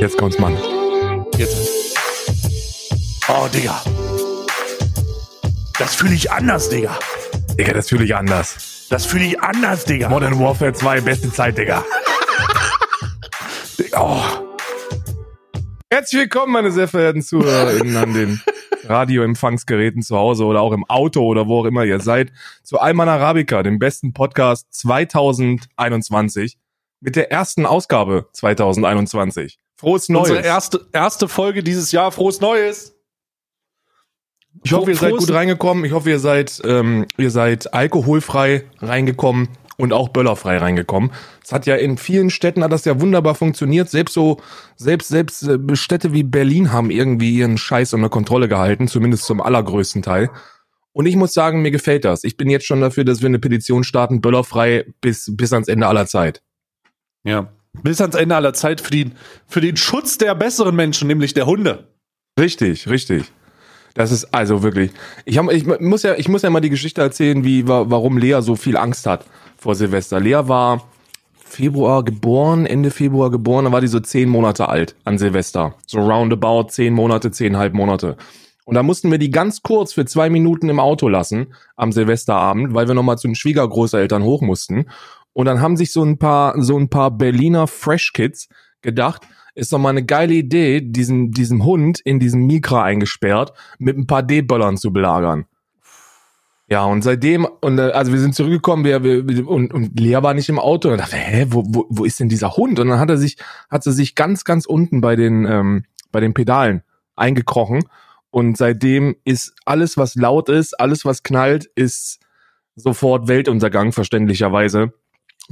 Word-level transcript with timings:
Jetzt 0.00 0.16
kommt's, 0.16 0.38
Mann. 0.38 0.56
Jetzt. 1.36 1.94
Oh, 3.28 3.46
Digga. 3.52 3.82
Das 5.78 5.94
fühle 5.94 6.14
ich 6.14 6.32
anders, 6.32 6.70
Digga. 6.70 6.98
Digga, 7.58 7.74
das 7.74 7.90
fühle 7.90 8.04
ich 8.04 8.16
anders. 8.16 8.86
Das 8.88 9.04
fühle 9.04 9.26
ich 9.26 9.42
anders, 9.42 9.84
Digga. 9.84 10.08
Modern 10.08 10.38
Warfare 10.38 10.72
2, 10.72 11.02
beste 11.02 11.30
Zeit, 11.30 11.58
Digga. 11.58 11.84
Digga, 13.78 14.00
oh. 14.00 14.22
Herzlich 15.92 16.22
willkommen, 16.22 16.54
meine 16.54 16.70
sehr 16.70 16.88
verehrten 16.88 17.20
ZuhörerInnen 17.20 17.94
an 17.98 18.14
den 18.14 18.40
Radioempfangsgeräten 18.84 20.00
zu 20.00 20.16
Hause 20.16 20.46
oder 20.46 20.62
auch 20.62 20.72
im 20.72 20.86
Auto 20.88 21.26
oder 21.26 21.46
wo 21.46 21.60
auch 21.60 21.66
immer 21.66 21.84
ihr 21.84 22.00
seid, 22.00 22.32
zu 22.62 22.78
Alman 22.78 23.10
Arabica, 23.10 23.62
dem 23.62 23.78
besten 23.78 24.14
Podcast 24.14 24.66
2021 24.70 26.56
mit 27.00 27.16
der 27.16 27.30
ersten 27.30 27.66
Ausgabe 27.66 28.28
2021. 28.32 29.58
Frohes 29.80 30.10
Neues. 30.10 30.28
Unsere 30.28 30.44
erste, 30.44 30.86
erste 30.92 31.26
Folge 31.26 31.62
dieses 31.62 31.90
Jahr. 31.90 32.12
Frohes 32.12 32.42
Neues. 32.42 32.94
Ich 34.62 34.74
hoffe, 34.74 34.90
ihr 34.90 34.96
seid 34.96 35.16
gut 35.16 35.32
reingekommen. 35.32 35.86
Ich 35.86 35.92
hoffe, 35.92 36.10
ihr 36.10 36.18
seid, 36.18 36.60
ähm, 36.66 37.06
ihr 37.16 37.30
seid 37.30 37.72
alkoholfrei 37.72 38.66
reingekommen 38.80 39.48
und 39.78 39.94
auch 39.94 40.10
böllerfrei 40.10 40.58
reingekommen. 40.58 41.12
Es 41.42 41.50
hat 41.52 41.64
ja 41.64 41.76
in 41.76 41.96
vielen 41.96 42.28
Städten 42.28 42.62
hat 42.62 42.72
das 42.72 42.84
ja 42.84 43.00
wunderbar 43.00 43.34
funktioniert. 43.34 43.88
Selbst 43.88 44.12
so, 44.12 44.36
selbst, 44.76 45.08
selbst 45.08 45.44
äh, 45.44 45.58
Städte 45.76 46.12
wie 46.12 46.24
Berlin 46.24 46.74
haben 46.74 46.90
irgendwie 46.90 47.34
ihren 47.34 47.56
Scheiß 47.56 47.94
unter 47.94 48.10
Kontrolle 48.10 48.48
gehalten, 48.48 48.86
zumindest 48.86 49.24
zum 49.24 49.40
allergrößten 49.40 50.02
Teil. 50.02 50.28
Und 50.92 51.06
ich 51.06 51.16
muss 51.16 51.32
sagen, 51.32 51.62
mir 51.62 51.70
gefällt 51.70 52.04
das. 52.04 52.22
Ich 52.22 52.36
bin 52.36 52.50
jetzt 52.50 52.66
schon 52.66 52.82
dafür, 52.82 53.04
dass 53.04 53.22
wir 53.22 53.28
eine 53.28 53.38
Petition 53.38 53.82
starten, 53.82 54.20
böllerfrei 54.20 54.84
bis, 55.00 55.34
bis 55.34 55.54
ans 55.54 55.68
Ende 55.68 55.86
aller 55.86 56.04
Zeit. 56.04 56.42
Ja. 57.24 57.50
Bis 57.82 58.00
ans 58.00 58.16
Ende 58.16 58.36
aller 58.36 58.52
Zeit 58.52 58.80
für, 58.80 58.90
die, 58.90 59.12
für 59.46 59.60
den 59.60 59.76
Schutz 59.76 60.18
der 60.18 60.34
besseren 60.34 60.76
Menschen, 60.76 61.08
nämlich 61.08 61.34
der 61.34 61.46
Hunde. 61.46 61.88
Richtig, 62.38 62.88
richtig. 62.88 63.24
Das 63.94 64.12
ist 64.12 64.32
also 64.34 64.62
wirklich. 64.62 64.92
Ich, 65.24 65.38
hab, 65.38 65.50
ich 65.50 65.66
muss 65.66 66.02
ja, 66.02 66.14
ich 66.14 66.28
muss 66.28 66.42
ja 66.42 66.50
mal 66.50 66.60
die 66.60 66.70
Geschichte 66.70 67.00
erzählen, 67.00 67.44
wie 67.44 67.66
warum 67.66 68.18
Lea 68.18 68.40
so 68.40 68.56
viel 68.56 68.76
Angst 68.76 69.06
hat 69.06 69.24
vor 69.56 69.74
Silvester. 69.74 70.20
Lea 70.20 70.42
war 70.44 70.84
Februar 71.34 72.04
geboren, 72.04 72.66
Ende 72.66 72.90
Februar 72.90 73.30
geboren, 73.30 73.64
da 73.64 73.72
war 73.72 73.80
die 73.80 73.88
so 73.88 73.98
zehn 73.98 74.28
Monate 74.28 74.68
alt 74.68 74.94
an 75.04 75.18
Silvester. 75.18 75.74
So 75.86 75.98
roundabout 76.00 76.68
zehn 76.68 76.94
Monate, 76.94 77.30
zehnhalb 77.32 77.74
Monate. 77.74 78.16
Und 78.64 78.74
da 78.74 78.84
mussten 78.84 79.10
wir 79.10 79.18
die 79.18 79.32
ganz 79.32 79.62
kurz 79.62 79.92
für 79.92 80.04
zwei 80.04 80.30
Minuten 80.30 80.68
im 80.68 80.78
Auto 80.78 81.08
lassen 81.08 81.54
am 81.74 81.90
Silvesterabend, 81.90 82.72
weil 82.72 82.86
wir 82.86 82.94
nochmal 82.94 83.18
zu 83.18 83.26
den 83.26 83.34
Schwiegergroßeltern 83.34 84.22
hoch 84.22 84.42
mussten. 84.42 84.86
Und 85.32 85.46
dann 85.46 85.60
haben 85.60 85.76
sich 85.76 85.92
so 85.92 86.02
ein 86.02 86.18
paar, 86.18 86.60
so 86.62 86.76
ein 86.76 86.88
paar 86.88 87.10
Berliner 87.10 87.66
Fresh 87.66 88.12
Kids 88.12 88.48
gedacht, 88.82 89.26
ist 89.54 89.72
doch 89.72 89.78
mal 89.78 89.90
eine 89.90 90.04
geile 90.04 90.34
Idee, 90.34 90.80
diesen, 90.80 91.32
diesen 91.32 91.64
Hund 91.64 92.00
in 92.00 92.18
diesem 92.18 92.46
Mikra 92.46 92.84
eingesperrt 92.84 93.52
mit 93.78 93.96
ein 93.96 94.06
paar 94.06 94.22
D-Böllern 94.22 94.76
zu 94.76 94.92
belagern. 94.92 95.46
Ja, 96.68 96.84
und 96.84 97.02
seitdem, 97.02 97.46
und 97.60 97.78
äh, 97.78 97.90
also 97.90 98.12
wir 98.12 98.20
sind 98.20 98.34
zurückgekommen, 98.34 98.84
wir, 98.84 99.02
wir, 99.02 99.48
und, 99.48 99.74
und 99.74 99.98
Lea 99.98 100.18
war 100.22 100.34
nicht 100.34 100.48
im 100.48 100.60
Auto 100.60 100.88
und 100.88 100.98
dachte, 100.98 101.16
hä, 101.16 101.46
wo, 101.50 101.64
wo, 101.66 101.86
wo 101.88 102.04
ist 102.04 102.20
denn 102.20 102.28
dieser 102.28 102.56
Hund? 102.56 102.78
Und 102.78 102.88
dann 102.88 103.00
hat 103.00 103.10
er 103.10 103.18
sich, 103.18 103.38
hat 103.68 103.82
sie 103.82 103.92
sich 103.92 104.14
ganz, 104.14 104.44
ganz 104.44 104.66
unten 104.66 105.00
bei 105.00 105.16
den, 105.16 105.46
ähm, 105.46 105.84
bei 106.12 106.20
den 106.20 106.32
Pedalen 106.32 106.82
eingekrochen. 107.16 107.82
Und 108.30 108.56
seitdem 108.56 109.16
ist 109.24 109.52
alles, 109.64 109.96
was 109.96 110.14
laut 110.14 110.48
ist, 110.48 110.78
alles, 110.78 111.04
was 111.04 111.24
knallt, 111.24 111.64
ist 111.74 112.20
sofort 112.76 113.26
Weltuntergang, 113.26 113.90
verständlicherweise 113.90 114.92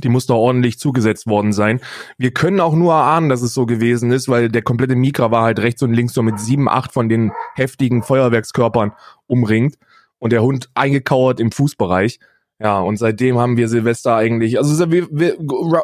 die 0.03 0.09
muss 0.09 0.27
doch 0.27 0.37
ordentlich 0.37 0.79
zugesetzt 0.79 1.27
worden 1.27 1.53
sein. 1.53 1.81
Wir 2.17 2.33
können 2.33 2.61
auch 2.61 2.75
nur 2.75 2.93
erahnen, 2.93 3.29
dass 3.29 3.43
es 3.43 3.55
so 3.55 3.67
gewesen 3.67 4.11
ist, 4.11 4.29
weil 4.29 4.49
der 4.49 4.63
komplette 4.63 4.97
Mikra 4.97 5.31
war 5.31 5.43
halt 5.43 5.59
rechts 5.61 5.83
und 5.83 5.93
links 5.93 6.15
so 6.15 6.23
mit 6.23 6.39
sieben, 6.41 6.69
acht 6.69 6.93
von 6.93 7.09
den 7.09 7.33
heftigen 7.55 8.03
Feuerwerkskörpern 8.03 8.93
umringt 9.27 9.77
und 10.19 10.33
der 10.33 10.43
Hund 10.43 10.71
eingekauert 10.75 11.41
im 11.41 11.53
Fußbereich. 11.53 12.21
Ja, 12.61 12.81
und 12.81 12.97
seitdem 12.97 13.39
haben 13.39 13.57
wir 13.57 13.69
Silvester 13.69 14.17
eigentlich, 14.17 14.59
also 14.59 14.91
wir, 14.91 15.07
wir, 15.11 15.37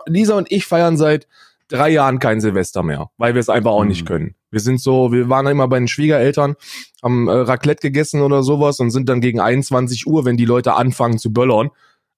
Lisa 0.06 0.36
und 0.36 0.50
ich 0.50 0.66
feiern 0.66 0.96
seit 0.96 1.28
drei 1.69 1.91
Jahren 1.91 2.19
kein 2.19 2.41
Silvester 2.41 2.82
mehr, 2.82 3.10
weil 3.16 3.34
wir 3.34 3.41
es 3.41 3.48
einfach 3.48 3.70
auch 3.70 3.82
mhm. 3.82 3.88
nicht 3.88 4.06
können. 4.06 4.34
Wir 4.50 4.60
sind 4.60 4.81
so, 4.81 5.12
wir 5.12 5.28
waren 5.28 5.46
immer 5.46 5.69
bei 5.69 5.78
den 5.78 5.88
Schwiegereltern, 5.88 6.56
haben 7.02 7.28
äh, 7.28 7.32
Raclette 7.32 7.81
gegessen 7.81 8.22
oder 8.22 8.42
sowas 8.42 8.81
und 8.81 8.91
sind 8.91 9.08
dann 9.08 9.20
gegen 9.20 9.41
21 9.41 10.06
Uhr, 10.06 10.25
wenn 10.25 10.36
die 10.36 10.44
Leute 10.44 10.75
anfangen 10.75 11.19
zu 11.19 11.32
böllern, 11.32 11.70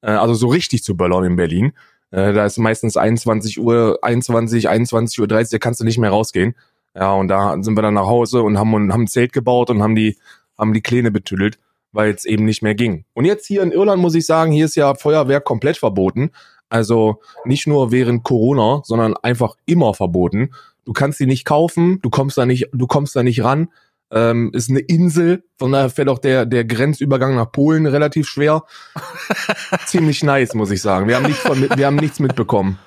äh, 0.07 0.13
also 0.13 0.35
so 0.35 0.49
richtig 0.49 0.83
zu 0.85 0.97
böllern 0.97 1.25
in 1.25 1.37
Berlin. 1.37 1.73
Äh, 2.13 2.33
da 2.33 2.47
ist 2.47 2.59
meistens 2.59 2.97
21 2.97 3.61
Uhr, 3.61 3.99
21, 4.01 4.69
21 4.69 5.21
Uhr 5.21 5.29
30, 5.29 5.51
da 5.51 5.59
kannst 5.59 5.81
du 5.81 5.85
nicht 5.85 5.99
mehr 5.99 6.11
rausgehen. 6.11 6.55
Ja, 6.95 7.13
und 7.13 7.29
da 7.29 7.57
sind 7.61 7.77
wir 7.77 7.83
dann 7.83 7.95
nach 7.95 8.07
Hause 8.07 8.43
und 8.43 8.59
haben, 8.59 8.93
haben 8.93 9.03
ein 9.03 9.07
Zelt 9.09 9.33
gebaut 9.33 9.69
und 9.69 9.83
haben 9.83 9.95
die, 9.95 10.17
haben 10.57 10.73
die 10.73 10.81
Kläne 10.81 11.11
betüttelt, 11.11 11.59
weil 11.93 12.15
es 12.15 12.25
eben 12.25 12.47
nicht 12.47 12.63
mehr 12.63 12.75
ging. 12.75 13.05
Und 13.13 13.27
jetzt 13.27 13.47
hier 13.47 13.63
in 13.63 13.73
Irland 13.73 14.01
muss 14.01 14.15
ich 14.15 14.25
sagen, 14.25 14.53
hier 14.53 14.65
ist 14.65 14.77
ja 14.77 14.95
Feuerwerk 14.95 15.45
komplett 15.45 15.77
verboten. 15.77 16.31
Also 16.69 17.21
nicht 17.45 17.67
nur 17.67 17.93
während 17.93 18.23
Corona, 18.23 18.81
sondern 18.85 19.15
einfach 19.15 19.57
immer 19.67 19.93
verboten. 19.93 20.51
Du 20.85 20.93
kannst 20.93 21.19
sie 21.19 21.27
nicht 21.27 21.45
kaufen, 21.45 22.01
du 22.01 22.11
kommst 22.11 22.39
da 22.39 22.47
nicht, 22.47 22.69
du 22.73 22.87
kommst 22.87 23.15
da 23.15 23.23
nicht 23.23 23.45
ran. 23.45 23.69
Ähm, 24.13 24.51
ist 24.53 24.71
eine 24.71 24.79
Insel, 24.81 25.43
von 25.59 25.73
daher 25.73 25.91
fällt 25.91 26.09
auch 26.09 26.21
der, 26.21 26.47
der 26.47 26.65
Grenzübergang 26.65 27.35
nach 27.35 27.51
Polen 27.51 27.87
relativ 27.87 28.29
schwer. 28.29 28.63
Ziemlich 29.87 30.23
nice, 30.23 30.55
muss 30.55 30.71
ich 30.71 30.81
sagen. 30.81 31.09
Wir 31.09 31.17
haben 31.17 31.27
nichts, 31.27 31.43
von, 31.43 31.61
wir 31.61 31.87
haben 31.87 31.97
nichts 31.97 32.21
mitbekommen. 32.21 32.79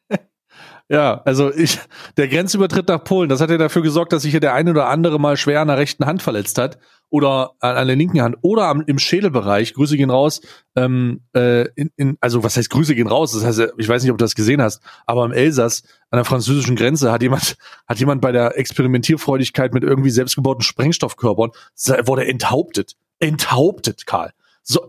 Ja, 0.88 1.22
also 1.26 1.52
ich, 1.52 1.80
der 2.16 2.28
Grenzübertritt 2.28 2.88
nach 2.88 3.04
Polen, 3.04 3.28
das 3.28 3.42
hat 3.42 3.50
ja 3.50 3.58
dafür 3.58 3.82
gesorgt, 3.82 4.14
dass 4.14 4.22
sich 4.22 4.32
hier 4.32 4.40
der 4.40 4.54
eine 4.54 4.70
oder 4.70 4.88
andere 4.88 5.20
mal 5.20 5.36
schwer 5.36 5.62
an 5.62 5.68
der 5.68 5.78
rechten 5.78 6.06
Hand 6.06 6.22
verletzt 6.22 6.60
hat 6.60 6.78
oder 7.10 7.54
an, 7.60 7.76
an 7.76 7.88
der 7.88 7.96
linken 7.96 8.22
Hand 8.22 8.38
oder 8.44 8.68
am, 8.68 8.82
im 8.82 9.00
Schädelbereich. 9.00 9.74
Grüße 9.74 9.98
gehen 9.98 10.12
raus. 10.12 10.42
Ähm, 10.76 11.22
äh, 11.36 11.68
in, 11.76 11.90
in, 11.96 12.18
also 12.22 12.44
was 12.44 12.56
heißt 12.56 12.70
Grüße 12.70 12.94
gehen 12.94 13.08
raus? 13.08 13.32
Das 13.32 13.44
heißt, 13.44 13.74
ich 13.78 13.90
weiß 13.90 14.04
nicht, 14.04 14.12
ob 14.12 14.20
du 14.20 14.24
das 14.24 14.36
gesehen 14.36 14.62
hast, 14.62 14.84
aber 15.08 15.26
im 15.26 15.32
Elsass 15.32 15.84
an 16.12 16.18
der 16.18 16.26
französischen 16.26 16.76
Grenze 16.76 17.12
hat 17.12 17.24
jemand 17.24 17.58
hat 17.88 17.98
jemand 17.98 18.22
bei 18.22 18.32
der 18.32 18.56
Experimentierfreudigkeit 18.56 19.74
mit 19.74 19.84
irgendwie 19.84 20.12
selbstgebauten 20.12 20.62
Sprengstoffkörpern 20.62 21.50
wurde 22.06 22.28
enthauptet. 22.28 22.94
Enthauptet, 23.20 24.06
Karl. 24.06 24.34
So, 24.62 24.86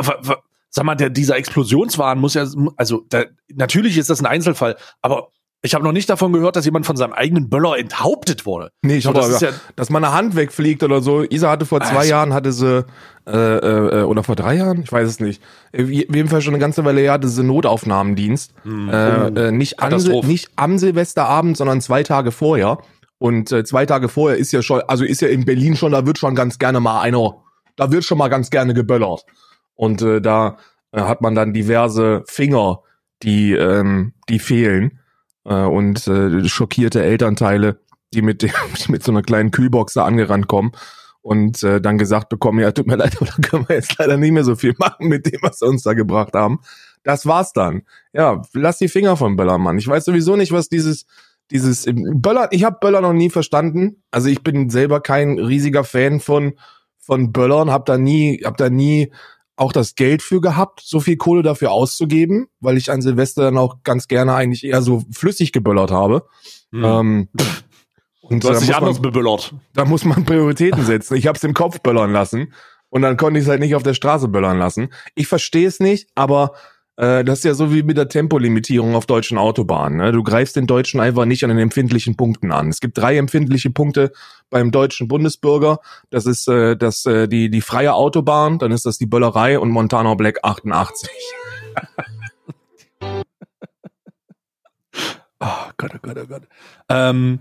sag 0.69 0.84
mal, 0.84 0.95
der, 0.95 1.09
dieser 1.09 1.37
Explosionswahn 1.37 2.19
muss 2.19 2.34
ja, 2.34 2.47
also 2.77 3.07
da, 3.09 3.25
natürlich 3.55 3.97
ist 3.97 4.11
das 4.11 4.21
ein 4.21 4.27
Einzelfall, 4.27 4.77
aber 5.01 5.31
ich 5.66 5.75
habe 5.75 5.84
noch 5.84 5.93
nicht 5.93 6.09
davon 6.09 6.32
gehört, 6.32 6.56
dass 6.56 6.65
jemand 6.65 6.87
von 6.87 6.97
seinem 6.97 7.12
eigenen 7.12 7.50
Böller 7.50 7.77
enthauptet 7.77 8.47
wurde. 8.47 8.71
Nee, 8.82 8.97
ich 8.97 9.06
habe 9.06 9.19
das 9.19 9.41
ja, 9.41 9.50
dass 9.75 9.91
meine 9.91 10.12
Hand 10.12 10.37
wegfliegt 10.37 10.82
oder 10.82 11.03
so. 11.03 11.22
Isa 11.25 11.50
hatte 11.50 11.66
vor 11.66 11.81
zwei 11.81 11.99
also, 11.99 12.10
Jahren, 12.10 12.32
hatte 12.32 12.53
sie, 12.53 12.87
äh, 13.27 13.37
äh, 13.37 14.03
oder 14.04 14.22
vor 14.22 14.37
drei 14.37 14.54
Jahren, 14.54 14.82
ich 14.82 14.93
weiß 14.93 15.09
es 15.09 15.21
nicht. 15.21 15.43
Auf 15.75 15.91
jeden 15.91 16.28
Fall 16.28 16.41
schon 16.41 16.54
eine 16.54 16.60
ganze 16.60 16.84
Weile 16.84 17.00
her 17.00 17.12
hatte 17.12 17.28
sie 17.28 17.43
Notaufnahmendienst. 17.43 18.54
Mhm. 18.65 18.88
Äh, 18.88 19.27
äh, 19.27 19.53
nicht, 19.53 19.81
an, 19.81 19.94
nicht 20.27 20.50
am 20.56 20.78
Silvesterabend, 20.78 21.56
sondern 21.56 21.81
zwei 21.81 22.03
Tage 22.03 22.31
vorher. 22.31 22.78
Und 23.19 23.50
äh, 23.50 23.65
zwei 23.65 23.87
Tage 23.87 24.09
vorher 24.09 24.38
ist 24.38 24.53
ja 24.53 24.62
schon, 24.62 24.83
also 24.87 25.04
ist 25.04 25.21
ja 25.21 25.28
in 25.28 25.44
Berlin 25.44 25.77
schon, 25.77 25.93
da 25.93 26.06
wird 26.06 26.19
schon 26.19 26.34
ganz 26.34 26.59
gerne 26.59 26.81
mal 26.81 27.00
einer, 27.00 27.43
da 27.77 27.91
wird 27.91 28.04
schon 28.04 28.19
mal 28.19 28.28
ganz 28.28 28.50
gerne 28.50 28.72
geböllert. 28.72 29.25
Und 29.75 30.00
äh, 30.03 30.21
da 30.21 30.59
äh, 30.93 31.00
hat 31.00 31.22
man 31.22 31.34
dann 31.34 31.53
diverse 31.53 32.22
Finger, 32.27 32.80
die, 33.22 33.53
ähm, 33.53 34.13
die 34.28 34.39
fehlen 34.39 35.01
äh, 35.47 35.65
und 35.65 36.07
äh, 36.09 36.47
schockierte 36.48 37.03
Elternteile, 37.03 37.81
die 38.13 38.22
mit, 38.22 38.43
dem, 38.43 38.51
mit 38.89 39.03
so 39.03 39.13
einer 39.13 39.22
kleinen 39.22 39.51
Kühlbox 39.51 39.95
da 39.95 40.04
angerannt 40.04 40.48
kommen 40.48 40.72
und 41.22 41.63
äh, 41.63 41.81
dann 41.81 41.98
gesagt 41.98 42.28
bekommen, 42.28 42.60
ja, 42.60 42.72
tut 42.72 42.87
mir 42.87 42.97
leid, 42.97 43.16
aber 43.21 43.27
da 43.27 43.48
können 43.48 43.69
wir 43.69 43.77
jetzt 43.77 43.97
leider 43.98 44.16
nicht 44.16 44.33
mehr 44.33 44.45
so 44.45 44.57
viel 44.57 44.75
machen 44.78 45.09
mit 45.09 45.27
dem, 45.27 45.41
was 45.43 45.60
sie 45.60 45.66
uns 45.66 45.83
da 45.83 45.95
gebracht 45.95 46.34
haben. 46.34 46.60
Das 47.03 47.25
war's 47.27 47.53
dann. 47.53 47.83
Ja, 48.13 48.43
lass 48.53 48.78
die 48.78 48.89
Finger 48.89 49.16
von 49.16 49.37
Böllermann. 49.37 49.78
Ich 49.78 49.87
weiß 49.87 50.04
sowieso 50.04 50.37
nicht, 50.37 50.53
was 50.53 50.69
dieses 50.69 51.07
dieses 51.53 51.87
Böller, 51.87 52.49
ich 52.51 52.65
habe 52.65 52.78
Böller 52.81 53.01
noch 53.01 53.13
nie 53.13 53.31
verstanden. 53.31 54.03
Also 54.10 54.28
ich 54.28 54.42
bin 54.42 54.69
selber 54.69 55.01
kein 55.01 55.39
riesiger 55.39 55.84
Fan 55.84 56.21
von 56.21 56.54
von 56.99 57.33
Böllern, 57.33 57.71
hab 57.71 57.87
da 57.87 57.99
nie 57.99 58.42
hab 58.45 58.57
da 58.57 58.69
nie 58.69 59.13
auch 59.56 59.72
das 59.72 59.94
Geld 59.94 60.22
für 60.22 60.41
gehabt, 60.41 60.82
so 60.84 61.00
viel 61.00 61.16
Kohle 61.16 61.42
dafür 61.42 61.72
auszugeben, 61.72 62.48
weil 62.60 62.76
ich 62.76 62.91
an 62.91 63.00
Silvester 63.00 63.42
dann 63.42 63.58
auch 63.58 63.82
ganz 63.82 64.06
gerne 64.06 64.34
eigentlich 64.34 64.64
eher 64.64 64.82
so 64.82 65.04
flüssig 65.10 65.53
geböllert 65.53 65.91
habe. 65.91 66.26
Hm. 66.72 66.84
Ähm, 66.84 67.28
und 68.20 68.44
du 68.44 68.50
hast 68.50 68.60
dich 68.60 68.74
anders 68.74 69.00
beböllert. 69.00 69.54
Da 69.72 69.84
muss 69.84 70.04
man 70.04 70.24
Prioritäten 70.24 70.84
setzen. 70.84 71.16
Ich 71.16 71.26
habe 71.26 71.36
es 71.36 71.44
im 71.44 71.54
Kopf 71.54 71.80
böllern 71.80 72.12
lassen 72.12 72.53
und 72.91 73.03
dann 73.03 73.16
konnte 73.16 73.38
ich 73.38 73.44
es 73.44 73.50
halt 73.50 73.60
nicht 73.60 73.74
auf 73.74 73.82
der 73.82 73.94
Straße 73.94 74.28
böllern 74.28 74.58
lassen. 74.58 74.88
Ich 75.14 75.26
verstehe 75.26 75.66
es 75.66 75.80
nicht, 75.80 76.08
aber 76.14 76.53
äh, 76.97 77.25
das 77.25 77.39
ist 77.39 77.45
ja 77.45 77.54
so 77.54 77.72
wie 77.72 77.83
mit 77.83 77.97
der 77.97 78.09
Tempolimitierung 78.09 78.95
auf 78.95 79.07
deutschen 79.07 79.39
Autobahnen. 79.39 79.98
Ne? 79.98 80.13
Du 80.13 80.22
greifst 80.22 80.57
den 80.57 80.66
Deutschen 80.66 81.01
einfach 81.01 81.25
nicht 81.27 81.45
an 81.45 81.51
den 81.51 81.59
empfindlichen 81.59 82.16
Punkten 82.16 82.53
an. 82.53 82.69
Es 82.69 82.81
gibt 82.81 82.97
drei 82.98 83.16
empfindliche 83.16 83.71
Punkte 83.71 84.13
beim 84.51 84.71
deutschen 84.71 85.09
Bundesbürger. 85.09 85.81
Das 86.10 86.27
ist 86.27 86.48
äh, 86.48 86.77
das, 86.77 87.04
äh, 87.07 87.28
die, 87.28 87.51
die 87.51 87.60
freie 87.60 87.95
Autobahn, 87.95 88.59
dann 88.59 88.72
ist 88.72 88.87
das 88.87 88.98
die 88.98 89.07
Böllerei 89.07 89.59
und 89.59 89.71
Montana 89.71 90.15
Black 90.15 90.39
88. 90.43 91.10
oh 95.41 95.47
Gott, 95.77 95.92
oh 95.95 95.99
Gott, 96.01 96.19
oh 96.19 96.27
Gott. 96.27 96.42
Ähm, 96.89 97.41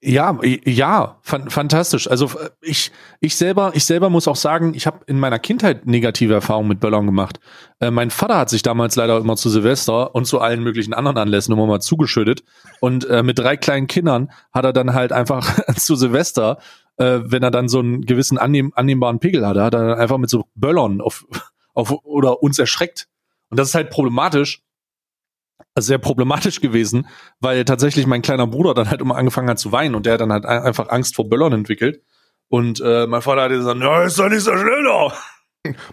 ja, 0.00 0.38
ja, 0.64 1.18
fan 1.22 1.50
fantastisch. 1.50 2.08
Also 2.08 2.30
ich, 2.60 2.92
ich 3.18 3.34
selber, 3.34 3.72
ich 3.74 3.84
selber 3.84 4.10
muss 4.10 4.28
auch 4.28 4.36
sagen, 4.36 4.74
ich 4.74 4.86
habe 4.86 5.00
in 5.06 5.18
meiner 5.18 5.40
Kindheit 5.40 5.86
negative 5.86 6.34
Erfahrungen 6.34 6.68
mit 6.68 6.78
Böllern 6.78 7.06
gemacht. 7.06 7.40
Äh, 7.80 7.90
mein 7.90 8.10
Vater 8.10 8.38
hat 8.38 8.48
sich 8.48 8.62
damals 8.62 8.94
leider 8.94 9.18
immer 9.18 9.36
zu 9.36 9.50
Silvester 9.50 10.14
und 10.14 10.26
zu 10.26 10.40
allen 10.40 10.62
möglichen 10.62 10.94
anderen 10.94 11.18
Anlässen 11.18 11.52
immer 11.52 11.66
mal 11.66 11.80
zugeschüttet. 11.80 12.44
Und 12.80 13.06
äh, 13.06 13.24
mit 13.24 13.40
drei 13.40 13.56
kleinen 13.56 13.88
Kindern 13.88 14.30
hat 14.52 14.64
er 14.64 14.72
dann 14.72 14.94
halt 14.94 15.10
einfach 15.10 15.58
zu 15.76 15.96
Silvester, 15.96 16.58
äh, 16.98 17.18
wenn 17.24 17.42
er 17.42 17.50
dann 17.50 17.68
so 17.68 17.80
einen 17.80 18.02
gewissen 18.02 18.38
annehm 18.38 18.72
annehmbaren 18.76 19.18
Pegel 19.18 19.44
hatte, 19.44 19.64
hat 19.64 19.74
er 19.74 19.88
dann 19.88 19.98
einfach 19.98 20.18
mit 20.18 20.30
so 20.30 20.44
Böllern 20.54 21.00
auf, 21.00 21.26
auf 21.74 21.90
oder 22.04 22.40
uns 22.40 22.60
erschreckt. 22.60 23.08
Und 23.50 23.58
das 23.58 23.70
ist 23.70 23.74
halt 23.74 23.90
problematisch, 23.90 24.62
sehr 25.82 25.98
problematisch 25.98 26.60
gewesen, 26.60 27.06
weil 27.40 27.64
tatsächlich 27.64 28.06
mein 28.06 28.22
kleiner 28.22 28.46
Bruder 28.46 28.74
dann 28.74 28.90
halt 28.90 29.00
immer 29.00 29.16
angefangen 29.16 29.48
hat 29.48 29.58
zu 29.58 29.72
weinen 29.72 29.94
und 29.94 30.06
der 30.06 30.18
dann 30.18 30.32
halt 30.32 30.46
einfach 30.46 30.88
Angst 30.88 31.16
vor 31.16 31.28
Böllern 31.28 31.52
entwickelt. 31.52 32.02
Und 32.48 32.80
äh, 32.80 33.06
mein 33.06 33.22
Vater 33.22 33.42
hat 33.42 33.50
gesagt, 33.50 33.80
ja, 33.80 34.04
ist 34.04 34.18
doch 34.18 34.28
nicht 34.28 34.42
so 34.42 34.56
schnell 34.56 34.84
doch. 34.84 35.14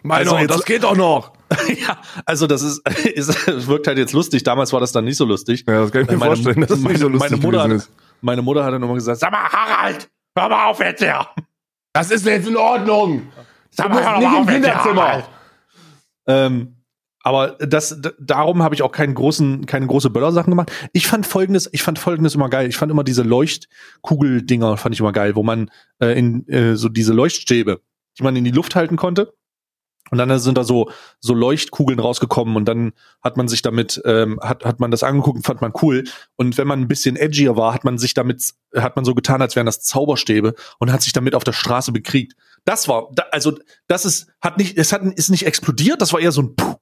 Meiner, 0.04 0.32
also 0.32 0.48
das 0.48 0.66
geht 0.66 0.84
doch 0.84 0.96
noch. 0.96 1.34
ja, 1.68 1.98
also 2.26 2.48
das 2.48 2.62
ist, 2.62 2.88
ist, 3.06 3.68
wirkt 3.68 3.88
halt 3.88 3.98
jetzt 3.98 4.14
lustig. 4.14 4.44
Damals 4.44 4.72
war 4.74 4.80
das 4.80 4.92
dann 4.92 5.06
nicht 5.06 5.18
so 5.18 5.26
lustig. 5.26 5.66
Ja, 5.68 5.82
das 5.82 5.92
kann 5.92 6.04
ich 6.04 6.10
mir 6.10 6.18
meine, 6.18 6.36
vorstellen, 6.36 6.62
dass 6.62 6.70
das 6.70 6.80
nicht 6.80 7.00
so 7.00 7.08
lustig 7.08 7.32
meine 7.32 7.42
Mutter, 7.42 7.76
ist. 7.76 7.92
Meine 8.22 8.42
Mutter 8.42 8.64
hat 8.64 8.74
dann 8.74 8.84
immer 8.84 8.94
gesagt, 8.94 9.20
sag 9.20 9.32
mal, 9.32 9.44
Harald, 9.44 10.10
hör 10.38 10.50
mal 10.50 10.66
auf 10.68 10.80
jetzt 10.80 11.02
her. 11.02 11.28
Das 11.94 12.12
ist 12.12 12.26
jetzt 12.26 12.48
in 12.48 12.58
Ordnung. 12.58 13.32
Sag 13.72 13.90
mal, 13.90 14.04
hör 14.04 14.22
mal 14.22 14.42
auf 14.42 14.48
im 14.48 14.54
Kinderzimmer. 14.54 15.24
Ähm, 16.28 16.75
aber 17.26 17.58
das, 17.58 18.00
darum 18.20 18.62
habe 18.62 18.76
ich 18.76 18.84
auch 18.84 18.92
keinen 18.92 19.16
großen, 19.16 19.66
keine 19.66 19.88
große 19.88 20.12
Böller-Sachen 20.12 20.52
gemacht. 20.52 20.72
Ich 20.94 21.08
fand 21.08 21.26
folgendes, 21.26 21.68
ich 21.74 21.82
fand 21.82 21.98
folgendes 21.98 22.36
immer 22.36 22.50
geil. 22.50 22.70
Ich 22.70 22.78
fand 22.78 22.92
immer 22.92 23.04
diese 23.04 23.24
Leuchtkugeldinger 23.24 24.78
fand 24.78 24.94
ich 24.94 25.00
immer 25.02 25.12
geil, 25.12 25.36
wo 25.36 25.42
man 25.42 25.72
äh, 26.00 26.16
in 26.18 26.48
äh, 26.48 26.76
so 26.76 26.88
diese 26.88 27.14
Leuchtstäbe, 27.14 27.82
die 28.20 28.24
man 28.24 28.36
in 28.36 28.44
die 28.44 28.52
Luft 28.52 28.76
halten 28.76 28.96
konnte. 28.96 29.34
Und 30.12 30.20
dann 30.20 30.38
sind 30.38 30.56
da 30.56 30.64
so, 30.64 30.92
so 31.20 31.34
Leuchtkugeln 31.34 32.00
rausgekommen 32.00 32.56
und 32.56 32.66
dann 32.66 32.94
hat 33.24 33.38
man 33.38 33.48
sich 33.48 33.64
damit, 33.64 34.00
ähm, 34.06 34.40
hat, 34.40 34.64
hat 34.64 34.80
man 34.80 34.92
das 34.92 35.02
angeguckt 35.02 35.38
und 35.38 35.48
fand 35.48 35.62
man 35.62 35.74
cool. 35.82 36.04
Und 36.36 36.60
wenn 36.60 36.68
man 36.68 36.80
ein 36.82 36.88
bisschen 36.88 37.16
edgier 37.16 37.56
war, 37.58 37.74
hat 37.74 37.86
man 37.86 37.98
sich 37.98 38.14
damit, 38.14 38.54
hat 38.76 38.96
man 38.96 39.04
so 39.04 39.16
getan, 39.16 39.42
als 39.42 39.56
wären 39.56 39.66
das 39.66 39.82
Zauberstäbe 39.82 40.54
und 40.78 40.92
hat 40.92 41.02
sich 41.02 41.14
damit 41.14 41.34
auf 41.34 41.44
der 41.44 41.54
Straße 41.54 41.92
bekriegt. 41.92 42.36
Das 42.66 42.88
war, 42.88 43.10
also 43.32 43.58
das 43.88 44.06
ist, 44.06 44.28
hat 44.42 44.60
nicht, 44.60 44.78
es 44.78 44.94
hat, 44.94 45.02
ist 45.02 45.32
nicht 45.32 45.48
explodiert, 45.48 46.04
das 46.04 46.14
war 46.14 46.20
eher 46.20 46.32
so 46.32 46.44
ein 46.44 46.56
Puh, 46.56 46.76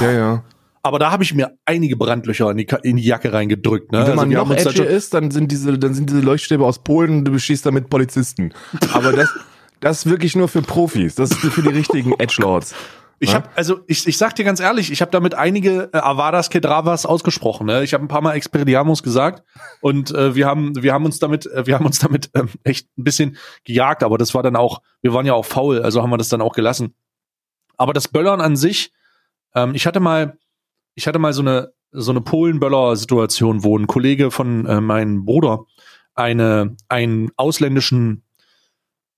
ja, 0.00 0.12
ja. 0.12 0.44
Aber 0.82 0.98
da 0.98 1.10
habe 1.10 1.22
ich 1.22 1.34
mir 1.34 1.58
einige 1.66 1.96
Brandlöcher 1.96 2.50
in 2.50 2.56
die, 2.56 2.66
in 2.82 2.96
die 2.96 3.04
Jacke 3.04 3.32
reingedrückt. 3.32 3.92
Ne? 3.92 3.98
Und 3.98 4.04
wenn 4.06 4.18
also 4.18 4.26
man 4.26 4.48
noch 4.48 4.50
edgy 4.50 4.82
ist, 4.82 5.12
dann 5.12 5.30
sind 5.30 5.52
diese, 5.52 5.78
dann 5.78 5.92
sind 5.92 6.08
diese 6.08 6.20
Leuchtstäbe 6.20 6.64
aus 6.64 6.82
Polen 6.82 7.18
und 7.18 7.24
du 7.26 7.32
beschießt 7.32 7.66
damit 7.66 7.90
Polizisten. 7.90 8.54
Aber 8.94 9.12
das, 9.12 9.28
das 9.80 9.98
ist 9.98 10.10
wirklich 10.10 10.36
nur 10.36 10.48
für 10.48 10.62
Profis. 10.62 11.16
Das 11.16 11.30
ist 11.30 11.38
für 11.38 11.62
die 11.62 11.68
richtigen 11.68 12.14
Edgelords. 12.18 12.74
Ich 13.22 13.30
ja? 13.30 13.36
habe 13.36 13.50
also 13.54 13.80
ich, 13.86 14.06
ich 14.06 14.16
sag 14.16 14.34
dir 14.34 14.44
ganz 14.44 14.60
ehrlich, 14.60 14.90
ich 14.90 15.02
habe 15.02 15.10
damit 15.10 15.34
einige 15.34 15.90
äh, 15.92 15.98
Avadas 15.98 16.48
Kedravas 16.48 17.04
ausgesprochen. 17.04 17.66
Ne? 17.66 17.84
Ich 17.84 17.92
habe 17.92 18.02
ein 18.02 18.08
paar 18.08 18.22
Mal 18.22 18.32
Experiamos 18.32 19.02
gesagt 19.02 19.44
und 19.82 20.10
äh, 20.14 20.34
wir 20.34 20.46
haben 20.46 20.82
wir 20.82 20.94
haben 20.94 21.04
uns 21.04 21.18
damit 21.18 21.44
äh, 21.44 21.66
wir 21.66 21.74
haben 21.74 21.84
uns 21.84 21.98
damit 21.98 22.30
äh, 22.32 22.44
echt 22.64 22.88
ein 22.96 23.04
bisschen 23.04 23.36
gejagt, 23.64 24.02
aber 24.02 24.16
das 24.16 24.32
war 24.32 24.42
dann 24.42 24.56
auch 24.56 24.80
wir 25.02 25.12
waren 25.12 25.26
ja 25.26 25.34
auch 25.34 25.44
faul, 25.44 25.82
also 25.82 26.02
haben 26.02 26.08
wir 26.08 26.16
das 26.16 26.30
dann 26.30 26.40
auch 26.40 26.54
gelassen. 26.54 26.94
Aber 27.76 27.92
das 27.92 28.08
Böllern 28.08 28.40
an 28.40 28.56
sich 28.56 28.90
ähm, 29.54 29.74
ich 29.74 29.86
hatte 29.86 30.00
mal, 30.00 30.38
ich 30.94 31.06
hatte 31.06 31.18
mal 31.18 31.32
so 31.32 31.42
eine 31.42 31.72
so 31.92 32.12
eine 32.12 32.20
Polen-Böller-Situation, 32.20 33.64
wo 33.64 33.76
ein 33.76 33.88
Kollege 33.88 34.30
von 34.30 34.64
äh, 34.66 34.80
meinem 34.80 35.24
Bruder 35.24 35.64
eine 36.14 36.76
einen 36.88 37.30
ausländischen 37.36 38.22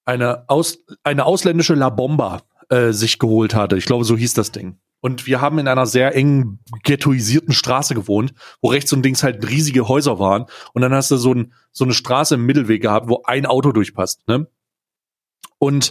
eine 0.05 0.49
aus 0.49 0.79
eine 1.03 1.27
ausländische 1.27 1.75
La 1.75 1.91
Bomba 1.91 2.43
äh, 2.71 2.93
sich 2.93 3.19
geholt 3.19 3.55
hatte. 3.55 3.77
Ich 3.77 3.85
glaube, 3.85 4.05
so 4.05 4.17
hieß 4.17 4.35
das 4.35 4.53
Ding. 4.53 4.79
Und 5.01 5.27
wir 5.27 5.41
haben 5.41 5.59
in 5.59 5.67
einer 5.67 5.85
sehr 5.85 6.15
engen 6.15 6.61
ghettoisierten 6.85 7.53
Straße 7.53 7.95
gewohnt, 7.95 8.35
wo 8.61 8.69
rechts 8.69 8.93
und 8.93 9.03
links 9.03 9.25
halt 9.25 9.47
riesige 9.49 9.89
Häuser 9.89 10.21
waren. 10.21 10.47
Und 10.75 10.83
dann 10.83 10.95
hast 10.95 11.11
du 11.11 11.17
so, 11.17 11.35
ein, 11.35 11.53
so 11.73 11.83
eine 11.83 11.93
Straße 11.93 12.37
im 12.37 12.47
Mittelweg 12.47 12.81
gehabt, 12.81 13.09
wo 13.09 13.21
ein 13.25 13.45
Auto 13.45 13.73
durchpasst. 13.73 14.27
Ne? 14.29 14.47
Und 15.59 15.91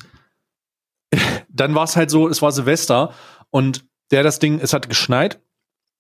dann 1.50 1.76
war 1.76 1.84
es 1.84 1.98
halt 1.98 2.10
so, 2.10 2.30
es 2.30 2.42
war 2.42 2.54
Silvester 2.54 3.14
und 3.50 3.86
der 4.12 4.24
das 4.24 4.40
Ding, 4.40 4.60
es 4.60 4.74
hat 4.74 4.90
geschneit 4.90 5.40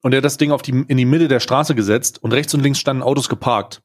und 0.01 0.11
der 0.11 0.19
hat 0.19 0.25
das 0.25 0.37
Ding 0.37 0.51
auf 0.51 0.61
die, 0.61 0.85
in 0.87 0.97
die 0.97 1.05
Mitte 1.05 1.27
der 1.27 1.39
Straße 1.39 1.75
gesetzt 1.75 2.21
und 2.21 2.33
rechts 2.33 2.53
und 2.53 2.61
links 2.61 2.79
standen 2.79 3.03
Autos 3.03 3.29
geparkt. 3.29 3.81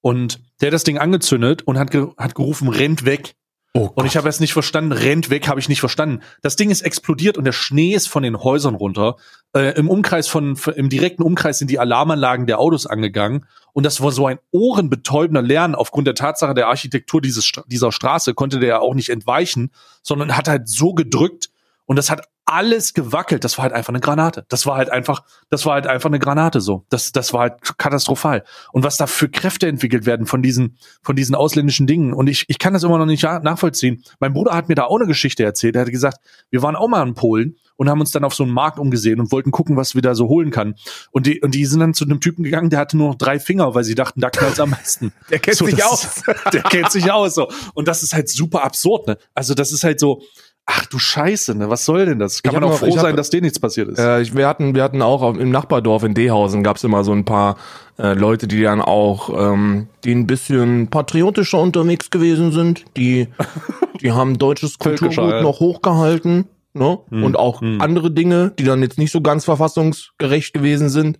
Und 0.00 0.40
der 0.60 0.68
hat 0.68 0.74
das 0.74 0.84
Ding 0.84 0.98
angezündet 0.98 1.62
und 1.62 1.78
hat, 1.78 1.90
ge 1.90 2.08
hat 2.16 2.34
gerufen, 2.34 2.68
rennt 2.68 3.04
weg. 3.04 3.34
Oh 3.74 3.88
und 3.94 4.04
ich 4.04 4.18
habe 4.18 4.28
es 4.28 4.38
nicht 4.38 4.52
verstanden, 4.52 4.92
rennt 4.92 5.30
weg, 5.30 5.48
habe 5.48 5.58
ich 5.58 5.68
nicht 5.68 5.80
verstanden. 5.80 6.20
Das 6.42 6.56
Ding 6.56 6.68
ist 6.68 6.82
explodiert 6.82 7.38
und 7.38 7.44
der 7.44 7.52
Schnee 7.52 7.94
ist 7.94 8.06
von 8.08 8.22
den 8.22 8.36
Häusern 8.36 8.74
runter. 8.74 9.16
Äh, 9.54 9.78
Im 9.78 9.88
Umkreis 9.88 10.28
von, 10.28 10.58
im 10.76 10.90
direkten 10.90 11.22
Umkreis 11.22 11.58
sind 11.58 11.70
die 11.70 11.78
Alarmanlagen 11.78 12.46
der 12.46 12.58
Autos 12.58 12.86
angegangen. 12.86 13.46
Und 13.72 13.86
das 13.86 14.02
war 14.02 14.12
so 14.12 14.26
ein 14.26 14.38
ohrenbetäubender 14.50 15.40
Lernen 15.40 15.74
aufgrund 15.74 16.06
der 16.06 16.14
Tatsache 16.14 16.52
der 16.52 16.68
Architektur 16.68 17.22
dieses, 17.22 17.50
dieser 17.66 17.92
Straße, 17.92 18.34
konnte 18.34 18.58
der 18.58 18.68
ja 18.68 18.78
auch 18.80 18.94
nicht 18.94 19.08
entweichen, 19.08 19.72
sondern 20.02 20.36
hat 20.36 20.48
halt 20.48 20.68
so 20.68 20.92
gedrückt, 20.92 21.48
und 21.86 21.96
das 21.96 22.10
hat 22.10 22.28
alles 22.44 22.94
gewackelt. 22.94 23.44
Das 23.44 23.56
war 23.56 23.64
halt 23.64 23.72
einfach 23.72 23.90
eine 23.90 24.00
Granate. 24.00 24.44
Das 24.48 24.66
war 24.66 24.76
halt 24.76 24.90
einfach, 24.90 25.22
das 25.48 25.64
war 25.64 25.74
halt 25.74 25.86
einfach 25.86 26.10
eine 26.10 26.18
Granate 26.18 26.60
so. 26.60 26.84
Das, 26.88 27.12
das 27.12 27.32
war 27.32 27.40
halt 27.42 27.78
katastrophal. 27.78 28.44
Und 28.72 28.84
was 28.84 28.96
da 28.96 29.06
für 29.06 29.28
Kräfte 29.28 29.68
entwickelt 29.68 30.06
werden 30.06 30.26
von 30.26 30.42
diesen, 30.42 30.76
von 31.02 31.16
diesen 31.16 31.34
ausländischen 31.34 31.86
Dingen. 31.86 32.12
Und 32.12 32.28
ich, 32.28 32.44
ich 32.48 32.58
kann 32.58 32.72
das 32.72 32.82
immer 32.82 32.98
noch 32.98 33.06
nicht 33.06 33.22
nachvollziehen. 33.22 34.02
Mein 34.20 34.32
Bruder 34.32 34.54
hat 34.54 34.68
mir 34.68 34.74
da 34.74 34.84
auch 34.84 34.96
eine 34.96 35.06
Geschichte 35.06 35.44
erzählt. 35.44 35.76
Er 35.76 35.82
hat 35.82 35.90
gesagt, 35.90 36.18
wir 36.50 36.62
waren 36.62 36.76
auch 36.76 36.88
mal 36.88 37.06
in 37.06 37.14
Polen 37.14 37.56
und 37.76 37.88
haben 37.88 38.00
uns 38.00 38.10
dann 38.12 38.24
auf 38.24 38.34
so 38.34 38.44
einen 38.44 38.52
Markt 38.52 38.78
umgesehen 38.78 39.20
und 39.20 39.32
wollten 39.32 39.50
gucken, 39.50 39.76
was 39.76 39.94
wir 39.94 40.02
da 40.02 40.14
so 40.14 40.28
holen 40.28 40.50
kann. 40.50 40.74
Und 41.10 41.26
die, 41.26 41.40
und 41.40 41.54
die 41.54 41.64
sind 41.64 41.80
dann 41.80 41.94
zu 41.94 42.04
einem 42.04 42.20
Typen 42.20 42.44
gegangen, 42.44 42.70
der 42.70 42.78
hatte 42.78 42.96
nur 42.96 43.08
noch 43.08 43.16
drei 43.16 43.38
Finger, 43.38 43.74
weil 43.74 43.84
sie 43.84 43.94
dachten, 43.94 44.20
da 44.20 44.30
knallt's 44.30 44.60
am 44.60 44.70
meisten. 44.70 45.12
der 45.30 45.38
kennt 45.38 45.56
so, 45.56 45.66
sich 45.66 45.84
aus. 45.84 46.04
Ist, 46.04 46.24
der 46.52 46.62
kennt 46.62 46.90
sich 46.90 47.10
aus, 47.10 47.34
so. 47.34 47.48
Und 47.74 47.88
das 47.88 48.02
ist 48.02 48.14
halt 48.14 48.28
super 48.28 48.62
absurd, 48.64 49.06
ne? 49.06 49.18
Also 49.34 49.54
das 49.54 49.72
ist 49.72 49.84
halt 49.84 49.98
so, 49.98 50.22
Ach 50.64 50.86
du 50.86 50.98
Scheiße, 50.98 51.56
ne? 51.56 51.68
Was 51.70 51.84
soll 51.84 52.06
denn 52.06 52.20
das? 52.20 52.42
Kann 52.42 52.54
ich 52.54 52.60
man 52.60 52.70
auch 52.70 52.78
froh 52.78 52.96
sein, 52.96 53.16
dass 53.16 53.30
dir 53.30 53.40
nichts 53.40 53.58
passiert 53.58 53.88
ist. 53.88 53.98
Äh, 53.98 54.34
wir 54.34 54.46
hatten, 54.46 54.74
wir 54.76 54.84
hatten 54.84 55.02
auch 55.02 55.34
im 55.34 55.50
Nachbardorf 55.50 56.04
in 56.04 56.14
Dehausen 56.14 56.62
gab's 56.62 56.84
immer 56.84 57.02
so 57.02 57.12
ein 57.12 57.24
paar 57.24 57.56
äh, 57.98 58.14
Leute, 58.14 58.46
die 58.46 58.62
dann 58.62 58.80
auch, 58.80 59.30
ähm, 59.36 59.88
die 60.04 60.12
ein 60.12 60.26
bisschen 60.28 60.88
patriotischer 60.88 61.58
unterwegs 61.58 62.10
gewesen 62.10 62.52
sind. 62.52 62.84
Die, 62.96 63.26
die 64.00 64.12
haben 64.12 64.38
deutsches 64.38 64.78
Kulturgut 64.78 65.16
ja. 65.16 65.42
noch 65.42 65.58
hochgehalten, 65.58 66.46
ne? 66.74 66.98
Hm. 67.08 67.24
Und 67.24 67.36
auch 67.36 67.60
hm. 67.60 67.80
andere 67.80 68.12
Dinge, 68.12 68.52
die 68.56 68.64
dann 68.64 68.82
jetzt 68.82 68.98
nicht 68.98 69.10
so 69.10 69.20
ganz 69.20 69.44
verfassungsgerecht 69.44 70.54
gewesen 70.54 70.88
sind. 70.88 71.18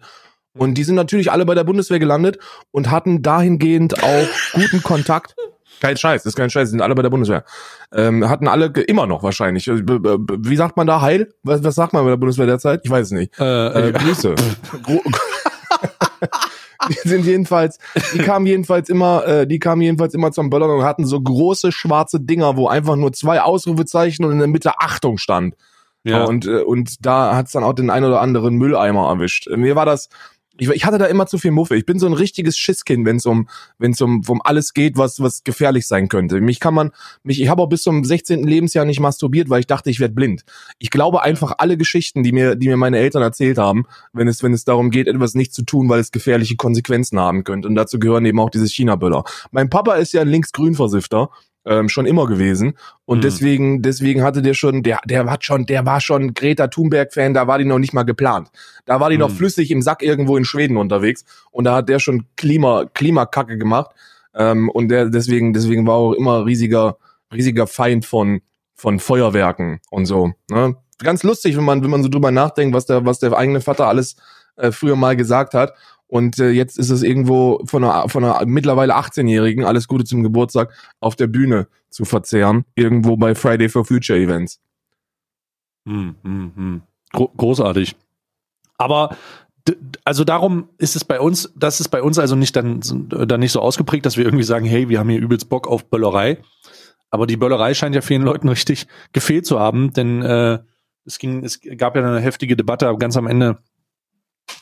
Und 0.56 0.74
die 0.74 0.84
sind 0.84 0.94
natürlich 0.94 1.32
alle 1.32 1.46
bei 1.46 1.54
der 1.54 1.64
Bundeswehr 1.64 1.98
gelandet 1.98 2.38
und 2.70 2.90
hatten 2.90 3.22
dahingehend 3.22 4.02
auch 4.04 4.28
guten 4.52 4.82
Kontakt 4.82 5.34
kein 5.82 5.96
Scheiß, 5.96 6.22
das 6.22 6.32
ist 6.32 6.36
kein 6.36 6.48
Scheiß, 6.48 6.70
sind 6.70 6.80
alle 6.80 6.94
bei 6.94 7.02
der 7.02 7.10
Bundeswehr. 7.10 7.44
Ähm, 7.92 8.28
hatten 8.28 8.48
alle 8.48 8.66
immer 8.66 9.06
noch 9.06 9.22
wahrscheinlich. 9.22 9.66
Äh, 9.68 9.82
wie 9.84 10.56
sagt 10.56 10.76
man 10.76 10.86
da 10.86 11.00
Heil? 11.00 11.34
Was, 11.42 11.62
was 11.64 11.74
sagt 11.74 11.92
man 11.92 12.04
bei 12.04 12.10
der 12.10 12.16
Bundeswehr 12.16 12.46
derzeit? 12.46 12.80
Ich 12.84 12.90
weiß 12.90 13.06
es 13.06 13.12
nicht. 13.12 13.38
Äh, 13.38 13.88
äh, 13.88 13.92
Grüße. 13.92 14.34
die 16.88 17.08
sind 17.08 17.26
jedenfalls, 17.26 17.78
die 18.14 18.18
kamen 18.18 18.46
jedenfalls 18.46 18.88
immer, 18.88 19.26
äh, 19.26 19.46
die 19.46 19.58
kamen 19.58 19.82
jedenfalls 19.82 20.14
immer 20.14 20.32
zum 20.32 20.50
Böllern 20.50 20.70
und 20.70 20.84
hatten 20.84 21.04
so 21.04 21.20
große 21.20 21.72
schwarze 21.72 22.20
Dinger, 22.20 22.56
wo 22.56 22.68
einfach 22.68 22.96
nur 22.96 23.12
zwei 23.12 23.40
Ausrufezeichen 23.40 24.24
und 24.24 24.32
in 24.32 24.38
der 24.38 24.48
Mitte 24.48 24.78
Achtung 24.78 25.18
stand. 25.18 25.56
Ja. 26.04 26.24
Und, 26.24 26.46
äh, 26.46 26.62
und 26.62 27.04
da 27.04 27.36
hat's 27.36 27.52
dann 27.52 27.64
auch 27.64 27.74
den 27.74 27.90
ein 27.90 28.04
oder 28.04 28.20
anderen 28.20 28.54
Mülleimer 28.54 29.08
erwischt. 29.08 29.48
Mir 29.48 29.76
war 29.76 29.86
das, 29.86 30.08
ich, 30.58 30.68
ich 30.68 30.84
hatte 30.84 30.98
da 30.98 31.06
immer 31.06 31.26
zu 31.26 31.38
viel 31.38 31.50
Muffe. 31.50 31.76
Ich 31.76 31.86
bin 31.86 31.98
so 31.98 32.06
ein 32.06 32.12
richtiges 32.12 32.58
Schisskind, 32.58 33.06
wenn 33.06 33.16
es 33.16 33.26
um, 33.26 33.48
wenn 33.78 33.92
es 33.92 34.00
um, 34.00 34.22
um 34.26 34.40
alles 34.42 34.74
geht, 34.74 34.96
was, 34.96 35.20
was 35.20 35.44
gefährlich 35.44 35.86
sein 35.86 36.08
könnte. 36.08 36.40
Mich 36.40 36.60
kann 36.60 36.74
man, 36.74 36.90
mich, 37.22 37.40
ich 37.40 37.48
habe 37.48 37.62
auch 37.62 37.68
bis 37.68 37.82
zum 37.82 38.04
16. 38.04 38.42
Lebensjahr 38.44 38.84
nicht 38.84 39.00
masturbiert, 39.00 39.50
weil 39.50 39.60
ich 39.60 39.66
dachte, 39.66 39.90
ich 39.90 40.00
werde 40.00 40.14
blind. 40.14 40.44
Ich 40.78 40.90
glaube 40.90 41.22
einfach 41.22 41.54
alle 41.58 41.76
Geschichten, 41.76 42.22
die 42.22 42.32
mir, 42.32 42.54
die 42.54 42.68
mir 42.68 42.76
meine 42.76 42.98
Eltern 42.98 43.22
erzählt 43.22 43.58
haben, 43.58 43.84
wenn 44.12 44.28
es, 44.28 44.42
wenn 44.42 44.52
es 44.52 44.64
darum 44.64 44.90
geht, 44.90 45.08
etwas 45.08 45.34
nicht 45.34 45.54
zu 45.54 45.62
tun, 45.62 45.88
weil 45.88 46.00
es 46.00 46.12
gefährliche 46.12 46.56
Konsequenzen 46.56 47.18
haben 47.18 47.44
könnte. 47.44 47.68
Und 47.68 47.74
dazu 47.74 47.98
gehören 47.98 48.24
eben 48.24 48.40
auch 48.40 48.50
diese 48.50 48.66
China-Böller. 48.66 49.24
Mein 49.50 49.70
Papa 49.70 49.94
ist 49.94 50.12
ja 50.12 50.20
ein 50.22 50.28
linksgrün-Versifter 50.28 51.30
ähm, 51.64 51.88
schon 51.88 52.06
immer 52.06 52.26
gewesen 52.26 52.74
und 53.04 53.18
mhm. 53.18 53.22
deswegen 53.22 53.82
deswegen 53.82 54.22
hatte 54.22 54.42
der 54.42 54.54
schon 54.54 54.82
der 54.82 55.00
der 55.04 55.26
hat 55.30 55.44
schon 55.44 55.66
der 55.66 55.86
war 55.86 56.00
schon 56.00 56.34
Greta 56.34 56.68
Thunberg 56.68 57.12
Fan 57.12 57.34
da 57.34 57.46
war 57.46 57.58
die 57.58 57.64
noch 57.64 57.78
nicht 57.78 57.92
mal 57.92 58.02
geplant 58.02 58.50
da 58.84 59.00
war 59.00 59.10
die 59.10 59.16
mhm. 59.16 59.20
noch 59.20 59.30
flüssig 59.30 59.70
im 59.70 59.82
Sack 59.82 60.02
irgendwo 60.02 60.36
in 60.36 60.44
Schweden 60.44 60.76
unterwegs 60.76 61.24
und 61.50 61.64
da 61.64 61.76
hat 61.76 61.88
der 61.88 61.98
schon 61.98 62.26
Klima 62.36 62.86
Klimakacke 62.92 63.58
gemacht 63.58 63.90
ähm, 64.34 64.68
und 64.70 64.88
der 64.88 65.08
deswegen 65.08 65.52
deswegen 65.52 65.86
war 65.86 65.94
auch 65.94 66.12
immer 66.12 66.44
riesiger 66.46 66.96
riesiger 67.32 67.66
Feind 67.66 68.06
von 68.06 68.40
von 68.74 68.98
Feuerwerken 68.98 69.80
und 69.90 70.06
so 70.06 70.32
ne? 70.50 70.76
ganz 70.98 71.22
lustig 71.22 71.56
wenn 71.56 71.64
man 71.64 71.82
wenn 71.82 71.90
man 71.90 72.02
so 72.02 72.08
drüber 72.08 72.32
nachdenkt 72.32 72.74
was 72.74 72.86
der 72.86 73.06
was 73.06 73.20
der 73.20 73.32
eigene 73.34 73.60
Vater 73.60 73.86
alles 73.86 74.16
äh, 74.56 74.72
früher 74.72 74.96
mal 74.96 75.16
gesagt 75.16 75.54
hat 75.54 75.74
Und 76.12 76.38
äh, 76.38 76.50
jetzt 76.50 76.78
ist 76.78 76.90
es 76.90 77.02
irgendwo 77.02 77.62
von 77.64 77.82
einer, 77.82 78.06
von 78.10 78.22
einer 78.22 78.44
mittlerweile 78.44 78.94
18-Jährigen, 78.96 79.64
alles 79.64 79.88
Gute 79.88 80.04
zum 80.04 80.22
Geburtstag, 80.22 80.70
auf 81.00 81.16
der 81.16 81.26
Bühne 81.26 81.68
zu 81.88 82.04
verzehren, 82.04 82.66
irgendwo 82.74 83.16
bei 83.16 83.34
Friday 83.34 83.70
for 83.70 83.86
Future 83.86 84.18
Events. 84.18 84.60
Hm, 85.88 86.14
hm, 86.22 86.52
hm. 86.54 86.82
Gro 87.14 87.28
großartig. 87.34 87.96
Aber 88.76 89.16
also 90.04 90.24
darum 90.24 90.68
ist 90.76 90.96
es 90.96 91.04
bei 91.06 91.18
uns, 91.18 91.50
das 91.56 91.80
ist 91.80 91.88
bei 91.88 92.02
uns 92.02 92.18
also 92.18 92.36
nicht 92.36 92.56
dann, 92.56 92.80
dann 93.08 93.40
nicht 93.40 93.52
so 93.52 93.62
ausgeprägt, 93.62 94.04
dass 94.04 94.18
wir 94.18 94.26
irgendwie 94.26 94.44
sagen, 94.44 94.66
hey, 94.66 94.90
wir 94.90 94.98
haben 94.98 95.08
hier 95.08 95.20
übelst 95.20 95.48
Bock 95.48 95.66
auf 95.66 95.86
Böllerei. 95.86 96.42
Aber 97.08 97.26
die 97.26 97.38
Böllerei 97.38 97.72
scheint 97.72 97.94
ja 97.94 98.02
vielen 98.02 98.20
Leuten 98.20 98.50
richtig 98.50 98.86
gefehlt 99.14 99.46
zu 99.46 99.58
haben, 99.58 99.94
denn 99.94 100.20
äh, 100.20 100.58
es 101.06 101.18
ging, 101.18 101.42
es 101.42 101.58
gab 101.78 101.96
ja 101.96 102.04
eine 102.04 102.20
heftige 102.20 102.54
Debatte 102.54 102.94
ganz 102.98 103.16
am 103.16 103.26
Ende. 103.26 103.62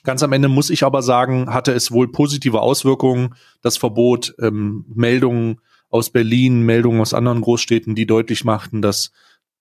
Ganz 0.04 0.22
am 0.22 0.32
Ende 0.32 0.48
muss 0.48 0.70
ich 0.70 0.84
aber 0.84 1.02
sagen, 1.02 1.52
hatte 1.52 1.72
es 1.72 1.90
wohl 1.92 2.10
positive 2.10 2.60
Auswirkungen, 2.60 3.34
das 3.62 3.76
Verbot, 3.76 4.34
ähm, 4.40 4.84
Meldungen 4.94 5.60
aus 5.88 6.10
Berlin, 6.10 6.62
Meldungen 6.62 7.00
aus 7.00 7.14
anderen 7.14 7.40
Großstädten, 7.40 7.94
die 7.94 8.06
deutlich 8.06 8.44
machten, 8.44 8.80
dass 8.82 9.10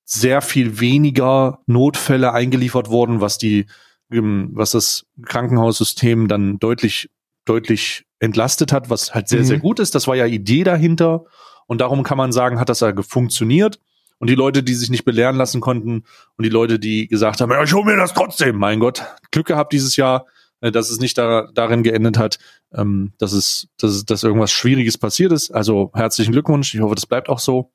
sehr 0.05 0.41
viel 0.41 0.79
weniger 0.79 1.59
Notfälle 1.67 2.33
eingeliefert 2.33 2.89
wurden, 2.89 3.21
was 3.21 3.37
die, 3.37 3.65
ähm, 4.11 4.49
was 4.53 4.71
das 4.71 5.05
Krankenhaussystem 5.25 6.27
dann 6.27 6.59
deutlich, 6.59 7.09
deutlich 7.45 8.05
entlastet 8.19 8.71
hat, 8.71 8.89
was 8.89 9.13
halt 9.13 9.27
sehr, 9.27 9.41
mhm. 9.41 9.45
sehr 9.45 9.59
gut 9.59 9.79
ist. 9.79 9.95
Das 9.95 10.07
war 10.07 10.15
ja 10.15 10.25
Idee 10.25 10.63
dahinter. 10.63 11.25
Und 11.67 11.81
darum 11.81 12.03
kann 12.03 12.17
man 12.17 12.31
sagen, 12.31 12.59
hat 12.59 12.69
das 12.69 12.79
ja 12.79 12.91
funktioniert. 13.01 13.79
Und 14.19 14.29
die 14.29 14.35
Leute, 14.35 14.63
die 14.63 14.73
sich 14.73 14.89
nicht 14.89 15.05
belehren 15.05 15.37
lassen 15.37 15.61
konnten 15.61 16.03
und 16.37 16.43
die 16.43 16.49
Leute, 16.49 16.77
die 16.77 17.07
gesagt 17.07 17.41
haben, 17.41 17.51
ja, 17.51 17.63
ich 17.63 17.73
hole 17.73 17.85
mir 17.85 17.97
das 17.97 18.13
trotzdem, 18.13 18.57
mein 18.57 18.79
Gott, 18.79 19.03
Glück 19.31 19.47
gehabt 19.47 19.73
dieses 19.73 19.95
Jahr, 19.95 20.25
äh, 20.61 20.71
dass 20.71 20.89
es 20.89 20.99
nicht 20.99 21.17
da, 21.17 21.49
darin 21.53 21.83
geendet 21.83 22.17
hat, 22.17 22.37
ähm, 22.73 23.13
dass 23.17 23.31
es, 23.31 23.69
dass 23.77 23.91
es, 23.91 24.05
dass 24.05 24.23
irgendwas 24.23 24.51
Schwieriges 24.51 24.97
passiert 24.97 25.31
ist. 25.31 25.51
Also 25.51 25.91
herzlichen 25.93 26.33
Glückwunsch. 26.33 26.73
Ich 26.75 26.81
hoffe, 26.81 26.95
das 26.95 27.05
bleibt 27.05 27.29
auch 27.29 27.39
so. 27.39 27.71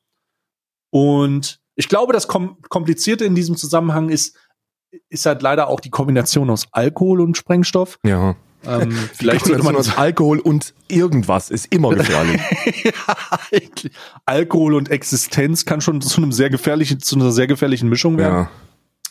Und 0.90 1.60
ich 1.76 1.88
glaube, 1.88 2.12
das 2.12 2.28
Kom 2.28 2.60
Komplizierte 2.68 3.24
in 3.24 3.34
diesem 3.34 3.56
Zusammenhang 3.56 4.10
ist, 4.10 4.36
ist 5.08 5.26
halt 5.26 5.42
leider 5.42 5.68
auch 5.68 5.80
die 5.80 5.90
Kombination 5.90 6.50
aus 6.50 6.68
Alkohol 6.70 7.20
und 7.20 7.36
Sprengstoff. 7.36 7.98
Ja. 8.04 8.36
Ähm, 8.66 8.92
vielleicht 9.14 9.46
sollte 9.46 9.62
man 9.62 9.76
aus 9.76 9.96
Alkohol 9.96 10.38
und 10.38 10.74
irgendwas 10.88 11.50
ist 11.50 11.72
immer 11.72 11.90
gefährlich. 11.94 12.40
ja, 12.84 13.16
Alkohol 14.26 14.74
und 14.74 14.90
Existenz 14.90 15.64
kann 15.64 15.80
schon 15.80 16.00
zu 16.00 16.18
einem 16.18 16.32
sehr 16.32 16.50
gefährlichen, 16.50 17.00
zu 17.00 17.16
einer 17.16 17.32
sehr 17.32 17.46
gefährlichen 17.46 17.88
Mischung 17.88 18.18
werden. 18.18 18.34
Ja. 18.34 18.50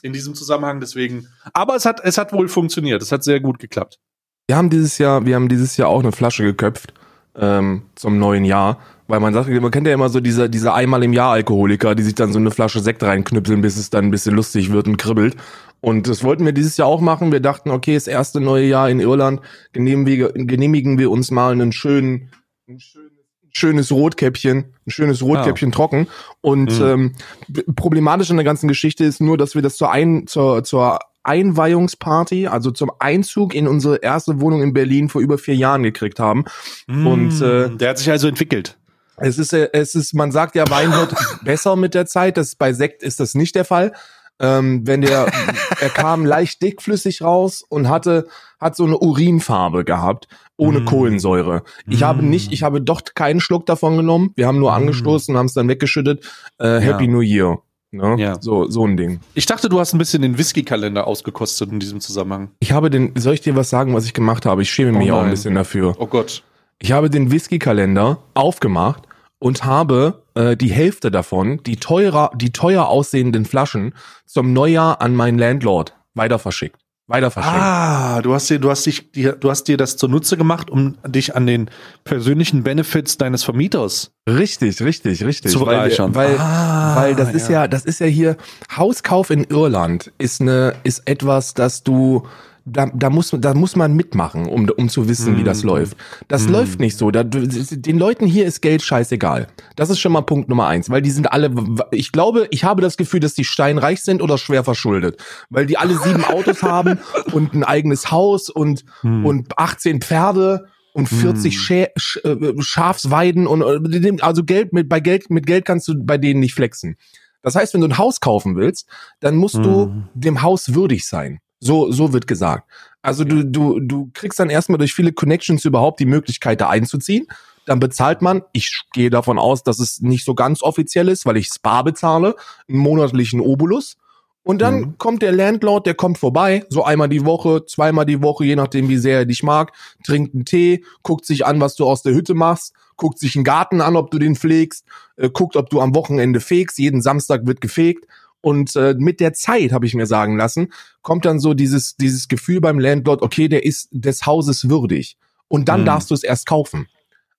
In 0.02 0.14
diesem 0.14 0.36
Zusammenhang, 0.36 0.80
deswegen. 0.82 1.28
Aber 1.54 1.76
es 1.76 1.86
hat, 1.86 2.02
es 2.04 2.18
hat 2.18 2.34
wohl 2.34 2.50
funktioniert. 2.50 3.02
Es 3.02 3.12
hat 3.12 3.24
sehr 3.24 3.40
gut 3.40 3.60
geklappt. 3.60 4.00
Wir 4.48 4.58
haben 4.58 4.70
dieses 4.70 4.98
Jahr, 4.98 5.26
wir 5.26 5.36
haben 5.36 5.48
dieses 5.48 5.78
Jahr 5.78 5.88
auch 5.88 6.02
eine 6.02 6.12
Flasche 6.12 6.44
geköpft 6.44 6.94
ähm, 7.36 7.84
zum 7.96 8.20
neuen 8.20 8.44
Jahr. 8.44 8.80
Weil 9.08 9.20
man 9.20 9.34
sagt, 9.34 9.50
man 9.50 9.72
kennt 9.72 9.86
ja 9.86 9.94
immer 9.94 10.10
so 10.10 10.20
diese, 10.22 10.50
diese 10.50 10.74
einmal 10.74 11.04
im 11.04 11.14
Jahr 11.14 11.34
Alkoholiker, 11.34 11.94
die 11.94 12.04
sich 12.04 12.16
dann 12.16 12.32
so 12.32 12.40
eine 12.40 12.52
Flasche 12.52 12.80
Sekt 12.80 13.04
reinknüpseln, 13.04 13.62
bis 13.62 13.78
es 13.78 13.90
dann 13.90 14.06
ein 14.06 14.12
bisschen 14.12 14.36
lustig 14.36 14.72
wird 14.72 14.88
und 14.88 14.98
kribbelt. 14.98 15.36
Und 15.84 16.08
das 16.08 16.24
wollten 16.24 16.46
wir 16.46 16.54
dieses 16.54 16.78
Jahr 16.78 16.88
auch 16.88 17.02
machen. 17.02 17.34
Wir 17.34 17.42
dachten, 17.42 17.70
okay, 17.70 17.96
das 17.96 18.08
erste 18.08 18.40
neue 18.40 18.66
Jahr 18.66 18.90
in 18.90 19.02
Irland, 19.02 19.42
genehmigen 19.74 20.06
wir, 20.06 20.32
genehmigen 20.32 20.98
wir 20.98 21.12
uns 21.12 21.30
mal 21.30 21.52
einen 21.52 21.74
schönen, 21.74 22.30
ein 22.70 22.80
schönes, 22.80 23.12
schönes 23.52 23.92
Rotkäppchen, 23.92 24.64
ein 24.88 24.90
schönes 24.90 25.22
Rotkäppchen 25.22 25.72
ja. 25.72 25.76
trocken. 25.76 26.08
Und 26.40 26.80
mhm. 26.80 26.86
ähm, 26.86 27.66
problematisch 27.76 28.30
in 28.30 28.38
der 28.38 28.46
ganzen 28.46 28.70
Geschichte 28.70 29.04
ist 29.04 29.20
nur, 29.20 29.38
dass 29.38 29.56
wir 29.56 29.62
das 29.62 29.76
zur, 29.76 29.92
ein, 29.92 30.26
zur, 30.26 30.64
zur 30.64 31.00
Einweihungsparty, 31.24 32.48
also 32.48 32.72
zum 32.72 32.90
Einzug 33.00 33.54
in 33.54 33.68
unsere 33.68 33.98
erste 33.98 34.40
Wohnung 34.40 34.62
in 34.64 34.72
Berlin 34.72 35.10
vor 35.10 35.20
über 35.20 35.38
vier 35.38 35.58
Jahren 35.58 35.84
gekriegt 35.84 36.18
haben. 36.18 36.46
Mm, 36.88 37.08
und 37.08 37.42
äh, 37.42 37.70
der 37.76 37.90
hat 37.90 37.98
sich 37.98 38.10
also 38.10 38.30
entwickelt. 38.30 38.78
Es 39.18 39.38
ist, 39.38 39.52
äh, 39.52 39.68
es 39.74 39.96
ist, 39.96 40.14
man 40.14 40.32
sagt 40.32 40.56
ja, 40.56 40.64
Wein 40.70 40.94
wird 40.94 41.14
besser 41.44 41.76
mit 41.76 41.94
der 41.94 42.06
Zeit. 42.06 42.38
Das 42.38 42.56
bei 42.56 42.72
Sekt 42.72 43.04
ist 43.04 43.20
das 43.20 43.36
nicht 43.36 43.56
der 43.56 43.66
Fall. 43.66 43.92
Ähm, 44.40 44.86
wenn 44.86 45.02
der, 45.02 45.32
er 45.80 45.90
kam 45.90 46.26
leicht 46.26 46.62
dickflüssig 46.62 47.22
raus 47.22 47.64
und 47.68 47.88
hatte, 47.88 48.28
hat 48.60 48.76
so 48.76 48.86
eine 48.86 48.98
Urinfarbe 48.98 49.84
gehabt, 49.86 50.28
ohne 50.58 50.82
mm. 50.82 50.86
Kohlensäure. 50.86 51.64
Ich 51.88 52.02
mm. 52.02 52.04
habe 52.04 52.26
nicht, 52.26 52.52
ich 52.52 52.64
habe 52.64 52.82
doch 52.82 53.02
keinen 53.16 53.40
Schluck 53.40 53.66
davon 53.66 53.98
genommen. 53.98 54.32
Wir 54.36 54.48
haben 54.48 54.60
nur 54.60 54.72
mm. 54.72 54.76
angestoßen, 54.76 55.38
haben 55.38 55.46
es 55.46 55.54
dann 55.54 55.68
weggeschüttet. 55.70 56.26
Äh, 56.58 56.80
Happy 56.80 57.06
ja. 57.06 57.12
New 57.12 57.22
Year. 57.22 57.60
Ne? 57.92 58.16
Ja. 58.18 58.42
So, 58.42 58.68
so 58.70 58.88
ein 58.88 58.98
Ding. 58.98 59.20
Ich 59.36 59.46
dachte, 59.46 59.70
du 59.70 59.80
hast 59.80 59.94
ein 59.94 60.00
bisschen 60.00 60.24
den 60.24 60.38
Whisky-Kalender 60.38 61.06
ausgekostet 61.06 61.72
in 61.72 61.80
diesem 61.80 62.02
Zusammenhang. 62.02 62.50
Ich 62.60 62.72
habe 62.72 62.90
den, 62.90 63.14
soll 63.16 63.36
ich 63.36 63.42
dir 63.42 63.56
was 63.56 63.70
sagen, 63.70 63.94
was 63.94 64.06
ich 64.06 64.14
gemacht 64.14 64.48
habe? 64.48 64.64
Ich 64.64 64.72
schäme 64.72 64.94
mich 64.94 65.12
oh 65.12 65.16
auch 65.16 65.24
ein 65.24 65.30
bisschen 65.30 65.54
dafür. 65.54 65.96
Oh 66.00 66.08
Gott. 66.08 66.44
Ich 66.80 66.92
habe 66.92 67.12
den 67.12 67.32
Whisky-Kalender 67.32 68.18
aufgemacht 68.34 69.04
und 69.44 69.66
habe 69.66 70.24
äh, 70.36 70.56
die 70.56 70.72
Hälfte 70.72 71.12
davon, 71.12 71.62
die 71.64 71.76
teurer, 71.76 72.32
die 72.34 72.54
teuer 72.54 72.88
aussehenden 72.88 73.44
Flaschen, 73.44 73.94
zum 74.26 74.54
Neujahr 74.54 75.02
an 75.02 75.16
meinen 75.16 75.38
Landlord 75.38 75.94
weiter 76.14 76.40
verschickt. 76.40 76.78
Weiter 77.08 77.30
verschickt. 77.30 77.54
Ah, 77.54 78.22
du 78.22 78.34
hast 78.34 78.50
dir, 78.50 78.60
du 78.60 78.70
hast 78.70 78.86
dich, 78.86 79.12
du 79.12 79.50
hast 79.50 79.66
dir 79.66 79.76
das 79.76 79.98
zunutze 79.98 80.38
gemacht, 80.38 80.70
um 80.70 80.96
dich 81.06 81.36
an 81.36 81.46
den 81.46 81.70
persönlichen 82.06 82.64
Benefits 82.64 83.18
deines 83.18 83.44
Vermieters 83.44 84.12
Richtig, 84.30 84.82
richtig, 84.82 85.26
richtig. 85.26 85.52
Zu 85.52 85.60
bereichern. 85.60 86.16
Weil, 86.16 86.30
weil, 86.30 86.40
ah, 86.40 86.96
weil 86.96 87.16
das 87.16 87.34
ist 87.34 87.50
ja, 87.50 87.68
das 87.68 87.84
ist 87.84 88.00
ja 88.00 88.06
hier 88.06 88.38
Hauskauf 88.74 89.30
in 89.30 89.44
Irland 89.44 90.14
ist 90.18 90.40
eine, 90.40 90.76
ist 90.84 91.02
etwas, 91.06 91.54
das 91.54 91.84
du 91.84 92.26
da, 92.66 92.90
da, 92.94 93.10
muss, 93.10 93.36
da 93.38 93.54
muss 93.54 93.76
man 93.76 93.94
mitmachen, 93.94 94.48
um, 94.48 94.70
um 94.70 94.88
zu 94.88 95.10
wissen, 95.10 95.36
mm. 95.36 95.38
wie 95.38 95.44
das 95.44 95.64
mhm. 95.64 95.70
läuft. 95.70 95.98
Das 96.28 96.48
mm. 96.48 96.52
läuft 96.52 96.80
nicht 96.80 96.98
so. 96.98 97.12
Da, 97.12 97.24
den 97.24 97.98
Leuten 97.98 98.26
hier 98.26 98.46
ist 98.46 98.62
Geld 98.62 98.82
scheißegal. 98.82 99.48
Das 99.76 99.90
ist 99.90 100.00
schon 100.00 100.14
mal 100.14 100.22
Punkt 100.22 100.48
Nummer 100.48 100.68
eins, 100.68 100.90
weil 100.90 101.02
die 101.02 101.12
sind 101.12 101.32
alle, 101.32 101.54
ich 101.92 102.12
glaube, 102.12 102.48
ich 102.52 102.64
habe 102.64 102.82
das 102.82 102.96
Gefühl, 102.96 103.20
dass 103.20 103.34
die 103.34 103.44
steinreich 103.44 104.02
sind 104.02 104.22
oder 104.22 104.38
schwer 104.38 104.64
verschuldet, 104.64 105.22
weil 105.50 105.66
die 105.66 105.78
alle 105.78 105.98
sieben 105.98 106.24
Autos 106.24 106.64
haben 106.64 107.00
und 107.34 107.54
ein 107.54 107.64
eigenes 107.64 108.12
Haus 108.12 108.50
und, 108.50 108.86
mm. 109.02 109.26
und 109.26 109.58
18 109.58 110.02
Pferde 110.02 110.68
und 110.94 111.10
40 111.10 111.60
Schä 111.60 111.88
Sch 111.98 112.18
äh, 112.24 112.54
Schafsweiden 112.60 113.48
und 113.48 113.62
äh, 113.62 114.18
also 114.22 114.44
Geld 114.44 114.74
mit 114.74 114.88
bei 114.88 115.00
Geld 115.00 115.30
mit 115.30 115.48
Geld 115.48 115.66
kannst 115.66 115.88
du 115.88 115.96
bei 115.98 116.18
denen 116.18 116.40
nicht 116.40 116.54
flexen. 116.54 116.96
Das 117.42 117.56
heißt, 117.56 117.74
wenn 117.74 117.82
du 117.82 117.88
ein 117.88 117.98
Haus 117.98 118.22
kaufen 118.22 118.56
willst, 118.56 118.88
dann 119.20 119.36
musst 119.36 119.56
du 119.56 120.04
dem 120.14 120.42
Haus 120.44 120.74
würdig 120.76 121.06
sein. 121.06 121.40
So, 121.64 121.92
so 121.92 122.12
wird 122.12 122.28
gesagt. 122.28 122.70
Also 123.02 123.24
du, 123.24 123.44
du, 123.44 123.80
du 123.80 124.10
kriegst 124.14 124.40
dann 124.40 124.50
erstmal 124.50 124.78
durch 124.78 124.94
viele 124.94 125.14
Connections 125.14 125.64
überhaupt 125.66 126.00
die 126.00 126.06
Möglichkeit, 126.06 126.60
da 126.62 126.70
einzuziehen. 126.70 127.28
Dann 127.66 127.80
bezahlt 127.80 128.22
man, 128.22 128.42
ich 128.52 128.84
gehe 128.92 129.10
davon 129.10 129.40
aus, 129.40 129.64
dass 129.64 129.80
es 129.80 130.02
nicht 130.02 130.26
so 130.26 130.36
ganz 130.36 130.62
offiziell 130.62 131.08
ist, 131.08 131.26
weil 131.26 131.38
ich 131.38 131.48
Spa 131.48 131.82
bezahle, 131.82 132.36
einen 132.68 132.80
monatlichen 132.80 133.40
Obolus. 133.40 133.96
Und 134.44 134.62
dann 134.62 134.80
mhm. 134.80 134.98
kommt 134.98 135.22
der 135.22 135.32
Landlord, 135.32 135.86
der 135.86 135.94
kommt 135.94 136.18
vorbei, 136.18 136.66
so 136.68 136.84
einmal 136.84 137.08
die 137.08 137.24
Woche, 137.24 137.66
zweimal 137.66 138.06
die 138.06 138.22
Woche, 138.22 138.44
je 138.44 138.58
nachdem, 138.58 138.90
wie 138.90 138.98
sehr 138.98 139.20
er 139.20 139.26
dich 139.26 139.42
mag, 139.42 139.72
trinkt 140.06 140.34
einen 140.34 140.44
Tee, 140.44 140.84
guckt 141.02 141.26
sich 141.26 141.46
an, 141.46 141.62
was 141.62 141.76
du 141.76 141.86
aus 141.86 142.02
der 142.04 142.14
Hütte 142.14 142.34
machst, 142.34 142.74
guckt 142.98 143.20
sich 143.20 143.38
einen 143.38 143.46
Garten 143.46 143.80
an, 143.80 143.96
ob 143.96 144.12
du 144.12 144.20
den 144.20 144.36
pflegst, 144.36 144.86
äh, 145.16 145.30
guckt, 145.30 145.56
ob 145.56 145.70
du 145.70 145.80
am 145.80 145.96
Wochenende 145.96 146.42
fegst, 146.42 146.78
jeden 146.78 147.02
Samstag 147.02 147.46
wird 147.46 147.62
gefegt 147.62 148.06
und 148.44 148.76
äh, 148.76 148.94
mit 148.98 149.22
der 149.22 149.32
Zeit, 149.32 149.72
habe 149.72 149.86
ich 149.86 149.96
mir 149.96 150.06
sagen 150.06 150.36
lassen, 150.36 150.74
kommt 151.02 151.24
dann 151.24 151.40
so 151.40 151.54
dieses, 151.54 151.96
dieses 151.96 152.28
Gefühl 152.28 152.60
beim 152.60 152.78
Landlord, 152.78 153.22
okay, 153.22 153.48
der 153.48 153.64
ist 153.64 153.88
des 153.92 154.26
Hauses 154.26 154.70
würdig. 154.70 155.16
Und 155.48 155.70
dann 155.70 155.82
mhm. 155.82 155.86
darfst 155.86 156.12
du 156.12 156.14
es 156.14 156.24
erst 156.24 156.46
kaufen. 156.46 156.88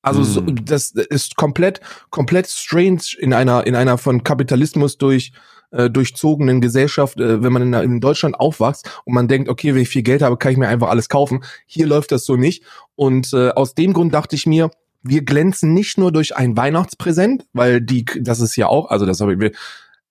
Also 0.01 0.21
mhm. 0.21 0.25
so, 0.25 0.41
das 0.41 0.93
ist 0.93 1.37
komplett, 1.37 1.81
komplett 2.09 2.47
strange 2.49 3.03
in 3.19 3.35
einer, 3.35 3.67
in 3.67 3.75
einer 3.77 3.99
von 3.99 4.25
Kapitalismus 4.25 4.97
durch 4.97 5.33
äh, 5.73 5.91
durchzogenen 5.91 6.63
Gesellschaft, 6.63 7.21
äh, 7.21 7.43
wenn 7.43 7.53
man 7.53 7.75
in, 7.75 7.75
in 7.75 8.01
Deutschland 8.01 8.41
aufwachst 8.41 8.89
und 9.05 9.13
man 9.13 9.29
denkt, 9.29 9.51
okay, 9.51 9.75
wenn 9.75 9.83
ich 9.83 9.91
viel 9.91 10.03
Geld 10.03 10.23
habe, 10.23 10.39
kann 10.39 10.53
ich 10.53 10.59
mir 10.59 10.69
einfach 10.69 10.89
alles 10.89 11.11
kaufen. 11.11 11.45
Hier 11.67 11.87
läuft 11.87 12.13
das 12.13 12.25
so 12.25 12.37
nicht. 12.37 12.65
Und 12.97 13.35
äh, 13.35 13.51
aus 13.51 13.75
dem 13.75 13.93
Grund 13.93 14.15
dachte 14.15 14.37
ich 14.37 14.47
mir, 14.47 14.71
wir 15.03 15.23
glänzen 15.23 15.75
nicht 15.75 15.99
nur 15.99 16.13
durch 16.13 16.35
ein 16.35 16.57
Weihnachtspräsent, 16.57 17.45
weil 17.53 17.83
die, 17.83 18.07
das 18.19 18.41
ist 18.41 18.57
ja 18.57 18.69
auch, 18.69 18.89
also 18.89 19.05
das 19.05 19.21
habe 19.21 19.35
ich, 19.35 19.53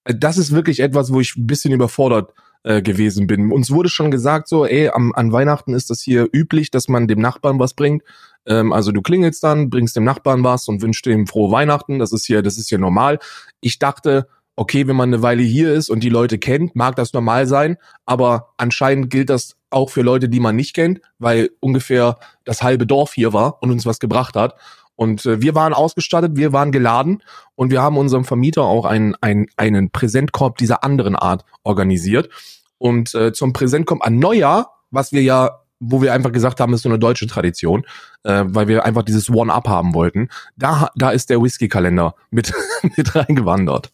das 0.06 0.38
ist 0.38 0.52
wirklich 0.52 0.80
etwas, 0.80 1.12
wo 1.12 1.20
ich 1.20 1.36
ein 1.36 1.48
bisschen 1.48 1.74
überfordert 1.74 2.34
äh, 2.64 2.82
gewesen 2.82 3.28
bin. 3.28 3.52
Uns 3.52 3.72
wurde 3.72 3.90
schon 3.90 4.12
gesagt, 4.12 4.48
so, 4.48 4.66
ey, 4.66 4.90
am, 4.90 5.14
an 5.14 5.32
Weihnachten 5.32 5.74
ist 5.74 5.90
das 5.90 6.02
hier 6.02 6.28
üblich, 6.32 6.72
dass 6.72 6.88
man 6.88 7.08
dem 7.08 7.20
Nachbarn 7.20 7.60
was 7.60 7.74
bringt. 7.74 8.04
Ähm, 8.46 8.74
also 8.74 8.92
du 8.92 9.02
klingelst 9.02 9.44
dann, 9.44 9.70
bringst 9.70 9.96
dem 9.96 10.04
Nachbarn 10.04 10.44
was 10.44 10.68
und 10.68 10.82
wünschst 10.82 11.06
ihm 11.08 11.28
frohe 11.28 11.52
Weihnachten. 11.52 12.00
Das 12.00 12.12
ist 12.12 12.26
hier, 12.26 12.42
das 12.42 12.58
ist 12.58 12.70
hier 12.70 12.80
normal. 12.80 13.20
Ich 13.62 13.80
dachte, 13.80 14.28
okay, 14.56 14.88
wenn 14.88 14.96
man 14.96 15.10
eine 15.10 15.22
Weile 15.22 15.44
hier 15.44 15.74
ist 15.74 15.90
und 15.90 16.02
die 16.02 16.10
Leute 16.10 16.38
kennt, 16.38 16.76
mag 16.76 16.96
das 16.96 17.14
normal 17.14 17.48
sein, 17.48 17.78
aber 18.06 18.54
anscheinend 18.58 19.10
gilt 19.10 19.30
das 19.30 19.56
auch 19.70 19.90
für 19.90 20.04
Leute, 20.04 20.30
die 20.30 20.40
man 20.40 20.56
nicht 20.56 20.76
kennt, 20.76 21.02
weil 21.18 21.50
ungefähr 21.60 22.20
das 22.46 22.62
halbe 22.62 22.86
Dorf 22.86 23.14
hier 23.14 23.34
war 23.34 23.62
und 23.62 23.72
uns 23.72 23.86
was 23.86 24.00
gebracht 24.00 24.36
hat. 24.36 24.56
Und 24.96 25.26
äh, 25.26 25.42
wir 25.42 25.56
waren 25.56 25.74
ausgestattet, 25.74 26.36
wir 26.36 26.54
waren 26.54 26.72
geladen 26.72 27.24
und 27.56 27.72
wir 27.72 27.82
haben 27.82 27.98
unserem 27.98 28.26
Vermieter 28.26 28.64
auch 28.64 28.86
einen, 28.86 29.16
einen, 29.22 29.48
einen 29.58 29.90
Präsentkorb 29.90 30.58
dieser 30.58 30.84
anderen 30.84 31.16
Art 31.16 31.46
organisiert. 31.64 32.30
Und 32.78 33.16
äh, 33.16 33.34
zum 33.34 33.54
Präsentkorb 33.54 34.06
an 34.06 34.20
Neujahr, 34.20 34.72
was 34.92 35.12
wir 35.12 35.24
ja 35.24 35.60
wo 35.86 36.02
wir 36.02 36.14
einfach 36.14 36.32
gesagt 36.32 36.60
haben, 36.60 36.74
ist 36.74 36.84
so 36.84 36.90
eine 36.90 37.00
deutsche 37.00 37.28
Tradition, 37.28 37.84
äh, 38.24 38.46
weil 38.48 38.70
wir 38.70 38.86
einfach 38.86 39.04
dieses 39.04 39.30
One-Up 39.30 39.68
haben 39.68 39.94
wollten. 39.94 40.30
Da, 40.56 40.90
da 40.96 41.12
ist 41.12 41.30
der 41.30 41.42
Whisky-Kalender 41.42 42.16
mit, 42.32 42.54
mit 42.98 43.14
reingewandert. 43.14 43.92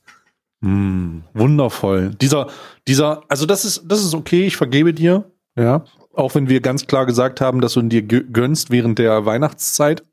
Mm, 0.62 1.22
wundervoll. 1.34 2.12
Dieser, 2.22 2.48
dieser, 2.88 3.24
also 3.28 3.46
das 3.46 3.66
ist, 3.66 3.84
das 3.88 4.04
ist 4.04 4.14
okay, 4.14 4.46
ich 4.46 4.58
vergebe 4.58 4.94
dir, 4.94 5.32
ja. 5.56 5.84
Auch 6.14 6.36
wenn 6.36 6.50
wir 6.50 6.60
ganz 6.62 6.88
klar 6.88 7.06
gesagt 7.06 7.40
haben, 7.40 7.62
dass 7.62 7.74
du 7.74 7.82
ihn 7.82 7.90
dir 7.90 8.02
gönnst 8.02 8.72
während 8.72 9.00
der 9.00 9.26
Weihnachtszeit. 9.26 10.04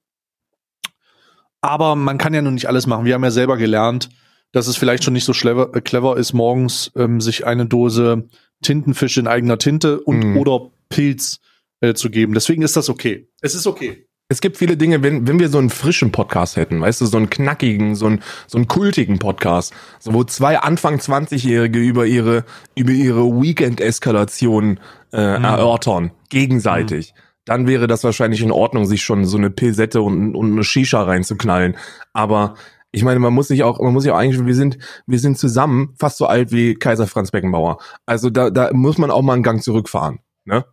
Aber 1.60 1.96
man 1.96 2.18
kann 2.18 2.34
ja 2.34 2.42
nun 2.42 2.54
nicht 2.54 2.68
alles 2.68 2.86
machen. 2.86 3.04
Wir 3.04 3.14
haben 3.14 3.24
ja 3.24 3.30
selber 3.30 3.56
gelernt, 3.56 4.08
dass 4.52 4.66
es 4.66 4.76
vielleicht 4.76 5.04
schon 5.04 5.12
nicht 5.12 5.24
so 5.24 5.32
clever, 5.32 5.74
äh, 5.74 5.80
clever 5.80 6.16
ist, 6.16 6.32
morgens 6.32 6.90
ähm, 6.96 7.20
sich 7.20 7.46
eine 7.46 7.66
Dose 7.66 8.28
Tintenfisch 8.62 9.18
in 9.18 9.26
eigener 9.26 9.58
Tinte 9.58 10.00
und 10.00 10.20
mm. 10.20 10.36
oder 10.38 10.70
Pilz 10.88 11.40
äh, 11.80 11.94
zu 11.94 12.10
geben. 12.10 12.32
Deswegen 12.32 12.62
ist 12.62 12.76
das 12.76 12.88
okay. 12.88 13.28
Es 13.42 13.54
ist 13.54 13.66
okay. 13.66 14.06
Es 14.28 14.40
gibt 14.40 14.56
viele 14.56 14.76
Dinge, 14.76 15.04
wenn, 15.04 15.28
wenn 15.28 15.38
wir 15.38 15.48
so 15.48 15.58
einen 15.58 15.70
frischen 15.70 16.10
Podcast 16.10 16.56
hätten, 16.56 16.80
weißt 16.80 17.00
du, 17.00 17.06
so 17.06 17.16
einen 17.16 17.30
knackigen, 17.30 17.94
so 17.94 18.06
einen, 18.06 18.22
so 18.48 18.58
einen 18.58 18.66
kultigen 18.66 19.20
Podcast, 19.20 19.72
so 20.00 20.14
wo 20.14 20.24
zwei 20.24 20.58
Anfang 20.58 20.96
20-Jährige 20.96 21.78
über 21.78 22.06
ihre, 22.06 22.44
über 22.74 22.90
ihre 22.90 23.24
Weekend-Eskalation 23.24 24.80
äh, 25.12 25.38
mhm. 25.38 25.44
erörtern, 25.44 26.10
gegenseitig. 26.28 27.14
Mhm. 27.14 27.20
Dann 27.46 27.66
wäre 27.66 27.86
das 27.86 28.04
wahrscheinlich 28.04 28.42
in 28.42 28.50
Ordnung, 28.50 28.84
sich 28.84 29.02
schon 29.02 29.24
so 29.24 29.38
eine 29.38 29.50
Pilsette 29.50 30.02
und, 30.02 30.34
und 30.34 30.52
eine 30.52 30.64
Shisha 30.64 31.02
reinzuknallen. 31.02 31.76
Aber 32.12 32.56
ich 32.92 33.04
meine, 33.04 33.20
man 33.20 33.32
muss 33.32 33.48
sich 33.48 33.62
auch, 33.62 33.80
man 33.80 33.92
muss 33.92 34.02
sich 34.02 34.12
auch 34.12 34.16
eigentlich, 34.16 34.44
wir 34.44 34.54
sind, 34.54 34.78
wir 35.06 35.18
sind 35.18 35.38
zusammen 35.38 35.94
fast 35.98 36.18
so 36.18 36.26
alt 36.26 36.50
wie 36.50 36.74
Kaiser 36.74 37.06
Franz 37.06 37.30
Beckenbauer. 37.30 37.78
Also 38.04 38.30
da, 38.30 38.50
da 38.50 38.72
muss 38.72 38.98
man 38.98 39.10
auch 39.10 39.22
mal 39.22 39.34
einen 39.34 39.42
Gang 39.42 39.62
zurückfahren, 39.62 40.18
ne? 40.44 40.64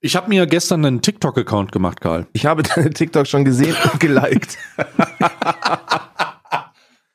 Ich 0.00 0.14
habe 0.14 0.28
mir 0.28 0.46
gestern 0.46 0.84
einen 0.84 1.00
TikTok-Account 1.00 1.72
gemacht, 1.72 2.00
Karl. 2.00 2.26
Ich 2.32 2.46
habe 2.46 2.62
deine 2.62 2.90
TikTok 2.90 3.26
schon 3.26 3.44
gesehen 3.44 3.74
und 3.90 3.98
geliked. 4.00 4.58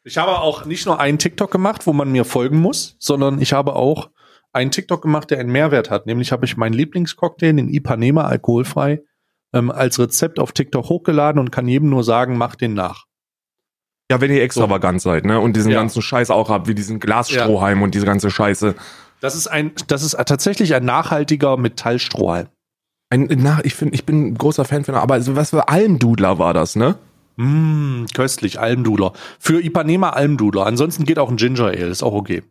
ich 0.04 0.18
habe 0.18 0.40
auch 0.40 0.66
nicht 0.66 0.86
nur 0.86 1.00
einen 1.00 1.20
TikTok 1.20 1.52
gemacht, 1.52 1.86
wo 1.86 1.94
man 1.94 2.12
mir 2.12 2.26
folgen 2.26 2.60
muss, 2.60 2.96
sondern 3.00 3.40
ich 3.40 3.54
habe 3.54 3.76
auch 3.76 4.10
einen 4.54 4.72
TikTok 4.72 5.02
gemacht, 5.02 5.32
der 5.32 5.40
einen 5.40 5.52
Mehrwert 5.52 5.90
hat. 5.90 6.06
Nämlich 6.06 6.32
habe 6.32 6.46
ich 6.46 6.58
meinen 6.58 6.74
Lieblingscocktail, 6.74 7.54
den 7.54 7.70
Ipanema, 7.70 8.26
alkoholfrei, 8.26 9.02
ähm, 9.54 9.72
als 9.72 10.00
Rezept 10.00 10.40
auf 10.40 10.52
TikTok 10.52 10.90
hochgeladen 10.90 11.40
und 11.40 11.52
kann 11.52 11.68
jedem 11.68 11.90
nur 11.90 12.04
sagen, 12.04 12.38
mach 12.38 12.56
den 12.56 12.74
nach. 12.74 13.06
Ja, 14.12 14.20
wenn 14.20 14.32
ihr 14.32 14.44
extravagant 14.44 15.02
so. 15.02 15.10
seid, 15.10 15.26
ne? 15.26 15.40
Und 15.40 15.56
diesen 15.56 15.72
ja. 15.72 15.80
ganzen 15.80 16.02
Scheiß 16.02 16.32
auch 16.32 16.50
habt, 16.50 16.68
wie 16.68 16.76
diesen 16.76 17.00
Glasstrohhalm 17.00 17.80
ja. 17.80 17.84
und 17.86 17.96
diese 17.96 18.06
ganze 18.06 18.30
Scheiße. 18.30 18.76
Das 19.22 19.36
ist 19.36 19.48
ein, 19.48 19.72
das 19.88 20.04
ist 20.04 20.18
tatsächlich 20.26 20.76
ein 20.76 20.84
nachhaltiger 20.84 21.56
Metallstrohhalm. 21.56 22.48
Ein, 23.10 23.30
na, 23.38 23.60
ich 23.64 23.76
finde, 23.76 23.96
ich 23.96 24.06
bin 24.06 24.28
ein 24.28 24.38
großer 24.38 24.66
Fan 24.66 24.84
von, 24.84 24.96
aber 24.96 25.26
was 25.36 25.52
für 25.52 25.70
Almdudler 25.70 26.40
war 26.40 26.54
das, 26.54 26.76
ne? 26.76 26.98
Mm, 27.38 28.06
köstlich, 28.14 28.60
Almdudler. 28.60 29.14
Für 29.40 29.64
Ipanema 29.64 30.10
Almdudler. 30.10 30.66
Ansonsten 30.66 31.06
geht 31.06 31.20
auch 31.20 31.30
ein 31.30 31.38
Ginger 31.38 31.68
Ale, 31.68 31.88
ist 31.88 32.04
auch 32.04 32.14
okay. 32.14 32.44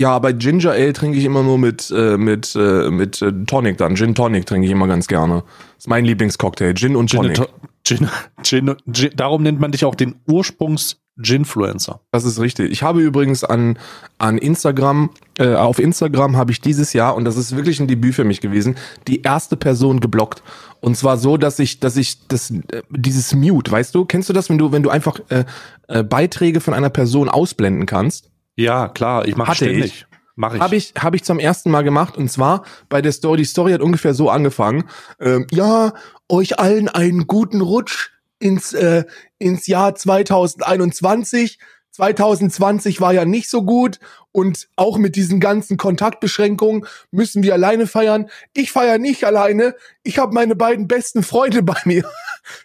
Ja, 0.00 0.18
bei 0.20 0.32
Ginger 0.32 0.70
Ale 0.70 0.92
trinke 0.92 1.18
ich 1.18 1.24
immer 1.24 1.42
nur 1.42 1.58
mit, 1.58 1.90
äh, 1.90 2.16
mit, 2.16 2.54
äh, 2.54 2.90
mit 2.90 3.20
äh, 3.20 3.32
Tonic 3.46 3.78
dann. 3.78 3.96
Gin 3.96 4.14
Tonic 4.14 4.46
trinke 4.46 4.66
ich 4.66 4.72
immer 4.72 4.86
ganz 4.86 5.08
gerne. 5.08 5.42
Das 5.74 5.78
ist 5.78 5.88
mein 5.88 6.04
Lieblingscocktail. 6.04 6.74
Gin 6.74 6.94
und 6.94 7.10
Tonic. 7.10 7.40
Gin, 7.82 8.08
Gin, 8.42 8.76
Gin, 8.92 9.10
darum 9.16 9.42
nennt 9.42 9.58
man 9.58 9.72
dich 9.72 9.84
auch 9.84 9.96
den 9.96 10.14
Ursprungs 10.26 11.00
Ginfluencer. 11.20 12.00
Das 12.12 12.24
ist 12.24 12.38
richtig. 12.38 12.70
Ich 12.70 12.82
habe 12.82 13.00
übrigens 13.00 13.42
an, 13.42 13.76
an 14.18 14.38
Instagram, 14.38 15.10
äh, 15.38 15.54
auf 15.54 15.80
Instagram 15.80 16.36
habe 16.36 16.52
ich 16.52 16.60
dieses 16.60 16.92
Jahr, 16.92 17.16
und 17.16 17.24
das 17.24 17.36
ist 17.36 17.56
wirklich 17.56 17.80
ein 17.80 17.88
Debüt 17.88 18.14
für 18.14 18.24
mich 18.24 18.40
gewesen, 18.40 18.76
die 19.08 19.22
erste 19.22 19.56
Person 19.56 19.98
geblockt. 19.98 20.42
Und 20.80 20.96
zwar 20.96 21.18
so, 21.18 21.36
dass 21.36 21.58
ich, 21.58 21.80
dass 21.80 21.96
ich 21.96 22.28
das, 22.28 22.52
äh, 22.52 22.82
dieses 22.90 23.34
Mute, 23.34 23.70
weißt 23.70 23.94
du, 23.94 24.04
kennst 24.04 24.28
du 24.28 24.32
das, 24.32 24.48
wenn 24.48 24.58
du, 24.58 24.70
wenn 24.70 24.84
du 24.84 24.90
einfach 24.90 25.18
äh, 25.28 25.44
äh, 25.88 26.04
Beiträge 26.04 26.60
von 26.60 26.72
einer 26.72 26.90
Person 26.90 27.28
ausblenden 27.28 27.86
kannst? 27.86 28.27
Ja, 28.58 28.88
klar, 28.88 29.28
ich 29.28 29.36
mache 29.36 29.54
ständig. 29.54 29.84
Ich. 29.84 30.06
Mach 30.34 30.52
ich. 30.52 30.60
Habe 30.60 30.74
ich, 30.74 30.92
hab 30.98 31.14
ich 31.14 31.22
zum 31.22 31.38
ersten 31.38 31.70
Mal 31.70 31.82
gemacht 31.82 32.16
und 32.16 32.28
zwar 32.28 32.64
bei 32.88 33.00
der 33.00 33.12
Story. 33.12 33.38
Die 33.38 33.44
Story 33.44 33.72
hat 33.72 33.80
ungefähr 33.80 34.14
so 34.14 34.30
angefangen. 34.30 34.84
Ähm, 35.20 35.46
ja, 35.52 35.92
euch 36.28 36.58
allen 36.58 36.88
einen 36.88 37.28
guten 37.28 37.60
Rutsch 37.60 38.10
ins, 38.40 38.72
äh, 38.72 39.04
ins 39.38 39.68
Jahr 39.68 39.94
2021. 39.94 41.60
2020 41.92 43.00
war 43.00 43.12
ja 43.12 43.24
nicht 43.24 43.48
so 43.48 43.62
gut 43.62 44.00
und 44.32 44.68
auch 44.74 44.98
mit 44.98 45.14
diesen 45.14 45.38
ganzen 45.38 45.76
Kontaktbeschränkungen 45.76 46.84
müssen 47.12 47.44
wir 47.44 47.54
alleine 47.54 47.86
feiern. 47.86 48.28
Ich 48.54 48.72
feiere 48.72 48.98
nicht 48.98 49.22
alleine. 49.22 49.76
Ich 50.02 50.18
habe 50.18 50.34
meine 50.34 50.56
beiden 50.56 50.88
besten 50.88 51.22
Freunde 51.22 51.62
bei 51.64 51.78
mir. 51.84 52.04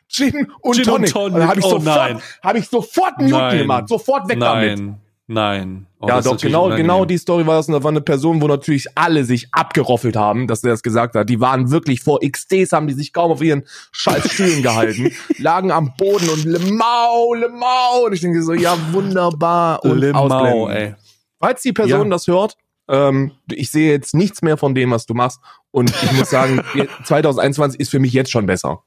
Gin 0.08 0.52
und 0.62 0.76
Gin 0.76 0.86
Tonic. 0.86 1.16
Und 1.16 1.22
Tonic. 1.22 1.36
Und 1.36 1.48
hab 1.48 1.58
ich 1.58 1.66
oh 1.66 1.70
sofort, 1.70 2.24
habe 2.42 2.58
ich 2.58 2.68
sofort 2.68 3.20
Mute 3.20 3.58
gemacht, 3.60 3.88
sofort 3.90 4.28
weg 4.28 4.40
nein. 4.40 4.76
damit. 4.78 5.03
Nein. 5.28 5.88
Oh, 6.00 6.08
ja, 6.08 6.22
doch, 6.22 6.38
genau, 6.38 6.70
genau 6.70 7.06
die 7.06 7.18
Story 7.18 7.48
war 7.48 7.56
das. 7.56 7.68
Und 7.68 7.76
da 7.76 7.84
war 7.84 7.92
eine 7.92 8.02
Person, 8.02 8.42
wo 8.42 8.48
natürlich 8.48 8.88
alle 8.96 9.24
sich 9.24 9.48
abgeroffelt 9.54 10.18
haben, 10.18 10.48
dass 10.48 10.64
er 10.64 10.72
das 10.72 10.84
gesagt 10.84 11.16
hat. 11.16 11.30
Die 11.30 11.40
waren 11.40 11.72
wirklich 11.72 12.02
vor 12.02 12.20
XDs, 12.20 12.74
haben 12.74 12.88
die 12.88 12.94
sich 12.94 13.14
kaum 13.14 13.32
auf 13.32 13.42
ihren 13.42 13.64
scheiß 13.94 14.32
Stühlen 14.32 14.62
gehalten, 14.64 15.12
lagen 15.38 15.72
am 15.72 15.94
Boden 15.98 16.28
und 16.28 16.44
Lemau, 16.44 17.34
Lemau. 17.36 18.06
Und 18.06 18.14
ich 18.14 18.22
denke 18.22 18.44
so, 18.44 18.54
ja, 18.54 18.78
wunderbar. 18.92 19.84
Und 19.86 19.98
Lemau, 19.98 20.68
ey. 20.68 20.96
Falls 21.40 21.62
die 21.62 21.74
Person 21.74 22.08
ja. 22.08 22.10
das 22.10 22.28
hört, 22.28 22.58
ähm, 22.90 23.32
ich 23.50 23.72
sehe 23.72 23.92
jetzt 23.92 24.14
nichts 24.14 24.42
mehr 24.42 24.58
von 24.58 24.76
dem, 24.76 24.92
was 24.92 25.06
du 25.06 25.14
machst. 25.14 25.40
Und 25.72 25.94
ich 26.04 26.12
muss 26.12 26.30
sagen, 26.30 26.62
2021 27.06 27.80
ist 27.80 27.90
für 27.90 28.00
mich 28.00 28.12
jetzt 28.12 28.32
schon 28.32 28.46
besser. 28.46 28.84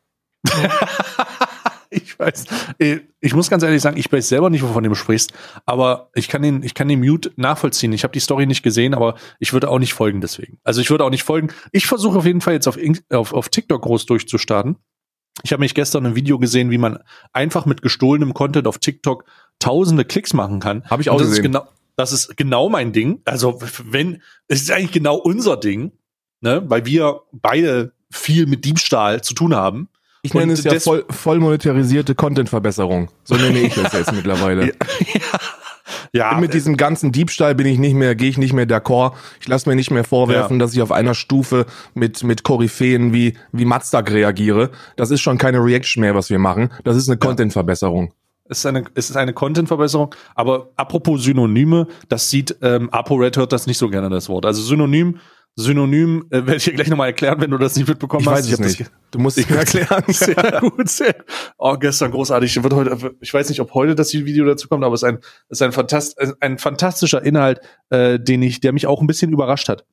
ich 1.90 2.18
weiß. 2.18 2.44
Äh, 2.78 3.00
ich 3.20 3.34
muss 3.34 3.50
ganz 3.50 3.62
ehrlich 3.62 3.82
sagen, 3.82 3.96
ich 3.96 4.10
weiß 4.10 4.28
selber 4.28 4.50
nicht, 4.50 4.62
wovon 4.62 4.84
du 4.84 4.94
sprichst, 4.94 5.32
aber 5.64 6.10
ich 6.14 6.28
kann 6.28 6.42
den, 6.42 6.62
ich 6.62 6.74
kann 6.74 6.88
den 6.88 7.00
Mute 7.00 7.32
nachvollziehen. 7.36 7.92
Ich 7.92 8.04
habe 8.04 8.12
die 8.12 8.20
Story 8.20 8.46
nicht 8.46 8.62
gesehen, 8.62 8.94
aber 8.94 9.16
ich 9.38 9.52
würde 9.52 9.68
auch 9.68 9.78
nicht 9.78 9.94
folgen 9.94 10.20
deswegen. 10.20 10.58
Also 10.64 10.80
ich 10.80 10.90
würde 10.90 11.04
auch 11.04 11.10
nicht 11.10 11.24
folgen. 11.24 11.48
Ich 11.72 11.86
versuche 11.86 12.18
auf 12.18 12.26
jeden 12.26 12.40
Fall 12.40 12.54
jetzt 12.54 12.68
auf, 12.68 12.78
auf, 13.10 13.32
auf 13.32 13.48
TikTok 13.48 13.82
groß 13.82 14.06
durchzustarten. 14.06 14.76
Ich 15.42 15.52
habe 15.52 15.60
mich 15.60 15.74
gestern 15.74 16.06
ein 16.06 16.14
Video 16.14 16.38
gesehen, 16.38 16.70
wie 16.70 16.78
man 16.78 16.98
einfach 17.32 17.66
mit 17.66 17.82
gestohlenem 17.82 18.32
Content 18.32 18.66
auf 18.66 18.78
TikTok 18.78 19.24
tausende 19.58 20.04
Klicks 20.04 20.32
machen 20.32 20.60
kann. 20.60 20.84
Habe 20.84 21.02
ich 21.02 21.10
auch 21.10 21.18
das 21.18 21.28
gesehen. 21.28 21.44
Ist 21.44 21.52
genau, 21.52 21.68
das 21.96 22.12
ist 22.12 22.36
genau 22.36 22.68
mein 22.68 22.92
Ding. 22.92 23.20
Also 23.24 23.60
wenn, 23.84 24.22
es 24.48 24.62
ist 24.62 24.70
eigentlich 24.70 24.92
genau 24.92 25.16
unser 25.16 25.56
Ding, 25.56 25.92
ne, 26.40 26.62
weil 26.66 26.86
wir 26.86 27.22
beide 27.32 27.92
viel 28.10 28.46
mit 28.46 28.64
Diebstahl 28.64 29.22
zu 29.22 29.34
tun 29.34 29.54
haben. 29.54 29.88
Ich 30.26 30.34
nenne 30.34 30.52
es 30.52 30.64
ja 30.64 30.78
voll, 30.80 31.04
voll 31.08 31.38
monetarisierte 31.38 32.14
Content-Verbesserung. 32.14 33.08
So 33.24 33.36
nenne 33.36 33.60
ich 33.60 33.76
es 33.76 33.92
jetzt 33.92 34.12
mittlerweile. 34.14 34.66
Ja. 36.12 36.32
ja. 36.32 36.40
Mit 36.40 36.52
diesem 36.52 36.76
ganzen 36.76 37.12
Diebstahl 37.12 37.54
bin 37.54 37.66
ich 37.66 37.78
nicht 37.78 37.94
mehr, 37.94 38.14
gehe 38.14 38.28
ich 38.28 38.38
nicht 38.38 38.52
mehr 38.52 38.66
d'accord. 38.66 39.12
Ich 39.40 39.48
lasse 39.48 39.68
mir 39.68 39.76
nicht 39.76 39.90
mehr 39.90 40.04
vorwerfen, 40.04 40.58
ja. 40.58 40.64
dass 40.64 40.74
ich 40.74 40.82
auf 40.82 40.92
einer 40.92 41.14
Stufe 41.14 41.66
mit, 41.94 42.24
mit 42.24 42.42
Koryphäen 42.42 43.12
wie, 43.12 43.34
wie 43.52 43.64
Mazdak 43.64 44.10
reagiere. 44.10 44.70
Das 44.96 45.10
ist 45.10 45.20
schon 45.20 45.38
keine 45.38 45.62
Reaction 45.62 46.00
mehr, 46.00 46.14
was 46.14 46.28
wir 46.30 46.38
machen. 46.38 46.70
Das 46.84 46.96
ist 46.96 47.08
eine 47.08 47.18
Content-Verbesserung. 47.18 48.12
Es 48.48 48.58
ist 48.58 48.66
eine, 48.66 48.84
es 48.94 49.10
ist 49.10 49.16
eine 49.16 49.32
Content-Verbesserung. 49.32 50.14
Aber 50.34 50.70
apropos 50.76 51.22
Synonyme, 51.22 51.86
das 52.08 52.30
sieht, 52.30 52.56
ähm, 52.62 52.90
ApoRed 52.90 53.36
hört 53.36 53.52
das 53.52 53.66
nicht 53.66 53.78
so 53.78 53.88
gerne, 53.88 54.08
das 54.08 54.28
Wort. 54.28 54.46
Also 54.46 54.62
Synonym 54.62 55.18
Synonym 55.58 56.26
äh, 56.28 56.36
werde 56.36 56.56
ich 56.56 56.64
dir 56.64 56.74
gleich 56.74 56.88
nochmal 56.88 57.08
erklären, 57.08 57.40
wenn 57.40 57.50
du 57.50 57.56
das 57.56 57.76
nicht 57.76 57.88
mitbekommen 57.88 58.22
ich 58.22 58.28
hast. 58.28 58.38
Weiß 58.38 58.46
ich 58.46 58.58
weiß 58.58 58.72
es 58.72 58.78
nicht. 58.78 58.90
Du 59.10 59.18
musst 59.18 59.38
es 59.38 59.48
mir 59.48 59.56
erklären. 59.56 60.04
Sehr 60.08 60.60
gut, 60.60 60.88
sehr. 60.90 61.14
Oh, 61.56 61.76
gestern 61.78 62.10
großartig. 62.10 62.62
Wird 62.62 62.74
heute, 62.74 63.14
ich 63.20 63.32
weiß 63.32 63.48
nicht, 63.48 63.60
ob 63.60 63.72
heute 63.72 63.94
das 63.94 64.12
Video 64.12 64.44
dazu 64.44 64.68
kommt, 64.68 64.84
aber 64.84 64.94
es 64.94 65.02
ist 65.02 65.08
ein, 65.08 65.18
es 65.48 65.58
ist 65.58 65.62
ein, 65.62 65.72
fantast, 65.72 66.18
ein 66.40 66.58
fantastischer 66.58 67.22
Inhalt, 67.22 67.60
äh, 67.88 68.20
den 68.20 68.42
ich, 68.42 68.60
der 68.60 68.72
mich 68.72 68.86
auch 68.86 69.00
ein 69.00 69.06
bisschen 69.06 69.32
überrascht 69.32 69.70
hat. 69.70 69.86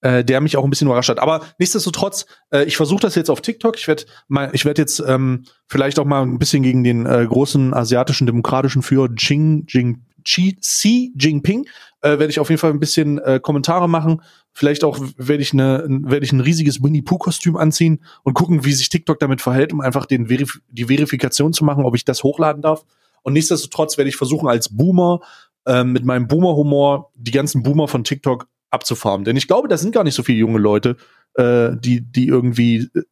Äh, 0.00 0.24
der 0.24 0.40
mich 0.40 0.56
auch 0.56 0.64
ein 0.64 0.70
bisschen 0.70 0.86
überrascht 0.86 1.10
hat. 1.10 1.18
Aber 1.18 1.42
nichtsdestotrotz, 1.58 2.24
äh, 2.50 2.64
ich 2.64 2.78
versuche 2.78 3.00
das 3.00 3.14
jetzt 3.16 3.30
auf 3.30 3.42
TikTok. 3.42 3.76
Ich 3.76 3.88
werde 3.88 4.04
mal, 4.28 4.50
ich 4.54 4.64
werde 4.64 4.80
jetzt 4.80 5.02
ähm, 5.06 5.44
vielleicht 5.66 5.98
auch 5.98 6.04
mal 6.06 6.22
ein 6.22 6.38
bisschen 6.38 6.62
gegen 6.62 6.82
den 6.82 7.04
äh, 7.04 7.26
großen 7.26 7.74
asiatischen 7.74 8.26
demokratischen 8.26 8.82
Führer 8.82 9.08
Xing, 9.14 9.64
Jing, 9.68 10.04
Xi 10.24 11.12
Jinping 11.16 11.66
äh, 12.00 12.10
werde 12.10 12.28
ich 12.28 12.40
auf 12.40 12.50
jeden 12.50 12.60
Fall 12.60 12.70
ein 12.70 12.80
bisschen 12.80 13.18
äh, 13.18 13.40
Kommentare 13.42 13.88
machen. 13.88 14.22
Vielleicht 14.52 14.84
auch 14.84 14.98
werde 15.16 15.42
ich 15.42 15.52
eine 15.52 15.84
werde 15.88 16.24
ich 16.24 16.32
ein 16.32 16.40
riesiges 16.40 16.82
Winnie 16.82 17.02
Pooh 17.02 17.18
Kostüm 17.18 17.56
anziehen 17.56 18.02
und 18.22 18.34
gucken, 18.34 18.64
wie 18.64 18.72
sich 18.72 18.88
TikTok 18.88 19.18
damit 19.18 19.40
verhält, 19.40 19.72
um 19.72 19.80
einfach 19.80 20.06
den 20.06 20.28
Verif 20.28 20.60
die 20.68 20.84
Verifikation 20.84 21.52
zu 21.52 21.64
machen, 21.64 21.84
ob 21.84 21.94
ich 21.94 22.04
das 22.04 22.22
hochladen 22.22 22.62
darf. 22.62 22.84
Und 23.22 23.32
nichtsdestotrotz 23.32 23.96
werde 23.98 24.08
ich 24.08 24.16
versuchen 24.16 24.48
als 24.48 24.74
Boomer 24.74 25.20
äh, 25.66 25.82
mit 25.82 26.04
meinem 26.04 26.28
Boomer 26.28 26.54
Humor 26.54 27.10
die 27.14 27.32
ganzen 27.32 27.62
Boomer 27.62 27.88
von 27.88 28.04
TikTok 28.04 28.48
abzufarmen, 28.70 29.24
denn 29.24 29.36
ich 29.36 29.46
glaube, 29.46 29.68
das 29.68 29.80
sind 29.80 29.94
gar 29.94 30.04
nicht 30.04 30.14
so 30.14 30.24
viele 30.24 30.38
junge 30.38 30.58
Leute, 30.58 30.96
äh, 31.34 31.70
die 31.78 32.00
die 32.00 32.26
irgendwie 32.26 32.90
äh, 32.94 33.02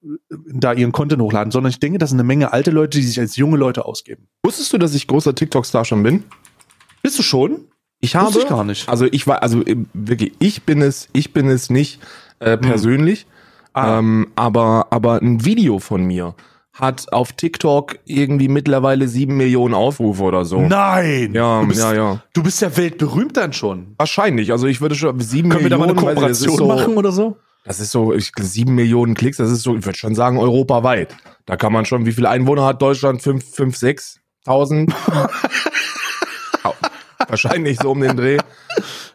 da 0.53 0.73
ihren 0.73 0.93
Content 0.93 1.23
hochladen, 1.23 1.51
sondern 1.51 1.71
ich 1.71 1.79
denke, 1.79 1.99
das 1.99 2.11
sind 2.11 2.19
eine 2.19 2.27
Menge 2.27 2.53
alte 2.53 2.71
Leute, 2.71 2.99
die 2.99 3.05
sich 3.05 3.19
als 3.19 3.37
junge 3.37 3.57
Leute 3.57 3.85
ausgeben. 3.85 4.29
Wusstest 4.45 4.73
du, 4.73 4.79
dass 4.79 4.95
ich 4.95 5.07
großer 5.07 5.35
TikTok 5.35 5.65
Star 5.65 5.85
schon 5.85 6.03
bin? 6.03 6.25
Bist 7.03 7.19
du 7.19 7.23
schon? 7.23 7.67
Ich 8.01 8.17
habe 8.17 8.37
ich 8.37 8.49
gar 8.49 8.65
nicht. 8.65 8.89
Also 8.89 9.07
ich 9.07 9.27
war, 9.27 9.43
also 9.43 9.65
äh, 9.65 9.77
wirklich, 9.93 10.33
ich 10.39 10.63
bin 10.63 10.83
es, 10.83 11.09
ich 11.13 11.33
bin 11.33 11.49
es 11.49 11.71
nicht 11.71 12.01
äh, 12.41 12.53
hm. 12.53 12.61
persönlich. 12.61 13.23
Hm. 13.23 13.29
Ah. 13.75 13.99
Ähm, 13.99 14.29
aber, 14.37 14.89
aber 14.91 15.23
ein 15.23 15.45
Video 15.45 15.79
von 15.79 16.05
mir 16.05 16.35
hat 16.75 17.13
auf 17.13 17.33
TikTok 17.33 17.99
irgendwie 18.05 18.49
mittlerweile 18.49 19.07
sieben 19.09 19.37
Millionen 19.37 19.75
Aufrufe 19.75 20.23
oder 20.23 20.45
so. 20.45 20.61
Nein! 20.61 21.33
Ja, 21.35 21.63
bist, 21.63 21.81
ja, 21.81 21.95
ja. 21.95 22.23
Du 22.33 22.43
bist 22.43 22.63
ja 22.63 22.75
weltberühmt 22.77 23.37
dann 23.37 23.53
schon. 23.53 23.95
Wahrscheinlich. 23.99 24.53
Also 24.53 24.67
ich 24.67 24.81
würde 24.81 24.95
schon 24.95 25.21
sieben 25.21 25.51
Können 25.51 25.65
wir 25.65 25.71
da 25.71 25.79
mal 25.79 25.87
Millionen. 25.87 26.07
eine 26.07 26.15
Kooperation 26.15 26.57
so, 26.57 26.67
machen 26.67 26.97
oder 26.97 27.13
so? 27.13 27.37
Das 27.65 27.79
ist 27.79 27.93
so, 27.93 28.13
ich, 28.13 28.33
sieben 28.41 28.75
Millionen 28.75 29.15
Klicks, 29.15 29.37
das 29.37 29.51
ist 29.51 29.63
so, 29.63 29.77
ich 29.77 29.85
würde 29.85 29.99
schon 29.99 30.15
sagen, 30.15 30.39
europaweit. 30.39 31.15
Da 31.47 31.57
kann 31.57 31.73
man 31.73 31.85
schon, 31.85 32.07
wie 32.07 32.13
viele 32.13 32.29
Einwohner 32.29 32.65
hat 32.65 32.83
Deutschland? 32.83 33.23
Fünf, 33.23 33.45
fünf, 33.55 33.77
sechstausend? 33.77 34.93
Wahrscheinlich 37.29 37.79
so 37.81 37.91
um 37.91 38.01
den 38.01 38.17
Dreh. 38.17 38.39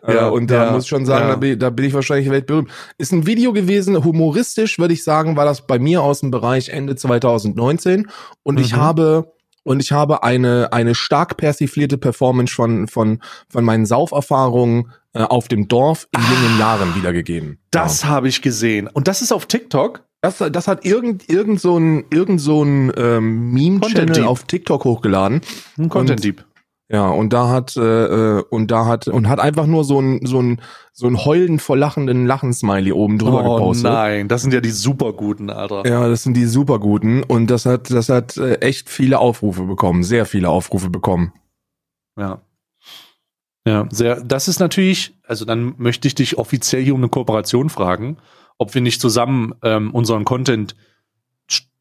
Ja, 0.07 0.13
Ja, 0.13 0.27
und 0.29 0.49
da 0.51 0.65
ja, 0.67 0.71
muss 0.71 0.83
ich 0.83 0.89
schon 0.89 1.05
sagen, 1.05 1.25
ja. 1.25 1.31
da, 1.31 1.35
bin, 1.37 1.59
da 1.59 1.69
bin 1.71 1.85
ich 1.85 1.93
wahrscheinlich 1.93 2.29
weltberühmt. 2.29 2.69
Ist 2.97 3.11
ein 3.11 3.25
Video 3.25 3.51
gewesen, 3.51 4.01
humoristisch, 4.05 4.77
würde 4.79 4.93
ich 4.93 5.03
sagen, 5.03 5.35
war 5.35 5.43
das 5.43 5.65
bei 5.65 5.79
mir 5.79 6.01
aus 6.03 6.19
dem 6.21 6.31
Bereich 6.31 6.69
Ende 6.69 6.95
2019. 6.95 8.07
Und 8.43 8.59
ich 8.59 8.73
Mhm. 8.73 8.77
habe 8.77 9.33
und 9.63 9.81
ich 9.81 9.91
habe 9.91 10.23
eine 10.23 10.71
eine 10.71 10.95
stark 10.95 11.35
persiflierte 11.35 11.97
Performance 11.97 12.53
von 12.53 12.87
von 12.87 13.19
von 13.49 13.65
meinen 13.65 13.85
Sauferfahrungen 13.85 14.91
äh, 15.13 15.23
auf 15.23 15.47
dem 15.47 15.67
Dorf 15.67 16.07
in 16.15 16.21
jungen 16.21 16.59
Jahren 16.59 16.95
wiedergegeben. 16.95 17.57
Das 17.71 18.05
habe 18.05 18.27
ich 18.29 18.41
gesehen. 18.41 18.87
Und 18.87 19.07
das 19.07 19.21
ist 19.21 19.31
auf 19.33 19.45
TikTok? 19.47 20.03
Das, 20.21 20.37
das 20.37 20.67
hat 20.67 20.83
irgend, 20.83 21.29
irgend 21.29 21.61
so 21.61 21.77
ein, 21.77 22.05
irgend 22.09 22.41
so 22.41 22.63
ein 22.63 22.91
ähm, 22.97 23.51
Meme-Channel 23.51 24.23
auf 24.25 24.43
TikTok 24.45 24.83
hochgeladen. 24.83 25.41
Ein 25.77 25.89
Content 25.89 26.23
Deep. 26.23 26.43
Ja, 26.89 27.09
und 27.09 27.33
da 27.33 27.49
hat, 27.49 27.75
äh, 27.75 27.81
äh, 28.37 28.43
und 28.49 28.71
da 28.71 28.85
hat, 28.85 29.09
und 29.09 29.27
hat 29.27 29.41
einfach 29.41 29.65
nur 29.65 29.83
so 29.83 29.99
ein, 29.99 30.25
so 30.25 30.41
ein, 30.41 30.61
so 30.93 31.07
ein 31.07 31.25
heulen 31.25 31.59
vor 31.59 31.75
lachenden 31.75 32.25
Lachen-Smiley 32.25 32.93
oben 32.93 33.17
drüber 33.17 33.43
Oh 33.43 33.55
gepostet. 33.55 33.91
nein, 33.91 34.27
das 34.29 34.41
sind 34.41 34.53
ja 34.53 34.61
die 34.61 34.71
superguten, 34.71 35.49
Alter. 35.49 35.85
Ja, 35.85 36.07
das 36.07 36.23
sind 36.23 36.35
die 36.35 36.45
superguten 36.45 37.23
und 37.23 37.47
das 37.47 37.65
hat, 37.65 37.91
das 37.91 38.07
hat 38.07 38.37
äh, 38.37 38.55
echt 38.61 38.89
viele 38.89 39.19
Aufrufe 39.19 39.63
bekommen, 39.63 40.03
sehr 40.03 40.25
viele 40.25 40.49
Aufrufe 40.49 40.89
bekommen. 40.89 41.33
Ja. 42.17 42.41
Ja, 43.67 43.85
sehr. 43.91 44.21
Das 44.21 44.47
ist 44.47 44.59
natürlich, 44.59 45.13
also 45.27 45.43
dann 45.43 45.73
möchte 45.77 46.07
ich 46.07 46.15
dich 46.15 46.37
offiziell 46.37 46.83
hier 46.85 46.93
um 46.93 47.01
eine 47.01 47.09
Kooperation 47.09 47.69
fragen, 47.69 48.15
ob 48.57 48.73
wir 48.73 48.81
nicht 48.81 49.01
zusammen 49.01 49.53
ähm, 49.61 49.91
unseren 49.93 50.23
Content 50.23 50.73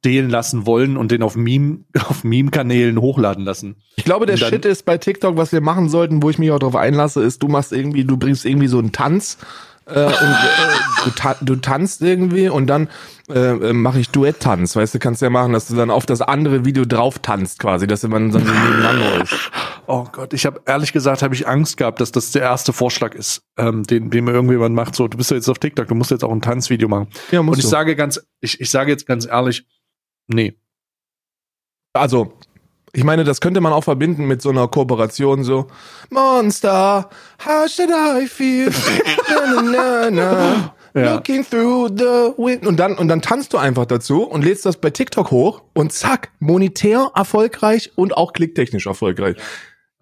stehlen 0.07 0.31
lassen 0.31 0.67
wollen 0.67 0.97
und 0.97 1.11
den 1.11 1.23
auf 1.25 1.35
Meme, 1.35 1.79
auf 2.09 2.23
Meme-Kanälen 2.23 3.01
hochladen 3.01 3.45
lassen. 3.45 3.75
Ich 3.97 4.05
glaube, 4.05 4.27
der 4.27 4.35
Und 4.37 4.43
dann- 4.43 4.51
Shit 4.51 4.65
ist 4.65 4.85
bei 4.85 4.99
TikTok, 4.99 5.37
was 5.37 5.51
wir 5.51 5.61
machen 5.61 5.89
sollten, 5.89 6.23
wo 6.23 6.31
ich 6.31 6.39
mich 6.39 6.53
auch 6.53 6.61
drauf 6.61 6.77
einlasse, 6.77 7.23
ist, 7.23 7.43
du 7.43 7.49
machst 7.49 7.73
irgendwie, 7.73 8.05
du 8.05 8.17
bringst 8.17 8.45
irgendwie 8.45 8.69
so 8.69 8.79
einen 8.79 8.93
Tanz 8.93 9.37
äh, 9.87 10.05
und 10.05 10.13
äh, 10.13 11.05
du, 11.05 11.11
ta 11.11 11.37
du 11.41 11.57
tanzt 11.57 12.03
irgendwie 12.03 12.49
und 12.49 12.69
dann 12.69 12.89
äh, 13.29 13.39
äh, 13.51 13.73
mache 13.73 13.99
ich 13.99 14.11
Duett-Tanz, 14.11 14.77
weißt 14.77 14.95
du, 14.95 14.99
kannst 15.01 15.23
ja 15.23 15.31
machen, 15.31 15.53
dass 15.53 15.67
du 15.67 15.75
dann 15.75 15.91
auf 15.91 16.07
das 16.07 16.23
andere 16.23 16.65
Video 16.65 16.85
drauf 16.85 17.19
tanzt 17.19 17.59
quasi, 17.59 17.89
dass 17.89 18.03
man 18.05 18.31
dann 18.31 18.33
so 18.33 18.39
nebeneinander 18.39 19.23
ist. 19.25 19.35
Oh 19.89 20.05
Gott, 20.11 20.33
ich 20.35 20.47
habe 20.47 20.61
ehrlich 20.67 20.93
gesagt, 20.93 21.23
habe 21.23 21.35
ich 21.35 21.47
Angst 21.49 21.77
gehabt, 21.77 22.01
dass 22.01 22.11
das 22.13 22.31
der 22.33 22.43
erste 22.43 22.73
Vorschlag 22.73 23.15
ist, 23.15 23.43
ähm, 23.57 23.83
den, 23.85 24.11
den 24.11 24.25
mir 24.25 24.33
irgendjemand 24.33 24.75
macht. 24.77 24.95
So, 24.97 25.07
du 25.09 25.17
bist 25.19 25.31
ja 25.33 25.37
jetzt 25.37 25.49
auf 25.49 25.59
TikTok, 25.59 25.87
du 25.89 25.95
musst 25.97 26.11
jetzt 26.13 26.25
auch 26.25 26.33
ein 26.33 26.41
Tanzvideo 26.43 26.89
machen. 26.89 27.09
Ja, 27.33 27.41
Und 27.41 27.47
musst 27.47 27.59
ich 27.61 27.65
du. 27.65 27.71
sage 27.71 27.95
ganz, 27.97 28.21
ich, 28.41 28.61
ich 28.61 28.71
sage 28.71 28.91
jetzt 28.91 29.07
ganz 29.07 29.27
ehrlich, 29.27 29.65
nee. 30.29 30.55
Also, 31.93 32.33
ich 32.93 33.05
meine, 33.05 33.25
das 33.25 33.41
könnte 33.41 33.61
man 33.61 33.73
auch 33.73 33.85
verbinden 33.85 34.27
mit 34.27 34.41
so 34.41 34.51
einer 34.51 34.69
Kooperation, 34.69 35.45
so 35.45 35.67
Monster, 36.11 37.11
how 37.45 37.69
should 37.69 37.91
I 37.91 38.27
feel? 38.27 38.71
na, 39.29 39.63
na, 39.63 40.11
na. 40.11 40.75
Ja. 40.95 41.15
Looking 41.15 41.45
through 41.45 41.91
the 41.95 42.33
wind. 42.39 42.67
Und 42.67 42.79
dann, 42.79 42.97
und 42.97 43.09
dann 43.09 43.21
tanzt 43.21 43.53
du 43.53 43.59
einfach 43.59 43.85
dazu 43.85 44.23
und 44.23 44.43
lädst 44.43 44.65
das 44.65 44.79
bei 44.79 44.89
TikTok 44.89 45.31
hoch 45.31 45.63
und 45.75 45.93
zack, 45.93 46.31
monetär 46.39 47.11
erfolgreich 47.15 47.93
und 47.97 48.17
auch 48.17 48.33
klicktechnisch 48.33 48.87
erfolgreich. 48.87 49.37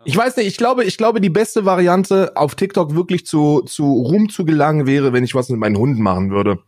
Ich 0.05 0.17
weiß 0.17 0.37
nicht, 0.37 0.47
ich 0.47 0.57
glaube, 0.57 0.85
ich 0.85 0.97
glaube, 0.97 1.21
die 1.21 1.31
beste 1.31 1.65
Variante 1.65 2.37
auf 2.37 2.55
TikTok 2.55 2.95
wirklich 2.95 3.27
zu, 3.27 3.63
zu 3.63 3.85
Ruhm 3.85 4.29
zu 4.29 4.45
gelangen 4.45 4.87
wäre, 4.87 5.13
wenn 5.13 5.25
ich 5.25 5.35
was 5.35 5.49
mit 5.49 5.59
meinen 5.59 5.79
Hunden 5.79 6.01
machen 6.01 6.31
würde. 6.31 6.61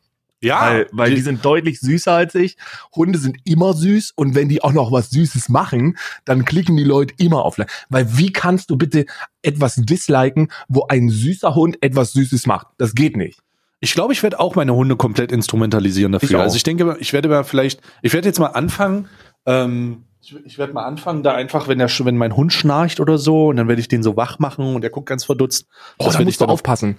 Ja, 0.42 0.60
Weil, 0.60 0.86
weil 0.92 1.14
die 1.14 1.22
sind 1.22 1.44
deutlich 1.44 1.80
süßer 1.80 2.12
als 2.12 2.34
ich. 2.34 2.56
Hunde 2.94 3.18
sind 3.18 3.38
immer 3.44 3.72
süß 3.72 4.12
und 4.16 4.34
wenn 4.34 4.48
die 4.48 4.62
auch 4.62 4.72
noch 4.72 4.92
was 4.92 5.10
Süßes 5.10 5.48
machen, 5.48 5.96
dann 6.24 6.44
klicken 6.44 6.76
die 6.76 6.84
Leute 6.84 7.14
immer 7.18 7.44
auf 7.44 7.56
Like. 7.56 7.70
Weil 7.88 8.18
wie 8.18 8.32
kannst 8.32 8.70
du 8.70 8.76
bitte 8.76 9.06
etwas 9.42 9.76
disliken, 9.76 10.48
wo 10.68 10.86
ein 10.88 11.08
süßer 11.08 11.54
Hund 11.54 11.78
etwas 11.82 12.12
Süßes 12.12 12.46
macht? 12.46 12.66
Das 12.76 12.94
geht 12.94 13.16
nicht. 13.16 13.40
Ich 13.80 13.94
glaube, 13.94 14.12
ich 14.12 14.22
werde 14.22 14.40
auch 14.40 14.54
meine 14.56 14.74
Hunde 14.74 14.96
komplett 14.96 15.32
instrumentalisieren 15.32 16.12
dafür. 16.12 16.30
Ich 16.30 16.36
also 16.36 16.56
ich 16.56 16.62
denke, 16.62 16.96
ich 17.00 17.12
werde 17.12 17.28
mal 17.28 17.44
vielleicht, 17.44 17.80
ich 18.02 18.12
werde 18.12 18.28
jetzt 18.28 18.38
mal 18.38 18.48
anfangen, 18.48 19.08
ähm, 19.46 20.04
ich, 20.44 20.58
werde 20.58 20.72
mal 20.72 20.84
anfangen, 20.84 21.22
da 21.22 21.34
einfach, 21.34 21.68
wenn 21.68 21.78
der, 21.78 21.88
wenn 21.88 22.16
mein 22.16 22.34
Hund 22.34 22.52
schnarcht 22.52 23.00
oder 23.00 23.16
so, 23.16 23.48
und 23.48 23.56
dann 23.56 23.68
werde 23.68 23.80
ich 23.80 23.88
den 23.88 24.02
so 24.02 24.16
wach 24.16 24.38
machen 24.38 24.74
und 24.74 24.80
der 24.80 24.90
guckt 24.90 25.08
ganz 25.08 25.24
verdutzt. 25.24 25.68
Oh, 25.98 26.06
Das 26.06 26.14
da 26.14 26.20
musst 26.20 26.30
ich 26.30 26.38
du 26.38 26.46
aufpassen. 26.46 26.98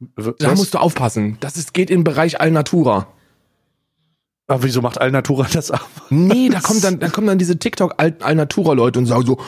W- 0.00 0.32
Da 0.38 0.50
was? 0.52 0.58
musst 0.58 0.74
du 0.74 0.78
aufpassen. 0.78 1.36
Das 1.40 1.56
ist, 1.56 1.74
geht 1.74 1.90
im 1.90 2.04
Bereich 2.04 2.40
Alnatura. 2.40 3.08
Aber 4.46 4.62
wieso 4.62 4.80
macht 4.80 5.00
Alnatura 5.00 5.46
das 5.52 5.70
ab? 5.70 5.88
Nee, 6.10 6.48
da 6.48 6.60
kommt 6.60 6.82
dann, 6.84 7.00
da 7.00 7.08
kommen 7.08 7.26
dann 7.26 7.38
diese 7.38 7.58
TikTok 7.58 7.94
Al- 7.98 8.16
Alnatura 8.20 8.72
Leute 8.72 8.98
und 8.98 9.06
sagen 9.06 9.26
so, 9.26 9.38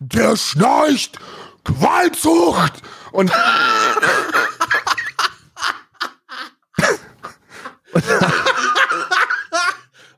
der 0.00 0.36
schnarcht, 0.36 1.18
Qualzucht. 1.64 2.82
Und 3.12 3.30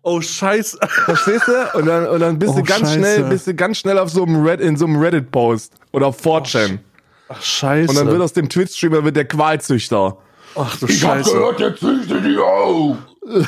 Oh, 0.02 0.20
scheiße. 0.20 0.78
Verstehst 1.06 1.48
du? 1.48 1.78
Und 1.78 1.86
dann, 1.86 2.06
und 2.06 2.20
dann 2.20 2.38
bist 2.38 2.52
Oh, 2.52 2.56
du 2.56 2.62
ganz 2.62 2.80
Scheiße. 2.80 2.94
schnell, 2.98 3.24
bist 3.24 3.46
du 3.46 3.54
ganz 3.54 3.78
schnell 3.78 3.98
auf 3.98 4.10
so 4.10 4.22
einem 4.24 4.44
Red, 4.44 4.60
in 4.60 4.76
so 4.76 4.84
einem 4.84 4.96
Reddit-Post 5.00 5.72
oder 5.92 6.08
auf 6.08 6.22
4chan. 6.24 6.78
Ach, 7.28 7.42
scheiße. 7.42 7.90
und 7.90 7.96
dann 7.96 8.08
wird 8.08 8.20
aus 8.22 8.32
dem 8.32 8.48
Twitch-Streamer 8.48 9.04
wird 9.04 9.16
der 9.16 9.26
Qualzüchter. 9.26 10.18
Ach 10.56 10.78
du 10.78 10.86
Scheiße. 10.86 11.54
der 11.58 11.76
züchtet 11.76 12.24
die 12.24 12.36
auf. 12.38 12.96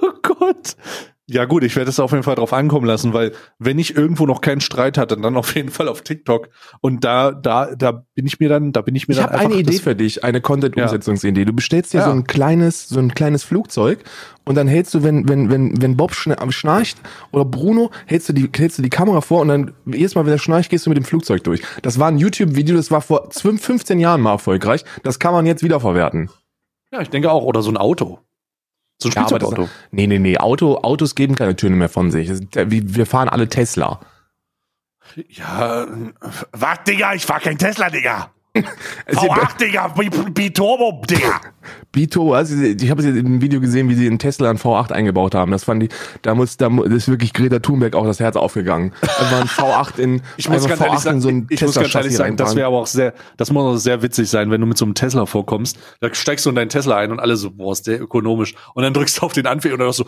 Oh 0.00 0.12
Gott. 0.22 0.76
Ja 1.30 1.44
gut, 1.44 1.62
ich 1.62 1.76
werde 1.76 1.90
es 1.90 2.00
auf 2.00 2.12
jeden 2.12 2.22
Fall 2.22 2.36
drauf 2.36 2.54
ankommen 2.54 2.86
lassen, 2.86 3.12
weil 3.12 3.32
wenn 3.58 3.78
ich 3.78 3.94
irgendwo 3.94 4.24
noch 4.24 4.40
keinen 4.40 4.62
Streit 4.62 4.96
hatte, 4.96 5.14
dann 5.18 5.36
auf 5.36 5.54
jeden 5.54 5.68
Fall 5.68 5.86
auf 5.86 6.00
TikTok. 6.00 6.48
Und 6.80 7.04
da, 7.04 7.32
da, 7.32 7.74
da 7.76 8.04
bin 8.14 8.24
ich 8.26 8.40
mir 8.40 8.48
dann, 8.48 8.72
da 8.72 8.80
bin 8.80 8.94
ich 8.96 9.08
mir 9.08 9.12
Ich 9.12 9.20
dann 9.20 9.30
habe 9.30 9.38
eine 9.40 9.54
Idee 9.56 9.78
für 9.78 9.94
dich, 9.94 10.24
eine 10.24 10.40
Content-Umsetzungsidee. 10.40 11.44
Du 11.44 11.52
bestellst 11.52 11.92
dir 11.92 11.98
Ja. 11.98 12.04
so 12.06 12.12
ein 12.12 12.24
kleines, 12.24 12.88
so 12.88 12.98
ein 12.98 13.14
kleines 13.14 13.44
Flugzeug 13.44 13.98
und 14.46 14.54
dann 14.54 14.68
hältst 14.68 14.94
du, 14.94 15.02
wenn, 15.02 15.28
wenn, 15.28 15.50
wenn, 15.50 15.82
wenn 15.82 15.98
Bob 15.98 16.12
schna- 16.12 16.50
schnarcht 16.50 16.96
oder 17.30 17.44
Bruno, 17.44 17.90
hältst 18.06 18.30
du 18.30 18.32
die, 18.32 18.48
hältst 18.56 18.78
du 18.78 18.82
die 18.82 18.88
Kamera 18.88 19.20
vor 19.20 19.42
und 19.42 19.48
dann 19.48 19.72
jedes 19.84 20.14
Mal, 20.14 20.24
wenn 20.24 20.32
er 20.32 20.38
schnarcht, 20.38 20.70
gehst 20.70 20.86
du 20.86 20.90
mit 20.90 20.96
dem 20.96 21.04
Flugzeug 21.04 21.44
durch. 21.44 21.60
Das 21.82 21.98
war 21.98 22.08
ein 22.08 22.16
YouTube-Video, 22.16 22.74
das 22.74 22.90
war 22.90 23.02
vor 23.02 23.28
12, 23.28 23.60
15 23.62 24.00
Jahren 24.00 24.22
mal 24.22 24.32
erfolgreich. 24.32 24.82
Das 25.02 25.18
kann 25.18 25.34
man 25.34 25.44
jetzt 25.44 25.62
wiederverwerten. 25.62 26.30
Ja, 26.90 27.02
ich 27.02 27.10
denke 27.10 27.30
auch. 27.30 27.42
Oder 27.44 27.60
so 27.60 27.70
ein 27.70 27.76
Auto. 27.76 28.20
So 29.00 29.08
ein 29.08 29.12
Ja, 29.12 29.26
aber 29.26 29.38
das, 29.38 29.48
Spielzeugauto. 29.48 29.70
nee, 29.90 30.06
nee, 30.06 30.18
nee. 30.18 30.38
Auto, 30.38 30.76
Autos 30.78 31.14
geben 31.14 31.34
keine 31.36 31.54
Töne 31.56 31.76
mehr 31.76 31.88
von 31.88 32.10
sich. 32.10 32.28
Das 32.28 32.40
Wir 32.70 32.94
wir 32.94 33.06
fahren 33.06 33.28
alle 33.28 33.48
Tesla. 33.48 34.00
Ja, 35.28 35.86
was, 36.52 36.84
Digga? 36.86 37.14
Ich 37.14 37.24
fahr 37.24 37.40
kein 37.40 37.58
Tesla, 37.58 37.90
Digga. 37.90 38.30
Also, 39.06 39.20
V8, 39.22 39.58
Digga. 39.58 39.88
B-Turbo, 40.32 41.02
Digga. 41.08 41.40
Bito, 41.92 42.34
also 42.34 42.54
ich 42.54 42.90
habe 42.90 43.02
jetzt 43.02 43.16
in 43.16 43.26
einem 43.26 43.40
Video 43.40 43.60
gesehen, 43.60 43.88
wie 43.88 43.94
sie 43.94 44.06
in 44.06 44.18
Tesla 44.18 44.50
einen 44.50 44.58
V8 44.58 44.92
eingebaut 44.92 45.34
haben. 45.34 45.50
Das 45.50 45.64
fand 45.64 45.82
ich, 45.82 45.90
da 46.22 46.34
muss, 46.34 46.56
da 46.56 46.68
ist 46.84 47.08
wirklich 47.08 47.32
Greta 47.32 47.58
Thunberg 47.60 47.94
auch 47.94 48.04
das 48.04 48.20
Herz 48.20 48.36
aufgegangen. 48.36 48.92
War 49.00 49.40
ein 49.40 49.48
V8 49.48 49.98
in, 49.98 50.22
Ich 50.36 50.48
muss 50.48 50.64
einfach 50.64 50.68
ganz 50.68 50.80
ehrlich 50.82 50.98
V8 50.98 51.02
sagen, 51.02 51.16
in 51.16 51.22
so 51.22 51.28
ein 51.28 51.46
ich 51.48 51.62
muss 51.62 51.74
ganz 51.74 51.94
ehrlich 51.94 52.16
sagen, 52.16 52.36
das 52.36 52.54
wäre 52.56 52.66
aber 52.66 52.78
auch 52.78 52.86
sehr, 52.86 53.14
das 53.36 53.50
muss 53.50 53.64
auch 53.64 53.76
sehr 53.76 54.02
witzig 54.02 54.28
sein, 54.28 54.50
wenn 54.50 54.60
du 54.60 54.66
mit 54.66 54.76
so 54.76 54.84
einem 54.84 54.94
Tesla 54.94 55.24
vorkommst. 55.26 55.78
Da 56.00 56.12
steigst 56.14 56.44
du 56.44 56.50
in 56.50 56.56
deinen 56.56 56.68
Tesla 56.68 56.96
ein 56.96 57.10
und 57.10 57.20
alle 57.20 57.36
so, 57.36 57.50
boah, 57.50 57.72
ist 57.72 57.86
der 57.86 58.00
ökonomisch. 58.00 58.54
Und 58.74 58.82
dann 58.82 58.92
drückst 58.92 59.18
du 59.18 59.26
auf 59.26 59.32
den 59.32 59.46
Anfänger 59.46 59.74
und 59.74 59.80
dann 59.80 59.92
so, 59.92 60.04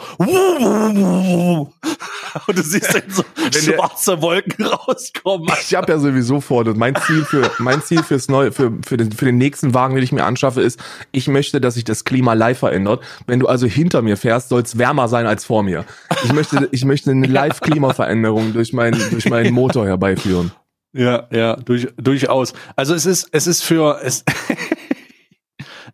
und 2.47 2.59
du 2.59 2.63
siehst 2.63 2.95
dann 2.95 3.03
so 3.09 3.25
der- 3.37 3.53
schwarze 3.53 4.21
Wolken 4.23 4.65
rauskommen. 4.65 5.49
Ich 5.61 5.75
habe 5.75 5.93
ja 5.93 5.99
sowieso 5.99 6.41
vor, 6.41 6.65
dass 6.65 6.77
mein 6.77 6.95
Ziel 7.07 7.25
für 7.25 7.51
mein 7.59 7.83
Ziel 7.83 8.03
fürs 8.03 8.29
neue 8.29 8.53
für 8.53 8.73
für 8.87 8.97
den 8.97 9.13
für 9.13 9.25
den 9.25 9.39
nächsten 9.39 9.75
Wagen, 9.75 9.95
den 9.95 10.05
ich 10.05 10.13
mir 10.13 10.25
anschaffe, 10.25 10.61
ist, 10.63 10.81
ich 11.13 11.29
möchte, 11.29 11.61
dass 11.61 11.75
sich 11.75 11.85
das 11.85 12.05
Klima 12.05 12.35
live 12.35 12.59
verändert. 12.59 13.03
Wenn 13.27 13.41
du 13.41 13.47
also 13.49 13.67
hinter 13.67 14.03
mir 14.03 14.17
fährst, 14.17 14.49
soll 14.49 14.63
es 14.63 14.79
wärmer 14.79 15.09
sein 15.09 15.27
als 15.27 15.45
vor 15.45 15.63
mir. 15.63 15.85
Ich 16.25 16.33
möchte 16.33 16.69
ich 16.73 16.85
möchte 16.85 17.11
eine 17.11 17.27
live 17.27 17.61
Klimaveränderung 17.61 18.53
durch 18.53 18.73
meinen 18.73 19.01
durch 19.11 19.25
meinen 19.31 19.53
Motor 19.55 19.87
herbeiführen. 19.87 20.53
Ja, 20.93 21.29
ja, 21.31 21.55
durch, 21.55 21.87
durchaus. 21.97 22.53
Also 22.75 22.95
es 22.95 23.07
ist, 23.07 23.29
es 23.31 23.47
ist 23.47 23.63
für, 23.63 24.01
es, 24.03 24.25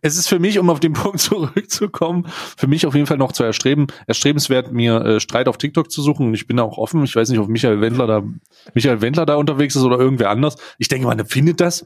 es 0.01 0.17
ist 0.17 0.27
für 0.27 0.39
mich, 0.39 0.59
um 0.59 0.69
auf 0.69 0.79
den 0.79 0.93
Punkt 0.93 1.19
zurückzukommen, 1.19 2.27
für 2.57 2.67
mich 2.67 2.85
auf 2.85 2.95
jeden 2.95 3.07
Fall 3.07 3.17
noch 3.17 3.31
zu 3.31 3.43
erstreben, 3.43 3.87
erstrebenswert, 4.07 4.71
mir 4.71 5.01
äh, 5.03 5.19
Streit 5.19 5.47
auf 5.47 5.57
TikTok 5.57 5.91
zu 5.91 6.01
suchen. 6.01 6.27
Und 6.27 6.33
ich 6.33 6.47
bin 6.47 6.57
da 6.57 6.63
auch 6.63 6.77
offen. 6.77 7.03
Ich 7.03 7.15
weiß 7.15 7.29
nicht, 7.29 7.39
ob 7.39 7.47
Michael 7.47 7.81
Wendler 7.81 8.07
da, 8.07 8.23
Michael 8.73 9.01
Wendler 9.01 9.25
da 9.25 9.35
unterwegs 9.35 9.75
ist 9.75 9.83
oder 9.83 9.99
irgendwer 9.99 10.29
anders. 10.29 10.55
Ich 10.77 10.87
denke, 10.87 11.07
man 11.07 11.25
findet 11.25 11.59
das. 11.59 11.85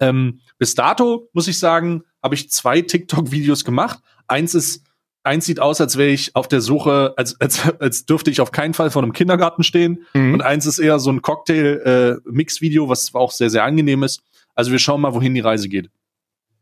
Ähm, 0.00 0.40
bis 0.58 0.74
dato, 0.74 1.28
muss 1.32 1.48
ich 1.48 1.58
sagen, 1.58 2.02
habe 2.22 2.34
ich 2.34 2.50
zwei 2.50 2.80
TikTok-Videos 2.80 3.64
gemacht. 3.64 4.00
Eins 4.26 4.54
ist 4.54 4.84
eins 5.24 5.46
sieht 5.46 5.58
aus, 5.58 5.80
als 5.80 5.96
wäre 5.96 6.10
ich 6.10 6.36
auf 6.36 6.46
der 6.48 6.60
Suche, 6.60 7.14
als, 7.16 7.40
als, 7.40 7.62
als 7.80 8.06
dürfte 8.06 8.30
ich 8.30 8.40
auf 8.40 8.52
keinen 8.52 8.74
Fall 8.74 8.90
vor 8.90 9.02
einem 9.02 9.12
Kindergarten 9.12 9.62
stehen. 9.62 10.04
Mhm. 10.12 10.34
Und 10.34 10.42
eins 10.42 10.66
ist 10.66 10.78
eher 10.78 10.98
so 10.98 11.10
ein 11.10 11.22
Cocktail-Mix-Video, 11.22 12.88
was 12.88 13.14
auch 13.14 13.32
sehr, 13.32 13.50
sehr 13.50 13.64
angenehm 13.64 14.02
ist. 14.02 14.22
Also 14.54 14.70
wir 14.70 14.78
schauen 14.78 15.00
mal, 15.00 15.14
wohin 15.14 15.34
die 15.34 15.40
Reise 15.40 15.68
geht. 15.68 15.90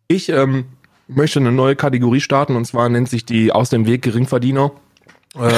Ich 0.08 0.28
ähm, 0.28 0.66
möchte 1.08 1.40
eine 1.40 1.52
neue 1.52 1.76
Kategorie 1.76 2.20
starten 2.20 2.56
und 2.56 2.64
zwar 2.66 2.88
nennt 2.88 3.08
sich 3.08 3.24
die 3.24 3.52
Aus 3.52 3.70
dem 3.70 3.86
Weg 3.86 4.02
Geringverdiener. 4.02 4.72
Äh, 5.38 5.50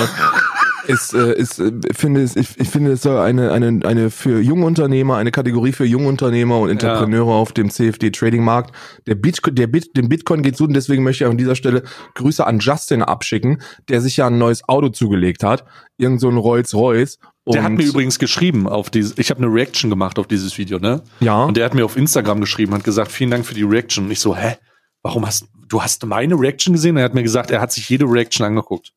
ist, 0.86 1.14
äh, 1.14 1.34
ist, 1.34 1.58
äh, 1.58 1.72
finde 1.94 2.22
es, 2.22 2.36
ich, 2.36 2.58
ich 2.58 2.68
finde 2.68 2.92
es 2.92 3.02
soll 3.02 3.18
eine, 3.18 3.52
eine, 3.52 3.80
eine 3.84 4.10
für 4.10 4.40
Jungunternehmer, 4.40 5.16
eine 5.16 5.30
Kategorie 5.30 5.72
für 5.72 5.84
Jungunternehmer 5.84 6.58
und 6.58 6.70
Entrepreneure 6.70 7.32
auf 7.34 7.52
dem 7.52 7.70
CFD 7.70 8.10
Trading 8.10 8.44
Markt. 8.44 8.74
Der 9.06 9.14
Bitcoin, 9.14 9.54
der 9.54 9.66
Bit, 9.66 9.96
dem 9.96 10.08
Bitcoin 10.08 10.42
geht 10.42 10.56
so 10.56 10.64
und 10.64 10.74
deswegen 10.74 11.02
möchte 11.02 11.24
ich 11.24 11.30
an 11.30 11.38
dieser 11.38 11.56
Stelle 11.56 11.82
Grüße 12.14 12.46
an 12.46 12.58
Justin 12.58 13.02
abschicken, 13.02 13.62
der 13.88 14.00
sich 14.00 14.16
ja 14.16 14.26
ein 14.26 14.38
neues 14.38 14.68
Auto 14.68 14.88
zugelegt 14.88 15.42
hat. 15.42 15.64
Irgend 15.96 16.20
so 16.20 16.28
ein 16.28 16.36
Rolls 16.36 16.74
Royce. 16.74 17.18
Der 17.46 17.62
hat 17.62 17.72
mir 17.72 17.84
übrigens 17.84 18.18
geschrieben 18.18 18.66
auf 18.66 18.88
dieses, 18.88 19.18
ich 19.18 19.30
habe 19.30 19.42
eine 19.42 19.52
Reaction 19.52 19.90
gemacht 19.90 20.18
auf 20.18 20.26
dieses 20.26 20.56
Video, 20.56 20.78
ne? 20.78 21.02
ja. 21.20 21.44
Und 21.44 21.56
der 21.56 21.66
hat 21.66 21.74
mir 21.74 21.84
auf 21.84 21.96
Instagram 21.96 22.40
geschrieben, 22.40 22.72
hat 22.72 22.84
gesagt, 22.84 23.12
vielen 23.12 23.30
Dank 23.30 23.44
für 23.44 23.54
die 23.54 23.64
Reaction. 23.64 24.06
Und 24.06 24.10
ich 24.10 24.20
so, 24.20 24.34
hä? 24.34 24.56
Warum 25.04 25.26
hast 25.26 25.46
du 25.68 25.82
hast 25.82 26.04
meine 26.06 26.34
Reaction 26.34 26.72
gesehen? 26.72 26.96
Er 26.96 27.04
hat 27.04 27.14
mir 27.14 27.22
gesagt, 27.22 27.50
er 27.50 27.60
hat 27.60 27.70
sich 27.72 27.88
jede 27.88 28.06
Reaction 28.06 28.46
angeguckt. 28.46 28.92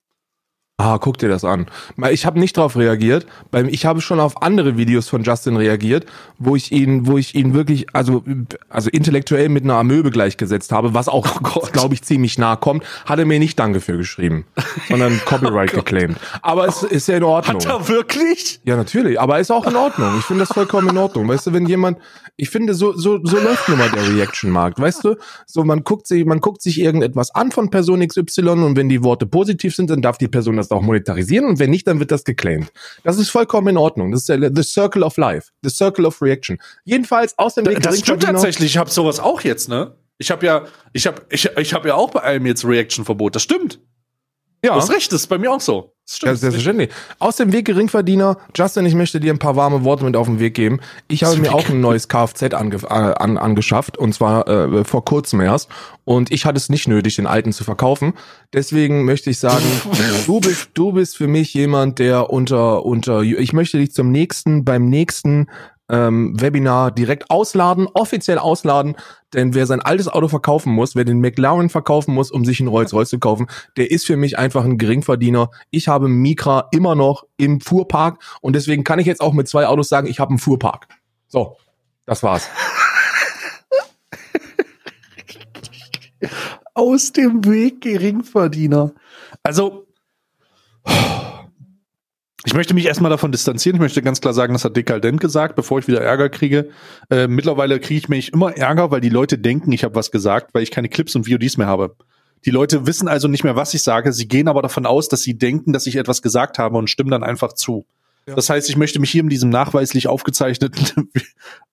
Ah, 0.80 1.00
guck 1.00 1.18
dir 1.18 1.28
das 1.28 1.44
an. 1.44 1.66
Ich 2.12 2.28
habe 2.28 2.40
nicht 2.40 2.56
darauf 2.56 2.78
reagiert. 2.78 3.26
Ich 3.68 3.88
habe 3.88 4.00
schon 4.00 4.20
auf 4.20 4.44
andere 4.44 4.78
Videos 4.78 5.10
von 5.10 5.24
Justin 5.24 5.58
reagiert, 5.58 6.06
wo 6.38 6.56
ich 6.56 6.72
ihn, 6.72 7.08
wo 7.08 7.18
ich 7.18 7.34
ihn 7.34 7.56
wirklich, 7.56 7.88
also, 7.96 8.24
also 8.70 8.92
intellektuell 8.92 9.50
mit 9.50 9.64
einer 9.64 9.74
Amöbe 9.74 10.12
gleichgesetzt 10.12 10.72
habe, 10.72 10.94
was 10.94 11.10
auch, 11.10 11.42
Gott. 11.42 11.74
glaube 11.74 11.96
ich, 11.96 12.04
ziemlich 12.04 12.38
nah 12.38 12.56
kommt, 12.56 12.84
hat 13.08 13.18
er 13.18 13.26
mir 13.26 13.40
nicht 13.40 13.58
Danke 13.58 13.82
für 13.82 13.98
geschrieben, 13.98 14.46
sondern 14.88 15.20
Copyright 15.26 15.74
geclaimed. 15.74 16.18
Aber 16.44 16.68
es 16.68 16.84
ist 16.84 17.08
ja 17.08 17.18
in 17.18 17.24
Ordnung. 17.24 17.60
wirklich? 17.88 18.60
Ja, 18.64 18.78
natürlich, 18.78 19.20
aber 19.20 19.40
ist 19.40 19.52
auch 19.52 19.66
in 19.66 19.76
Ordnung. 19.76 20.16
Ich 20.20 20.26
finde 20.26 20.46
das 20.46 20.54
vollkommen 20.54 20.90
in 20.90 20.98
Ordnung. 21.00 21.28
Weißt 21.28 21.48
du, 21.48 21.54
wenn 21.54 21.66
jemand, 21.66 21.98
ich 22.40 22.52
finde, 22.52 22.76
so, 22.76 22.94
so, 22.94 23.20
so 23.24 23.40
läuft 23.40 23.68
nun 23.68 23.80
mal 23.80 23.90
der 23.90 24.16
Reaction-Markt, 24.16 24.80
weißt 24.80 25.04
du? 25.04 25.16
So, 25.48 25.64
man 25.64 25.84
guckt 25.84 26.06
sich, 26.06 26.24
man 26.24 26.40
guckt 26.40 26.62
sich 26.62 26.80
irgendetwas 26.80 27.34
an 27.34 27.52
von 27.52 27.72
Person 27.72 28.08
XY 28.08 28.50
und 28.50 28.78
wenn 28.78 28.90
die 28.90 29.04
Worte 29.04 29.26
positiv 29.26 29.76
sind, 29.76 29.90
dann 29.90 30.04
darf 30.04 30.20
die 30.20 30.28
Person 30.28 30.56
das 30.56 30.70
auch 30.70 30.84
monetarisieren 30.84 31.48
und 31.48 31.58
wenn 31.58 31.72
nicht, 31.72 31.88
dann 31.88 32.00
wird 32.00 32.12
das 32.12 32.24
geclaimed. 32.24 32.72
Das 33.04 33.18
ist 33.18 33.30
vollkommen 33.30 33.70
in 33.70 33.78
Ordnung. 33.78 34.12
Das 34.12 34.22
ist 34.22 34.30
der, 34.30 34.52
the 34.56 34.62
circle 34.62 35.04
of 35.04 35.18
life. 35.18 35.50
The 35.64 35.72
circle 35.72 36.06
of 36.06 36.22
reaction. 36.22 36.60
Jedenfalls 36.84 37.38
aus 37.40 37.56
dem 37.56 37.66
Weg 37.66 37.82
Das 37.82 37.98
stimmt 37.98 38.22
tatsächlich. 38.22 38.72
Ich 38.72 38.78
habe 38.78 38.92
sowas 38.92 39.20
auch 39.20 39.42
jetzt, 39.42 39.68
ne? 39.68 39.96
Ich 40.20 40.30
habe 40.30 40.46
ja, 40.46 40.66
ich 40.94 41.08
habe, 41.08 41.24
ich, 41.30 41.50
ich 41.58 41.74
habe 41.74 41.88
ja 41.88 41.96
auch 41.96 42.12
bei 42.12 42.22
allem 42.22 42.46
jetzt 42.46 42.64
Reaction-Verbot. 42.66 43.36
Das 43.36 43.42
stimmt. 43.42 43.80
Ja. 44.64 44.74
Du 44.74 44.82
hast 44.82 44.92
recht, 44.92 45.12
das 45.12 45.22
ist 45.22 45.28
bei 45.28 45.40
mir 45.40 45.52
auch 45.52 45.62
so. 45.62 45.97
Das 46.08 46.16
Ja, 46.22 46.28
stimmt. 46.30 46.40
selbstverständlich. 46.40 46.90
Aus 47.20 47.36
dem 47.36 47.52
Weg 47.52 47.66
Geringverdiener, 47.66 48.38
Justin, 48.56 48.86
ich 48.86 48.96
möchte 48.96 49.20
dir 49.20 49.34
ein 49.34 49.40
paar 49.40 49.58
warme 49.58 49.84
Worte 49.84 50.06
mit 50.06 50.16
auf 50.16 50.28
den 50.28 50.40
Weg 50.40 50.54
geben. 50.54 50.80
Ich 51.10 51.26
habe 51.26 51.36
mir 51.36 51.54
auch 51.54 51.68
ein 51.68 51.82
neues 51.82 52.08
Kfz 52.08 52.54
ange 52.54 52.78
äh, 52.84 52.88
an, 52.88 53.38
angeschafft 53.38 53.98
und 53.98 54.14
zwar 54.14 54.48
äh, 54.48 54.86
vor 54.86 55.04
kurzem 55.04 55.42
erst 55.42 55.70
und 56.06 56.32
ich 56.32 56.46
hatte 56.46 56.56
es 56.58 56.70
nicht 56.70 56.88
nötig, 56.88 57.18
den 57.18 57.28
alten 57.28 57.52
zu 57.52 57.66
verkaufen. 57.66 58.14
Deswegen 58.54 59.04
möchte 59.04 59.30
ich 59.30 59.40
sagen, 59.40 59.66
du 60.26 60.40
bist 60.40 60.70
du 60.76 60.94
bist 60.94 61.18
für 61.18 61.28
mich 61.28 61.54
jemand, 61.54 62.00
der 62.00 62.30
unter 62.30 62.86
unter 62.86 63.22
ich 63.24 63.52
möchte 63.52 63.78
dich 63.78 63.92
zum 63.92 64.10
nächsten 64.10 64.64
beim 64.64 64.88
nächsten 64.88 65.48
ähm, 65.90 66.40
Webinar 66.40 66.92
direkt 66.92 67.30
ausladen, 67.30 67.88
offiziell 67.94 68.38
ausladen, 68.38 68.96
denn 69.34 69.54
wer 69.54 69.66
sein 69.66 69.82
altes 69.82 70.08
Auto 70.08 70.28
verkaufen 70.28 70.74
muss, 70.74 70.96
wer 70.96 71.06
den 71.06 71.20
McLaren 71.20 71.70
verkaufen 71.70 72.14
muss, 72.14 72.32
um 72.32 72.46
sich 72.46 72.60
einen 72.60 72.70
Rolls-Royce 72.70 73.10
zu 73.10 73.20
kaufen, 73.20 73.48
der 73.78 73.92
ist 73.92 74.06
für 74.06 74.18
mich 74.18 74.38
einfach 74.38 74.66
ein 74.66 74.78
Geringverdiener. 74.78 75.50
Ich 75.70 75.88
habe 75.88 76.08
Micra 76.08 76.68
immer 76.72 76.96
noch 76.96 77.26
im 77.38 77.62
Fuhrpark 77.62 78.22
und 78.42 78.56
deswegen 78.56 78.84
kann 78.84 79.00
ich 79.00 79.06
jetzt 79.08 79.22
auch 79.22 79.34
mit 79.34 79.48
zwei 79.48 79.68
Autos 79.68 79.90
sagen, 79.90 80.08
ich 80.08 80.20
habe 80.20 80.30
einen 80.30 80.40
Fuhrpark. 80.40 80.88
So, 81.28 81.58
das 82.06 82.24
war's. 82.24 82.50
Aus 86.74 87.12
dem 87.12 87.44
Weg 87.46 87.82
Geringverdiener. 87.82 88.94
Also, 89.44 89.88
ich 92.46 92.54
möchte 92.54 92.74
mich 92.74 92.86
erstmal 92.86 93.10
davon 93.10 93.32
distanzieren. 93.32 93.78
Ich 93.78 93.82
möchte 93.82 94.02
ganz 94.02 94.22
klar 94.22 94.34
sagen, 94.34 94.54
das 94.54 94.64
hat 94.64 94.78
Dekadent 94.78 95.20
gesagt, 95.20 95.56
bevor 95.56 95.80
ich 95.80 95.88
wieder 95.88 96.02
Ärger 96.02 96.30
kriege. 96.30 96.70
Äh, 97.10 97.28
mittlerweile 97.28 97.80
kriege 97.80 97.98
ich 97.98 98.10
mich 98.10 98.32
immer 98.32 98.56
Ärger, 98.56 98.92
weil 98.92 99.02
die 99.02 99.10
Leute 99.10 99.38
denken, 99.38 99.72
ich 99.72 99.84
habe 99.84 99.96
was 99.96 100.12
gesagt, 100.12 100.54
weil 100.54 100.64
ich 100.64 100.72
keine 100.72 100.90
Clips 100.90 101.16
und 101.16 101.28
VODs 101.28 101.58
mehr 101.58 101.68
habe. 101.68 101.96
Die 102.46 102.52
Leute 102.52 102.86
wissen 102.86 103.08
also 103.08 103.28
nicht 103.28 103.44
mehr, 103.44 103.56
was 103.56 103.74
ich 103.74 103.82
sage. 103.82 104.14
Sie 104.14 104.28
gehen 104.28 104.48
aber 104.48 104.62
davon 104.62 104.86
aus, 104.86 105.10
dass 105.10 105.24
sie 105.24 105.38
denken, 105.38 105.74
dass 105.74 105.88
ich 105.88 105.96
etwas 105.96 106.22
gesagt 106.22 106.60
habe 106.60 106.78
und 106.78 106.90
stimmen 106.90 107.10
dann 107.10 107.24
einfach 107.24 107.54
zu. 107.54 107.88
Ja. 108.28 108.36
Das 108.36 108.50
heißt, 108.50 108.70
ich 108.70 108.78
möchte 108.78 109.00
mich 109.00 109.10
hier 109.10 109.24
in 109.24 109.30
diesem 109.30 109.50
nachweislich 109.50 110.08
aufgezeichneten 110.08 111.10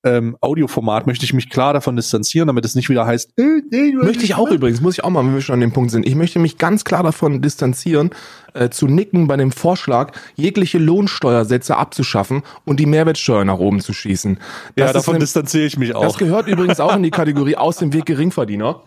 ähm, 0.04 0.36
Audioformat, 0.40 1.06
möchte 1.06 1.24
ich 1.24 1.32
mich 1.32 1.50
klar 1.50 1.72
davon 1.72 1.96
distanzieren, 1.96 2.46
damit 2.46 2.64
es 2.64 2.74
nicht 2.74 2.88
wieder 2.88 3.06
heißt, 3.06 3.30
äh, 3.38 3.92
Möchte 3.94 4.24
ich 4.24 4.34
auch 4.34 4.50
übrigens, 4.50 4.80
muss 4.80 4.94
ich 4.98 5.04
auch 5.04 5.10
mal, 5.10 5.24
wenn 5.24 5.34
wir 5.34 5.40
schon 5.40 5.54
an 5.54 5.60
dem 5.60 5.72
Punkt 5.72 5.90
sind. 5.90 6.06
Ich 6.06 6.14
möchte 6.14 6.38
mich 6.38 6.58
ganz 6.58 6.84
klar 6.84 7.02
davon 7.02 7.40
distanzieren, 7.42 8.10
äh, 8.52 8.68
zu 8.68 8.86
nicken 8.86 9.26
bei 9.26 9.36
dem 9.36 9.50
Vorschlag, 9.50 10.12
jegliche 10.36 10.78
Lohnsteuersätze 10.78 11.76
abzuschaffen 11.76 12.42
und 12.64 12.78
die 12.78 12.86
Mehrwertsteuer 12.86 13.44
nach 13.44 13.58
oben 13.58 13.80
zu 13.80 13.92
schießen. 13.92 14.38
Ja, 14.76 14.86
Das 14.86 14.88
ist 14.88 14.94
davon 14.94 15.14
ne- 15.14 15.20
distanziere 15.20 15.64
ich 15.64 15.76
mich 15.76 15.88
Das 15.90 15.96
auch. 15.98 16.18
gehört 16.18 16.46
übrigens 16.46 16.78
auch 16.80 16.94
in 16.94 17.02
die 17.02 17.10
Kategorie 17.12 17.56
aus 17.56 17.78
dem 17.78 17.92
Weg 17.92 18.06
Geringverdiener. 18.06 18.82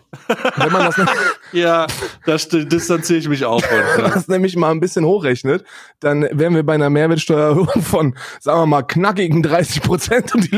Wenn 0.56 0.72
man 0.72 0.86
das, 0.86 0.96
Ja, 1.52 1.86
da 2.26 2.34
st- 2.36 2.64
distanziere 2.64 3.18
ich 3.18 3.28
mich 3.28 3.44
auch 3.44 3.62
von. 3.62 3.78
wenn 3.78 4.02
man 4.02 4.10
Ja. 4.10 4.14
das 4.16 4.28
nämlich 4.28 4.56
mal 4.56 4.70
ein 4.70 4.80
bisschen 4.80 5.04
hochrechnet, 5.04 5.64
dann 6.00 6.26
wären 6.32 6.54
wir 6.54 6.62
bei 6.64 6.74
einer 6.74 6.88
Mehrwertsteuererhöhung 6.90 7.68
von, 7.82 8.14
sagen 8.40 8.60
wir 8.62 8.66
mal, 8.66 8.82
knackigen 8.82 9.42
30 9.42 9.82
Prozent, 9.82 10.34
um 10.34 10.40
die 10.40 10.54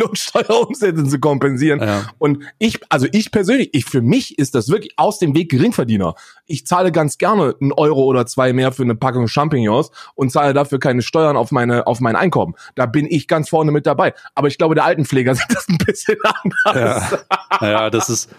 Lohnsteuerumsätze 0.51 1.05
zu 1.05 1.21
kompensieren. 1.21 1.81
Ja. 1.81 2.07
Und 2.19 2.45
ich, 2.59 2.81
also 2.89 3.07
ich 3.13 3.31
persönlich, 3.31 3.71
ich 3.73 3.85
für 3.85 4.03
mich 4.03 4.39
ist 4.39 4.55
das 4.55 4.69
wirklich 4.69 4.93
aus 4.97 5.19
dem 5.19 5.35
Weg 5.35 5.51
Geringverdiener. 5.51 6.15
Ich 6.47 6.67
zahle 6.67 6.93
ganz 6.93 7.19
gerne 7.19 7.55
einen 7.61 7.73
Euro 7.73 8.05
oder 8.05 8.27
zwei 8.27 8.53
mehr 8.53 8.73
für 8.73 8.83
eine 8.83 8.95
Packung 8.95 9.29
Champignons 9.29 9.91
und 10.15 10.31
zahle 10.31 10.53
dafür 10.55 10.79
keine 10.79 11.03
Steuern 11.03 11.37
auf 11.37 11.51
meine, 11.51 11.87
auf 11.87 12.01
mein 12.01 12.17
Einkommen. 12.17 12.55
Da 12.75 12.87
bin 12.87 13.07
ich 13.09 13.29
ganz 13.29 13.49
vorne 13.49 13.73
mit 13.73 13.87
dabei. 13.87 14.15
Aber 14.35 14.49
ich 14.49 14.59
glaube, 14.59 14.75
der 14.75 14.85
Altenpfleger 14.85 15.35
sieht 15.37 15.51
das 15.51 15.69
ein 15.69 15.79
bisschen 15.79 16.19
anders. 16.25 17.21
Ja. 17.61 17.69
ja, 17.69 17.91
das 17.91 18.09
ist. 18.09 18.31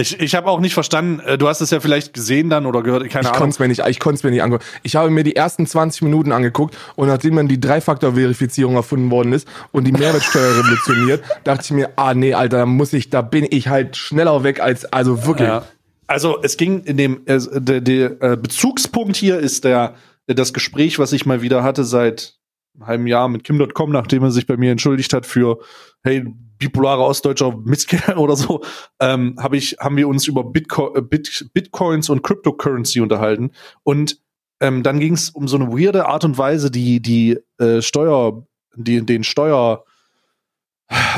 Ich, 0.00 0.18
ich 0.18 0.34
habe 0.34 0.48
auch 0.48 0.60
nicht 0.60 0.74
verstanden, 0.74 1.20
äh, 1.20 1.36
du 1.36 1.48
hast 1.48 1.60
es 1.60 1.70
ja 1.70 1.80
vielleicht 1.80 2.14
gesehen 2.14 2.50
dann 2.50 2.66
oder 2.66 2.82
gehört, 2.82 3.08
keine 3.10 3.22
Ich 3.22 3.28
Ahnung. 3.28 3.38
konnte 3.38 3.54
es 3.54 3.58
mir 3.58 3.68
nicht, 3.68 3.82
ich 3.86 4.00
konnte 4.00 4.16
es 4.16 4.24
mir 4.24 4.30
nicht 4.30 4.42
angucken. 4.42 4.64
Ich 4.82 4.96
habe 4.96 5.10
mir 5.10 5.24
die 5.24 5.36
ersten 5.36 5.66
20 5.66 6.02
Minuten 6.02 6.32
angeguckt 6.32 6.76
und 6.96 7.08
nachdem 7.08 7.36
dann 7.36 7.48
die 7.48 7.60
Drei-Faktor-Verifizierung 7.60 8.76
erfunden 8.76 9.10
worden 9.10 9.32
ist 9.32 9.46
und 9.72 9.84
die 9.84 9.92
Mehrwertsteuer 9.92 10.56
revolutioniert, 10.58 11.22
dachte 11.44 11.62
ich 11.64 11.70
mir, 11.72 11.90
ah 11.96 12.14
nee, 12.14 12.34
Alter, 12.34 12.58
da 12.58 12.66
muss 12.66 12.92
ich, 12.92 13.10
da 13.10 13.22
bin 13.22 13.46
ich 13.50 13.68
halt 13.68 13.96
schneller 13.96 14.42
weg 14.42 14.60
als, 14.60 14.84
also 14.86 15.26
wirklich. 15.26 15.48
Ja. 15.48 15.64
Also 16.06 16.42
es 16.42 16.56
ging 16.56 16.82
in 16.84 16.96
dem 16.96 17.20
äh, 17.26 17.38
der, 17.52 17.80
der 17.80 18.22
äh, 18.22 18.36
Bezugspunkt 18.36 19.16
hier 19.16 19.38
ist 19.38 19.64
der 19.64 19.94
das 20.26 20.52
Gespräch, 20.52 20.98
was 20.98 21.12
ich 21.12 21.26
mal 21.26 21.42
wieder 21.42 21.62
hatte 21.62 21.84
seit 21.84 22.34
einem 22.74 22.86
halben 22.86 23.06
Jahr 23.06 23.28
mit 23.28 23.44
Kim.com, 23.44 23.90
nachdem 23.90 24.22
er 24.22 24.30
sich 24.30 24.46
bei 24.46 24.56
mir 24.56 24.72
entschuldigt 24.72 25.12
hat 25.12 25.26
für 25.26 25.58
hey 26.02 26.24
bipolarer 26.60 27.04
ostdeutscher 27.04 27.56
Mistkerl 27.64 28.16
oder 28.18 28.36
so, 28.36 28.62
ähm, 29.00 29.36
habe 29.40 29.56
ich 29.56 29.78
haben 29.80 29.96
wir 29.96 30.06
uns 30.06 30.28
über 30.28 30.44
Bitco 30.44 30.94
äh, 30.94 31.02
Bit 31.02 31.50
Bitcoins 31.52 32.08
und 32.08 32.22
Cryptocurrency 32.22 33.00
unterhalten 33.00 33.50
und 33.82 34.20
ähm, 34.60 34.84
dann 34.84 35.00
ging 35.00 35.14
es 35.14 35.30
um 35.30 35.48
so 35.48 35.56
eine 35.56 35.68
weirde 35.68 36.06
Art 36.06 36.24
und 36.24 36.38
Weise, 36.38 36.70
die 36.70 37.02
die 37.02 37.38
äh, 37.58 37.82
Steuer 37.82 38.46
die 38.76 39.04
den 39.04 39.24
Steuer 39.24 39.84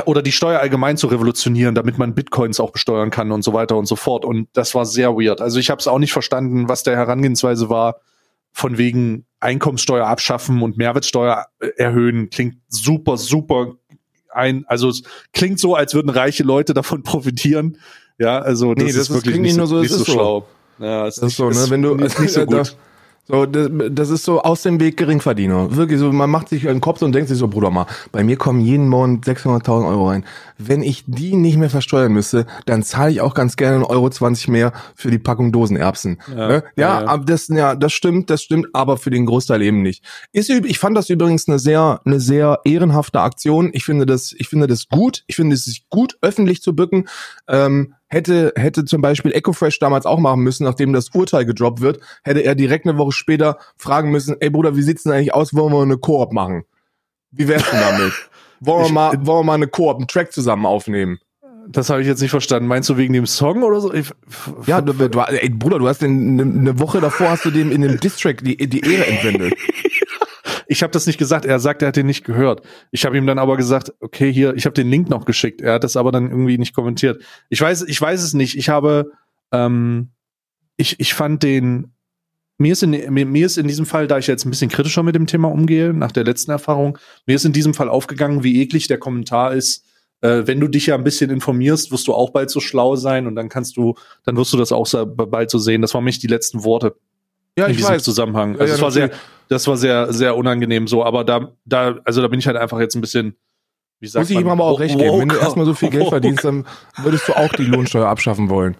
oder 0.06 0.22
die 0.22 0.32
Steuer 0.32 0.60
allgemein 0.60 0.96
zu 0.96 1.06
revolutionieren, 1.06 1.74
damit 1.74 1.98
man 1.98 2.14
Bitcoins 2.14 2.60
auch 2.60 2.70
besteuern 2.70 3.10
kann 3.10 3.32
und 3.32 3.42
so 3.42 3.52
weiter 3.52 3.76
und 3.76 3.86
so 3.86 3.96
fort. 3.96 4.24
Und 4.24 4.48
das 4.52 4.74
war 4.74 4.84
sehr 4.84 5.16
weird. 5.16 5.40
Also 5.40 5.58
ich 5.58 5.70
habe 5.70 5.80
es 5.80 5.88
auch 5.88 5.98
nicht 5.98 6.12
verstanden, 6.12 6.68
was 6.68 6.82
der 6.82 6.96
Herangehensweise 6.96 7.68
war, 7.68 8.00
von 8.52 8.76
wegen 8.76 9.26
Einkommenssteuer 9.40 10.06
abschaffen 10.06 10.62
und 10.62 10.76
Mehrwertsteuer 10.76 11.46
äh, 11.60 11.68
erhöhen. 11.76 12.28
Klingt 12.28 12.56
super, 12.68 13.16
super 13.16 13.74
ein, 14.34 14.64
also 14.66 14.88
es 14.88 15.02
klingt 15.32 15.58
so, 15.60 15.74
als 15.74 15.94
würden 15.94 16.08
reiche 16.10 16.42
Leute 16.42 16.74
davon 16.74 17.02
profitieren. 17.04 17.78
Ja, 18.18 18.38
also 18.40 18.74
das 18.74 18.84
Nee, 18.84 18.90
ist 18.90 18.96
das 18.98 19.02
ist- 19.08 19.14
wirklich 19.14 19.32
klingt 19.34 19.42
nicht, 19.42 19.52
nicht 19.52 19.58
nur 19.58 19.66
so, 19.66 19.80
nicht 19.80 19.90
es 19.90 19.96
so 19.96 20.02
ist 20.02 20.06
so. 20.06 20.12
schlau. 20.12 20.46
Ja, 20.78 21.06
ist 21.06 21.18
Das 21.22 21.30
ist 21.30 21.36
so, 21.36 21.48
ne, 21.50 21.66
wenn 21.68 21.82
du, 21.82 21.94
ist 21.96 22.18
nicht 22.18 22.32
so 22.32 22.44
gut. 22.46 22.76
So, 23.24 23.46
das, 23.46 23.70
das 23.90 24.10
ist 24.10 24.24
so 24.24 24.42
aus 24.42 24.62
dem 24.62 24.80
Weg 24.80 24.96
Geringverdiener. 24.96 25.76
Wirklich 25.76 26.00
so, 26.00 26.10
man 26.10 26.28
macht 26.28 26.48
sich 26.48 26.68
einen 26.68 26.80
Kopf 26.80 27.02
und 27.02 27.14
denkt 27.14 27.28
sich 27.28 27.38
so, 27.38 27.46
Bruder 27.46 27.70
mal, 27.70 27.86
bei 28.10 28.24
mir 28.24 28.36
kommen 28.36 28.60
jeden 28.60 28.88
Monat 28.88 29.24
600.000 29.24 29.88
Euro 29.88 30.08
rein. 30.08 30.24
Wenn 30.58 30.82
ich 30.82 31.04
die 31.06 31.36
nicht 31.36 31.56
mehr 31.56 31.70
versteuern 31.70 32.12
müsste, 32.12 32.46
dann 32.66 32.82
zahle 32.82 33.12
ich 33.12 33.20
auch 33.20 33.34
ganz 33.34 33.56
gerne 33.56 33.76
einen 33.76 33.84
Euro 33.84 34.10
20 34.10 34.48
mehr 34.48 34.72
für 34.96 35.12
die 35.12 35.20
Packung 35.20 35.52
Dosenerbsen. 35.52 36.20
Ja, 36.28 36.36
Ja, 36.36 36.50
ja, 36.50 36.56
ja, 36.56 36.62
ja. 36.76 37.06
aber 37.06 37.24
das, 37.24 37.46
ja, 37.46 37.76
das 37.76 37.92
stimmt, 37.92 38.28
das 38.28 38.42
stimmt, 38.42 38.66
aber 38.72 38.96
für 38.96 39.10
den 39.10 39.26
Großteil 39.26 39.62
eben 39.62 39.82
nicht. 39.82 40.04
Ist, 40.32 40.50
ich 40.50 40.78
fand 40.80 40.96
das 40.96 41.08
übrigens 41.08 41.48
eine 41.48 41.60
sehr, 41.60 42.00
eine 42.04 42.18
sehr 42.18 42.58
ehrenhafte 42.64 43.20
Aktion. 43.20 43.70
Ich 43.72 43.84
finde 43.84 44.04
das, 44.04 44.34
ich 44.36 44.48
finde 44.48 44.66
das 44.66 44.88
gut. 44.88 45.22
Ich 45.28 45.36
finde 45.36 45.54
es 45.54 45.80
gut, 45.90 46.18
öffentlich 46.22 46.60
zu 46.60 46.74
bücken. 46.74 47.06
Ähm, 47.48 47.94
hätte, 48.12 48.52
hätte 48.56 48.84
zum 48.84 49.00
Beispiel 49.00 49.32
EcoFresh 49.32 49.78
damals 49.78 50.04
auch 50.04 50.18
machen 50.18 50.42
müssen, 50.42 50.64
nachdem 50.64 50.92
das 50.92 51.08
Urteil 51.14 51.46
gedroppt 51.46 51.80
wird, 51.80 52.00
hätte 52.22 52.40
er 52.40 52.54
direkt 52.54 52.86
eine 52.86 52.98
Woche 52.98 53.12
später 53.12 53.58
fragen 53.76 54.10
müssen, 54.10 54.36
ey 54.40 54.50
Bruder, 54.50 54.76
wie 54.76 54.82
sieht's 54.82 55.04
denn 55.04 55.12
eigentlich 55.12 55.34
aus, 55.34 55.54
wollen 55.54 55.72
wir 55.72 55.82
eine 55.82 55.96
Koop 55.96 56.32
machen? 56.32 56.64
Wie 57.30 57.48
wär's 57.48 57.68
denn 57.70 57.80
damit? 57.80 58.12
wollen, 58.60 58.84
wir 58.84 58.92
mal, 58.92 59.26
wollen 59.26 59.40
wir 59.40 59.44
mal 59.44 59.54
eine 59.54 59.66
Koop, 59.66 59.96
einen 59.96 60.08
Track 60.08 60.32
zusammen 60.32 60.66
aufnehmen? 60.66 61.18
Das 61.68 61.90
habe 61.90 62.02
ich 62.02 62.08
jetzt 62.08 62.20
nicht 62.20 62.32
verstanden. 62.32 62.66
Meinst 62.66 62.88
du 62.88 62.96
wegen 62.96 63.12
dem 63.12 63.24
Song 63.24 63.62
oder 63.62 63.80
so? 63.80 63.94
Ich, 63.94 64.10
ja, 64.66 64.80
du, 64.80 64.92
du, 64.92 65.20
ey, 65.20 65.48
Bruder, 65.48 65.78
du 65.78 65.88
hast 65.88 66.02
eine 66.02 66.78
Woche 66.80 67.00
davor 67.00 67.30
hast 67.30 67.44
du 67.44 67.50
dem 67.50 67.70
in 67.70 67.82
dem 67.82 68.00
Distrack 68.00 68.42
die, 68.42 68.56
die 68.56 68.80
Ehre 68.80 69.06
entwendet. 69.06 69.54
ich 70.72 70.82
habe 70.82 70.90
das 70.90 71.06
nicht 71.06 71.18
gesagt. 71.18 71.44
Er 71.44 71.60
sagt, 71.60 71.82
er 71.82 71.88
hat 71.88 71.96
den 71.96 72.06
nicht 72.06 72.24
gehört. 72.24 72.62
Ich 72.90 73.04
habe 73.04 73.18
ihm 73.18 73.26
dann 73.26 73.38
aber 73.38 73.58
gesagt, 73.58 73.92
okay, 74.00 74.32
hier, 74.32 74.54
ich 74.54 74.64
habe 74.64 74.72
den 74.72 74.88
Link 74.88 75.10
noch 75.10 75.26
geschickt. 75.26 75.60
Er 75.60 75.74
hat 75.74 75.84
das 75.84 75.96
aber 75.96 76.10
dann 76.12 76.30
irgendwie 76.30 76.56
nicht 76.56 76.74
kommentiert. 76.74 77.22
Ich 77.50 77.60
weiß, 77.60 77.82
ich 77.82 78.00
weiß 78.00 78.22
es 78.22 78.32
nicht. 78.32 78.56
Ich 78.56 78.70
habe, 78.70 79.10
ähm, 79.52 80.12
ich, 80.78 80.98
ich 80.98 81.12
fand 81.12 81.42
den. 81.42 81.92
Mir 82.56 82.72
ist, 82.72 82.82
in, 82.82 82.90
mir, 82.90 83.26
mir 83.26 83.46
ist 83.46 83.58
in 83.58 83.68
diesem 83.68 83.84
Fall, 83.86 84.06
da 84.06 84.16
ich 84.18 84.26
jetzt 84.28 84.46
ein 84.46 84.50
bisschen 84.50 84.70
kritischer 84.70 85.02
mit 85.02 85.14
dem 85.14 85.26
Thema 85.26 85.48
umgehe, 85.48 85.92
nach 85.92 86.12
der 86.12 86.24
letzten 86.24 86.50
Erfahrung, 86.52 86.96
mir 87.26 87.36
ist 87.36 87.44
in 87.44 87.52
diesem 87.52 87.74
Fall 87.74 87.88
aufgegangen, 87.88 88.42
wie 88.44 88.62
eklig 88.62 88.86
der 88.86 88.98
Kommentar 88.98 89.52
ist, 89.52 89.84
äh, 90.22 90.46
wenn 90.46 90.60
du 90.60 90.68
dich 90.68 90.86
ja 90.86 90.94
ein 90.94 91.04
bisschen 91.04 91.30
informierst, 91.30 91.90
wirst 91.90 92.06
du 92.06 92.14
auch 92.14 92.30
bald 92.30 92.50
so 92.50 92.60
schlau 92.60 92.96
sein 92.96 93.26
und 93.26 93.34
dann 93.34 93.48
kannst 93.48 93.76
du, 93.76 93.94
dann 94.24 94.36
wirst 94.36 94.52
du 94.52 94.56
das 94.56 94.70
auch 94.72 94.86
so, 94.86 95.04
bald 95.04 95.50
so 95.50 95.58
sehen. 95.58 95.82
Das 95.82 95.92
waren 95.92 96.04
mich 96.04 96.18
die 96.18 96.28
letzten 96.28 96.64
Worte 96.64 96.94
ja, 97.58 97.66
in 97.66 97.72
ich 97.72 97.78
diesem 97.78 97.94
weiß. 97.94 98.02
Zusammenhang. 98.02 98.54
Ja, 98.54 98.60
Also 98.60 98.70
ja, 98.70 98.76
es 98.76 98.82
war 98.82 98.90
sehr. 98.90 99.10
Das 99.52 99.66
war 99.66 99.76
sehr, 99.76 100.12
sehr 100.12 100.36
unangenehm 100.36 100.86
so, 100.86 101.04
aber 101.04 101.24
da, 101.24 101.52
da, 101.64 101.98
also 102.04 102.22
da 102.22 102.28
bin 102.28 102.38
ich 102.40 102.46
halt 102.46 102.56
einfach 102.56 102.80
jetzt 102.80 102.94
ein 102.94 103.00
bisschen, 103.00 103.36
wie 104.00 104.08
sagt 104.08 104.24
Muss 104.24 104.30
ich 104.30 104.38
ihm 104.40 104.48
aber 104.48 104.64
auch 104.64 104.80
recht 104.80 104.98
geben. 104.98 105.20
Wenn 105.20 105.28
du 105.28 105.36
erstmal 105.36 105.66
so 105.66 105.74
viel 105.74 105.90
Geld 105.90 106.08
verdienst, 106.08 106.44
dann 106.44 106.66
würdest 107.02 107.28
du 107.28 107.34
auch 107.34 107.52
die 107.52 107.64
Lohnsteuer 107.64 108.08
abschaffen 108.08 108.48
wollen. 108.50 108.76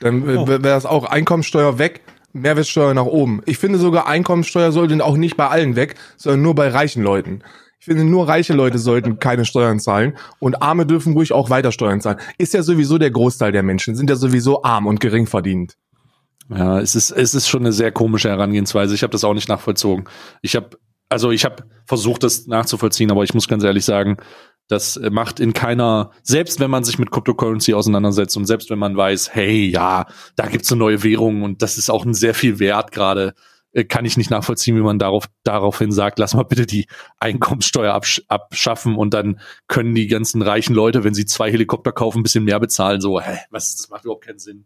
Dann 0.00 0.22
Oh. 0.28 0.46
wäre 0.46 0.60
das 0.60 0.84
auch 0.84 1.04
Einkommensteuer 1.04 1.78
weg, 1.78 2.02
Mehrwertsteuer 2.34 2.92
nach 2.92 3.06
oben. 3.06 3.40
Ich 3.46 3.56
finde 3.58 3.78
sogar 3.78 4.06
Einkommensteuer 4.06 4.72
sollte 4.72 5.02
auch 5.02 5.16
nicht 5.16 5.36
bei 5.36 5.48
allen 5.48 5.74
weg, 5.76 5.94
sondern 6.18 6.42
nur 6.42 6.54
bei 6.54 6.68
reichen 6.68 7.02
Leuten. 7.02 7.42
Ich 7.78 7.86
finde, 7.86 8.04
nur 8.04 8.26
reiche 8.28 8.52
Leute 8.52 8.78
sollten 8.78 9.18
keine 9.18 9.44
Steuern 9.44 9.78
zahlen 9.78 10.16
und 10.38 10.60
Arme 10.60 10.86
dürfen 10.86 11.12
ruhig 11.12 11.32
auch 11.32 11.50
weiter 11.50 11.72
Steuern 11.72 12.00
zahlen. 12.00 12.18
Ist 12.36 12.52
ja 12.52 12.62
sowieso 12.62 12.98
der 12.98 13.10
Großteil 13.10 13.52
der 13.52 13.62
Menschen, 13.62 13.94
sind 13.94 14.10
ja 14.10 14.16
sowieso 14.16 14.62
arm 14.64 14.86
und 14.86 14.98
gering 15.00 15.26
verdient. 15.26 15.76
Ja, 16.48 16.80
es 16.80 16.94
ist, 16.94 17.10
es 17.10 17.34
ist 17.34 17.48
schon 17.48 17.62
eine 17.62 17.72
sehr 17.72 17.92
komische 17.92 18.28
Herangehensweise. 18.28 18.94
Ich 18.94 19.02
habe 19.02 19.10
das 19.10 19.24
auch 19.24 19.34
nicht 19.34 19.48
nachvollzogen. 19.48 20.08
Ich 20.42 20.54
habe, 20.54 20.78
also 21.08 21.30
ich 21.30 21.44
habe 21.44 21.64
versucht, 21.86 22.22
das 22.22 22.46
nachzuvollziehen, 22.46 23.10
aber 23.10 23.24
ich 23.24 23.34
muss 23.34 23.48
ganz 23.48 23.64
ehrlich 23.64 23.84
sagen, 23.84 24.16
das 24.68 24.98
macht 25.10 25.38
in 25.38 25.52
keiner, 25.52 26.10
selbst 26.22 26.58
wenn 26.58 26.70
man 26.70 26.84
sich 26.84 26.98
mit 26.98 27.10
Cryptocurrency 27.10 27.74
auseinandersetzt 27.74 28.36
und 28.36 28.46
selbst 28.46 28.70
wenn 28.70 28.78
man 28.78 28.96
weiß, 28.96 29.34
hey, 29.34 29.66
ja, 29.66 30.06
da 30.34 30.46
gibt's 30.46 30.72
eine 30.72 30.80
neue 30.80 31.02
Währung 31.02 31.42
und 31.42 31.62
das 31.62 31.78
ist 31.78 31.90
auch 31.90 32.04
ein 32.04 32.14
sehr 32.14 32.34
viel 32.34 32.58
wert 32.58 32.90
gerade, 32.90 33.34
äh, 33.72 33.84
kann 33.84 34.04
ich 34.04 34.16
nicht 34.16 34.30
nachvollziehen, 34.30 34.76
wie 34.76 34.80
man 34.80 34.98
darauf, 34.98 35.26
daraufhin 35.44 35.92
sagt, 35.92 36.18
lass 36.18 36.34
mal 36.34 36.44
bitte 36.44 36.66
die 36.66 36.86
Einkommenssteuer 37.20 37.94
absch 37.94 38.22
abschaffen 38.28 38.96
und 38.96 39.14
dann 39.14 39.40
können 39.68 39.94
die 39.94 40.08
ganzen 40.08 40.42
reichen 40.42 40.74
Leute, 40.74 41.04
wenn 41.04 41.14
sie 41.14 41.26
zwei 41.26 41.50
Helikopter 41.50 41.92
kaufen, 41.92 42.20
ein 42.20 42.22
bisschen 42.22 42.44
mehr 42.44 42.58
bezahlen. 42.58 43.00
So, 43.00 43.20
hä, 43.20 43.38
was, 43.50 43.76
das 43.76 43.88
macht 43.88 44.04
überhaupt 44.04 44.24
keinen 44.24 44.38
Sinn. 44.38 44.64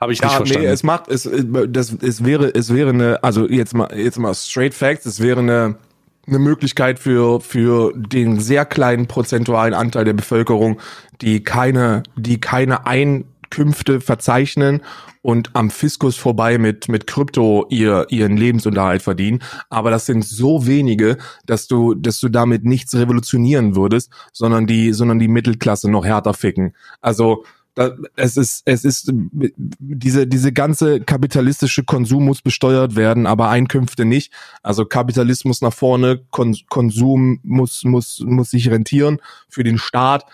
Habe 0.00 0.12
ich 0.12 0.20
nicht 0.22 0.30
Ja, 0.30 0.36
verstanden. 0.38 0.66
nee, 0.66 0.72
es 0.72 0.82
macht, 0.82 1.08
es, 1.08 1.28
das, 1.68 1.92
es 2.00 2.24
wäre, 2.24 2.54
es 2.54 2.72
wäre 2.72 2.90
eine, 2.90 3.22
also 3.22 3.48
jetzt 3.48 3.74
mal, 3.74 3.88
jetzt 3.94 4.18
mal 4.18 4.34
straight 4.34 4.72
facts, 4.74 5.04
es 5.04 5.20
wäre 5.20 5.40
eine, 5.40 5.76
eine 6.26 6.38
Möglichkeit 6.38 6.98
für, 6.98 7.40
für 7.40 7.92
den 7.94 8.40
sehr 8.40 8.64
kleinen 8.64 9.06
prozentualen 9.08 9.74
Anteil 9.74 10.04
der 10.04 10.14
Bevölkerung, 10.14 10.80
die 11.20 11.44
keine, 11.44 12.02
die 12.16 12.40
keine 12.40 12.86
Einkünfte 12.86 14.00
verzeichnen 14.00 14.80
und 15.22 15.50
am 15.54 15.68
Fiskus 15.68 16.16
vorbei 16.16 16.56
mit, 16.56 16.88
mit 16.88 17.06
Krypto 17.06 17.66
ihr, 17.68 18.06
ihren 18.08 18.38
Lebensunterhalt 18.38 19.02
verdienen. 19.02 19.40
Aber 19.68 19.90
das 19.90 20.06
sind 20.06 20.24
so 20.24 20.66
wenige, 20.66 21.18
dass 21.44 21.66
du, 21.66 21.94
dass 21.94 22.20
du 22.20 22.30
damit 22.30 22.64
nichts 22.64 22.94
revolutionieren 22.94 23.76
würdest, 23.76 24.10
sondern 24.32 24.66
die, 24.66 24.94
sondern 24.94 25.18
die 25.18 25.28
Mittelklasse 25.28 25.90
noch 25.90 26.06
härter 26.06 26.32
ficken. 26.32 26.74
Also, 27.02 27.44
es 28.16 28.36
ist, 28.36 28.62
es 28.64 28.84
ist, 28.84 29.10
diese, 29.12 30.26
diese 30.26 30.52
ganze 30.52 31.00
kapitalistische 31.00 31.84
Konsum 31.84 32.24
muss 32.24 32.42
besteuert 32.42 32.96
werden, 32.96 33.26
aber 33.26 33.48
Einkünfte 33.48 34.04
nicht. 34.04 34.32
Also 34.62 34.84
Kapitalismus 34.84 35.62
nach 35.62 35.72
vorne, 35.72 36.20
Kon 36.30 36.56
Konsum 36.68 37.40
muss, 37.42 37.84
muss, 37.84 38.20
muss 38.20 38.50
sich 38.50 38.70
rentieren 38.70 39.20
für 39.48 39.62
den 39.64 39.78
Staat. 39.78 40.26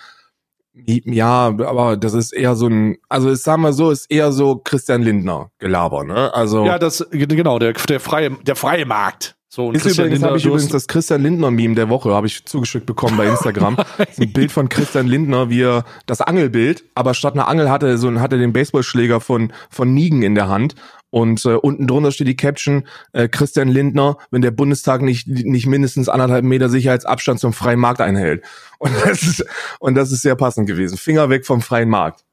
Ja, 0.75 1.47
aber 1.47 1.97
das 1.97 2.13
ist 2.13 2.33
eher 2.33 2.55
so 2.55 2.67
ein, 2.67 2.99
also 3.09 3.33
ich 3.33 3.41
sag 3.41 3.59
mal 3.59 3.73
so, 3.73 3.91
ist 3.91 4.11
eher 4.11 4.31
so 4.31 4.57
Christian 4.57 5.03
Lindner 5.03 5.51
Gelaber, 5.59 6.05
ne? 6.05 6.35
Also 6.35 6.67
Ja, 6.67 6.79
das 6.79 7.07
genau, 7.11 7.59
der, 7.59 7.73
der 7.73 7.99
freie 7.99 8.31
der 8.31 8.57
freie 8.57 8.85
Markt. 8.85 9.36
So 9.57 9.69
und 9.69 9.75
ist 9.75 9.87
übrigens, 9.87 10.23
habe 10.23 10.37
ich 10.37 10.45
übrigens 10.45 10.69
das 10.69 10.87
Christian 10.87 11.23
Lindner 11.23 11.51
Meme 11.51 11.75
der 11.75 11.89
Woche 11.89 12.13
habe 12.13 12.27
ich 12.27 12.45
zugeschickt 12.45 12.85
bekommen 12.85 13.17
bei 13.17 13.27
Instagram. 13.31 13.79
Ein 14.19 14.31
Bild 14.31 14.53
von 14.53 14.69
Christian 14.69 15.07
Lindner, 15.07 15.49
wie 15.49 15.63
er 15.63 15.87
das 16.05 16.21
Angelbild, 16.21 16.85
aber 16.95 17.15
statt 17.15 17.33
einer 17.33 17.49
Angel 17.49 17.71
hatte 17.71 17.89
er 17.89 17.97
so 17.97 18.13
hatte 18.21 18.37
den 18.37 18.53
Baseballschläger 18.53 19.19
von 19.19 19.55
von 19.71 19.95
Nigen 19.95 20.21
in 20.21 20.35
der 20.35 20.49
Hand 20.51 20.75
und 21.09 21.43
äh, 21.47 21.55
unten 21.55 21.87
drunter 21.87 22.13
steht 22.13 22.29
die 22.29 22.37
Caption 22.37 22.87
äh, 23.15 23.29
Christian 23.29 23.69
Lindner, 23.69 24.19
wenn 24.31 24.43
der 24.43 24.51
Bundestag 24.51 25.01
nicht 25.01 25.27
nicht 25.27 25.67
mindestens 25.67 26.11
anderthalb 26.11 26.45
Meter 26.45 26.69
Sicherheitsabstand 26.69 27.41
zum 27.41 27.55
freien 27.55 27.81
Markt 27.81 28.03
einhält. 28.03 28.45
Und 28.79 28.93
das 29.07 29.23
ist 29.23 29.47
und 29.79 29.95
das 29.95 30.13
ist 30.13 30.21
sehr 30.21 30.37
passend 30.37 30.67
gewesen. 30.67 30.99
Finger 30.99 31.31
weg 31.31 31.47
vom 31.47 31.63
freien 31.63 31.89
Markt. 31.89 32.26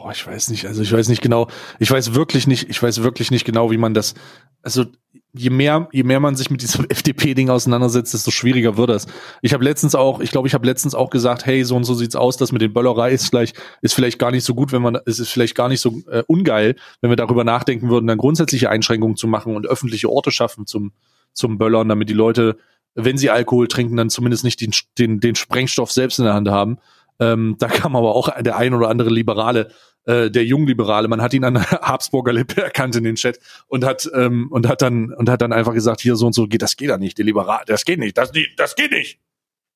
Boah, 0.00 0.12
ich 0.12 0.24
weiß 0.24 0.50
nicht, 0.50 0.66
also 0.66 0.80
ich 0.80 0.92
weiß 0.92 1.08
nicht 1.08 1.22
genau, 1.22 1.48
ich 1.80 1.90
weiß 1.90 2.14
wirklich 2.14 2.46
nicht, 2.46 2.70
ich 2.70 2.80
weiß 2.80 3.02
wirklich 3.02 3.32
nicht 3.32 3.44
genau, 3.44 3.72
wie 3.72 3.78
man 3.78 3.94
das, 3.94 4.14
also 4.62 4.84
je 5.32 5.50
mehr, 5.50 5.88
je 5.90 6.04
mehr 6.04 6.20
man 6.20 6.36
sich 6.36 6.50
mit 6.50 6.62
diesem 6.62 6.84
FDP-Ding 6.88 7.50
auseinandersetzt, 7.50 8.14
desto 8.14 8.30
schwieriger 8.30 8.76
wird 8.76 8.90
das. 8.90 9.08
Ich 9.42 9.52
habe 9.52 9.64
letztens 9.64 9.96
auch, 9.96 10.20
ich 10.20 10.30
glaube, 10.30 10.46
ich 10.46 10.54
habe 10.54 10.66
letztens 10.66 10.94
auch 10.94 11.10
gesagt, 11.10 11.46
hey, 11.46 11.64
so 11.64 11.74
und 11.74 11.82
so 11.82 11.94
sieht's 11.94 12.14
aus, 12.14 12.36
das 12.36 12.52
mit 12.52 12.62
den 12.62 12.72
Böllerei 12.72 13.10
ist 13.10 13.28
vielleicht, 13.28 13.60
ist 13.82 13.94
vielleicht 13.94 14.20
gar 14.20 14.30
nicht 14.30 14.44
so 14.44 14.54
gut, 14.54 14.70
wenn 14.70 14.82
man, 14.82 14.98
es 15.04 15.18
ist 15.18 15.30
vielleicht 15.30 15.56
gar 15.56 15.68
nicht 15.68 15.80
so 15.80 16.00
äh, 16.08 16.22
ungeil, 16.28 16.76
wenn 17.00 17.10
wir 17.10 17.16
darüber 17.16 17.42
nachdenken 17.42 17.90
würden, 17.90 18.06
dann 18.06 18.18
grundsätzliche 18.18 18.70
Einschränkungen 18.70 19.16
zu 19.16 19.26
machen 19.26 19.56
und 19.56 19.66
öffentliche 19.66 20.08
Orte 20.08 20.30
schaffen 20.30 20.66
zum, 20.66 20.92
zum 21.32 21.58
Böllern, 21.58 21.88
damit 21.88 22.08
die 22.08 22.14
Leute, 22.14 22.56
wenn 22.94 23.18
sie 23.18 23.30
Alkohol 23.30 23.66
trinken, 23.66 23.96
dann 23.96 24.10
zumindest 24.10 24.44
nicht 24.44 24.60
den, 24.60 24.72
den, 24.96 25.18
den 25.18 25.34
Sprengstoff 25.34 25.90
selbst 25.90 26.20
in 26.20 26.24
der 26.24 26.34
Hand 26.34 26.48
haben. 26.48 26.78
Ähm, 27.20 27.56
da 27.58 27.68
kam 27.68 27.96
aber 27.96 28.14
auch 28.14 28.30
der 28.40 28.56
ein 28.56 28.74
oder 28.74 28.88
andere 28.88 29.10
Liberale, 29.10 29.70
äh, 30.04 30.30
der 30.30 30.44
Jungliberale, 30.44 31.08
man 31.08 31.20
hat 31.20 31.34
ihn 31.34 31.44
an 31.44 31.54
der 31.54 31.62
Habsburger 31.82 32.32
Lippe 32.32 32.62
erkannt 32.62 32.96
in 32.96 33.04
den 33.04 33.16
Chat 33.16 33.38
und 33.66 33.84
hat 33.84 34.08
ähm, 34.14 34.48
und 34.50 34.68
hat 34.68 34.82
dann 34.82 35.12
und 35.12 35.28
hat 35.28 35.42
dann 35.42 35.52
einfach 35.52 35.74
gesagt, 35.74 36.00
hier 36.00 36.16
so 36.16 36.26
und 36.26 36.32
so 36.32 36.46
geht, 36.46 36.62
das 36.62 36.76
geht 36.76 36.90
da 36.90 36.98
nicht, 36.98 37.18
der 37.18 37.24
Liberal, 37.24 37.62
das 37.66 37.84
geht 37.84 37.98
nicht, 37.98 38.16
das, 38.16 38.32
das 38.56 38.74
geht 38.74 38.92
nicht. 38.92 39.20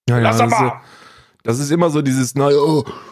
Ja, 0.08 0.18
Lass 0.18 0.40
ist, 0.40 0.50
mal. 0.50 0.80
Das 1.42 1.58
ist 1.58 1.70
immer 1.72 1.90
so 1.90 2.02
dieses, 2.02 2.34
naja, 2.34 2.58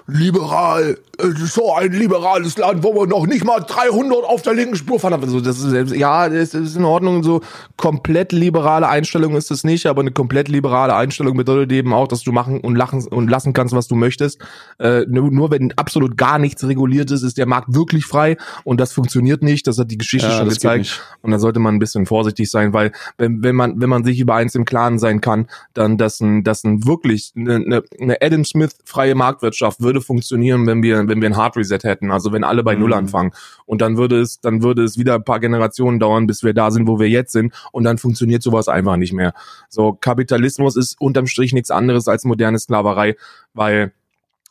liberal, 0.07 0.99
so 1.35 1.75
ein 1.75 1.93
liberales 1.93 2.57
Land, 2.59 2.83
wo 2.85 2.95
wir 2.95 3.07
noch 3.07 3.27
nicht 3.27 3.45
mal 3.45 3.61
300 3.61 4.25
auf 4.25 4.43
der 4.43 4.55
linken 4.55 4.77
Spur 4.77 5.01
fahren. 5.01 5.14
Also 5.14 5.40
das 5.40 5.61
ist, 5.61 5.95
ja, 5.95 6.29
das 6.29 6.55
ist 6.55 6.77
in 6.77 6.85
Ordnung, 6.85 7.23
so 7.23 7.40
komplett 7.77 8.33
liberale 8.33 8.88
Einstellung 8.88 9.35
ist 9.37 9.51
es 9.51 9.64
nicht, 9.64 9.87
aber 9.87 10.01
eine 10.01 10.12
komplett 10.12 10.49
liberale 10.49 10.95
Einstellung 10.95 11.37
bedeutet 11.37 11.73
eben 11.73 11.93
auch, 11.93 12.07
dass 12.07 12.23
du 12.23 12.33
machen 12.33 12.61
und 12.61 12.76
lachen 12.76 13.05
und 13.09 13.28
lassen 13.28 13.53
kannst, 13.53 13.74
was 13.74 13.89
du 13.89 13.97
möchtest. 13.97 14.41
Äh, 14.78 15.07
nur, 15.09 15.31
nur 15.31 15.51
wenn 15.51 15.72
absolut 15.72 16.16
gar 16.16 16.39
nichts 16.39 16.66
reguliert 16.66 17.11
ist, 17.11 17.22
ist 17.22 17.37
der 17.37 17.47
Markt 17.47 17.74
wirklich 17.74 18.07
frei 18.07 18.37
und 18.64 18.81
das 18.81 18.93
funktioniert 18.93 19.43
nicht. 19.43 19.66
Das 19.66 19.78
hat 19.78 19.91
die 19.91 19.99
Geschichte 19.99 20.28
Ja, 20.28 20.39
schon 20.39 20.49
gezeigt. 20.49 21.03
Und 21.22 21.33
da 21.33 21.39
sollte 21.39 21.59
man 21.59 21.74
ein 21.74 21.78
bisschen 21.81 22.07
vorsichtig 22.07 22.51
sein, 22.51 22.72
weil 22.72 22.93
wenn, 23.18 23.43
wenn 23.43 23.57
man 23.57 23.81
wenn 23.81 23.89
man 23.89 24.05
sich 24.05 24.20
über 24.20 24.35
eins 24.35 24.55
im 24.55 24.64
Klaren 24.64 24.99
sein 24.99 25.20
kann, 25.20 25.49
dann 25.74 25.99
dass 25.99 26.20
ein 26.20 26.45
dass 26.45 26.64
ein 26.64 26.87
wirklich 26.87 27.33
eine, 27.37 27.57
eine, 27.57 27.83
eine 28.01 28.20
Adam 28.21 28.45
Smith 28.45 28.77
freie 28.85 29.14
Marktwirtschaft 29.14 29.81
würde 29.81 30.01
funktionieren, 30.01 30.66
wenn 30.66 30.83
wir 30.83 31.09
wenn 31.09 31.21
wir 31.21 31.29
ein 31.29 31.37
Hard 31.37 31.57
Reset 31.57 31.81
hätten, 31.83 32.11
also 32.11 32.33
wenn 32.33 32.45
alle 32.45 32.62
bei 32.62 32.75
Null 32.75 32.91
Mhm. 32.91 32.97
anfangen 32.97 33.33
und 33.66 33.81
dann 33.81 33.97
würde 33.97 34.21
es 34.21 34.41
dann 34.41 34.62
würde 34.62 34.83
es 34.83 34.99
wieder 34.99 35.14
ein 35.14 35.25
paar 35.25 35.41
Generationen 35.41 35.99
dauern, 35.99 36.27
bis 36.27 36.43
wir 36.43 36.55
da 36.55 36.71
sind, 36.71 36.87
wo 36.87 36.99
wir 36.99 37.09
jetzt 37.09 37.33
sind 37.33 37.55
und 37.73 37.85
dann 37.85 37.99
funktioniert 37.99 38.43
sowas 38.43 38.68
einfach 38.68 38.97
nicht 38.97 39.12
mehr. 39.12 39.33
So 39.68 39.93
Kapitalismus 39.93 40.77
ist 40.77 41.01
unterm 41.01 41.27
Strich 41.27 41.53
nichts 41.53 41.71
anderes 41.71 42.09
als 42.09 42.25
moderne 42.25 42.59
Sklaverei, 42.59 43.16
weil 43.55 43.93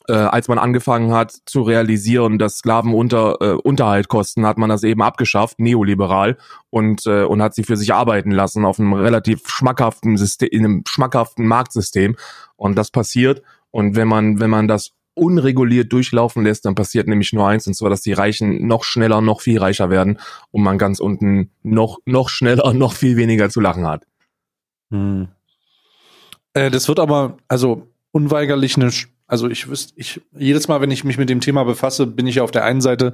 äh, 0.10 0.14
als 0.14 0.48
man 0.48 0.58
angefangen 0.58 1.14
hat 1.14 1.32
zu 1.46 1.62
realisieren, 1.62 2.40
dass 2.40 2.58
Sklaven 2.58 2.94
unter, 2.94 3.38
äh, 3.42 3.52
Unterhalt 3.54 4.08
kosten, 4.08 4.46
hat 4.46 4.58
man 4.58 4.70
das 4.70 4.84
eben 4.84 5.04
abgeschafft, 5.04 5.60
neoliberal, 5.60 6.38
und, 6.72 7.06
äh, 7.06 7.24
und 7.24 7.44
hat 7.44 7.54
sie 7.54 7.64
für 7.64 7.78
sich 7.78 7.94
arbeiten 7.94 8.32
lassen 8.32 8.66
auf 8.66 8.80
einem 8.80 8.94
relativ 8.94 9.48
schmackhaften 9.48 10.18
System, 10.18 10.50
in 10.52 10.66
einem 10.66 10.84
schmackhaften 10.88 11.48
Marktsystem. 11.48 12.16
Und 12.56 12.76
das 12.76 12.90
passiert. 12.90 13.44
Und 13.72 13.96
wenn 13.96 14.08
man, 14.08 14.40
wenn 14.40 14.50
man 14.50 14.68
das 14.68 14.92
unreguliert 15.14 15.92
durchlaufen 15.92 16.44
lässt, 16.44 16.66
dann 16.66 16.76
passiert 16.76 17.08
nämlich 17.08 17.34
nur 17.34 17.48
eins, 17.48 17.68
und 17.68 17.74
zwar, 17.74 17.90
dass 17.90 18.02
die 18.02 18.14
Reichen 18.14 18.66
noch 18.68 18.84
schneller, 18.84 19.22
noch 19.22 19.42
viel 19.42 19.60
reicher 19.60 19.90
werden 19.90 20.20
und 20.52 20.64
man 20.64 20.78
ganz 20.78 21.00
unten 21.00 21.52
noch, 21.62 22.00
noch 22.06 22.30
schneller, 22.30 22.74
noch 22.74 22.94
viel 22.94 23.18
weniger 23.18 23.50
zu 23.50 23.60
lachen 23.60 23.86
hat. 23.86 24.06
Hm. 24.92 25.28
Äh, 26.54 26.72
das 26.72 26.88
wird 26.88 27.00
aber, 27.00 27.38
also 27.48 27.88
unweigerlich 28.12 28.78
eine, 28.78 28.92
Also 29.28 29.50
ich 29.50 29.70
wüsste, 29.70 29.94
ich, 29.98 30.22
jedes 30.36 30.68
Mal, 30.68 30.82
wenn 30.82 30.92
ich 30.92 31.04
mich 31.04 31.18
mit 31.18 31.30
dem 31.30 31.42
Thema 31.42 31.64
befasse, 31.64 32.08
bin 32.08 32.26
ich 32.26 32.42
auf 32.42 32.52
der 32.52 32.64
einen 32.64 32.82
Seite 32.82 33.14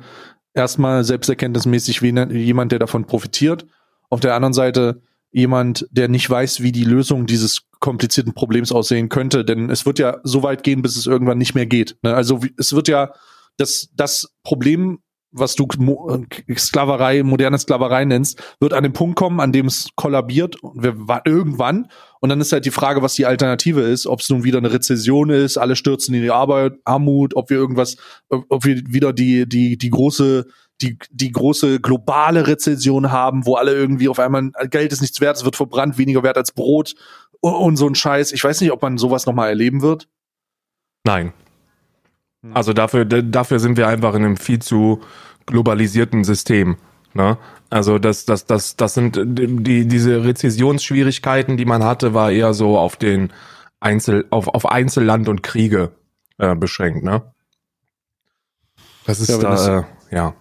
erstmal 0.54 1.04
selbsterkenntnismäßig 1.04 2.02
wie 2.02 2.12
ne, 2.12 2.32
jemand, 2.32 2.72
der 2.72 2.80
davon 2.80 3.06
profitiert. 3.06 3.66
Auf 4.10 4.20
der 4.20 4.36
anderen 4.36 4.54
Seite 4.54 5.02
jemand, 5.32 5.88
der 5.92 6.08
nicht 6.08 6.30
weiß, 6.30 6.62
wie 6.62 6.72
die 6.72 6.86
Lösung 6.86 7.26
dieses 7.26 7.64
komplizierten 7.86 8.34
Problems 8.34 8.72
aussehen 8.72 9.10
könnte. 9.10 9.46
Denn 9.46 9.70
es 9.70 9.86
wird 9.86 10.00
ja 10.00 10.18
so 10.24 10.44
weit 10.44 10.64
gehen, 10.64 10.82
bis 10.82 10.98
es 10.98 11.06
irgendwann 11.06 11.38
nicht 11.38 11.56
mehr 11.56 11.66
geht. 11.66 11.98
Ne? 12.02 12.14
Also 12.14 12.42
es 12.58 12.74
wird 12.74 12.88
ja 12.88 13.14
das, 13.58 13.90
das 13.96 14.34
Problem 14.44 15.00
was 15.36 15.56
du 15.56 15.68
Mo 15.78 16.18
Sklaverei, 16.56 17.22
moderne 17.24 17.60
Sklaverei 17.60 18.06
nennst, 18.06 18.42
wird 18.62 18.74
an 18.74 18.84
den 18.84 18.94
Punkt 18.94 19.18
kommen, 19.18 19.42
an 19.42 19.52
dem 19.52 19.66
es 19.68 19.90
kollabiert 19.96 20.56
irgendwann. 21.26 21.90
Und 22.22 22.30
dann 22.30 22.40
ist 22.40 22.54
halt 22.54 22.66
die 22.66 22.72
Frage, 22.72 23.02
was 23.02 23.16
die 23.16 23.26
Alternative 23.26 23.82
ist, 23.82 24.08
ob 24.08 24.22
es 24.22 24.30
nun 24.30 24.46
wieder 24.46 24.60
eine 24.60 24.72
Rezession 24.72 25.30
ist, 25.30 25.58
alle 25.58 25.76
stürzen 25.76 26.16
in 26.16 26.22
die 26.22 26.32
Arbeit, 26.32 26.74
Armut, 26.86 27.36
ob 27.36 27.50
wir 27.50 27.58
irgendwas, 27.58 27.98
ob 28.30 28.64
wir 28.64 28.78
wieder 28.88 29.12
die, 29.12 29.48
die, 29.48 29.78
die 29.78 29.90
große, 29.90 30.46
die, 30.82 30.98
die 31.12 31.32
große 31.32 31.82
globale 31.82 32.48
Rezession 32.48 33.12
haben, 33.12 33.46
wo 33.46 33.56
alle 33.56 33.74
irgendwie 33.74 34.08
auf 34.08 34.20
einmal 34.20 34.52
Geld 34.70 34.94
ist 34.94 35.02
nichts 35.02 35.20
wert, 35.20 35.38
es 35.38 35.46
wird 35.46 35.58
verbrannt, 35.58 35.98
weniger 35.98 36.24
wert 36.24 36.38
als 36.38 36.54
Brot 36.54 36.96
und, 37.46 37.54
und 37.54 37.78
so 37.78 37.88
ein 37.88 37.96
Scheiß. 37.96 38.32
Ich 38.32 38.44
weiß 38.44 38.62
nicht, 38.62 38.72
ob 38.72 38.82
man 38.82 38.98
sowas 38.98 39.26
nochmal 39.26 39.50
erleben 39.50 39.82
wird. 39.82 40.08
Nein. 41.04 41.34
Also 42.54 42.74
dafür, 42.74 43.06
dafür 43.06 43.60
sind 43.60 43.78
wir 43.78 43.88
einfach 43.88 44.14
in 44.14 44.24
einem 44.24 44.38
viel 44.38 44.60
zu 44.60 45.02
globalisierten 45.46 46.24
System. 46.24 46.78
Ne? 47.14 47.38
Also 47.70 47.98
das, 47.98 48.26
das, 48.26 48.46
das, 48.46 48.76
das 48.76 48.94
sind 48.94 49.20
die, 49.24 49.88
diese 49.88 50.24
Rezessionsschwierigkeiten, 50.24 51.58
die 51.58 51.66
man 51.66 51.84
hatte, 51.84 52.14
war 52.14 52.32
eher 52.32 52.54
so 52.54 52.78
auf 52.78 52.98
den 52.98 53.32
Einzel, 53.80 54.26
auf, 54.30 54.48
auf 54.48 54.68
Einzelland 54.68 55.28
und 55.28 55.42
Kriege 55.42 55.92
äh, 56.38 56.56
beschränkt, 56.56 57.04
ne? 57.04 57.34
Das 59.06 59.20
ist 59.20 59.30
ja, 59.30 59.38
da, 59.38 59.50
das 59.52 59.68
äh, 59.68 59.84
ja. 60.12 60.34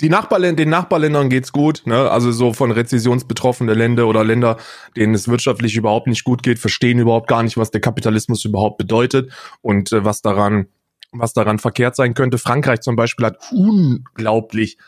Die 0.00 0.08
Nachbarländer, 0.08 0.56
den 0.56 0.70
Nachbarländern 0.70 1.28
geht's 1.28 1.52
gut, 1.52 1.82
ne? 1.84 2.10
Also 2.10 2.32
so 2.32 2.52
von 2.52 2.70
rezessionsbetroffene 2.70 3.74
Länder 3.74 4.06
oder 4.06 4.24
Länder, 4.24 4.56
denen 4.96 5.14
es 5.14 5.28
wirtschaftlich 5.28 5.76
überhaupt 5.76 6.06
nicht 6.06 6.24
gut 6.24 6.42
geht, 6.42 6.58
verstehen 6.58 6.98
überhaupt 6.98 7.28
gar 7.28 7.42
nicht, 7.42 7.56
was 7.56 7.70
der 7.70 7.80
Kapitalismus 7.80 8.44
überhaupt 8.44 8.78
bedeutet 8.78 9.32
und 9.62 9.92
äh, 9.92 10.04
was 10.04 10.22
daran 10.22 10.66
was 11.12 11.32
daran 11.32 11.58
verkehrt 11.58 11.96
sein 11.96 12.14
könnte. 12.14 12.38
Frankreich 12.38 12.80
zum 12.82 12.94
Beispiel 12.94 13.26
hat 13.26 13.38
unglaublich 13.50 14.78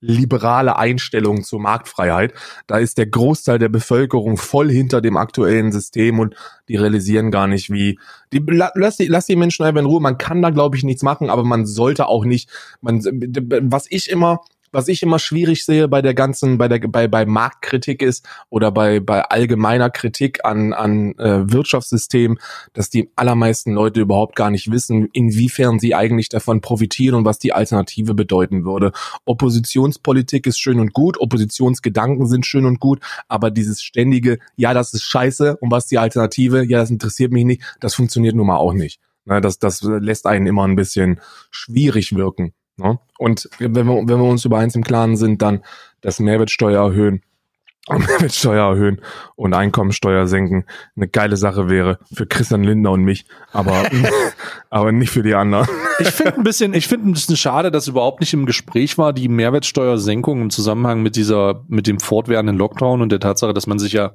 liberale 0.00 0.76
Einstellungen 0.76 1.44
zur 1.44 1.60
Marktfreiheit. 1.60 2.32
Da 2.66 2.78
ist 2.78 2.96
der 2.96 3.06
Großteil 3.06 3.58
der 3.58 3.68
Bevölkerung 3.68 4.36
voll 4.38 4.70
hinter 4.70 5.00
dem 5.00 5.16
aktuellen 5.16 5.72
System 5.72 6.18
und 6.18 6.34
die 6.68 6.76
realisieren 6.76 7.30
gar 7.30 7.46
nicht, 7.46 7.70
wie 7.70 7.98
die 8.32 8.42
lass 8.46 8.96
die, 8.96 9.06
lass 9.06 9.26
die 9.26 9.36
Menschen 9.36 9.64
einfach 9.64 9.80
in 9.80 9.86
Ruhe. 9.86 10.00
Man 10.00 10.16
kann 10.16 10.40
da 10.40 10.50
glaube 10.50 10.76
ich 10.76 10.84
nichts 10.84 11.02
machen, 11.02 11.28
aber 11.28 11.44
man 11.44 11.66
sollte 11.66 12.06
auch 12.08 12.24
nicht. 12.24 12.48
Man, 12.80 13.02
was 13.04 13.86
ich 13.90 14.10
immer 14.10 14.40
was 14.72 14.88
ich 14.88 15.02
immer 15.02 15.18
schwierig 15.18 15.64
sehe 15.64 15.88
bei 15.88 16.02
der 16.02 16.14
ganzen, 16.14 16.58
bei 16.58 16.68
der, 16.68 16.78
bei, 16.80 17.08
bei 17.08 17.26
Marktkritik 17.26 18.02
ist 18.02 18.26
oder 18.48 18.70
bei, 18.70 19.00
bei 19.00 19.22
allgemeiner 19.22 19.90
Kritik 19.90 20.44
an, 20.44 20.72
an 20.72 21.16
äh, 21.18 21.50
Wirtschaftssystem, 21.50 22.38
dass 22.72 22.90
die 22.90 23.10
allermeisten 23.16 23.72
Leute 23.72 24.00
überhaupt 24.00 24.36
gar 24.36 24.50
nicht 24.50 24.70
wissen, 24.70 25.08
inwiefern 25.12 25.78
sie 25.78 25.94
eigentlich 25.94 26.28
davon 26.28 26.60
profitieren 26.60 27.16
und 27.16 27.24
was 27.24 27.38
die 27.38 27.52
Alternative 27.52 28.14
bedeuten 28.14 28.64
würde. 28.64 28.92
Oppositionspolitik 29.24 30.46
ist 30.46 30.60
schön 30.60 30.80
und 30.80 30.92
gut, 30.92 31.18
Oppositionsgedanken 31.20 32.26
sind 32.26 32.46
schön 32.46 32.66
und 32.66 32.80
gut, 32.80 33.00
aber 33.28 33.50
dieses 33.50 33.82
ständige, 33.82 34.38
ja, 34.56 34.74
das 34.74 34.94
ist 34.94 35.04
scheiße 35.04 35.56
und 35.56 35.70
was 35.70 35.86
die 35.86 35.98
Alternative, 35.98 36.64
ja, 36.64 36.78
das 36.78 36.90
interessiert 36.90 37.32
mich 37.32 37.44
nicht, 37.44 37.62
das 37.80 37.94
funktioniert 37.94 38.34
nun 38.34 38.46
mal 38.46 38.56
auch 38.56 38.72
nicht. 38.72 39.00
Das, 39.26 39.58
das 39.58 39.82
lässt 39.82 40.26
einen 40.26 40.46
immer 40.46 40.66
ein 40.66 40.76
bisschen 40.76 41.20
schwierig 41.50 42.16
wirken. 42.16 42.52
Ne? 42.80 42.98
Und 43.18 43.48
wenn 43.58 43.74
wir, 43.74 43.84
wenn 43.84 44.08
wir 44.08 44.28
uns 44.28 44.44
über 44.44 44.58
eins 44.58 44.74
im 44.74 44.84
Klaren 44.84 45.16
sind, 45.16 45.42
dann 45.42 45.62
das 46.00 46.20
Mehrwertsteuer 46.20 46.82
erhöhen, 46.82 47.22
Mehrwertsteuer 47.90 48.70
erhöhen 48.70 49.00
und 49.36 49.54
Einkommensteuer 49.54 50.26
senken 50.26 50.64
eine 50.96 51.08
geile 51.08 51.36
Sache 51.36 51.68
wäre 51.68 51.98
für 52.12 52.26
Christian 52.26 52.62
Lindner 52.62 52.92
und 52.92 53.02
mich, 53.02 53.26
aber, 53.52 53.84
aber 54.70 54.92
nicht 54.92 55.10
für 55.10 55.22
die 55.22 55.34
anderen. 55.34 55.66
Ich 55.98 56.10
finde 56.10 56.34
ein 56.34 56.42
bisschen, 56.42 56.74
ich 56.74 56.86
finde 56.86 57.08
ein 57.08 57.12
bisschen 57.12 57.36
schade, 57.36 57.70
dass 57.70 57.88
überhaupt 57.88 58.20
nicht 58.20 58.32
im 58.32 58.46
Gespräch 58.46 58.98
war, 58.98 59.12
die 59.12 59.28
Mehrwertsteuersenkung 59.28 60.42
im 60.42 60.50
Zusammenhang 60.50 61.02
mit 61.02 61.16
dieser, 61.16 61.64
mit 61.68 61.86
dem 61.86 62.00
fortwährenden 62.00 62.56
Lockdown 62.56 63.02
und 63.02 63.10
der 63.10 63.20
Tatsache, 63.20 63.54
dass 63.54 63.66
man 63.66 63.78
sich 63.78 63.92
ja 63.92 64.12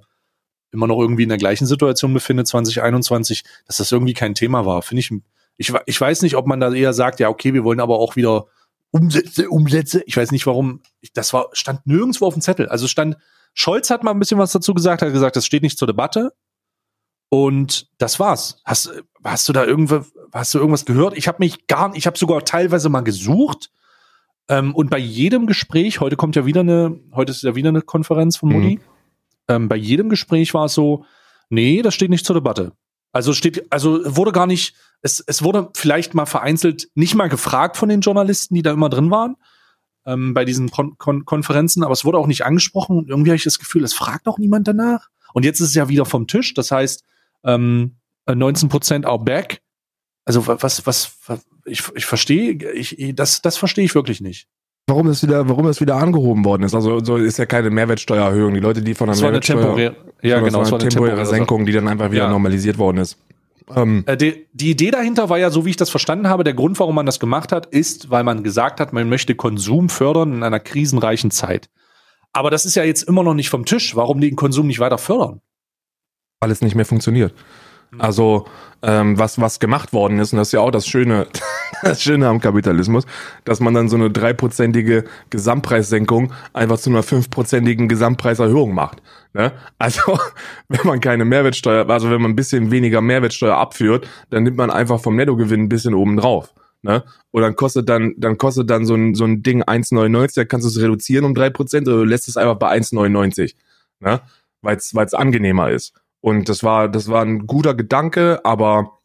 immer 0.71 0.87
noch 0.87 0.99
irgendwie 0.99 1.23
in 1.23 1.29
der 1.29 1.37
gleichen 1.37 1.65
Situation 1.65 2.13
befindet, 2.13 2.47
2021, 2.47 3.43
dass 3.65 3.77
das 3.77 3.91
irgendwie 3.91 4.13
kein 4.13 4.35
Thema 4.35 4.65
war. 4.65 4.81
Finde 4.81 4.99
ich, 4.99 5.11
ich, 5.57 5.73
ich 5.85 5.99
weiß 5.99 6.21
nicht, 6.21 6.35
ob 6.35 6.47
man 6.47 6.59
da 6.59 6.71
eher 6.73 6.93
sagt, 6.93 7.19
ja, 7.19 7.29
okay, 7.29 7.53
wir 7.53 7.63
wollen 7.63 7.79
aber 7.79 7.99
auch 7.99 8.15
wieder 8.15 8.47
Umsätze, 8.91 9.49
Umsätze. 9.49 10.03
Ich 10.05 10.15
weiß 10.15 10.31
nicht 10.31 10.45
warum. 10.47 10.81
Das 11.13 11.33
war, 11.33 11.49
stand 11.53 11.85
nirgendwo 11.85 12.25
auf 12.25 12.33
dem 12.33 12.41
Zettel. 12.41 12.69
Also 12.69 12.87
stand, 12.87 13.17
Scholz 13.53 13.89
hat 13.89 14.03
mal 14.03 14.11
ein 14.11 14.19
bisschen 14.19 14.37
was 14.37 14.51
dazu 14.51 14.73
gesagt, 14.73 15.01
hat 15.01 15.11
gesagt, 15.11 15.35
das 15.35 15.45
steht 15.45 15.63
nicht 15.63 15.77
zur 15.77 15.87
Debatte. 15.87 16.33
Und 17.29 17.89
das 17.97 18.19
war's. 18.19 18.61
Hast, 18.63 18.91
hast 19.23 19.49
du 19.49 19.53
da 19.53 19.65
irgendwas, 19.65 20.13
hast 20.31 20.53
du 20.53 20.59
irgendwas 20.59 20.85
gehört? 20.85 21.17
Ich 21.17 21.27
habe 21.27 21.37
mich 21.39 21.67
gar 21.67 21.93
ich 21.95 22.05
habe 22.07 22.17
sogar 22.17 22.45
teilweise 22.45 22.89
mal 22.89 23.01
gesucht. 23.01 23.71
Ähm, 24.47 24.75
und 24.75 24.89
bei 24.89 24.99
jedem 24.99 25.47
Gespräch, 25.47 25.99
heute 25.99 26.15
kommt 26.15 26.35
ja 26.35 26.45
wieder 26.45 26.61
eine, 26.61 26.99
heute 27.13 27.31
ist 27.31 27.43
ja 27.43 27.55
wieder 27.55 27.69
eine 27.69 27.81
Konferenz 27.81 28.37
von 28.37 28.49
Modi. 28.49 28.75
Mhm. 28.75 28.81
Ähm, 29.47 29.67
bei 29.67 29.75
jedem 29.75 30.09
Gespräch 30.09 30.53
war 30.53 30.65
es 30.65 30.73
so, 30.73 31.05
nee, 31.49 31.81
das 31.81 31.95
steht 31.95 32.09
nicht 32.09 32.25
zur 32.25 32.35
Debatte. 32.35 32.73
Also 33.15 33.31
steht, 33.31 33.71
also 33.71 34.01
wurde 34.17 34.33
gar 34.33 34.45
nicht, 34.45 34.75
es, 35.01 35.23
es 35.25 35.41
wurde 35.41 35.69
vielleicht 35.73 36.15
mal 36.15 36.25
vereinzelt 36.25 36.89
nicht 36.95 37.15
mal 37.15 37.29
gefragt 37.29 37.77
von 37.77 37.87
den 37.87 38.01
Journalisten, 38.01 38.55
die 38.55 38.61
da 38.61 38.73
immer 38.73 38.89
drin 38.89 39.09
waren, 39.09 39.37
ähm, 40.05 40.33
bei 40.33 40.43
diesen 40.43 40.69
Kon 40.69 40.97
Kon 40.97 41.23
Konferenzen, 41.23 41.81
aber 41.85 41.93
es 41.93 42.03
wurde 42.03 42.17
auch 42.17 42.27
nicht 42.27 42.43
angesprochen 42.43 42.97
und 42.97 43.07
irgendwie 43.07 43.29
habe 43.29 43.37
ich 43.37 43.45
das 43.45 43.57
Gefühl, 43.57 43.85
es 43.85 43.93
fragt 43.93 44.27
auch 44.27 44.37
niemand 44.37 44.67
danach. 44.67 45.07
Und 45.33 45.45
jetzt 45.45 45.61
ist 45.61 45.69
es 45.69 45.75
ja 45.75 45.87
wieder 45.87 46.03
vom 46.03 46.27
Tisch, 46.27 46.55
das 46.55 46.71
heißt, 46.71 47.05
ähm, 47.45 47.95
19 48.27 48.67
Prozent 48.67 49.05
are 49.05 49.23
back. 49.23 49.61
Also 50.25 50.45
was, 50.45 50.85
was, 50.85 51.13
was 51.25 51.45
ich, 51.63 51.83
ich 51.95 52.05
verstehe, 52.05 52.73
ich, 52.73 53.15
das, 53.15 53.41
das 53.41 53.55
verstehe 53.55 53.85
ich 53.85 53.95
wirklich 53.95 54.19
nicht 54.19 54.49
warum 54.87 55.07
das 55.07 55.23
wieder, 55.23 55.47
warum 55.49 55.65
das 55.65 55.81
wieder 55.81 55.95
angehoben 55.95 56.45
worden 56.45 56.63
ist. 56.63 56.75
Also 56.75 57.03
so 57.03 57.17
ist 57.17 57.37
ja 57.37 57.45
keine 57.45 57.69
Mehrwertsteuererhöhung. 57.69 58.53
Die 58.53 58.59
Leute, 58.59 58.81
die 58.81 58.93
von 58.93 59.07
der 59.07 59.17
Mehrwertsteuer, 59.17 59.61
temporär, 59.61 59.95
ja 60.21 60.39
genau, 60.39 60.59
das 60.59 60.71
war 60.71 60.79
eine 60.79 60.89
temporäre, 60.89 61.15
temporäre 61.15 61.25
Senkung, 61.25 61.65
die 61.65 61.71
dann 61.71 61.87
einfach 61.87 62.11
wieder 62.11 62.23
ja. 62.23 62.29
normalisiert 62.29 62.77
worden 62.77 62.97
ist. 62.97 63.17
Ähm, 63.75 64.03
äh, 64.05 64.15
die, 64.15 64.45
die, 64.53 64.69
Idee 64.69 64.91
dahinter 64.91 65.29
war 65.29 65.39
ja, 65.39 65.49
so 65.49 65.65
wie 65.65 65.71
ich 65.71 65.77
das 65.77 65.89
verstanden 65.89 66.29
habe, 66.29 66.43
der 66.43 66.53
Grund, 66.53 66.79
warum 66.79 66.93
man 66.93 67.07
das 67.07 67.19
gemacht 67.19 67.51
hat, 67.51 67.65
ist, 67.65 68.11
weil 68.11 68.23
man 68.23 68.43
gesagt 68.43 68.79
hat, 68.79 68.93
man 68.93 69.09
möchte 69.09 69.33
Konsum 69.33 69.89
fördern 69.89 70.33
in 70.33 70.43
einer 70.43 70.59
krisenreichen 70.59 71.31
Zeit. 71.31 71.69
Aber 72.31 72.51
das 72.51 72.65
ist 72.65 72.75
ja 72.75 72.83
jetzt 72.83 73.03
immer 73.03 73.23
noch 73.23 73.33
nicht 73.33 73.49
vom 73.49 73.65
Tisch. 73.65 73.95
Warum 73.95 74.21
den 74.21 74.35
Konsum 74.35 74.67
nicht 74.67 74.79
weiter 74.79 74.97
fördern? 74.97 75.41
Weil 76.41 76.51
es 76.51 76.61
nicht 76.61 76.75
mehr 76.75 76.85
funktioniert. 76.85 77.33
Also 77.97 78.45
ähm, 78.81 79.17
was 79.17 79.39
was 79.41 79.59
gemacht 79.59 79.93
worden 79.93 80.19
ist 80.19 80.31
und 80.31 80.37
das 80.37 80.49
ist 80.49 80.51
ja 80.51 80.59
auch 80.59 80.71
das 80.71 80.87
Schöne, 80.87 81.27
das 81.81 82.01
Schöne 82.01 82.27
am 82.27 82.39
Kapitalismus, 82.39 83.05
dass 83.43 83.59
man 83.59 83.73
dann 83.73 83.89
so 83.89 83.95
eine 83.95 84.11
dreiprozentige 84.11 85.05
Gesamtpreissenkung 85.31 86.31
einfach 86.53 86.77
zu 86.77 86.89
einer 86.91 87.03
fünfprozentigen 87.03 87.87
Gesamtpreiserhöhung 87.87 88.73
macht. 88.73 89.01
Ne? 89.33 89.51
Also 89.79 90.19
wenn 90.69 90.85
man 90.85 90.99
keine 90.99 91.25
Mehrwertsteuer, 91.25 91.89
also 91.89 92.11
wenn 92.11 92.21
man 92.21 92.31
ein 92.31 92.35
bisschen 92.35 92.71
weniger 92.71 93.01
Mehrwertsteuer 93.01 93.57
abführt, 93.57 94.07
dann 94.29 94.43
nimmt 94.43 94.57
man 94.57 94.69
einfach 94.69 94.99
vom 94.99 95.15
Nettogewinn 95.15 95.61
ein 95.61 95.69
bisschen 95.69 95.93
oben 95.93 96.17
drauf. 96.17 96.53
Ne? 96.83 97.03
Und 97.31 97.41
dann 97.41 97.55
kostet 97.55 97.89
dann, 97.89 98.13
dann 98.17 98.37
kostet 98.37 98.69
dann 98.69 98.85
so 98.85 98.93
ein, 98.93 99.15
so 99.15 99.23
ein 99.23 99.41
Ding 99.41 99.63
1,99, 99.63 100.35
da 100.35 100.45
kannst 100.45 100.65
du 100.65 100.69
es 100.69 100.79
reduzieren 100.79 101.25
um 101.25 101.33
drei 101.33 101.49
Prozent 101.49 101.87
oder 101.87 101.97
du 101.97 102.03
lässt 102.03 102.27
es 102.27 102.37
einfach 102.37 102.57
bei 102.57 102.77
1,99, 102.77 103.55
ne? 104.01 104.21
weil 104.61 104.77
es 104.77 105.13
angenehmer 105.15 105.71
ist. 105.71 105.93
Und 106.25 106.49
das 106.49 106.63
war, 106.63 106.89
das 106.89 107.07
war 107.07 107.21
ein 107.21 107.45
guter 107.45 107.75
Gedanke, 107.75 108.43
aber 108.43 108.97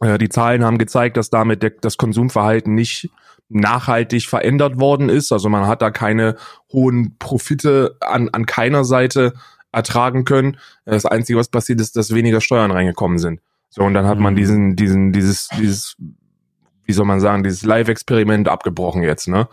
äh, 0.00 0.16
die 0.16 0.30
Zahlen 0.30 0.64
haben 0.64 0.78
gezeigt, 0.78 1.18
dass 1.18 1.28
damit 1.28 1.62
der, 1.62 1.72
das 1.78 1.98
Konsumverhalten 1.98 2.74
nicht 2.74 3.10
nachhaltig 3.50 4.26
verändert 4.26 4.80
worden 4.80 5.10
ist. 5.10 5.32
Also 5.32 5.50
man 5.50 5.66
hat 5.66 5.82
da 5.82 5.90
keine 5.90 6.36
hohen 6.72 7.18
Profite 7.18 7.98
an, 8.00 8.30
an 8.30 8.46
keiner 8.46 8.84
Seite 8.84 9.34
ertragen 9.70 10.24
können. 10.24 10.56
Das 10.86 11.04
Einzige, 11.04 11.38
was 11.38 11.48
passiert 11.48 11.78
ist, 11.78 11.94
dass 11.94 12.14
weniger 12.14 12.40
Steuern 12.40 12.70
reingekommen 12.70 13.18
sind. 13.18 13.42
So, 13.68 13.82
und 13.82 13.92
dann 13.92 14.06
hat 14.06 14.18
man 14.18 14.32
mhm. 14.32 14.38
diesen, 14.38 14.74
diesen, 14.74 15.12
dieses, 15.12 15.48
dieses, 15.58 15.96
wie 16.86 16.92
soll 16.94 17.04
man 17.04 17.20
sagen, 17.20 17.42
dieses 17.42 17.64
Live-Experiment 17.64 18.48
abgebrochen 18.48 19.02
jetzt, 19.02 19.28
ne? 19.28 19.46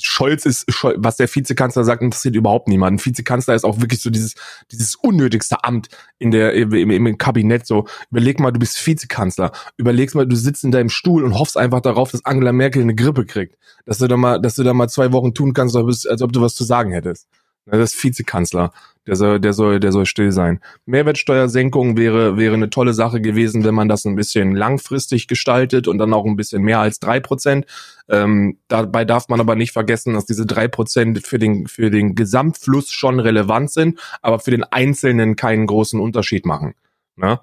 Scholz 0.00 0.46
ist, 0.46 0.64
was 0.96 1.16
der 1.16 1.32
Vizekanzler 1.32 1.84
sagt, 1.84 2.02
interessiert 2.02 2.36
überhaupt 2.36 2.68
niemanden. 2.68 3.04
Vizekanzler 3.04 3.54
ist 3.54 3.64
auch 3.64 3.80
wirklich 3.80 4.00
so 4.00 4.10
dieses, 4.10 4.34
dieses 4.72 4.94
unnötigste 4.94 5.62
Amt 5.62 5.88
in 6.18 6.30
der, 6.30 6.54
im, 6.54 6.90
im 6.90 7.18
Kabinett. 7.18 7.66
So, 7.66 7.86
überleg 8.10 8.40
mal, 8.40 8.50
du 8.50 8.58
bist 8.58 8.84
Vizekanzler. 8.86 9.52
Überleg 9.76 10.14
mal, 10.14 10.26
du 10.26 10.36
sitzt 10.36 10.64
in 10.64 10.70
deinem 10.70 10.88
Stuhl 10.88 11.22
und 11.22 11.38
hoffst 11.38 11.58
einfach 11.58 11.80
darauf, 11.80 12.10
dass 12.10 12.24
Angela 12.24 12.52
Merkel 12.52 12.82
eine 12.82 12.94
Grippe 12.94 13.26
kriegt. 13.26 13.56
Dass 13.84 13.98
du 13.98 14.08
da 14.08 14.16
mal, 14.16 14.40
dass 14.40 14.54
du 14.54 14.62
da 14.62 14.72
mal 14.72 14.88
zwei 14.88 15.12
Wochen 15.12 15.34
tun 15.34 15.52
kannst, 15.52 15.76
als 15.76 16.22
ob 16.22 16.32
du 16.32 16.40
was 16.40 16.54
zu 16.54 16.64
sagen 16.64 16.92
hättest. 16.92 17.28
Das 17.66 17.92
ist 17.92 18.02
Vizekanzler. 18.02 18.72
Der 19.06 19.16
soll, 19.16 19.38
der 19.38 19.52
soll, 19.52 19.80
der 19.80 19.92
soll 19.92 20.06
still 20.06 20.32
sein. 20.32 20.60
Mehrwertsteuersenkung 20.86 21.96
wäre, 21.98 22.38
wäre 22.38 22.54
eine 22.54 22.70
tolle 22.70 22.94
Sache 22.94 23.20
gewesen, 23.20 23.64
wenn 23.64 23.74
man 23.74 23.88
das 23.88 24.06
ein 24.06 24.16
bisschen 24.16 24.54
langfristig 24.54 25.28
gestaltet 25.28 25.88
und 25.88 25.98
dann 25.98 26.14
auch 26.14 26.24
ein 26.24 26.36
bisschen 26.36 26.62
mehr 26.62 26.80
als 26.80 27.00
drei 27.00 27.20
Prozent. 27.20 27.66
Ähm, 28.08 28.58
dabei 28.68 29.04
darf 29.04 29.28
man 29.28 29.40
aber 29.40 29.56
nicht 29.56 29.72
vergessen, 29.72 30.14
dass 30.14 30.24
diese 30.24 30.46
drei 30.46 30.68
Prozent 30.68 31.26
für 31.26 31.38
den, 31.38 31.66
für 31.66 31.90
den 31.90 32.14
Gesamtfluss 32.14 32.90
schon 32.90 33.20
relevant 33.20 33.70
sind, 33.70 34.00
aber 34.22 34.38
für 34.38 34.50
den 34.50 34.64
Einzelnen 34.64 35.36
keinen 35.36 35.66
großen 35.66 36.00
Unterschied 36.00 36.46
machen. 36.46 36.74
Ne? 37.16 37.40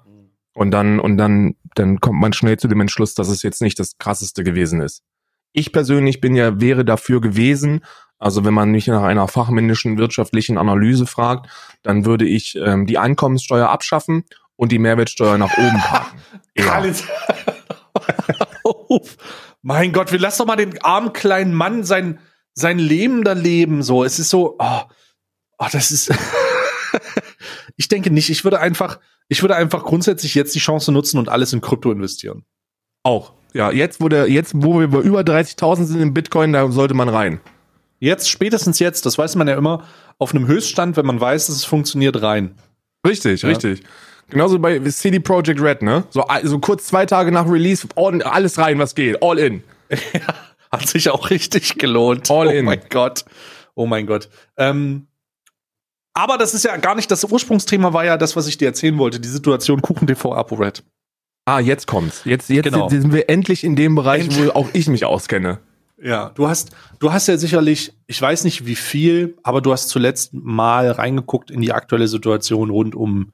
Und 0.54 0.70
dann, 0.72 1.00
und 1.00 1.16
dann, 1.16 1.54
dann 1.74 2.00
kommt 2.00 2.20
man 2.20 2.32
schnell 2.32 2.58
zu 2.58 2.68
dem 2.68 2.80
Entschluss, 2.80 3.14
dass 3.14 3.28
es 3.28 3.42
jetzt 3.42 3.62
nicht 3.62 3.78
das 3.78 3.98
krasseste 3.98 4.44
gewesen 4.44 4.80
ist. 4.80 5.02
Ich 5.52 5.72
persönlich 5.72 6.20
bin 6.20 6.34
ja, 6.34 6.60
wäre 6.60 6.84
dafür 6.84 7.20
gewesen, 7.20 7.84
also 8.22 8.44
wenn 8.44 8.54
man 8.54 8.70
mich 8.70 8.86
nach 8.86 9.02
einer 9.02 9.26
fachmännischen 9.26 9.98
wirtschaftlichen 9.98 10.56
Analyse 10.56 11.06
fragt, 11.06 11.50
dann 11.82 12.04
würde 12.04 12.24
ich 12.24 12.56
ähm, 12.56 12.86
die 12.86 12.96
Einkommenssteuer 12.96 13.68
abschaffen 13.68 14.24
und 14.54 14.70
die 14.70 14.78
Mehrwertsteuer 14.78 15.38
nach 15.38 15.58
oben 15.58 15.80
packen. 15.80 16.18
ja. 16.56 16.84
mein 19.62 19.92
Gott, 19.92 20.12
wir 20.12 20.20
lassen 20.20 20.38
doch 20.38 20.46
mal 20.46 20.56
den 20.56 20.80
armen 20.82 21.12
kleinen 21.12 21.52
Mann 21.52 21.82
sein, 21.82 22.20
sein 22.54 22.78
Leben 22.78 23.24
da 23.24 23.32
leben. 23.32 23.82
So, 23.82 24.04
es 24.04 24.20
ist 24.20 24.30
so, 24.30 24.56
oh, 24.56 24.80
oh 25.58 25.66
das 25.72 25.90
ist. 25.90 26.12
ich 27.76 27.88
denke 27.88 28.10
nicht. 28.10 28.30
Ich 28.30 28.44
würde 28.44 28.60
einfach, 28.60 29.00
ich 29.28 29.42
würde 29.42 29.56
einfach 29.56 29.82
grundsätzlich 29.82 30.36
jetzt 30.36 30.54
die 30.54 30.60
Chance 30.60 30.92
nutzen 30.92 31.18
und 31.18 31.28
alles 31.28 31.52
in 31.52 31.60
Krypto 31.60 31.90
investieren. 31.90 32.44
Auch. 33.02 33.32
Ja, 33.52 33.72
jetzt, 33.72 34.00
wo 34.00 34.08
der, 34.08 34.30
jetzt, 34.30 34.52
wo 34.54 34.78
wir 34.78 34.88
bei 34.88 35.00
über 35.00 35.20
30.000 35.22 35.84
sind 35.84 36.00
im 36.00 36.14
Bitcoin, 36.14 36.52
da 36.52 36.70
sollte 36.70 36.94
man 36.94 37.08
rein. 37.08 37.40
Jetzt, 38.02 38.28
spätestens 38.28 38.80
jetzt, 38.80 39.06
das 39.06 39.16
weiß 39.16 39.36
man 39.36 39.46
ja 39.46 39.56
immer, 39.56 39.84
auf 40.18 40.34
einem 40.34 40.48
Höchststand, 40.48 40.96
wenn 40.96 41.06
man 41.06 41.20
weiß, 41.20 41.46
dass 41.46 41.54
es 41.54 41.64
funktioniert, 41.64 42.20
rein. 42.20 42.56
Richtig, 43.06 43.42
ja. 43.42 43.48
richtig. 43.48 43.84
Genauso 44.28 44.58
bei 44.58 44.80
CD 44.80 45.20
Projekt 45.20 45.60
Red, 45.60 45.82
ne? 45.82 46.02
So 46.10 46.22
also 46.22 46.58
kurz 46.58 46.88
zwei 46.88 47.06
Tage 47.06 47.30
nach 47.30 47.48
Release, 47.48 47.86
all, 47.94 48.20
alles 48.22 48.58
rein, 48.58 48.80
was 48.80 48.96
geht, 48.96 49.22
all 49.22 49.38
in. 49.38 49.62
Ja, 50.14 50.34
hat 50.72 50.88
sich 50.88 51.10
auch 51.10 51.30
richtig 51.30 51.78
gelohnt. 51.78 52.28
All 52.28 52.48
in. 52.48 52.64
Oh 52.64 52.70
mein 52.70 52.80
Gott. 52.90 53.24
Oh 53.76 53.86
mein 53.86 54.06
Gott. 54.06 54.28
Ähm, 54.56 55.06
aber 56.12 56.38
das 56.38 56.54
ist 56.54 56.64
ja 56.64 56.76
gar 56.78 56.96
nicht, 56.96 57.08
das 57.08 57.22
Ursprungsthema 57.22 57.92
war 57.92 58.04
ja 58.04 58.16
das, 58.16 58.34
was 58.34 58.48
ich 58.48 58.58
dir 58.58 58.66
erzählen 58.66 58.98
wollte, 58.98 59.20
die 59.20 59.28
Situation 59.28 59.80
Kuchen 59.80 60.08
TV 60.08 60.34
ApoRed. 60.34 60.82
Ah, 61.44 61.60
jetzt 61.60 61.86
kommt's. 61.86 62.22
Jetzt, 62.24 62.48
jetzt 62.48 62.64
genau. 62.64 62.88
sind 62.88 63.12
wir 63.12 63.28
endlich 63.28 63.62
in 63.62 63.76
dem 63.76 63.94
Bereich, 63.94 64.22
endlich. 64.24 64.46
wo 64.46 64.50
auch 64.50 64.70
ich 64.72 64.88
mich 64.88 65.04
auskenne. 65.04 65.60
Ja, 66.02 66.30
du 66.34 66.48
hast, 66.48 66.70
du 66.98 67.12
hast 67.12 67.28
ja 67.28 67.36
sicherlich, 67.36 67.92
ich 68.08 68.20
weiß 68.20 68.42
nicht 68.42 68.66
wie 68.66 68.74
viel, 68.74 69.36
aber 69.44 69.60
du 69.60 69.72
hast 69.72 69.88
zuletzt 69.88 70.34
mal 70.34 70.90
reingeguckt 70.90 71.50
in 71.50 71.60
die 71.60 71.72
aktuelle 71.72 72.08
Situation 72.08 72.70
rund 72.70 72.96
um 72.96 73.32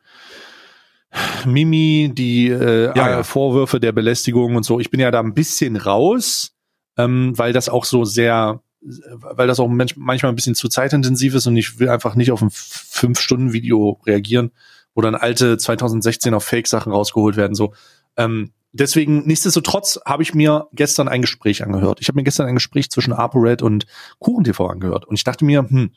Mimi, 1.46 2.10
die 2.12 2.48
äh, 2.48 2.94
ja, 2.94 3.10
ja. 3.10 3.22
Vorwürfe 3.22 3.80
der 3.80 3.92
Belästigung 3.92 4.56
und 4.56 4.64
so. 4.64 4.80
Ich 4.80 4.90
bin 4.90 5.00
ja 5.00 5.10
da 5.10 5.20
ein 5.20 5.32
bisschen 5.32 5.76
raus, 5.76 6.52
ähm, 6.98 7.32
weil 7.36 7.54
das 7.54 7.70
auch 7.70 7.86
so 7.86 8.04
sehr, 8.04 8.60
weil 8.82 9.46
das 9.46 9.60
auch 9.60 9.68
manchmal 9.68 10.30
ein 10.30 10.36
bisschen 10.36 10.54
zu 10.54 10.68
zeitintensiv 10.68 11.34
ist 11.34 11.46
und 11.46 11.56
ich 11.56 11.80
will 11.80 11.88
einfach 11.88 12.16
nicht 12.16 12.32
auf 12.32 12.42
ein 12.42 12.50
fünf 12.52 13.18
Stunden 13.18 13.54
Video 13.54 13.98
reagieren, 14.04 14.50
wo 14.94 15.00
dann 15.00 15.14
alte 15.14 15.54
2016er 15.54 16.40
Fake-Sachen 16.40 16.92
rausgeholt 16.92 17.36
werden. 17.36 17.54
So, 17.54 17.72
ähm, 18.18 18.52
deswegen, 18.72 19.26
nichtsdestotrotz 19.26 20.00
habe 20.04 20.22
ich 20.22 20.34
mir 20.34 20.68
gestern 20.72 21.08
ein 21.08 21.20
Gespräch 21.20 21.62
angehört. 21.62 21.98
Ich 22.00 22.08
habe 22.08 22.16
mir 22.16 22.24
gestern 22.24 22.46
ein 22.46 22.54
Gespräch 22.54 22.90
zwischen 22.90 23.12
ApoRed 23.12 23.62
und 23.62 23.86
KuchenTV 24.18 24.60
angehört. 24.60 25.06
Und 25.06 25.14
ich 25.16 25.24
dachte 25.24 25.44
mir, 25.44 25.68
hm, 25.68 25.92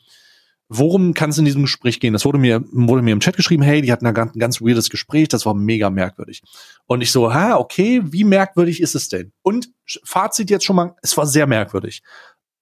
worum 0.68 1.14
kann 1.14 1.30
es 1.30 1.38
in 1.38 1.44
diesem 1.44 1.62
Gespräch 1.62 2.00
gehen? 2.00 2.12
Das 2.12 2.24
wurde 2.24 2.38
mir, 2.38 2.64
wurde 2.72 3.02
mir 3.02 3.12
im 3.12 3.20
Chat 3.20 3.36
geschrieben, 3.36 3.62
hey, 3.62 3.82
die 3.82 3.92
hatten 3.92 4.06
ein 4.06 4.14
ganz, 4.14 4.32
ganz 4.34 4.60
weirdes 4.60 4.88
Gespräch, 4.90 5.28
das 5.28 5.44
war 5.44 5.54
mega 5.54 5.90
merkwürdig. 5.90 6.42
Und 6.86 7.02
ich 7.02 7.12
so, 7.12 7.32
ha, 7.32 7.56
okay, 7.56 8.00
wie 8.04 8.24
merkwürdig 8.24 8.80
ist 8.80 8.94
es 8.94 9.08
denn? 9.08 9.32
Und 9.42 9.68
Fazit 10.04 10.50
jetzt 10.50 10.64
schon 10.64 10.76
mal, 10.76 10.94
es 11.02 11.16
war 11.16 11.26
sehr 11.26 11.46
merkwürdig. 11.46 12.02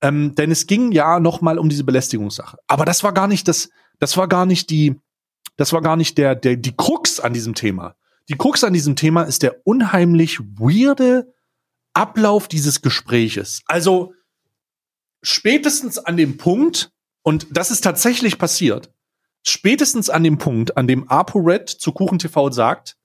Ähm, 0.03 0.35
denn 0.35 0.51
es 0.51 0.67
ging 0.67 0.93
ja 0.93 1.21
noch 1.21 1.41
mal 1.41 1.59
um 1.59 1.69
diese 1.69 1.85
Belästigungssache. 1.85 2.59
Aber 2.67 2.85
das 2.85 3.05
war 3.05 3.13
gar 3.13 3.29
nicht 3.29 3.47
das, 3.47 3.69
das 3.99 4.17
war 4.17 4.29
gar 4.29 4.47
nicht 4.47 4.71
die, 4.71 4.97
das 5.57 5.73
war 5.73 5.83
gar 5.83 5.97
nicht 5.97 6.17
der, 6.19 6.35
der, 6.35 6.57
die 6.57 6.75
Krux 6.75 7.21
an 7.21 7.33
diesem 7.35 7.55
Thema. 7.55 7.95
Die 8.31 8.37
Krux 8.37 8.63
an 8.63 8.73
diesem 8.73 8.95
Thema 8.95 9.25
ist 9.25 9.43
der 9.43 9.67
unheimlich 9.67 10.39
weirde 10.39 11.35
Ablauf 11.95 12.47
dieses 12.47 12.81
Gespräches. 12.81 13.63
Also 13.67 14.15
spätestens 15.21 15.99
an 15.99 16.17
dem 16.17 16.37
Punkt, 16.37 16.93
und 17.23 17.49
das 17.51 17.73
ist 17.73 17.81
tatsächlich 17.81 18.39
passiert, 18.39 18.93
spätestens 19.43 20.11
an 20.11 20.23
dem 20.23 20.39
Punkt, 20.39 20.77
an 20.77 20.87
dem 20.87 21.09
ApoRed 21.09 21.69
zu 21.69 21.91
KuchenTV 21.91 22.53
sagt, 22.53 22.97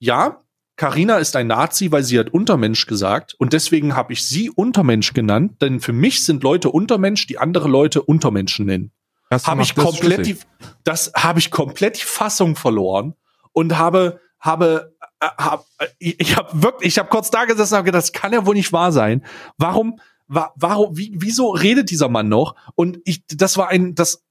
ja, 0.00 0.42
Karina 0.74 1.18
ist 1.18 1.36
ein 1.36 1.46
Nazi, 1.46 1.92
weil 1.92 2.02
sie 2.02 2.18
hat 2.18 2.30
Untermensch 2.30 2.86
gesagt 2.86 3.34
und 3.34 3.52
deswegen 3.52 3.94
habe 3.94 4.12
ich 4.12 4.26
sie 4.26 4.50
Untermensch 4.50 5.14
genannt, 5.14 5.62
denn 5.62 5.78
für 5.78 5.92
mich 5.92 6.24
sind 6.24 6.42
Leute 6.42 6.70
Untermensch, 6.70 7.28
die 7.28 7.38
andere 7.38 7.68
Leute 7.68 8.02
Untermenschen 8.02 8.66
nennen. 8.66 8.90
Habe 9.30 9.62
ich 9.62 9.76
komplett 9.76 10.26
die, 10.26 10.36
das 10.82 11.12
habe 11.14 11.38
ich 11.38 11.52
komplett 11.52 11.98
die 12.00 12.04
Fassung 12.04 12.56
verloren 12.56 13.14
und 13.52 13.78
habe 13.78 14.20
habe 14.44 14.94
äh, 15.20 15.26
hab, 15.38 15.66
ich, 15.98 16.20
ich 16.20 16.36
habe 16.36 16.62
wirklich, 16.62 16.92
ich 16.92 16.98
habe 16.98 17.08
kurz 17.08 17.30
da 17.30 17.46
gesessen 17.46 17.74
und 17.74 17.78
hab 17.78 17.84
gedacht, 17.86 18.02
das 18.02 18.12
kann 18.12 18.32
ja 18.32 18.44
wohl 18.44 18.54
nicht 18.54 18.72
wahr 18.72 18.92
sein. 18.92 19.24
Warum, 19.56 19.98
wa, 20.28 20.52
warum, 20.56 20.96
wie, 20.96 21.14
wieso 21.16 21.50
redet 21.50 21.90
dieser 21.90 22.08
Mann 22.08 22.28
noch? 22.28 22.54
Und 22.74 23.00
ich, 23.04 23.24
das 23.26 23.56
war 23.56 23.68
ein, 23.68 23.94
das, 23.94 24.22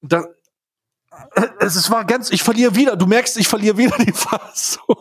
das, 0.00 0.26
es 1.60 1.90
war 1.90 2.06
ganz, 2.06 2.30
ich 2.30 2.42
verliere 2.42 2.74
wieder, 2.74 2.96
du 2.96 3.06
merkst, 3.06 3.36
ich 3.36 3.48
verliere 3.48 3.76
wieder 3.76 3.96
die 4.04 4.12
Fassung. 4.12 4.96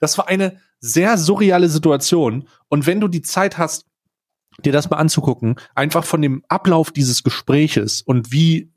Das 0.00 0.18
war 0.18 0.28
eine 0.28 0.60
sehr 0.80 1.16
surreale 1.16 1.68
Situation. 1.68 2.48
Und 2.68 2.86
wenn 2.86 3.00
du 3.00 3.08
die 3.08 3.22
Zeit 3.22 3.58
hast, 3.58 3.86
dir 4.64 4.72
das 4.72 4.90
mal 4.90 4.98
anzugucken, 4.98 5.56
einfach 5.74 6.04
von 6.04 6.20
dem 6.20 6.44
Ablauf 6.48 6.90
dieses 6.90 7.22
Gespräches 7.22 8.02
und 8.02 8.32
wie, 8.32 8.72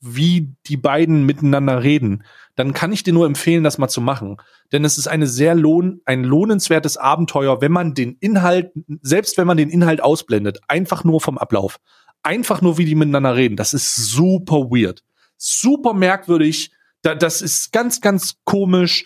wie 0.00 0.54
die 0.66 0.76
beiden 0.76 1.24
miteinander 1.24 1.82
reden, 1.82 2.24
dann 2.56 2.72
kann 2.72 2.92
ich 2.92 3.02
dir 3.02 3.12
nur 3.12 3.26
empfehlen, 3.26 3.64
das 3.64 3.78
mal 3.78 3.88
zu 3.88 4.00
machen. 4.00 4.36
Denn 4.72 4.84
es 4.84 4.98
ist 4.98 5.08
eine 5.08 5.26
sehr 5.26 5.54
lohn, 5.54 6.00
ein 6.04 6.24
lohnenswertes 6.24 6.96
Abenteuer, 6.96 7.60
wenn 7.60 7.72
man 7.72 7.94
den 7.94 8.16
Inhalt, 8.20 8.72
selbst 9.02 9.36
wenn 9.38 9.46
man 9.46 9.56
den 9.56 9.70
Inhalt 9.70 10.02
ausblendet, 10.02 10.60
einfach 10.68 11.04
nur 11.04 11.20
vom 11.20 11.38
Ablauf. 11.38 11.80
Einfach 12.22 12.62
nur, 12.62 12.78
wie 12.78 12.84
die 12.84 12.94
miteinander 12.94 13.34
reden. 13.34 13.56
Das 13.56 13.74
ist 13.74 13.96
super 13.96 14.70
weird. 14.70 15.02
Super 15.36 15.94
merkwürdig. 15.94 16.72
das 17.02 17.42
ist 17.42 17.72
ganz, 17.72 18.00
ganz 18.00 18.36
komisch. 18.44 19.04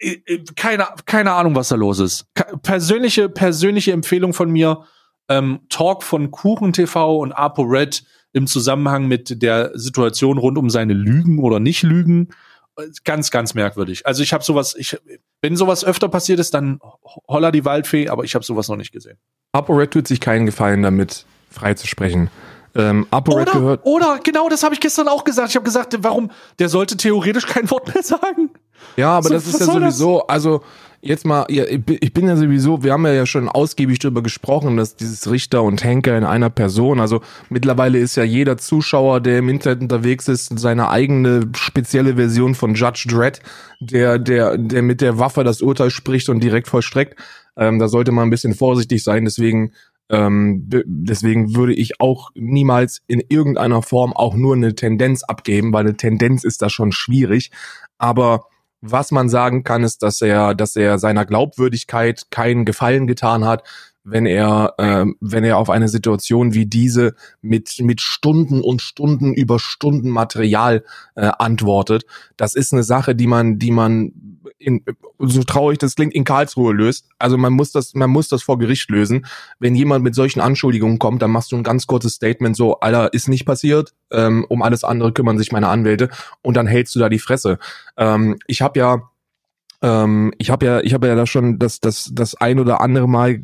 Äh, 0.00 0.20
äh, 0.26 0.44
keine, 0.54 0.88
keine 1.04 1.32
Ahnung, 1.32 1.54
was 1.54 1.68
da 1.68 1.76
los 1.76 1.98
ist. 1.98 2.26
Persönliche, 2.62 3.28
persönliche 3.28 3.92
Empfehlung 3.92 4.32
von 4.32 4.50
mir. 4.50 4.84
Ähm, 5.28 5.60
Talk 5.68 6.02
von 6.02 6.30
Kuchen 6.30 6.72
TV 6.72 7.18
und 7.18 7.32
ApoRed 7.32 8.04
im 8.36 8.46
Zusammenhang 8.46 9.06
mit 9.06 9.40
der 9.42 9.70
Situation 9.74 10.36
rund 10.36 10.58
um 10.58 10.68
seine 10.68 10.92
Lügen 10.92 11.38
oder 11.38 11.58
Nicht-Lügen. 11.58 12.28
Ganz, 13.04 13.30
ganz 13.30 13.54
merkwürdig. 13.54 14.06
Also 14.06 14.22
ich 14.22 14.34
habe 14.34 14.44
sowas, 14.44 14.74
ich, 14.76 14.98
wenn 15.40 15.56
sowas 15.56 15.82
öfter 15.82 16.10
passiert 16.10 16.38
ist, 16.38 16.52
dann 16.52 16.78
holla 17.26 17.50
die 17.50 17.64
Waldfee, 17.64 18.10
aber 18.10 18.24
ich 18.24 18.34
habe 18.34 18.44
sowas 18.44 18.68
noch 18.68 18.76
nicht 18.76 18.92
gesehen. 18.92 19.16
ApoRed 19.52 19.90
tut 19.90 20.06
sich 20.06 20.20
keinen 20.20 20.44
Gefallen 20.44 20.82
damit, 20.82 21.24
frei 21.50 21.72
zu 21.72 21.86
sprechen. 21.86 22.28
Ähm, 22.74 23.06
ApoRed 23.10 23.48
oder, 23.48 23.58
gehört. 23.58 23.80
Oder, 23.84 24.20
genau, 24.22 24.50
das 24.50 24.62
habe 24.62 24.74
ich 24.74 24.80
gestern 24.80 25.08
auch 25.08 25.24
gesagt. 25.24 25.48
Ich 25.48 25.56
habe 25.56 25.64
gesagt, 25.64 25.96
warum, 26.00 26.30
der 26.58 26.68
sollte 26.68 26.98
theoretisch 26.98 27.46
kein 27.46 27.70
Wort 27.70 27.94
mehr 27.94 28.02
sagen. 28.02 28.50
Ja, 28.98 29.12
aber 29.12 29.28
so, 29.28 29.34
das 29.34 29.46
ist 29.46 29.60
ja 29.60 29.64
sowieso, 29.66 30.18
das? 30.18 30.28
also 30.28 30.62
jetzt 31.00 31.24
mal, 31.24 31.46
ja, 31.48 31.64
ich 31.64 32.12
bin 32.12 32.26
ja 32.26 32.36
sowieso, 32.36 32.82
wir 32.82 32.92
haben 32.92 33.06
ja 33.06 33.26
schon 33.26 33.48
ausgiebig 33.48 33.98
darüber 33.98 34.22
gesprochen, 34.22 34.76
dass 34.76 34.96
dieses 34.96 35.30
Richter 35.30 35.62
und 35.62 35.82
Henker 35.84 36.16
in 36.16 36.24
einer 36.24 36.50
Person, 36.50 37.00
also 37.00 37.20
mittlerweile 37.48 37.98
ist 37.98 38.16
ja 38.16 38.24
jeder 38.24 38.56
Zuschauer, 38.56 39.20
der 39.20 39.38
im 39.38 39.48
Internet 39.48 39.82
unterwegs 39.82 40.28
ist, 40.28 40.58
seine 40.58 40.88
eigene 40.88 41.48
spezielle 41.56 42.16
Version 42.16 42.54
von 42.54 42.74
Judge 42.74 43.06
Dredd, 43.08 43.40
der, 43.80 44.18
der, 44.18 44.58
der 44.58 44.82
mit 44.82 45.00
der 45.00 45.18
Waffe 45.18 45.44
das 45.44 45.62
Urteil 45.62 45.90
spricht 45.90 46.28
und 46.28 46.40
direkt 46.40 46.68
vollstreckt. 46.68 47.18
Ähm, 47.56 47.78
da 47.78 47.88
sollte 47.88 48.12
man 48.12 48.24
ein 48.28 48.30
bisschen 48.30 48.54
vorsichtig 48.54 49.02
sein, 49.02 49.24
deswegen 49.24 49.72
ähm, 50.08 50.62
deswegen 50.68 51.56
würde 51.56 51.74
ich 51.74 52.00
auch 52.00 52.30
niemals 52.34 53.02
in 53.08 53.22
irgendeiner 53.28 53.82
Form 53.82 54.12
auch 54.12 54.34
nur 54.34 54.54
eine 54.54 54.74
Tendenz 54.74 55.24
abgeben, 55.24 55.72
weil 55.72 55.84
eine 55.86 55.96
Tendenz 55.96 56.44
ist 56.44 56.62
da 56.62 56.70
schon 56.70 56.92
schwierig. 56.92 57.50
Aber 57.98 58.46
was 58.90 59.10
man 59.10 59.28
sagen 59.28 59.64
kann, 59.64 59.84
ist, 59.84 60.02
dass 60.02 60.20
er, 60.20 60.54
dass 60.54 60.76
er 60.76 60.98
seiner 60.98 61.24
Glaubwürdigkeit 61.24 62.30
keinen 62.30 62.64
Gefallen 62.64 63.06
getan 63.06 63.44
hat, 63.44 63.62
wenn 64.06 64.24
er, 64.24 64.74
äh, 64.78 65.04
wenn 65.20 65.44
er 65.44 65.58
auf 65.58 65.68
eine 65.68 65.88
Situation 65.88 66.54
wie 66.54 66.66
diese 66.66 67.14
mit, 67.42 67.80
mit 67.80 68.00
Stunden 68.00 68.60
und 68.60 68.80
Stunden 68.80 69.34
über 69.34 69.58
Stunden 69.58 70.10
Material 70.10 70.84
äh, 71.16 71.30
antwortet. 71.38 72.06
Das 72.36 72.54
ist 72.54 72.72
eine 72.72 72.84
Sache, 72.84 73.16
die 73.16 73.26
man, 73.26 73.58
die 73.58 73.72
man 73.72 74.12
in, 74.58 74.84
so 75.18 75.42
traurig 75.42 75.78
das 75.78 75.96
klingt, 75.96 76.14
in 76.14 76.22
Karlsruhe 76.22 76.72
löst. 76.72 77.06
Also 77.18 77.36
man 77.36 77.52
muss 77.52 77.72
das, 77.72 77.94
man 77.94 78.10
muss 78.10 78.28
das 78.28 78.44
vor 78.44 78.58
Gericht 78.58 78.88
lösen. 78.90 79.26
Wenn 79.58 79.74
jemand 79.74 80.04
mit 80.04 80.14
solchen 80.14 80.40
Anschuldigungen 80.40 81.00
kommt, 81.00 81.20
dann 81.20 81.32
machst 81.32 81.50
du 81.50 81.56
ein 81.56 81.64
ganz 81.64 81.88
kurzes 81.88 82.14
Statement 82.14 82.56
so, 82.56 82.78
Alter, 82.78 83.12
ist 83.12 83.28
nicht 83.28 83.44
passiert, 83.44 83.92
ähm, 84.12 84.46
um 84.48 84.62
alles 84.62 84.84
andere 84.84 85.12
kümmern 85.12 85.36
sich 85.36 85.50
meine 85.50 85.68
Anwälte 85.68 86.10
und 86.42 86.56
dann 86.56 86.68
hältst 86.68 86.94
du 86.94 87.00
da 87.00 87.08
die 87.08 87.18
Fresse. 87.18 87.58
Ähm, 87.96 88.36
ich 88.46 88.62
habe 88.62 88.78
ja 88.78 89.10
ähm, 89.82 90.32
ich 90.38 90.50
habe 90.50 90.66
ja, 90.66 90.80
ich 90.80 90.94
habe 90.94 91.06
ja 91.08 91.14
da 91.14 91.26
schon 91.26 91.58
das, 91.58 91.80
das, 91.80 92.10
das 92.12 92.34
ein 92.34 92.58
oder 92.58 92.80
andere 92.80 93.08
Mal 93.08 93.42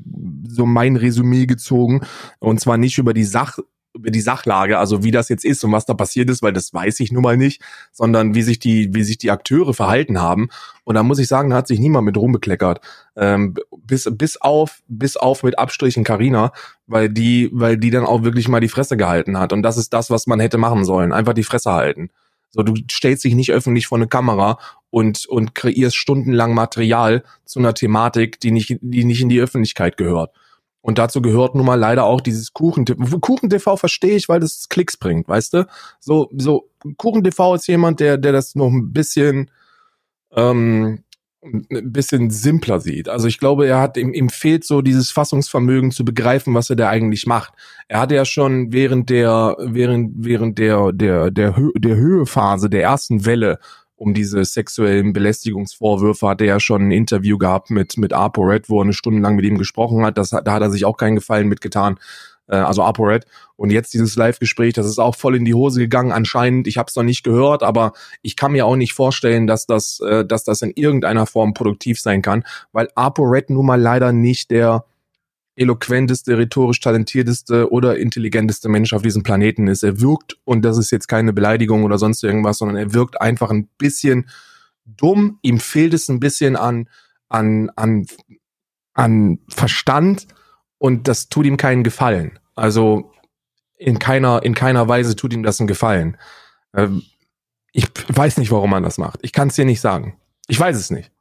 so 0.48 0.66
mein 0.66 0.96
Resümee 0.96 1.46
gezogen 1.46 2.02
und 2.38 2.60
zwar 2.60 2.76
nicht 2.76 2.98
über 2.98 3.14
die 3.14 3.24
Sach, 3.24 3.58
über 3.94 4.10
die 4.10 4.20
Sachlage, 4.20 4.78
also 4.78 5.04
wie 5.04 5.10
das 5.10 5.28
jetzt 5.28 5.44
ist 5.44 5.62
und 5.64 5.72
was 5.72 5.84
da 5.84 5.94
passiert 5.94 6.30
ist, 6.30 6.42
weil 6.42 6.52
das 6.52 6.72
weiß 6.72 7.00
ich 7.00 7.12
nun 7.12 7.22
mal 7.22 7.36
nicht, 7.36 7.62
sondern 7.92 8.34
wie 8.34 8.42
sich 8.42 8.58
die, 8.58 8.94
wie 8.94 9.02
sich 9.02 9.18
die 9.18 9.30
Akteure 9.30 9.74
verhalten 9.74 10.20
haben. 10.20 10.48
Und 10.84 10.94
da 10.94 11.02
muss 11.02 11.18
ich 11.18 11.28
sagen, 11.28 11.50
da 11.50 11.56
hat 11.56 11.68
sich 11.68 11.78
niemand 11.78 12.06
mit 12.06 12.16
rumbekleckert. 12.16 12.80
Ähm, 13.16 13.54
bis, 13.76 14.08
bis 14.10 14.40
auf, 14.40 14.82
bis 14.88 15.16
auf 15.18 15.42
mit 15.42 15.58
Abstrichen 15.58 16.04
Karina, 16.04 16.52
weil 16.86 17.10
die, 17.10 17.50
weil 17.52 17.76
die 17.76 17.90
dann 17.90 18.06
auch 18.06 18.22
wirklich 18.22 18.48
mal 18.48 18.60
die 18.60 18.68
Fresse 18.68 18.96
gehalten 18.96 19.38
hat. 19.38 19.52
Und 19.52 19.62
das 19.62 19.76
ist 19.76 19.92
das, 19.92 20.08
was 20.08 20.26
man 20.26 20.40
hätte 20.40 20.56
machen 20.56 20.84
sollen. 20.84 21.12
Einfach 21.12 21.34
die 21.34 21.44
Fresse 21.44 21.72
halten. 21.72 22.08
So, 22.52 22.62
du 22.62 22.74
stellst 22.90 23.24
dich 23.24 23.34
nicht 23.34 23.50
öffentlich 23.50 23.86
vor 23.86 23.98
eine 23.98 24.08
Kamera 24.08 24.58
und, 24.90 25.26
und 25.26 25.54
kreierst 25.54 25.96
stundenlang 25.96 26.54
Material 26.54 27.24
zu 27.44 27.58
einer 27.58 27.74
Thematik, 27.74 28.40
die 28.40 28.50
nicht, 28.50 28.78
die 28.80 29.04
nicht 29.04 29.22
in 29.22 29.30
die 29.30 29.40
Öffentlichkeit 29.40 29.96
gehört. 29.96 30.34
Und 30.82 30.98
dazu 30.98 31.22
gehört 31.22 31.54
nun 31.54 31.64
mal 31.64 31.78
leider 31.78 32.04
auch 32.04 32.20
dieses 32.20 32.52
Kuchen-TV. 32.52 33.18
Kuchen-TV 33.20 33.76
verstehe 33.76 34.16
ich, 34.16 34.28
weil 34.28 34.40
das 34.40 34.68
Klicks 34.68 34.96
bringt, 34.96 35.28
weißt 35.28 35.54
du? 35.54 35.66
So, 36.00 36.28
so, 36.36 36.68
Kuchen-TV 36.98 37.54
ist 37.54 37.68
jemand, 37.68 38.00
der, 38.00 38.18
der 38.18 38.32
das 38.32 38.54
noch 38.54 38.68
ein 38.68 38.92
bisschen, 38.92 39.50
ähm, 40.32 41.04
ein 41.44 41.92
bisschen 41.92 42.30
simpler 42.30 42.78
sieht. 42.78 43.08
Also 43.08 43.26
ich 43.26 43.38
glaube, 43.38 43.66
er 43.66 43.80
hat 43.80 43.96
ihm, 43.96 44.12
ihm 44.12 44.28
fehlt 44.28 44.64
so 44.64 44.80
dieses 44.80 45.10
Fassungsvermögen 45.10 45.90
zu 45.90 46.04
begreifen, 46.04 46.54
was 46.54 46.70
er 46.70 46.76
da 46.76 46.88
eigentlich 46.88 47.26
macht. 47.26 47.52
Er 47.88 48.00
hatte 48.00 48.14
ja 48.14 48.24
schon 48.24 48.72
während 48.72 49.10
der 49.10 49.56
während 49.58 50.12
während 50.24 50.58
der 50.58 50.92
der 50.92 51.30
der, 51.32 51.54
der 51.74 51.96
Höhephase 51.96 52.70
der 52.70 52.82
ersten 52.82 53.26
Welle 53.26 53.58
um 53.96 54.14
diese 54.14 54.44
sexuellen 54.44 55.12
Belästigungsvorwürfe 55.12 56.28
hat 56.28 56.40
er 56.40 56.46
ja 56.46 56.60
schon 56.60 56.88
ein 56.88 56.92
Interview 56.92 57.38
gehabt 57.38 57.70
mit 57.70 57.96
mit 57.96 58.12
ApoRed, 58.12 58.68
wo 58.68 58.78
er 58.80 58.84
eine 58.84 58.92
Stunde 58.92 59.20
lang 59.20 59.34
mit 59.34 59.44
ihm 59.44 59.58
gesprochen 59.58 60.04
hat. 60.04 60.18
Das, 60.18 60.30
da 60.30 60.52
hat 60.52 60.62
er 60.62 60.70
sich 60.70 60.84
auch 60.84 60.96
keinen 60.96 61.16
Gefallen 61.16 61.48
mitgetan 61.48 61.98
äh, 62.48 62.56
also 62.56 62.82
ApoRed. 62.82 63.26
Und 63.56 63.70
jetzt 63.70 63.94
dieses 63.94 64.16
Live-Gespräch, 64.16 64.74
das 64.74 64.86
ist 64.86 64.98
auch 64.98 65.14
voll 65.14 65.36
in 65.36 65.44
die 65.44 65.54
Hose 65.54 65.80
gegangen 65.80 66.12
anscheinend. 66.12 66.66
Ich 66.66 66.78
habe 66.78 66.88
es 66.88 66.96
noch 66.96 67.02
nicht 67.02 67.22
gehört, 67.22 67.62
aber 67.62 67.92
ich 68.22 68.36
kann 68.36 68.52
mir 68.52 68.66
auch 68.66 68.76
nicht 68.76 68.92
vorstellen, 68.92 69.46
dass 69.46 69.66
das, 69.66 70.00
äh, 70.00 70.24
dass 70.24 70.44
das 70.44 70.62
in 70.62 70.72
irgendeiner 70.72 71.26
Form 71.26 71.54
produktiv 71.54 72.00
sein 72.00 72.22
kann, 72.22 72.44
weil 72.72 72.88
ApoRed 72.94 73.50
nun 73.50 73.66
mal 73.66 73.80
leider 73.80 74.12
nicht 74.12 74.50
der 74.50 74.84
eloquenteste, 75.54 76.38
rhetorisch 76.38 76.80
talentierteste 76.80 77.70
oder 77.70 77.98
intelligenteste 77.98 78.68
Mensch 78.68 78.92
auf 78.94 79.02
diesem 79.02 79.22
Planeten 79.22 79.68
ist. 79.68 79.82
Er 79.82 80.00
wirkt, 80.00 80.38
und 80.44 80.64
das 80.64 80.78
ist 80.78 80.90
jetzt 80.90 81.08
keine 81.08 81.32
Beleidigung 81.32 81.84
oder 81.84 81.98
sonst 81.98 82.24
irgendwas, 82.24 82.58
sondern 82.58 82.76
er 82.76 82.94
wirkt 82.94 83.20
einfach 83.20 83.50
ein 83.50 83.68
bisschen 83.76 84.28
dumm. 84.86 85.38
Ihm 85.42 85.60
fehlt 85.60 85.94
es 85.94 86.08
ein 86.08 86.20
bisschen 86.20 86.56
an, 86.56 86.88
an, 87.28 87.70
an, 87.76 88.06
an 88.94 89.38
Verstand 89.48 90.26
und 90.82 91.06
das 91.06 91.28
tut 91.28 91.46
ihm 91.46 91.56
keinen 91.56 91.84
Gefallen. 91.84 92.40
Also 92.56 93.12
in 93.78 94.00
keiner, 94.00 94.42
in 94.42 94.52
keiner 94.52 94.88
Weise 94.88 95.14
tut 95.14 95.32
ihm 95.32 95.44
das 95.44 95.60
einen 95.60 95.68
Gefallen. 95.68 96.16
Ähm, 96.74 97.04
ich 97.70 97.86
weiß 98.08 98.38
nicht, 98.38 98.50
warum 98.50 98.70
man 98.70 98.82
das 98.82 98.98
macht. 98.98 99.20
Ich 99.22 99.32
kann 99.32 99.46
es 99.46 99.54
dir 99.54 99.64
nicht 99.64 99.80
sagen. 99.80 100.16
Ich 100.48 100.58
weiß 100.58 100.76
es 100.76 100.90
nicht. 100.90 101.12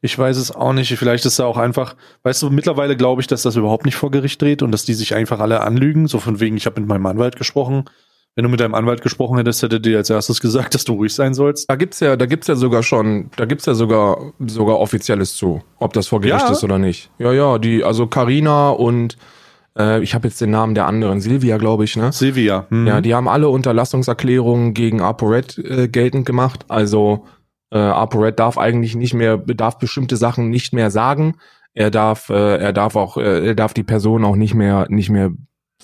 Ich 0.00 0.18
weiß 0.18 0.38
es 0.38 0.50
auch 0.52 0.72
nicht. 0.72 0.96
Vielleicht 0.96 1.26
ist 1.26 1.38
er 1.38 1.48
auch 1.48 1.58
einfach, 1.58 1.96
weißt 2.22 2.40
du, 2.40 2.48
mittlerweile 2.48 2.96
glaube 2.96 3.20
ich, 3.20 3.26
dass 3.26 3.42
das 3.42 3.56
überhaupt 3.56 3.84
nicht 3.84 3.96
vor 3.96 4.10
Gericht 4.10 4.40
dreht 4.40 4.62
und 4.62 4.72
dass 4.72 4.86
die 4.86 4.94
sich 4.94 5.14
einfach 5.14 5.38
alle 5.38 5.60
anlügen. 5.60 6.06
So 6.06 6.18
von 6.18 6.40
wegen, 6.40 6.56
ich 6.56 6.64
habe 6.64 6.80
mit 6.80 6.88
meinem 6.88 7.04
Anwalt 7.04 7.36
gesprochen. 7.36 7.90
Wenn 8.36 8.44
du 8.44 8.48
mit 8.48 8.60
deinem 8.60 8.74
Anwalt 8.74 9.02
gesprochen 9.02 9.36
hättest, 9.36 9.62
hätte 9.62 9.80
dir 9.80 9.98
als 9.98 10.10
erstes 10.10 10.40
gesagt, 10.40 10.74
dass 10.74 10.84
du 10.84 10.94
ruhig 10.94 11.14
sein 11.14 11.34
sollst. 11.34 11.68
Da 11.68 11.76
gibt's 11.76 12.00
ja, 12.00 12.16
da 12.16 12.26
gibt's 12.26 12.46
ja 12.46 12.56
sogar 12.56 12.82
schon, 12.82 13.30
da 13.36 13.44
gibt's 13.44 13.66
ja 13.66 13.74
sogar 13.74 14.32
sogar 14.38 14.78
offizielles 14.78 15.36
zu, 15.36 15.62
ob 15.78 15.92
das 15.92 16.08
vor 16.08 16.20
Gericht 16.20 16.46
ja. 16.46 16.52
ist 16.52 16.64
oder 16.64 16.78
nicht. 16.78 17.10
Ja, 17.18 17.32
ja, 17.32 17.58
die 17.58 17.84
also 17.84 18.06
Karina 18.06 18.70
und 18.70 19.16
äh, 19.78 20.02
ich 20.02 20.14
habe 20.14 20.28
jetzt 20.28 20.40
den 20.40 20.50
Namen 20.50 20.74
der 20.74 20.86
anderen, 20.86 21.20
Silvia, 21.20 21.56
glaube 21.56 21.84
ich, 21.84 21.96
ne? 21.96 22.12
Silvia. 22.12 22.66
Mhm. 22.70 22.86
Ja, 22.86 23.00
die 23.00 23.14
haben 23.14 23.28
alle 23.28 23.48
Unterlassungserklärungen 23.48 24.74
gegen 24.74 25.00
ApoRed 25.00 25.58
äh, 25.58 25.88
geltend 25.88 26.26
gemacht. 26.26 26.64
Also 26.68 27.26
äh, 27.70 27.78
ApoRed 27.78 28.38
darf 28.38 28.58
eigentlich 28.58 28.94
nicht 28.96 29.14
mehr, 29.14 29.38
darf 29.38 29.78
bestimmte 29.78 30.16
Sachen 30.16 30.50
nicht 30.50 30.72
mehr 30.72 30.90
sagen. 30.90 31.36
Er 31.72 31.90
darf, 31.90 32.30
äh, 32.30 32.56
er 32.56 32.72
darf 32.72 32.96
auch, 32.96 33.16
äh, 33.16 33.48
er 33.48 33.54
darf 33.54 33.74
die 33.74 33.84
Person 33.84 34.24
auch 34.24 34.36
nicht 34.36 34.54
mehr, 34.54 34.86
nicht 34.88 35.10
mehr 35.10 35.30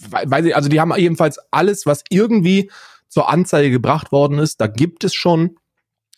weiß 0.01 0.45
ich, 0.47 0.57
also 0.57 0.69
die 0.69 0.81
haben 0.81 0.95
jedenfalls 0.97 1.39
alles, 1.51 1.87
was 1.87 2.03
irgendwie 2.11 2.71
zur 3.09 3.29
Anzeige 3.29 3.71
gebracht 3.71 4.13
worden 4.13 4.39
ist, 4.39 4.61
da 4.61 4.67
gibt 4.67 5.05
es 5.05 5.15
schon, 5.15 5.57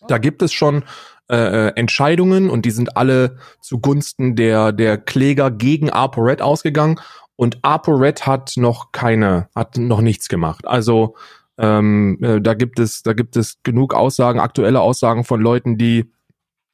da 0.06 0.18
gibt 0.18 0.42
es 0.42 0.52
schon 0.52 0.84
äh, 1.30 1.68
äh 1.68 1.72
Entscheidungen 1.76 2.50
und 2.50 2.64
die 2.64 2.70
sind 2.70 2.96
alle 2.96 3.38
zugunsten 3.60 4.36
der 4.36 4.72
der 4.72 4.98
Kläger 4.98 5.50
gegen 5.50 5.90
ApoRed 5.90 6.42
ausgegangen 6.42 6.98
und 7.36 7.58
ApoRed 7.62 8.26
hat 8.26 8.54
noch 8.56 8.90
keine, 8.90 9.48
hat 9.54 9.76
noch 9.76 10.00
nichts 10.00 10.28
gemacht. 10.28 10.66
Also 10.66 11.14
ähm, 11.56 12.18
äh, 12.20 12.40
da 12.40 12.54
gibt 12.54 12.80
es, 12.80 13.04
da 13.04 13.12
gibt 13.12 13.36
es 13.36 13.62
genug 13.62 13.94
Aussagen, 13.94 14.40
aktuelle 14.40 14.80
Aussagen 14.80 15.22
von 15.22 15.40
Leuten, 15.40 15.78
die 15.78 16.10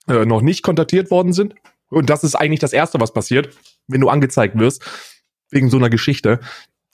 äh, 0.08 0.24
noch 0.24 0.40
nicht 0.40 0.62
kontaktiert 0.62 1.10
worden 1.10 1.34
sind. 1.34 1.54
Und 1.90 2.08
das 2.08 2.24
ist 2.24 2.34
eigentlich 2.34 2.60
das 2.60 2.72
Erste, 2.72 2.98
was 2.98 3.12
passiert, 3.12 3.54
wenn 3.88 4.00
du 4.00 4.08
angezeigt 4.08 4.58
wirst 4.58 4.82
wegen 5.50 5.68
so 5.68 5.76
einer 5.76 5.90
Geschichte 5.90 6.40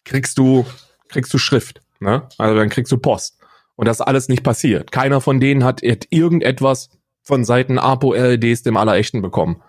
kriegst 0.05 0.39
du, 0.39 0.67
kriegst 1.09 1.33
du 1.33 1.39
Schrift. 1.39 1.81
Ne? 2.01 2.23
Also 2.39 2.57
dann 2.57 2.69
kriegst 2.69 2.93
du 2.93 2.99
Post. 2.99 3.39
Und 3.77 3.87
das 3.87 4.01
alles 4.01 4.29
nicht 4.29 4.43
passiert. 4.43 4.93
Keiner 4.93 5.21
von 5.21 5.41
denen 5.41 5.65
hat 5.65 5.81
irgendetwas 5.83 6.91
von 7.23 7.45
Seiten 7.45 7.79
APO-LEDs 7.79 8.63
dem 8.63 8.77
Allerechten 8.77 9.23
bekommen. 9.23 9.63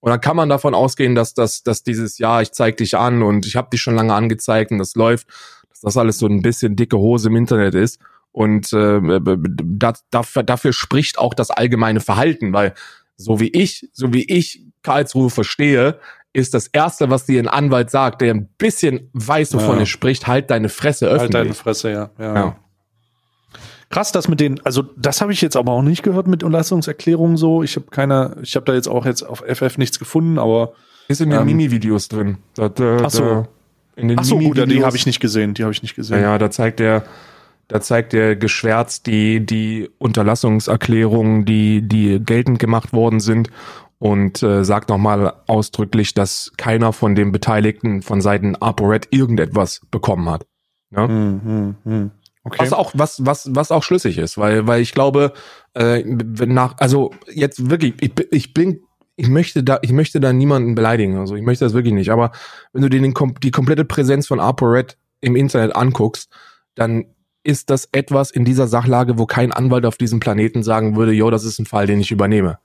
Und 0.00 0.10
dann 0.10 0.20
kann 0.20 0.36
man 0.36 0.48
davon 0.48 0.74
ausgehen, 0.74 1.14
dass 1.14 1.34
das, 1.34 1.62
dass 1.62 1.82
dieses 1.82 2.18
Jahr, 2.18 2.40
ich 2.40 2.52
zeig 2.52 2.76
dich 2.76 2.96
an 2.96 3.22
und 3.22 3.46
ich 3.46 3.56
habe 3.56 3.68
dich 3.70 3.80
schon 3.80 3.96
lange 3.96 4.14
angezeigt 4.14 4.70
und 4.70 4.78
das 4.78 4.94
läuft, 4.94 5.26
dass 5.70 5.80
das 5.80 5.96
alles 5.96 6.18
so 6.18 6.26
ein 6.26 6.42
bisschen 6.42 6.76
dicke 6.76 6.98
Hose 6.98 7.28
im 7.28 7.36
Internet 7.36 7.74
ist. 7.74 8.00
Und 8.30 8.72
äh, 8.72 9.00
das, 9.64 10.04
dafür, 10.10 10.44
dafür 10.44 10.72
spricht 10.72 11.18
auch 11.18 11.34
das 11.34 11.50
allgemeine 11.50 12.00
Verhalten, 12.00 12.52
weil 12.52 12.74
so 13.16 13.40
wie 13.40 13.48
ich, 13.48 13.88
so 13.92 14.12
wie 14.12 14.24
ich 14.24 14.64
Karlsruhe 14.82 15.30
verstehe, 15.30 15.98
ist 16.32 16.54
das 16.54 16.66
Erste, 16.68 17.10
was 17.10 17.26
dir 17.26 17.42
ein 17.42 17.48
Anwalt 17.48 17.90
sagt, 17.90 18.20
der 18.20 18.34
ein 18.34 18.48
bisschen 18.58 19.10
weiß, 19.12 19.54
wovon 19.54 19.76
ja. 19.76 19.80
er 19.80 19.86
spricht, 19.86 20.26
halt 20.26 20.50
deine 20.50 20.68
Fresse 20.68 21.06
öffentlich. 21.06 21.34
Halt 21.34 21.46
deine 21.46 21.54
Fresse, 21.54 21.90
ja. 21.90 22.10
ja. 22.18 22.34
ja. 22.34 22.56
Krass, 23.90 24.12
das 24.12 24.28
mit 24.28 24.38
den, 24.38 24.64
also 24.66 24.82
das 24.96 25.22
habe 25.22 25.32
ich 25.32 25.40
jetzt 25.40 25.56
aber 25.56 25.72
auch 25.72 25.82
nicht 25.82 26.02
gehört 26.02 26.26
mit 26.26 26.42
Unterlassungserklärungen 26.42 27.38
so. 27.38 27.62
Ich 27.62 27.76
habe 27.76 27.86
keine, 27.90 28.36
ich 28.42 28.54
habe 28.54 28.66
da 28.66 28.74
jetzt 28.74 28.88
auch 28.88 29.06
jetzt 29.06 29.22
auf 29.22 29.42
FF 29.46 29.78
nichts 29.78 29.98
gefunden, 29.98 30.38
aber 30.38 30.74
ist 31.08 31.22
in 31.22 31.30
den 31.30 31.40
ähm, 31.40 31.46
Mimi-Videos 31.46 32.08
drin. 32.08 32.36
Da, 32.54 32.68
da, 32.68 32.98
Ach 33.02 33.10
so. 33.10 33.46
in 33.96 34.08
den 34.08 34.18
Ach 34.18 34.24
so, 34.24 34.36
Mimi 34.36 34.66
die 34.66 34.84
habe 34.84 34.96
ich 34.96 35.06
nicht 35.06 35.20
gesehen. 35.20 35.54
Die 35.54 35.62
habe 35.62 35.72
ich 35.72 35.80
nicht 35.80 35.94
gesehen. 35.94 36.18
Ja, 36.18 36.32
ja, 36.32 36.38
da 36.38 36.50
zeigt 36.50 36.80
der, 36.80 37.04
da 37.68 37.80
zeigt 37.80 38.12
der 38.12 38.36
geschwärzt 38.36 39.06
die 39.06 39.44
die 39.44 39.88
Unterlassungserklärungen, 39.96 41.46
die 41.46 41.80
die 41.80 42.20
geltend 42.22 42.58
gemacht 42.58 42.92
worden 42.92 43.20
sind 43.20 43.48
und 43.98 44.42
äh, 44.42 44.64
sagt 44.64 44.88
nochmal 44.88 45.34
ausdrücklich, 45.46 46.14
dass 46.14 46.52
keiner 46.56 46.92
von 46.92 47.14
den 47.14 47.32
Beteiligten 47.32 48.02
von 48.02 48.20
Seiten 48.20 48.56
ApoRed 48.56 49.08
irgendetwas 49.10 49.80
bekommen 49.90 50.28
hat. 50.30 50.46
Ja? 50.90 51.08
Hm, 51.08 51.40
hm, 51.44 51.76
hm. 51.84 52.10
Okay. 52.44 52.58
Was 52.60 52.72
auch 52.72 52.92
was 52.94 53.26
was 53.26 53.50
was 53.54 53.70
auch 53.70 53.82
schlüssig 53.82 54.16
ist, 54.16 54.38
weil 54.38 54.66
weil 54.66 54.80
ich 54.80 54.92
glaube, 54.92 55.32
äh, 55.74 56.02
nach 56.02 56.76
also 56.78 57.10
jetzt 57.30 57.68
wirklich 57.68 57.94
ich, 58.00 58.12
ich 58.30 58.54
bin 58.54 58.80
ich 59.16 59.28
möchte 59.28 59.62
da 59.62 59.78
ich 59.82 59.92
möchte 59.92 60.18
da 60.18 60.32
niemanden 60.32 60.74
beleidigen, 60.74 61.18
also 61.18 61.34
ich 61.34 61.42
möchte 61.42 61.66
das 61.66 61.74
wirklich 61.74 61.92
nicht, 61.92 62.10
aber 62.10 62.30
wenn 62.72 62.82
du 62.82 62.88
dir 62.88 63.02
den, 63.02 63.12
die 63.42 63.50
komplette 63.50 63.84
Präsenz 63.84 64.26
von 64.28 64.40
ApoRed 64.40 64.96
im 65.20 65.36
Internet 65.36 65.76
anguckst, 65.76 66.30
dann 66.74 67.06
ist 67.42 67.70
das 67.70 67.88
etwas 67.92 68.30
in 68.30 68.44
dieser 68.44 68.66
Sachlage, 68.66 69.18
wo 69.18 69.26
kein 69.26 69.52
Anwalt 69.52 69.84
auf 69.84 69.96
diesem 69.98 70.20
Planeten 70.20 70.62
sagen 70.62 70.96
würde, 70.96 71.12
jo, 71.12 71.30
das 71.30 71.44
ist 71.44 71.58
ein 71.58 71.66
Fall, 71.66 71.86
den 71.86 72.00
ich 72.00 72.10
übernehme. 72.10 72.58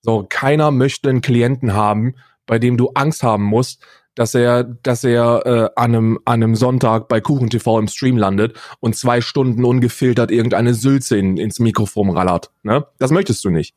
So, 0.00 0.26
keiner 0.28 0.70
möchte 0.70 1.10
einen 1.10 1.20
Klienten 1.20 1.74
haben, 1.74 2.14
bei 2.46 2.58
dem 2.58 2.76
du 2.76 2.90
Angst 2.94 3.22
haben 3.22 3.44
musst, 3.44 3.84
dass 4.14 4.34
er, 4.34 4.64
dass 4.64 5.04
er 5.04 5.46
äh, 5.46 5.70
an, 5.76 5.94
einem, 5.94 6.18
an 6.24 6.42
einem 6.42 6.56
Sonntag 6.56 7.08
bei 7.08 7.20
Kuchen 7.20 7.50
TV 7.50 7.78
im 7.78 7.86
Stream 7.86 8.16
landet 8.16 8.58
und 8.80 8.96
zwei 8.96 9.20
Stunden 9.20 9.64
ungefiltert 9.64 10.32
irgendeine 10.32 10.74
Sülze 10.74 11.16
in, 11.16 11.36
ins 11.36 11.60
Mikrofon 11.60 12.10
rallert. 12.10 12.50
Ne? 12.64 12.84
Das 12.98 13.12
möchtest 13.12 13.44
du 13.44 13.50
nicht. 13.50 13.76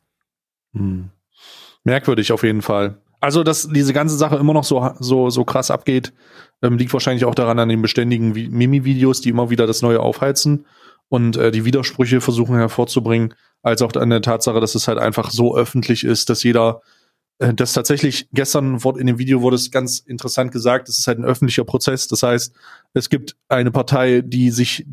Hm. 0.74 1.09
Merkwürdig 1.84 2.32
auf 2.32 2.43
jeden 2.43 2.61
Fall. 2.61 2.97
also 3.19 3.43
dass 3.43 3.67
diese 3.67 3.93
ganze 3.93 4.17
Sache 4.17 4.38
immer 4.38 4.53
noch 4.53 4.63
so, 4.63 4.91
so, 4.99 5.30
so 5.30 5.45
krass 5.45 5.69
abgeht, 5.69 6.11
ähm, 6.63 6.78
liegt 6.78 6.93
wahrscheinlich 6.93 7.26
auch 7.26 7.36
daran 7.36 7.59
an 7.59 7.69
den 7.69 7.82
beständigen 7.82 8.32
Mimi-Videos, 8.32 9.22
die 9.22 9.30
immer 9.30 9.51
wieder 9.51 9.67
das 9.67 9.84
Neue 9.84 9.99
aufheizen 9.99 10.65
und 11.12 11.36
äh, 11.36 11.51
die 11.51 11.66
Widersprüche 11.66 12.22
versuchen 12.22 12.55
hervorzubringen, 12.55 13.34
als 13.62 13.82
auch 13.82 13.93
an 13.95 14.09
der 14.09 14.22
Tatsache, 14.22 14.62
dass 14.62 14.76
es 14.76 14.88
halt 14.88 14.97
einfach 14.97 15.30
so 15.30 15.57
öffentlich 15.57 16.05
ist, 16.05 16.30
dass 16.30 16.41
jeder 16.41 16.82
äh, 17.39 17.53
das 17.53 17.74
tatsächlich, 17.74 18.30
gestern 18.32 18.80
in 18.97 19.07
dem 19.07 19.20
Video 19.20 19.41
wurde 19.41 19.57
es 19.57 19.72
ganz 19.72 19.99
interessant 19.99 20.53
gesagt, 20.53 20.88
es 20.88 20.99
ist 20.99 21.07
halt 21.07 21.20
ein 21.20 21.26
öffentlicher 21.26 21.66
Prozess. 21.66 22.07
Das 22.07 22.24
heißt, 22.24 22.55
es 22.93 23.09
gibt 23.09 23.36
eine 23.49 23.72
Partei, 23.72 24.22
die 24.22 24.51
sich 24.51 24.86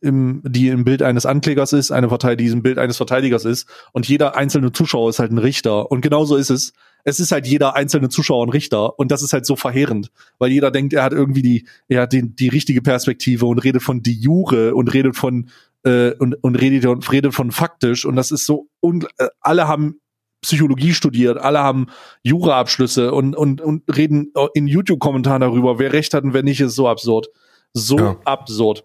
im, 0.00 0.40
die 0.46 0.68
im 0.68 0.84
Bild 0.84 1.02
eines 1.02 1.26
Anklägers 1.26 1.72
ist, 1.72 1.90
eine 1.90 2.06
Partei, 2.06 2.36
die 2.36 2.46
im 2.46 2.62
Bild 2.62 2.78
eines 2.78 2.98
Verteidigers 2.98 3.44
ist 3.44 3.66
und 3.90 4.06
jeder 4.06 4.36
einzelne 4.36 4.70
Zuschauer 4.70 5.10
ist 5.10 5.18
halt 5.18 5.32
ein 5.32 5.38
Richter. 5.38 5.90
Und 5.90 6.00
genauso 6.02 6.36
ist 6.36 6.50
es. 6.50 6.72
Es 7.04 7.20
ist 7.20 7.32
halt 7.32 7.46
jeder 7.46 7.76
einzelne 7.76 8.08
Zuschauer 8.08 8.46
ein 8.46 8.50
Richter 8.50 8.98
und 8.98 9.10
das 9.10 9.22
ist 9.22 9.32
halt 9.32 9.46
so 9.46 9.56
verheerend, 9.56 10.10
weil 10.38 10.50
jeder 10.50 10.70
denkt, 10.70 10.92
er 10.92 11.02
hat 11.02 11.12
irgendwie 11.12 11.42
die, 11.42 11.66
er 11.88 12.02
hat 12.02 12.12
die, 12.12 12.34
die 12.34 12.48
richtige 12.48 12.82
Perspektive 12.82 13.46
und 13.46 13.58
redet 13.58 13.82
von 13.82 14.02
die 14.02 14.18
Jure 14.18 14.74
und 14.74 14.92
redet 14.92 15.16
von 15.16 15.48
äh, 15.84 16.12
und, 16.18 16.34
und 16.42 16.56
redet, 16.56 16.86
und 16.86 17.10
redet 17.10 17.34
von 17.34 17.50
faktisch 17.50 18.04
und 18.04 18.16
das 18.16 18.30
ist 18.30 18.46
so 18.46 18.68
und 18.80 19.06
äh, 19.18 19.28
alle 19.40 19.68
haben 19.68 20.00
Psychologie 20.42 20.94
studiert, 20.94 21.38
alle 21.38 21.58
haben 21.58 21.88
Jura-Abschlüsse 22.22 23.12
und, 23.12 23.36
und, 23.36 23.60
und 23.60 23.82
reden 23.94 24.32
in 24.54 24.66
YouTube-Kommentaren 24.66 25.42
darüber, 25.42 25.78
wer 25.78 25.92
recht 25.92 26.14
hat 26.14 26.24
und 26.24 26.32
wer 26.32 26.42
nicht, 26.42 26.60
ist 26.60 26.74
so 26.74 26.88
absurd. 26.88 27.28
So 27.74 27.98
ja. 27.98 28.16
absurd. 28.24 28.84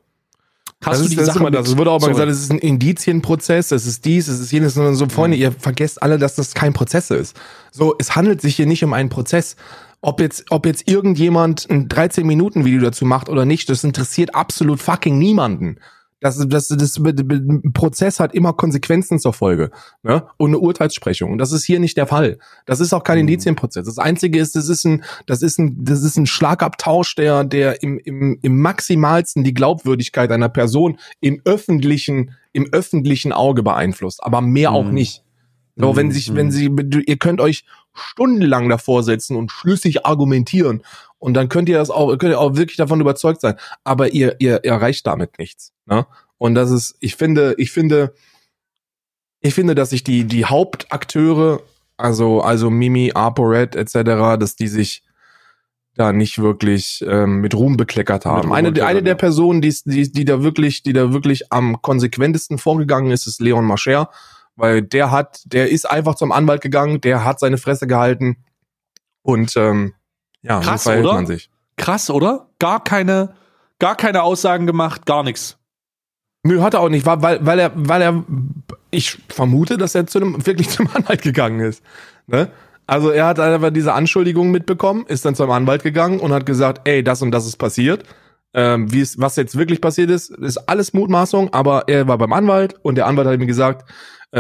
Hast 0.86 0.94
das 0.94 1.00
du 1.00 1.04
ist, 1.06 1.12
die 1.12 1.16
das 1.16 1.26
Sache 1.28 1.40
immer 1.40 1.52
das. 1.52 1.68
Es 1.68 1.78
wurde 1.78 1.92
auch 1.92 2.00
mal 2.00 2.10
gesagt, 2.10 2.30
es 2.30 2.42
ist 2.42 2.52
ein 2.52 2.60
Indizienprozess, 2.60 3.72
es 3.72 3.86
ist 3.86 4.06
dies, 4.06 4.28
es 4.28 4.40
ist 4.40 4.52
jenes, 4.52 4.76
sondern 4.76 4.96
so, 4.96 5.08
Freunde, 5.10 5.38
mhm. 5.38 5.44
ihr 5.44 5.52
vergesst 5.52 6.02
alle, 6.04 6.18
dass 6.20 6.36
das 6.36 6.54
kein 6.54 6.74
Prozess 6.74 7.10
ist. 7.10 7.36
So, 7.72 7.96
es 7.98 8.16
handelt 8.16 8.42
sich 8.42 8.56
hier 8.56 8.66
nicht 8.68 8.84
um 8.84 8.94
einen 8.94 9.10
Prozess. 9.10 9.56
Ob 10.02 10.20
jetzt, 10.20 10.46
ob 10.52 10.66
jetzt 10.68 10.88
irgendjemand 10.88 11.68
ein 11.70 11.90
13-Minuten-Video 11.90 12.82
dazu 12.82 13.06
macht 13.06 13.30
oder 13.30 13.46
nicht, 13.46 13.70
das 13.70 13.84
interessiert 13.84 14.36
absolut 14.36 14.80
fucking 14.80 15.18
niemanden. 15.18 15.78
Das, 16.26 16.40
das, 16.48 16.70
das, 16.70 17.00
das 17.00 17.24
Prozess 17.76 18.20
hat 18.20 18.34
immer 18.34 18.54
Konsequenzen 18.54 19.20
zur 19.20 19.32
Folge 19.32 19.70
ne? 20.02 20.26
und 20.38 20.50
eine 20.50 20.58
Urteilssprechung. 20.58 21.32
Und 21.32 21.38
das 21.38 21.52
ist 21.52 21.66
hier 21.66 21.80
nicht 21.80 21.98
der 21.98 22.08
Fall. 22.08 22.40
Das 22.66 22.80
ist 22.80 22.94
auch 22.94 23.04
kein 23.04 23.18
mhm. 23.18 23.28
Indizienprozess. 23.28 23.86
Das 23.86 24.00
Einzige 24.00 24.40
ist, 24.40 24.56
das 24.56 24.68
ist 24.68 24.86
ein, 24.86 25.04
das 25.28 25.44
ist 25.44 25.60
ein, 25.60 25.86
das 25.86 26.02
ist 26.02 26.18
ein 26.18 26.26
Schlagabtausch, 26.26 27.14
der, 27.14 27.44
der 27.44 27.84
im, 27.84 28.00
im, 28.00 28.40
im 28.42 28.60
maximalsten 28.60 29.44
die 29.44 29.54
Glaubwürdigkeit 29.54 30.32
einer 30.32 30.50
Person 30.50 30.98
im 31.22 31.44
öffentlichen, 31.46 32.32
im 32.54 32.74
öffentlichen 32.74 33.32
Auge 33.32 33.62
beeinflusst, 33.62 34.24
aber 34.24 34.42
mehr 34.42 34.72
mhm. 34.72 34.76
auch 34.78 34.90
nicht. 34.90 35.22
So, 35.76 35.96
wenn 35.96 36.10
sich, 36.10 36.34
wenn 36.34 36.48
mhm. 36.48 36.52
sie, 36.52 36.72
ihr 37.06 37.18
könnt 37.18 37.40
euch 37.40 37.66
stundenlang 37.94 38.68
davor 38.68 39.04
setzen 39.04 39.36
und 39.36 39.52
schlüssig 39.52 40.08
argumentieren 40.08 40.82
und 41.20 41.34
dann 41.34 41.50
könnt 41.50 41.70
ihr 41.70 41.78
das 41.78 41.90
auch, 41.90 42.10
könnt 42.18 42.34
ihr 42.34 42.40
auch 42.40 42.56
wirklich 42.56 42.78
davon 42.78 43.02
überzeugt 43.02 43.42
sein. 43.42 43.56
Aber 43.84 44.14
ihr, 44.14 44.36
ihr 44.40 44.64
erreicht 44.64 45.08
damit 45.08 45.38
nichts. 45.40 45.74
Ne? 45.86 46.06
Und 46.38 46.56
das 46.56 46.72
ist, 46.72 46.96
ich 47.00 47.16
finde, 47.16 47.56
ich 47.58 47.72
finde, 47.72 48.14
ich 49.42 49.54
finde, 49.54 49.76
dass 49.76 49.92
sich 49.92 50.04
die, 50.04 50.26
die 50.26 50.46
Hauptakteure, 50.46 51.62
also, 51.98 52.42
also 52.42 52.70
Mimi, 52.70 53.12
ApoRed 53.14 53.76
etc., 53.76 53.94
dass 54.40 54.56
die 54.56 54.68
sich 54.68 55.04
da 55.96 56.12
nicht 56.12 56.40
wirklich 56.40 57.06
ähm, 57.08 57.40
mit 57.40 57.56
Ruhm 57.56 57.78
bekleckert 57.78 58.26
haben. 58.26 58.52
Eine, 58.52 58.86
eine 58.86 59.02
der 59.02 59.16
Personen, 59.16 59.62
die, 59.62 59.74
die, 59.86 60.12
die 60.12 60.26
da 60.26 60.44
wirklich, 60.44 60.84
die 60.84 60.92
da 60.92 61.14
wirklich 61.14 61.54
am 61.54 61.82
konsequentesten 61.82 62.58
vorgegangen 62.58 63.12
ist, 63.12 63.28
ist 63.28 63.40
Leon 63.40 63.66
Mascher 63.66 64.10
weil 64.56 64.82
der 64.82 65.12
hat, 65.12 65.42
der 65.46 65.70
ist 65.70 65.90
einfach 65.90 66.16
zum 66.16 66.32
Anwalt 66.32 66.62
gegangen, 66.62 67.02
der 67.02 67.26
hat 67.26 67.40
seine 67.40 67.58
Fresse 67.58 67.88
gehalten 67.88 68.38
und 69.22 69.56
ähm, 69.58 69.94
ja, 70.46 70.60
Krass, 70.60 70.84
so 70.84 70.90
verhält 70.90 71.06
oder? 71.06 71.16
man 71.16 71.26
sich. 71.26 71.50
Krass, 71.78 72.10
oder? 72.10 72.48
Gar 72.60 72.84
keine, 72.84 73.36
gar 73.80 73.96
keine 73.96 74.24
Aussagen 74.24 74.66
gemacht, 74.66 75.06
gar 75.06 75.24
nichts. 75.24 75.58
Nö, 76.44 76.62
hat 76.62 76.76
er 76.76 76.82
auch 76.82 76.90
nicht, 76.90 77.06
weil, 77.06 77.44
weil 77.46 77.60
er, 77.60 77.72
weil 77.74 78.02
er, 78.02 78.24
ich 78.92 79.18
vermute, 79.30 79.78
dass 79.78 79.96
er 79.96 80.06
zu 80.06 80.20
einem, 80.20 80.46
wirklich 80.46 80.70
zum 80.70 80.88
Anwalt 80.94 81.24
gegangen 81.24 81.60
ist. 81.60 81.84
Ne? 82.28 82.52
Also 82.86 83.10
er 83.10 83.26
hat 83.26 83.40
einfach 83.40 83.72
diese 83.72 83.94
Anschuldigungen 83.94 84.52
mitbekommen, 84.52 85.06
ist 85.08 85.26
dann 85.26 85.34
zum 85.34 85.50
Anwalt 85.50 85.82
gegangen 85.82 86.20
und 86.20 86.32
hat 86.32 86.46
gesagt, 86.46 86.88
ey, 86.88 87.04
das 87.04 87.24
und 87.24 87.32
das 87.32 87.48
ist 87.48 87.58
passiert. 87.58 88.04
Ähm, 88.54 88.92
wie 88.94 89.02
es, 89.02 89.20
was 89.20 89.36
jetzt 89.36 89.58
wirklich 89.58 89.82
passiert 89.82 90.12
ist, 90.12 90.30
ist 90.30 90.70
alles 90.70 90.94
Mutmaßung, 90.94 91.52
aber 91.52 91.86
er 91.88 92.08
war 92.08 92.18
beim 92.18 92.32
Anwalt 92.32 92.76
und 92.84 92.96
der 92.96 93.08
Anwalt 93.08 93.28
hat 93.28 93.40
ihm 93.40 93.48
gesagt, 93.48 93.90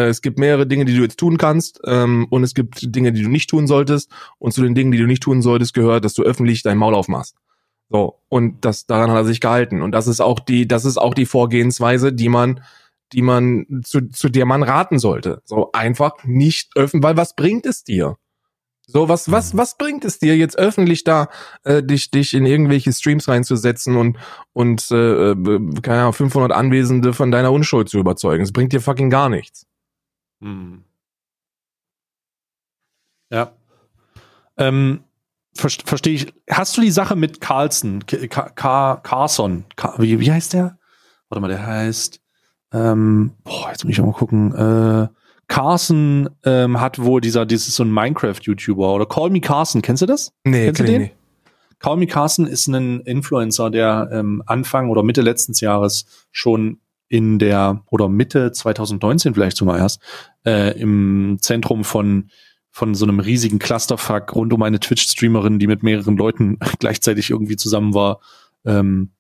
es 0.01 0.21
gibt 0.21 0.39
mehrere 0.39 0.67
Dinge, 0.67 0.85
die 0.85 0.95
du 0.95 1.01
jetzt 1.01 1.17
tun 1.17 1.37
kannst 1.37 1.79
ähm, 1.85 2.27
und 2.29 2.43
es 2.43 2.53
gibt 2.53 2.95
Dinge, 2.95 3.13
die 3.13 3.23
du 3.23 3.29
nicht 3.29 3.49
tun 3.49 3.67
solltest. 3.67 4.11
Und 4.39 4.51
zu 4.51 4.61
den 4.61 4.75
Dingen, 4.75 4.91
die 4.91 4.97
du 4.97 5.07
nicht 5.07 5.23
tun 5.23 5.41
solltest, 5.41 5.73
gehört, 5.73 6.05
dass 6.05 6.13
du 6.13 6.23
öffentlich 6.23 6.63
dein 6.63 6.77
Maul 6.77 6.95
aufmachst. 6.95 7.35
So 7.89 8.19
und 8.29 8.65
das 8.65 8.87
daran 8.87 9.11
hat 9.11 9.17
er 9.17 9.25
sich 9.25 9.39
gehalten 9.39 9.81
und 9.81 9.91
das 9.91 10.07
ist 10.07 10.19
auch 10.19 10.39
die, 10.39 10.67
das 10.67 10.85
ist 10.85 10.97
auch 10.97 11.13
die 11.13 11.25
Vorgehensweise, 11.27 12.11
die 12.11 12.29
man, 12.29 12.61
die 13.13 13.21
man 13.21 13.81
zu, 13.83 14.09
zu 14.09 14.29
der 14.29 14.45
man 14.45 14.63
raten 14.63 14.99
sollte. 14.99 15.41
So 15.45 15.71
einfach 15.71 16.23
nicht 16.23 16.71
öffnen, 16.75 17.03
weil 17.03 17.15
was 17.15 17.35
bringt 17.35 17.65
es 17.65 17.83
dir? 17.83 18.17
So, 18.87 19.09
was, 19.09 19.31
was, 19.31 19.57
was 19.57 19.77
bringt 19.77 20.05
es 20.05 20.19
dir 20.19 20.37
jetzt 20.37 20.59
öffentlich 20.59 21.03
da, 21.03 21.29
äh, 21.63 21.81
dich, 21.81 22.11
dich 22.11 22.33
in 22.33 22.45
irgendwelche 22.45 22.93
Streams 22.93 23.27
reinzusetzen 23.27 23.95
und, 23.95 24.17
und, 24.53 24.91
äh, 24.91 25.31
äh 25.31 25.35
keine 25.81 26.01
Ahnung, 26.01 26.13
500 26.13 26.51
Anwesende 26.51 27.13
von 27.13 27.31
deiner 27.31 27.51
Unschuld 27.51 27.89
zu 27.89 27.97
überzeugen? 27.97 28.43
Es 28.43 28.51
bringt 28.51 28.73
dir 28.73 28.81
fucking 28.81 29.09
gar 29.09 29.29
nichts. 29.29 29.65
Hm. 30.45 30.83
Ja. 33.31 33.51
Ähm, 34.57 35.03
ver 35.55 35.69
Verstehe 35.69 36.13
ich. 36.13 36.33
Hast 36.49 36.77
du 36.77 36.81
die 36.81 36.91
Sache 36.91 37.15
mit 37.15 37.41
Carlson, 37.41 38.05
K 38.05 38.27
K 38.27 38.95
Carson, 38.97 39.65
K 39.75 39.95
wie, 39.97 40.19
wie 40.19 40.31
heißt 40.31 40.53
der? 40.53 40.77
Warte 41.29 41.41
mal, 41.41 41.47
der 41.47 41.65
heißt, 41.65 42.21
ähm, 42.73 43.33
boah, 43.43 43.69
jetzt 43.71 43.83
muss 43.83 43.93
ich 43.93 44.01
mal 44.01 44.11
gucken, 44.11 44.53
äh, 44.53 45.07
Carson 45.47 46.29
ähm, 46.43 46.79
hat 46.79 46.99
wohl 46.99 47.21
dieser, 47.21 47.47
dieses 47.47 47.75
so 47.75 47.83
ein 47.83 47.91
Minecraft-YouTuber 47.91 48.93
oder 48.93 49.07
Call 49.07 49.31
Me 49.31 49.41
Carson, 49.41 49.81
kennst 49.81 50.03
du 50.03 50.05
das? 50.05 50.31
Nee, 50.43 50.65
kennst 50.65 50.81
du 50.81 50.85
den? 50.85 51.01
Nicht. 51.01 51.15
Call 51.79 51.97
Me 51.97 52.05
Carson 52.05 52.45
ist 52.45 52.67
ein 52.67 53.01
Influencer, 53.01 53.71
der 53.71 54.09
ähm, 54.11 54.43
Anfang 54.45 54.89
oder 54.89 55.01
Mitte 55.01 55.21
letzten 55.21 55.53
Jahres 55.53 56.05
schon 56.31 56.79
in 57.08 57.39
der 57.39 57.84
oder 57.89 58.10
Mitte 58.10 58.51
2019 58.51 59.34
vielleicht 59.34 59.58
sogar 59.58 59.78
erst 59.78 60.01
äh, 60.45 60.80
im 60.80 61.38
Zentrum 61.41 61.84
von 61.84 62.30
von 62.72 62.93
so 62.93 63.06
einem 63.06 63.22
riesigen 63.22 63.58
Clusterfuck 63.58 64.36
rund 64.36 64.51
um 64.51 64.62
eine 64.62 64.82
Twitch-Streamerin, 64.82 65.60
die 65.60 65.68
mit 65.68 65.82
mehreren 65.82 66.18
Leuten 66.18 66.60
gleichzeitig 66.80 67.30
irgendwie 67.30 67.56
zusammen 67.56 67.93
war, 67.93 68.20
ähm, 68.66 69.12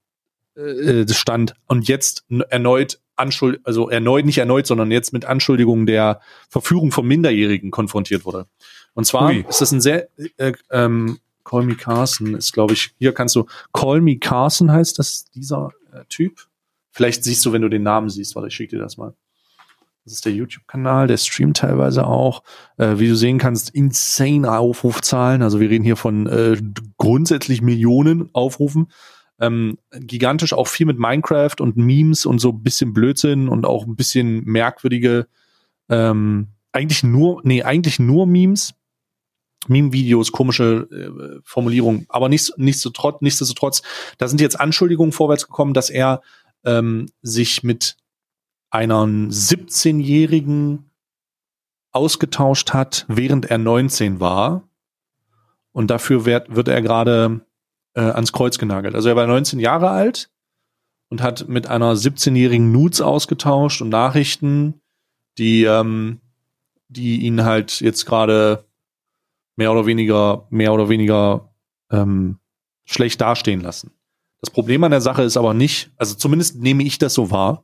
äh, 0.55 1.07
stand 1.07 1.53
und 1.67 1.87
jetzt 1.87 2.25
erneut 2.49 2.99
Anschuld, 3.15 3.61
also 3.63 3.89
erneut, 3.89 4.25
nicht 4.25 4.39
erneut, 4.39 4.67
sondern 4.67 4.91
jetzt 4.91 5.13
mit 5.13 5.23
Anschuldigungen 5.23 5.85
der 5.85 6.19
Verführung 6.49 6.91
von 6.91 7.07
Minderjährigen 7.07 7.71
konfrontiert 7.71 8.25
wurde. 8.25 8.47
Und 8.93 9.05
zwar 9.05 9.27
Ui. 9.29 9.45
ist 9.47 9.61
das 9.61 9.71
ein 9.71 9.79
sehr, 9.79 10.09
äh, 10.37 10.51
ähm, 10.71 11.19
Call 11.45 11.63
Me 11.63 11.75
Carson 11.75 12.35
ist, 12.35 12.51
glaube 12.51 12.73
ich, 12.73 12.93
hier 12.97 13.13
kannst 13.13 13.35
du, 13.35 13.45
Call 13.71 14.01
Me 14.01 14.17
Carson 14.17 14.71
heißt 14.71 14.99
das 14.99 15.25
dieser 15.31 15.71
äh, 15.93 16.03
Typ. 16.09 16.47
Vielleicht 16.95 17.25
siehst 17.25 17.45
du, 17.45 17.51
wenn 17.51 17.61
du 17.61 17.67
den 17.67 17.83
Namen 17.83 18.09
siehst, 18.09 18.35
warte, 18.35 18.47
ich 18.47 18.55
schicke 18.55 18.77
dir 18.77 18.81
das 18.81 18.95
mal. 18.95 19.13
Das 20.05 20.13
ist 20.13 20.23
der 20.23 20.31
YouTube-Kanal, 20.31 21.07
der 21.07 21.17
streamt 21.17 21.57
teilweise 21.57 22.07
auch. 22.07 22.41
Äh, 22.77 22.99
wie 22.99 23.09
du 23.09 23.17
sehen 23.17 23.37
kannst, 23.37 23.69
insane 23.71 24.49
Aufrufzahlen. 24.49 25.41
Also 25.41 25.59
wir 25.59 25.69
reden 25.69 25.83
hier 25.83 25.97
von 25.97 26.25
äh, 26.25 26.55
grundsätzlich 26.97 27.61
Millionen 27.61 28.29
Aufrufen. 28.31 28.93
Ähm, 29.41 29.77
gigantisch 29.91 30.53
auch 30.53 30.69
viel 30.69 30.85
mit 30.85 30.97
Minecraft 30.97 31.55
und 31.59 31.75
Memes 31.75 32.25
und 32.25 32.39
so 32.39 32.51
ein 32.51 32.63
bisschen 32.63 32.93
Blödsinn 32.93 33.49
und 33.49 33.65
auch 33.65 33.85
ein 33.85 33.97
bisschen 33.97 34.45
merkwürdige, 34.45 35.27
ähm, 35.89 36.47
eigentlich 36.71 37.03
nur, 37.03 37.41
nee, 37.43 37.61
eigentlich 37.61 37.99
nur 37.99 38.25
Memes. 38.25 38.73
Meme-Videos, 39.67 40.31
komische 40.31 40.87
äh, 40.91 41.41
Formulierungen, 41.43 42.05
aber 42.07 42.29
nichts, 42.29 42.53
nichtsdestotrotz, 42.55 43.21
nichtsdestotrotz, 43.21 43.81
da 44.17 44.27
sind 44.29 44.39
jetzt 44.39 44.57
Anschuldigungen 44.59 45.11
vorwärts 45.11 45.47
gekommen, 45.47 45.73
dass 45.73 45.89
er 45.89 46.21
ähm, 46.65 47.07
sich 47.21 47.63
mit 47.63 47.97
einer 48.69 49.05
17-Jährigen 49.05 50.91
ausgetauscht 51.91 52.73
hat, 52.73 53.05
während 53.07 53.45
er 53.45 53.57
19 53.57 54.19
war. 54.19 54.67
Und 55.71 55.89
dafür 55.89 56.25
wird, 56.25 56.55
wird 56.55 56.67
er 56.67 56.81
gerade 56.81 57.45
äh, 57.93 58.01
ans 58.01 58.31
Kreuz 58.31 58.57
genagelt. 58.57 58.95
Also 58.95 59.09
er 59.09 59.15
war 59.15 59.27
19 59.27 59.59
Jahre 59.59 59.89
alt 59.89 60.29
und 61.09 61.21
hat 61.21 61.47
mit 61.47 61.67
einer 61.67 61.93
17-jährigen 61.93 62.71
Nudes 62.71 63.01
ausgetauscht 63.01 63.81
und 63.81 63.89
Nachrichten, 63.89 64.81
die, 65.37 65.63
ähm, 65.63 66.19
die 66.87 67.21
ihn 67.21 67.43
halt 67.43 67.79
jetzt 67.79 68.05
gerade 68.05 68.65
mehr 69.55 69.71
oder 69.71 69.85
weniger, 69.85 70.47
mehr 70.49 70.73
oder 70.73 70.89
weniger 70.89 71.53
ähm, 71.91 72.39
schlecht 72.85 73.21
dastehen 73.21 73.61
lassen. 73.61 73.91
Das 74.41 74.49
Problem 74.51 74.83
an 74.83 74.91
der 74.91 75.01
Sache 75.01 75.23
ist 75.23 75.37
aber 75.37 75.53
nicht, 75.53 75.91
also 75.97 76.15
zumindest 76.15 76.57
nehme 76.57 76.83
ich 76.83 76.97
das 76.97 77.13
so 77.13 77.31
wahr, 77.31 77.63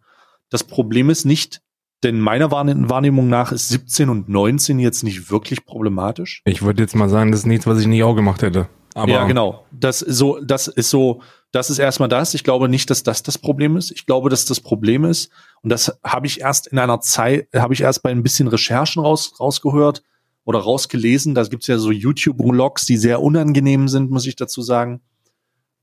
das 0.50 0.64
Problem 0.64 1.10
ist 1.10 1.26
nicht 1.26 1.62
Denn 2.04 2.20
meiner 2.20 2.50
Wahrnehmung 2.50 3.30
nach 3.30 3.52
ist 3.52 3.70
17 3.70 4.10
und 4.10 4.28
19 4.28 4.80
jetzt 4.80 5.04
nicht 5.04 5.30
wirklich 5.30 5.66
problematisch. 5.66 6.42
Ich 6.46 6.64
würde 6.64 6.82
jetzt 6.82 6.96
mal 6.96 7.10
sagen, 7.10 7.32
das 7.32 7.42
ist 7.42 7.46
nichts, 7.46 7.68
was 7.68 7.80
ich 7.80 7.86
nicht 7.86 8.04
auch 8.04 8.16
gemacht 8.16 8.42
hätte. 8.42 8.68
Aber 8.96 9.12
ja, 9.12 9.26
genau. 9.26 9.66
Das 9.72 10.02
ist 10.02 10.18
so, 10.18 10.40
das 10.42 10.68
ist 10.68 10.90
so, 10.90 11.22
das 11.52 11.70
ist 11.70 11.78
erstmal 11.78 12.10
das. 12.10 12.34
Ich 12.34 12.44
glaube 12.44 12.70
nicht, 12.70 12.90
dass 12.90 13.04
das 13.04 13.22
das 13.22 13.38
Problem 13.38 13.78
ist. 13.78 13.92
Ich 13.92 14.06
glaube, 14.06 14.30
dass 14.30 14.46
das 14.46 14.60
Problem 14.60 15.06
ist, 15.06 15.32
und 15.62 15.70
das 15.70 15.96
habe 16.04 16.26
ich 16.26 16.42
erst 16.42 16.68
in 16.68 16.80
einer 16.80 17.00
Zeit, 17.02 17.48
habe 17.56 17.74
ich 17.74 17.82
erst 17.82 18.02
bei 18.02 18.10
ein 18.10 18.24
bisschen 18.24 18.48
Recherchen 18.48 19.04
raus, 19.04 19.40
rausgehört 19.40 20.02
oder 20.44 20.60
rausgelesen. 20.60 21.36
Da 21.36 21.44
gibt's 21.44 21.68
ja 21.68 21.78
so 21.78 21.92
YouTube-Logs, 21.92 22.86
die 22.86 22.98
sehr 22.98 23.22
unangenehm 23.22 23.88
sind, 23.88 24.10
muss 24.10 24.26
ich 24.26 24.36
dazu 24.36 24.64
sagen. 24.64 25.02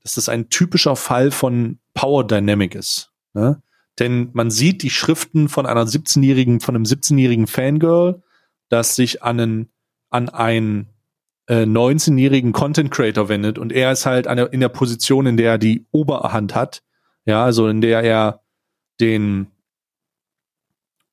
Dass 0.03 0.15
das 0.15 0.29
ein 0.29 0.49
typischer 0.49 0.95
Fall 0.95 1.31
von 1.31 1.79
Power 1.93 2.25
Dynamic 2.25 2.75
ist. 2.75 3.11
Ne? 3.33 3.61
Denn 3.99 4.29
man 4.33 4.49
sieht 4.49 4.81
die 4.81 4.89
Schriften 4.89 5.49
von 5.49 5.65
einer 5.65 5.85
17-jährigen, 5.85 6.61
von 6.61 6.75
einem 6.75 6.85
17-jährigen 6.85 7.47
Fangirl, 7.47 8.23
das 8.69 8.95
sich 8.95 9.23
an 9.23 9.39
einen, 9.39 9.69
an 10.09 10.29
einen 10.29 10.87
äh, 11.47 11.63
19-jährigen 11.63 12.53
Content 12.53 12.91
Creator 12.91 13.27
wendet 13.27 13.57
und 13.57 13.73
er 13.73 13.91
ist 13.91 14.05
halt 14.05 14.27
eine, 14.27 14.45
in 14.45 14.61
der 14.61 14.69
Position, 14.69 15.25
in 15.25 15.35
der 15.35 15.51
er 15.51 15.57
die 15.57 15.85
Oberhand 15.91 16.55
hat. 16.55 16.83
Ja, 17.25 17.43
also 17.43 17.67
in 17.67 17.81
der 17.81 18.01
er 18.01 18.41
den, 18.99 19.47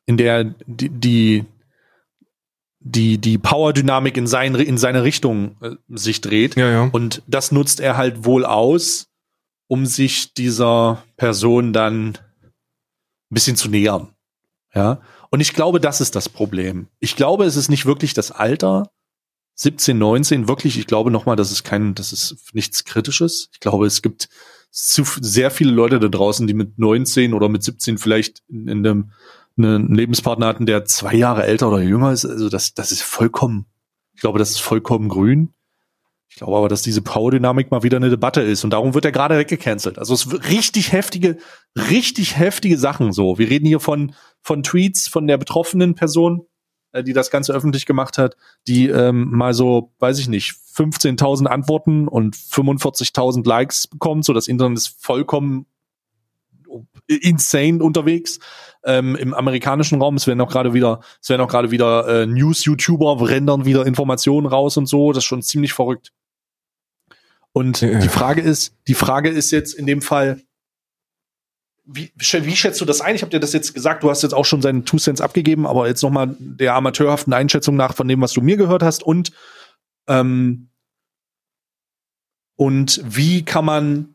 in 0.05 0.17
der 0.17 0.45
die, 0.67 0.89
die, 0.91 1.45
die, 2.87 3.19
die 3.19 3.37
Power-Dynamik 3.37 4.17
in, 4.17 4.27
sein, 4.27 4.55
in 4.55 4.79
seine 4.79 5.03
Richtung 5.03 5.57
äh, 5.61 5.71
sich 5.89 6.21
dreht. 6.21 6.55
Ja, 6.57 6.71
ja. 6.71 6.89
Und 6.93 7.23
das 7.27 7.51
nutzt 7.51 7.81
er 7.81 7.97
halt 7.97 8.25
wohl 8.25 8.45
aus, 8.45 9.09
um 9.67 9.87
sich 9.87 10.35
dieser 10.35 11.03
Person 11.17 11.73
dann 11.73 12.11
ein 12.11 12.15
bisschen 13.31 13.57
zu 13.57 13.69
nähern. 13.69 14.15
Ja. 14.73 15.01
Und 15.31 15.41
ich 15.41 15.53
glaube, 15.53 15.81
das 15.81 16.01
ist 16.01 16.15
das 16.15 16.29
Problem. 16.29 16.87
Ich 17.01 17.17
glaube, 17.17 17.45
es 17.45 17.57
ist 17.57 17.69
nicht 17.69 17.87
wirklich 17.87 18.15
das 18.15 18.31
Alter. 18.31 18.91
17, 19.57 19.99
19, 19.99 20.49
wirklich, 20.49 20.79
ich 20.79 20.87
glaube 20.87 21.11
nochmal, 21.11 21.35
das 21.35 21.51
ist 21.51 21.65
kein, 21.65 21.95
das 21.95 22.13
ist 22.13 22.37
nichts 22.53 22.85
Kritisches. 22.85 23.49
Ich 23.53 23.61
glaube, 23.61 23.87
es 23.87 24.03
gibt 24.03 24.29
zu 24.71 25.03
sehr 25.21 25.51
viele 25.51 25.73
Leute 25.73 25.99
da 25.99 26.09
draußen, 26.09 26.47
die 26.47 26.55
mit 26.55 26.79
19 26.79 27.33
oder 27.35 27.49
mit 27.49 27.63
17 27.63 27.99
vielleicht 27.99 28.43
in, 28.49 28.69
in 28.69 28.87
einem 28.87 29.13
einen 29.57 29.95
Lebenspartner 29.95 30.47
hatten, 30.47 30.67
der 30.67 30.85
zwei 30.85 31.15
Jahre 31.15 31.45
älter 31.45 31.69
oder 31.69 31.83
jünger 31.83 32.13
ist. 32.13 32.25
Also 32.25 32.49
das, 32.49 32.75
das 32.75 32.93
ist 32.93 33.03
vollkommen, 33.03 33.67
ich 34.15 34.21
glaube, 34.21 34.39
das 34.39 34.51
ist 34.51 34.61
vollkommen 34.61 35.09
grün. 35.09 35.53
Ich 36.29 36.37
glaube 36.37 36.57
aber, 36.57 36.69
dass 36.69 36.83
diese 36.83 37.03
Power-Dynamik 37.03 37.71
mal 37.71 37.83
wieder 37.83 37.97
eine 37.97 38.11
Debatte 38.11 38.43
ist 38.43 38.65
und 38.65 38.71
darum 38.71 38.95
wird 38.95 39.05
er 39.05 39.13
gerade 39.13 39.39
weggecancelt. 39.39 39.99
Also 39.99 40.13
es 40.13 40.51
richtig 40.51 40.93
heftige, 40.93 41.39
richtig 41.75 42.37
heftige 42.37 42.77
Sachen 42.77 43.13
so. 43.13 43.39
Wir 43.39 43.49
reden 43.49 43.67
hier 43.67 43.81
von, 43.81 44.15
von 44.43 44.63
Tweets 44.63 45.09
von 45.09 45.27
der 45.27 45.39
betroffenen 45.39 45.95
Person, 45.95 46.47
äh, 46.93 47.03
die 47.03 47.13
das 47.13 47.31
Ganze 47.31 47.55
öffentlich 47.55 47.87
gemacht 47.87 48.19
hat, 48.19 48.37
die 48.67 48.89
ähm, 48.89 49.31
mal 49.31 49.55
so, 49.55 49.93
weiß 49.99 50.19
ich 50.19 50.29
nicht, 50.29 50.53
15.000 50.75 51.47
Antworten 51.47 52.07
und 52.07 52.37
45.000 52.37 53.47
Likes 53.49 53.87
bekommt. 53.87 54.25
So 54.25 54.35
das 54.35 54.49
Internet 54.49 54.79
ist 54.79 55.03
vollkommen 55.03 55.67
insane 57.07 57.83
unterwegs 57.83 58.41
ähm, 58.87 59.17
im 59.17 59.35
amerikanischen 59.35 60.01
Raum. 60.01 60.17
Es 60.17 60.27
werden 60.27 60.41
auch 60.41 60.51
gerade 60.51 60.73
wieder, 60.73 61.01
es 61.21 61.29
werden 61.29 61.43
auch 61.43 61.49
gerade 61.49 61.71
wieder 61.71 62.23
äh, 62.23 62.27
News-YouTuber 62.27 63.29
rendern 63.29 63.65
wieder 63.65 63.85
Informationen 63.85 64.47
raus 64.47 64.77
und 64.77 64.87
so. 64.87 65.13
Das 65.13 65.25
ist 65.25 65.29
schon 65.29 65.43
ziemlich 65.43 65.73
verrückt. 65.73 66.13
Und 67.53 67.81
ja. 67.81 67.99
die 67.99 68.09
Frage 68.09 68.41
ist, 68.41 68.75
die 68.87 68.95
Frage 68.95 69.29
ist 69.29 69.51
jetzt 69.51 69.75
in 69.75 69.87
dem 69.87 70.03
Fall, 70.03 70.43
wie, 71.85 72.13
wie 72.17 72.57
schätzt 72.57 72.81
du 72.81 72.85
das 72.85 73.01
ein? 73.01 73.15
Ich 73.15 73.23
habe 73.23 73.31
dir 73.31 73.41
das 73.41 73.53
jetzt 73.53 73.73
gesagt, 73.73 74.03
du 74.03 74.11
hast 74.11 74.23
jetzt 74.23 74.35
auch 74.35 74.45
schon 74.45 74.61
seinen 74.61 74.85
Two 74.85 74.99
Cents 74.99 75.21
abgegeben, 75.21 75.67
aber 75.67 75.87
jetzt 75.87 76.03
nochmal 76.03 76.35
der 76.39 76.75
amateurhaften 76.75 77.33
Einschätzung 77.33 77.77
nach 77.77 77.95
von 77.95 78.09
dem, 78.09 78.21
was 78.21 78.33
du 78.33 78.41
mir 78.41 78.57
gehört 78.57 78.83
hast 78.83 79.03
und 79.03 79.33
ähm, 80.09 80.69
und 82.57 83.01
wie 83.05 83.45
kann 83.45 83.65
man 83.65 84.15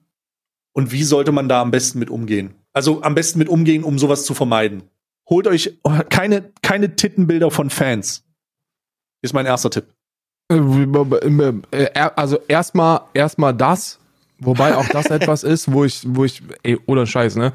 und 0.73 0.91
wie 0.91 1.03
sollte 1.03 1.31
man 1.31 1.47
da 1.47 1.61
am 1.61 1.71
besten 1.71 1.99
mit 1.99 2.09
umgehen? 2.09 2.60
Also 2.73 3.01
am 3.01 3.15
besten 3.15 3.39
mit 3.39 3.49
umgehen, 3.49 3.83
um 3.83 3.99
sowas 3.99 4.25
zu 4.25 4.33
vermeiden. 4.33 4.83
Holt 5.29 5.47
euch 5.47 5.77
keine, 6.09 6.51
keine 6.61 6.95
Tittenbilder 6.95 7.51
von 7.51 7.69
Fans. 7.69 8.23
Ist 9.21 9.33
mein 9.33 9.45
erster 9.45 9.69
Tipp. 9.69 9.85
Äh, 11.71 11.87
also 12.15 12.39
erstmal 12.47 13.01
erstmal 13.13 13.53
das, 13.53 13.99
wobei 14.39 14.75
auch 14.75 14.87
das 14.87 15.05
etwas 15.09 15.43
ist, 15.43 15.71
wo 15.71 15.85
ich 15.85 16.03
wo 16.05 16.25
ich 16.25 16.43
ey, 16.63 16.77
oder 16.85 17.05
Scheiß, 17.05 17.35
ne? 17.35 17.53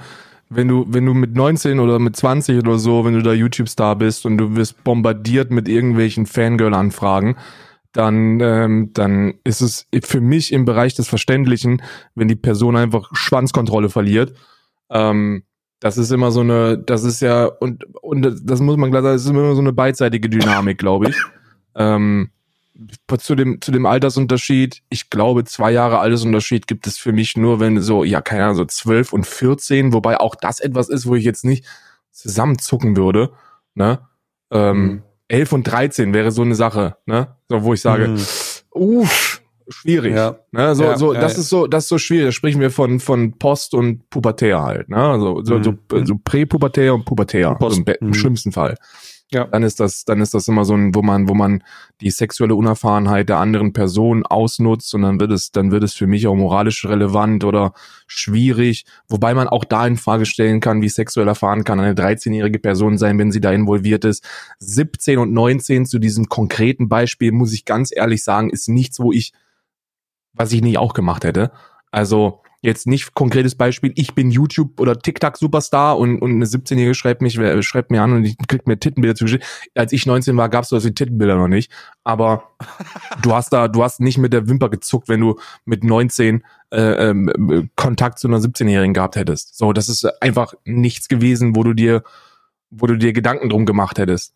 Wenn 0.49 0.69
du 0.69 0.87
wenn 0.89 1.05
du 1.05 1.13
mit 1.13 1.35
19 1.35 1.81
oder 1.81 1.99
mit 1.99 2.17
20 2.17 2.59
oder 2.59 2.79
so, 2.79 3.05
wenn 3.05 3.15
du 3.15 3.23
da 3.23 3.33
YouTube 3.33 3.69
Star 3.69 3.97
bist 3.97 4.25
und 4.25 4.39
du 4.39 4.55
wirst 4.57 4.83
bombardiert 4.85 5.51
mit 5.51 5.69
irgendwelchen 5.69 6.25
Fangirl 6.25 6.73
Anfragen, 6.73 7.37
dann 7.93 8.41
ähm, 8.41 8.91
dann 8.95 9.35
ist 9.45 9.61
es 9.61 9.87
für 10.05 10.21
mich 10.21 10.53
im 10.53 10.65
Bereich 10.65 10.95
des 10.95 11.09
Verständlichen, 11.09 11.83
wenn 12.15 12.29
die 12.29 12.37
Person 12.37 12.77
einfach 12.77 13.11
Schwanzkontrolle 13.13 13.91
verliert. 13.91 14.35
Ähm, 14.91 15.45
das 15.81 15.99
ist 15.99 16.11
immer 16.11 16.31
so 16.31 16.41
eine, 16.41 16.79
das 16.79 17.05
ist 17.05 17.21
ja 17.21 17.45
und 17.45 17.85
und 18.03 18.23
das 18.45 18.61
muss 18.61 18.77
man 18.77 18.91
klar 18.91 19.03
sagen, 19.03 19.15
das 19.15 19.25
ist 19.25 19.31
immer 19.31 19.55
so 19.55 19.61
eine 19.61 19.73
beidseitige 19.73 20.29
Dynamik, 20.29 20.79
glaube 20.79 21.11
ich. 21.11 21.17
Ähm, 21.79 22.31
zu 23.19 23.35
dem, 23.35 23.61
zu 23.61 23.71
dem 23.71 23.87
Altersunterschied, 23.87 24.83
ich 24.89 25.11
glaube, 25.11 25.45
zwei 25.45 25.71
Jahre 25.73 25.99
Altersunterschied 25.99 26.67
gibt 26.67 26.87
es 26.87 26.99
für 26.99 27.13
mich 27.13 27.37
nur, 27.37 27.61
wenn 27.61 27.81
so, 27.81 28.05
ja, 28.05 28.21
keine 28.21 28.45
Ahnung, 28.45 28.57
so 28.57 28.65
zwölf 28.65 29.13
und 29.13 29.27
vierzehn, 29.27 29.93
wobei 29.93 30.19
auch 30.19 30.35
das 30.35 30.61
etwas 30.61 30.89
ist, 30.89 31.07
wo 31.07 31.15
ich 31.15 31.25
jetzt 31.25 31.45
nicht 31.45 31.67
zusammenzucken 32.13 32.97
würde, 32.97 33.33
ne? 33.75 34.01
Ähm, 34.51 34.83
mhm. 34.83 35.03
11 35.29 35.53
und 35.53 35.65
13 35.65 36.15
wäre 36.15 36.31
so 36.31 36.43
eine 36.43 36.55
Sache, 36.55 36.97
ne? 37.07 37.37
So, 37.49 37.63
wo 37.63 37.75
ich 37.75 37.81
sage, 37.81 38.09
mhm. 38.09 38.25
uff, 38.71 39.43
schwierig. 39.69 40.15
Ja. 40.15 40.37
Ne? 40.53 40.75
So, 40.75 40.85
ja, 40.85 40.97
so, 40.97 41.15
ja, 41.15 41.21
das 41.21 41.39
ist 41.39 41.49
so, 41.49 41.67
das 41.67 41.85
ist 41.85 41.89
so 41.89 41.99
schwierig. 41.99 42.27
Da 42.27 42.33
sprechen 42.33 42.61
wir 42.61 42.71
von, 42.71 43.01
von 43.01 43.39
Post 43.39 43.75
und 43.75 44.09
Pubertär 44.11 44.63
halt, 44.63 44.89
ne? 44.89 44.97
Also, 44.97 45.43
so, 45.43 45.59
mhm. 45.59 45.65
so, 45.65 46.05
so 46.05 46.15
Präpubertär 46.23 46.95
und 46.95 47.05
Pubertär. 47.05 47.55
Post. 47.55 47.81
Also 47.81 47.99
im, 48.01 48.09
im 48.09 48.15
schlimmsten 48.15 48.53
Fall 48.53 48.77
ja. 49.33 49.45
dann 49.45 49.63
ist 49.63 49.81
das, 49.81 50.05
dann 50.05 50.21
ist 50.21 50.35
das 50.35 50.49
immer 50.49 50.65
so 50.65 50.75
ein, 50.75 50.95
wo 50.95 51.03
man, 51.03 51.29
wo 51.29 51.35
man 51.35 51.63
die 52.01 52.11
sexuelle 52.11 52.55
Unerfahrenheit 52.55 53.29
der 53.29 53.39
anderen 53.39 53.73
Person 53.73 54.25
ausnutzt 54.25 54.95
und 54.95 55.03
dann 55.03 55.19
wird 55.21 55.33
es, 55.33 55.51
dann 55.51 55.71
wird 55.71 55.83
es 55.83 55.95
für 55.95 56.07
mich 56.07 56.27
auch 56.27 56.35
moralisch 56.35 56.85
relevant 56.85 57.45
oder 57.45 57.73
schwierig, 58.07 58.85
wobei 59.09 59.35
man 59.35 59.49
auch 59.49 59.65
da 59.65 59.87
in 59.87 59.97
Frage 59.97 60.27
stellen 60.27 60.61
kann, 60.61 60.83
wie 60.83 60.89
sexuell 60.89 61.29
erfahren 61.29 61.65
kann 61.65 61.81
eine 61.81 61.95
13-jährige 61.95 62.59
Person 62.59 62.99
sein, 62.99 63.19
wenn 63.19 63.33
sie 63.33 63.41
da 63.41 63.53
involviert 63.53 64.05
ist. 64.05 64.25
17 64.61 65.19
und 65.19 65.33
19 65.33 65.87
zu 65.87 65.99
diesem 65.99 66.29
konkreten 66.29 66.89
Beispiel, 66.89 67.33
muss 67.33 67.53
ich 67.53 67.65
ganz 67.65 67.91
ehrlich 67.95 68.23
sagen, 68.23 68.51
ist 68.51 68.69
nichts, 68.69 69.01
wo 69.01 69.13
ich, 69.13 69.33
was 70.37 70.53
ich 70.53 70.63
nicht 70.63 70.79
auch 70.79 70.95
gemacht 70.95 71.25
hätte. 71.25 71.51
Also, 71.91 72.43
Jetzt 72.67 72.89
nicht 72.89 73.15
konkretes 73.15 73.55
Beispiel, 73.55 73.93
ich 73.95 74.17
bin 74.17 74.31
YouTube 74.31 74.81
oder 74.81 74.99
TikTok 74.99 75.37
Superstar 75.37 75.99
und, 75.99 76.21
und 76.21 76.33
eine 76.33 76.47
17-Jährige 76.47 76.97
schreibt 76.97 77.23
mich, 77.23 77.39
schreibt 77.65 77.93
mir 77.93 78.03
an 78.03 78.13
und 78.13 78.25
ich 78.25 78.37
krieg 78.49 78.67
mir 78.67 78.77
Tittenbilder 78.77 79.15
zugeschickt. 79.15 79.45
Als 79.77 79.93
ich 79.93 80.05
19 80.05 80.37
war, 80.37 80.49
gab's 80.49 80.71
so 80.71 80.81
die 80.81 80.93
Tittenbilder 80.93 81.37
noch 81.37 81.47
nicht. 81.47 81.71
Aber 82.03 82.51
du 83.23 83.35
hast 83.35 83.53
da, 83.53 83.69
du 83.69 83.85
hast 83.85 84.01
nicht 84.01 84.19
mit 84.19 84.33
der 84.33 84.49
Wimper 84.49 84.69
gezuckt, 84.69 85.09
wenn 85.09 85.21
du 85.21 85.39
mit 85.65 85.85
19 85.85 86.43
äh, 86.73 87.11
äh, 87.11 87.69
Kontakt 87.77 88.19
zu 88.19 88.27
einer 88.27 88.39
17-Jährigen 88.39 88.95
gehabt 88.95 89.15
hättest. 89.15 89.57
So, 89.57 89.73
das 89.73 89.89
ist 89.89 90.05
einfach 90.21 90.55
nichts 90.65 91.07
gewesen, 91.07 91.55
wo 91.55 91.63
du 91.63 91.73
dir, 91.73 92.03
wo 92.71 92.87
du 92.89 92.97
dir 92.97 93.13
Gedanken 93.13 93.49
drum 93.49 93.67
gemacht 93.67 93.99
hättest. 93.99 94.35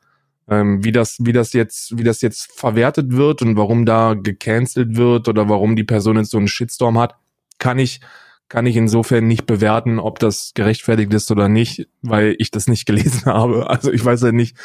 Ähm, 0.50 0.82
wie 0.84 0.90
das, 0.90 1.18
wie 1.20 1.32
das 1.32 1.52
jetzt, 1.52 1.96
wie 1.96 2.02
das 2.02 2.22
jetzt 2.22 2.50
verwertet 2.52 3.12
wird 3.12 3.40
und 3.40 3.56
warum 3.56 3.86
da 3.86 4.14
gecancelt 4.14 4.96
wird 4.96 5.28
oder 5.28 5.48
warum 5.48 5.76
die 5.76 5.84
Person 5.84 6.16
jetzt 6.16 6.32
so 6.32 6.38
einen 6.38 6.48
Shitstorm 6.48 6.98
hat, 6.98 7.14
kann 7.58 7.78
ich, 7.78 8.00
kann 8.48 8.66
ich 8.66 8.74
insofern 8.74 9.28
nicht 9.28 9.46
bewerten, 9.46 10.00
ob 10.00 10.18
das 10.18 10.50
gerechtfertigt 10.54 11.14
ist 11.14 11.30
oder 11.30 11.48
nicht, 11.48 11.88
weil 12.02 12.34
ich 12.38 12.50
das 12.50 12.66
nicht 12.66 12.84
gelesen 12.86 13.26
habe. 13.26 13.70
Also 13.70 13.92
ich 13.92 14.04
weiß 14.04 14.22
ja 14.22 14.32
nicht, 14.32 14.56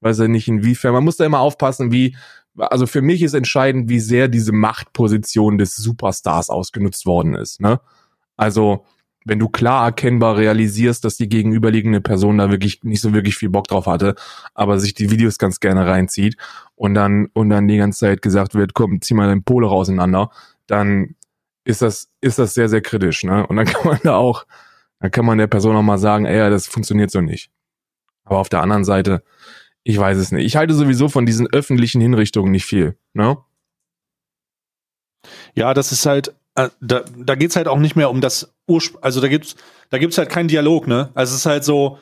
weiß 0.00 0.18
ja 0.18 0.28
nicht 0.28 0.48
inwiefern. 0.48 0.92
Man 0.92 1.04
muss 1.04 1.16
da 1.16 1.24
immer 1.24 1.40
aufpassen, 1.40 1.92
wie, 1.92 2.14
also 2.56 2.86
für 2.86 3.00
mich 3.00 3.22
ist 3.22 3.32
entscheidend, 3.32 3.88
wie 3.88 4.00
sehr 4.00 4.28
diese 4.28 4.52
Machtposition 4.52 5.56
des 5.56 5.76
Superstars 5.76 6.50
ausgenutzt 6.50 7.06
worden 7.06 7.34
ist. 7.34 7.58
Ne? 7.58 7.80
Also 8.36 8.84
wenn 9.24 9.38
du 9.38 9.48
klar 9.48 9.86
erkennbar 9.86 10.36
realisierst, 10.36 11.04
dass 11.04 11.16
die 11.16 11.28
gegenüberliegende 11.28 12.00
Person 12.00 12.38
da 12.38 12.50
wirklich 12.50 12.82
nicht 12.82 13.00
so 13.00 13.12
wirklich 13.12 13.36
viel 13.36 13.50
Bock 13.50 13.68
drauf 13.68 13.86
hatte, 13.86 14.14
aber 14.54 14.78
sich 14.78 14.94
die 14.94 15.10
Videos 15.10 15.38
ganz 15.38 15.60
gerne 15.60 15.86
reinzieht 15.86 16.36
und 16.74 16.94
dann 16.94 17.26
und 17.32 17.50
dann 17.50 17.68
die 17.68 17.76
ganze 17.76 18.00
Zeit 18.00 18.22
gesagt 18.22 18.54
wird, 18.54 18.74
komm, 18.74 19.00
zieh 19.00 19.14
mal 19.14 19.28
dein 19.28 19.44
Pole 19.44 19.68
auseinander, 19.68 20.30
dann 20.66 21.14
ist 21.64 21.82
das, 21.82 22.08
ist 22.20 22.38
das 22.38 22.54
sehr, 22.54 22.68
sehr 22.68 22.80
kritisch, 22.80 23.24
ne? 23.24 23.46
Und 23.46 23.56
dann 23.56 23.66
kann 23.66 23.86
man 23.86 24.00
da 24.02 24.16
auch, 24.16 24.46
dann 25.00 25.10
kann 25.10 25.24
man 25.24 25.38
der 25.38 25.46
Person 25.46 25.76
auch 25.76 25.82
mal 25.82 25.98
sagen, 25.98 26.24
ey, 26.24 26.50
das 26.50 26.66
funktioniert 26.66 27.10
so 27.10 27.20
nicht. 27.20 27.50
Aber 28.24 28.38
auf 28.38 28.48
der 28.48 28.62
anderen 28.62 28.84
Seite, 28.84 29.22
ich 29.84 29.98
weiß 29.98 30.18
es 30.18 30.32
nicht. 30.32 30.44
Ich 30.44 30.56
halte 30.56 30.74
sowieso 30.74 31.08
von 31.08 31.26
diesen 31.26 31.48
öffentlichen 31.52 32.00
Hinrichtungen 32.00 32.52
nicht 32.52 32.64
viel, 32.64 32.96
ne? 33.14 33.38
Ja, 35.54 35.74
das 35.74 35.92
ist 35.92 36.06
halt, 36.06 36.34
da, 36.54 36.70
da 36.80 37.34
geht's 37.34 37.56
halt 37.56 37.68
auch 37.68 37.78
nicht 37.78 37.96
mehr 37.96 38.10
um 38.10 38.20
das 38.20 38.54
Ursprung, 38.66 39.02
also 39.02 39.20
da 39.20 39.28
gibt's, 39.28 39.56
da 39.90 39.98
gibt's 39.98 40.18
halt 40.18 40.28
keinen 40.28 40.48
Dialog, 40.48 40.86
ne? 40.86 41.10
Also 41.14 41.34
es 41.34 41.40
ist 41.40 41.46
halt 41.46 41.64
so, 41.64 41.98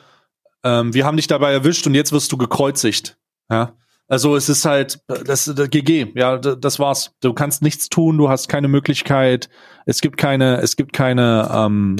ähm, 0.63 0.93
wir 0.93 1.05
haben 1.05 1.17
dich 1.17 1.27
dabei 1.27 1.53
erwischt 1.53 1.87
und 1.87 1.95
jetzt 1.95 2.11
wirst 2.11 2.31
du 2.31 2.37
gekreuzigt. 2.37 3.17
Ja. 3.49 3.75
Also 4.07 4.35
es 4.35 4.49
ist 4.49 4.65
halt 4.65 4.99
das, 5.07 5.45
das 5.45 5.69
GG, 5.69 6.11
ja, 6.15 6.37
das 6.37 6.79
war's. 6.79 7.13
Du 7.21 7.33
kannst 7.33 7.61
nichts 7.61 7.87
tun, 7.87 8.17
du 8.17 8.27
hast 8.27 8.49
keine 8.49 8.67
Möglichkeit. 8.67 9.49
Es 9.85 10.01
gibt 10.01 10.17
keine, 10.17 10.57
es 10.57 10.75
gibt 10.75 10.91
keine, 10.91 11.49
ähm, 11.49 11.95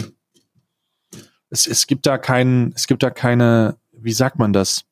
es, 1.49 1.67
es 1.67 1.87
gibt 1.87 2.05
da 2.05 2.17
keinen, 2.17 2.73
es 2.75 2.87
gibt 2.87 3.01
da 3.01 3.11
keine, 3.11 3.77
wie 3.93 4.11
sagt 4.11 4.39
man 4.39 4.51
das? 4.51 4.83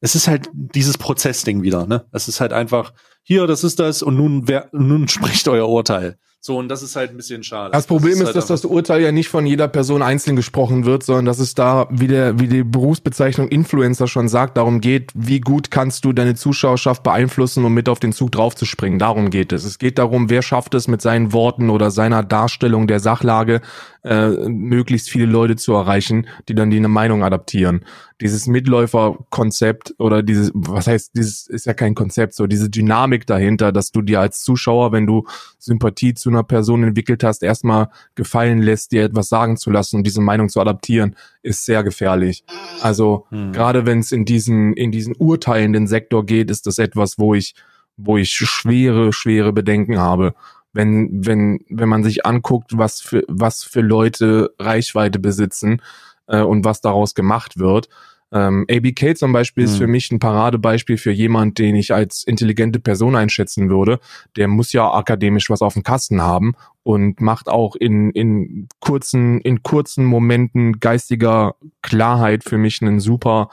Es 0.00 0.14
ist 0.14 0.28
halt 0.28 0.50
dieses 0.52 0.98
Prozessding 0.98 1.62
wieder, 1.62 1.86
ne? 1.86 2.04
Es 2.12 2.28
ist 2.28 2.40
halt 2.40 2.52
einfach, 2.52 2.92
hier, 3.22 3.46
das 3.46 3.64
ist 3.64 3.78
das 3.78 4.02
und 4.02 4.16
nun, 4.16 4.46
wer, 4.46 4.68
nun 4.72 5.08
spricht 5.08 5.48
euer 5.48 5.68
Urteil. 5.68 6.18
So, 6.44 6.58
und 6.58 6.68
das 6.68 6.82
ist 6.82 6.96
halt 6.96 7.12
ein 7.12 7.16
bisschen 7.16 7.44
schade. 7.44 7.70
Das 7.70 7.86
Problem 7.86 8.14
das 8.14 8.20
ist, 8.20 8.26
halt 8.26 8.36
dass 8.36 8.46
das 8.48 8.64
Urteil 8.64 9.00
ja 9.00 9.12
nicht 9.12 9.28
von 9.28 9.46
jeder 9.46 9.68
Person 9.68 10.02
einzeln 10.02 10.34
gesprochen 10.34 10.84
wird, 10.84 11.04
sondern 11.04 11.26
dass 11.26 11.38
es 11.38 11.54
da, 11.54 11.86
wie, 11.88 12.08
der, 12.08 12.40
wie 12.40 12.48
die 12.48 12.64
Berufsbezeichnung 12.64 13.46
Influencer 13.46 14.08
schon 14.08 14.26
sagt, 14.26 14.56
darum 14.56 14.80
geht, 14.80 15.12
wie 15.14 15.38
gut 15.38 15.70
kannst 15.70 16.04
du 16.04 16.12
deine 16.12 16.34
Zuschauerschaft 16.34 17.04
beeinflussen, 17.04 17.64
um 17.64 17.72
mit 17.72 17.88
auf 17.88 18.00
den 18.00 18.12
Zug 18.12 18.32
draufzuspringen. 18.32 18.98
Darum 18.98 19.30
geht 19.30 19.52
es. 19.52 19.62
Es 19.62 19.78
geht 19.78 19.98
darum, 19.98 20.30
wer 20.30 20.42
schafft 20.42 20.74
es 20.74 20.88
mit 20.88 21.00
seinen 21.00 21.32
Worten 21.32 21.70
oder 21.70 21.92
seiner 21.92 22.24
Darstellung 22.24 22.88
der 22.88 22.98
Sachlage, 22.98 23.60
äh, 24.02 24.30
möglichst 24.48 25.10
viele 25.10 25.26
Leute 25.26 25.54
zu 25.54 25.74
erreichen, 25.74 26.26
die 26.48 26.56
dann 26.56 26.70
die 26.70 26.78
eine 26.78 26.88
Meinung 26.88 27.22
adaptieren. 27.22 27.84
Dieses 28.22 28.46
Mitläuferkonzept 28.46 29.94
oder 29.98 30.22
dieses, 30.22 30.52
was 30.54 30.86
heißt, 30.86 31.16
dieses 31.16 31.48
ist 31.48 31.66
ja 31.66 31.74
kein 31.74 31.96
Konzept, 31.96 32.34
so 32.34 32.46
diese 32.46 32.70
Dynamik 32.70 33.26
dahinter, 33.26 33.72
dass 33.72 33.90
du 33.90 34.00
dir 34.00 34.20
als 34.20 34.44
Zuschauer, 34.44 34.92
wenn 34.92 35.06
du 35.06 35.26
Sympathie 35.58 36.14
zu 36.14 36.30
einer 36.30 36.44
Person 36.44 36.84
entwickelt 36.84 37.24
hast, 37.24 37.42
erstmal 37.42 37.88
gefallen 38.14 38.62
lässt, 38.62 38.92
dir 38.92 39.02
etwas 39.02 39.28
sagen 39.28 39.56
zu 39.56 39.70
lassen 39.70 39.96
und 39.96 40.06
diese 40.06 40.20
Meinung 40.20 40.48
zu 40.48 40.60
adaptieren, 40.60 41.16
ist 41.42 41.64
sehr 41.64 41.82
gefährlich. 41.82 42.44
Also 42.80 43.26
Hm. 43.30 43.52
gerade 43.52 43.86
wenn 43.86 43.98
es 43.98 44.12
in 44.12 44.24
diesen 44.24 44.72
in 44.74 44.92
diesen 44.92 45.16
urteilenden 45.18 45.88
Sektor 45.88 46.24
geht, 46.24 46.48
ist 46.50 46.66
das 46.66 46.78
etwas, 46.78 47.18
wo 47.18 47.34
ich 47.34 47.54
wo 47.96 48.16
ich 48.18 48.30
schwere 48.30 49.12
schwere 49.12 49.52
Bedenken 49.52 49.98
habe. 49.98 50.34
Wenn 50.72 51.26
wenn 51.26 51.58
wenn 51.68 51.88
man 51.88 52.04
sich 52.04 52.24
anguckt, 52.24 52.78
was 52.78 53.00
für 53.00 53.24
was 53.26 53.64
für 53.64 53.80
Leute 53.80 54.54
Reichweite 54.60 55.18
besitzen 55.18 55.82
äh, 56.28 56.40
und 56.40 56.64
was 56.64 56.80
daraus 56.80 57.14
gemacht 57.14 57.58
wird. 57.58 57.88
Ähm, 58.32 58.64
ABK 58.70 59.16
zum 59.16 59.32
Beispiel 59.32 59.64
ist 59.64 59.76
für 59.76 59.86
mich 59.86 60.10
ein 60.10 60.18
Paradebeispiel 60.18 60.96
für 60.96 61.10
jemand, 61.10 61.58
den 61.58 61.76
ich 61.76 61.92
als 61.92 62.24
intelligente 62.24 62.80
Person 62.80 63.14
einschätzen 63.14 63.68
würde. 63.68 64.00
Der 64.36 64.48
muss 64.48 64.72
ja 64.72 64.90
akademisch 64.90 65.50
was 65.50 65.60
auf 65.60 65.74
dem 65.74 65.82
Kasten 65.82 66.22
haben 66.22 66.54
und 66.82 67.20
macht 67.20 67.48
auch 67.48 67.76
in, 67.76 68.10
in 68.10 68.68
kurzen, 68.80 69.40
in 69.42 69.62
kurzen 69.62 70.06
Momenten 70.06 70.80
geistiger 70.80 71.56
Klarheit 71.82 72.42
für 72.42 72.56
mich 72.56 72.80
einen 72.80 73.00
super, 73.00 73.50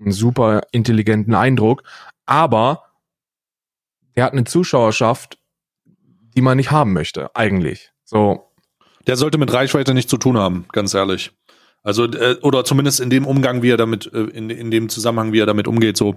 einen 0.00 0.10
super 0.10 0.62
intelligenten 0.72 1.34
Eindruck. 1.34 1.84
Aber 2.26 2.82
der 4.16 4.24
hat 4.24 4.32
eine 4.32 4.44
Zuschauerschaft, 4.44 5.38
die 6.36 6.42
man 6.42 6.56
nicht 6.56 6.72
haben 6.72 6.92
möchte, 6.92 7.34
eigentlich. 7.36 7.92
So, 8.04 8.50
Der 9.06 9.16
sollte 9.16 9.38
mit 9.38 9.52
Reichweite 9.52 9.94
nichts 9.94 10.10
zu 10.10 10.16
tun 10.16 10.36
haben, 10.36 10.66
ganz 10.72 10.94
ehrlich. 10.94 11.32
Also, 11.86 12.04
äh, 12.04 12.36
oder 12.42 12.64
zumindest 12.64 12.98
in 12.98 13.10
dem 13.10 13.24
Umgang, 13.26 13.62
wie 13.62 13.70
er 13.70 13.76
damit, 13.76 14.12
äh, 14.12 14.24
in, 14.24 14.50
in 14.50 14.72
dem 14.72 14.88
Zusammenhang, 14.88 15.32
wie 15.32 15.38
er 15.38 15.46
damit 15.46 15.68
umgeht, 15.68 15.96
so. 15.96 16.16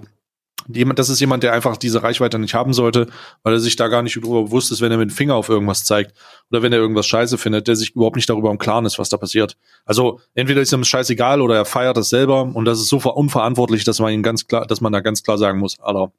Jemand, 0.66 0.98
das 0.98 1.08
ist 1.08 1.20
jemand, 1.20 1.42
der 1.42 1.52
einfach 1.52 1.76
diese 1.76 2.02
Reichweite 2.02 2.38
nicht 2.38 2.54
haben 2.54 2.72
sollte, 2.74 3.06
weil 3.44 3.54
er 3.54 3.60
sich 3.60 3.76
da 3.76 3.88
gar 3.88 4.02
nicht 4.02 4.16
darüber 4.16 4.42
bewusst 4.42 4.70
ist, 4.72 4.80
wenn 4.80 4.92
er 4.92 4.98
mit 4.98 5.10
dem 5.10 5.14
Finger 5.14 5.34
auf 5.34 5.48
irgendwas 5.48 5.84
zeigt 5.84 6.12
oder 6.50 6.62
wenn 6.62 6.72
er 6.72 6.80
irgendwas 6.80 7.06
scheiße 7.06 7.38
findet, 7.38 7.66
der 7.66 7.76
sich 7.76 7.94
überhaupt 7.94 8.16
nicht 8.16 8.28
darüber 8.28 8.50
im 8.50 8.58
Klaren 8.58 8.84
ist, 8.84 8.98
was 8.98 9.08
da 9.08 9.16
passiert. 9.16 9.56
Also 9.86 10.20
entweder 10.34 10.60
ist 10.60 10.72
ihm 10.72 10.84
scheißegal 10.84 11.40
oder 11.40 11.56
er 11.56 11.64
feiert 11.64 11.96
das 11.96 12.10
selber 12.10 12.42
und 12.42 12.64
das 12.66 12.78
ist 12.78 12.88
so 12.88 13.00
ver- 13.00 13.16
unverantwortlich, 13.16 13.84
dass 13.84 14.00
man 14.00 14.12
ihn 14.12 14.22
ganz 14.22 14.46
klar, 14.48 14.66
dass 14.66 14.80
man 14.80 14.92
da 14.92 15.00
ganz 15.00 15.22
klar 15.22 15.38
sagen 15.38 15.58
muss, 15.60 15.80
Alter, 15.80 16.12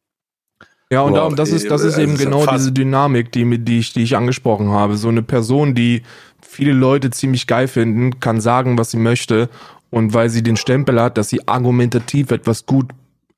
Ja, 0.91 1.01
und 1.01 1.11
Boah, 1.11 1.19
darum, 1.19 1.35
das 1.37 1.51
ist, 1.51 1.71
das 1.71 1.83
äh, 1.83 1.87
ist 1.87 1.97
eben 1.97 2.11
also 2.11 2.23
genau 2.25 2.45
diese 2.47 2.71
Dynamik, 2.71 3.31
die, 3.31 3.45
mit- 3.45 3.67
die, 3.67 3.79
ich, 3.79 3.93
die 3.93 4.03
ich 4.03 4.15
angesprochen 4.17 4.69
habe. 4.71 4.97
So 4.97 5.07
eine 5.07 5.23
Person, 5.23 5.73
die 5.73 6.01
viele 6.41 6.73
Leute 6.73 7.09
ziemlich 7.11 7.47
geil 7.47 7.67
finden, 7.67 8.19
kann 8.19 8.41
sagen, 8.41 8.77
was 8.77 8.91
sie 8.91 8.97
möchte. 8.97 9.49
Und 9.89 10.13
weil 10.13 10.29
sie 10.29 10.43
den 10.43 10.57
Stempel 10.57 11.01
hat, 11.01 11.17
dass 11.17 11.29
sie 11.29 11.47
argumentativ 11.47 12.31
etwas 12.31 12.65
gut, 12.65 12.91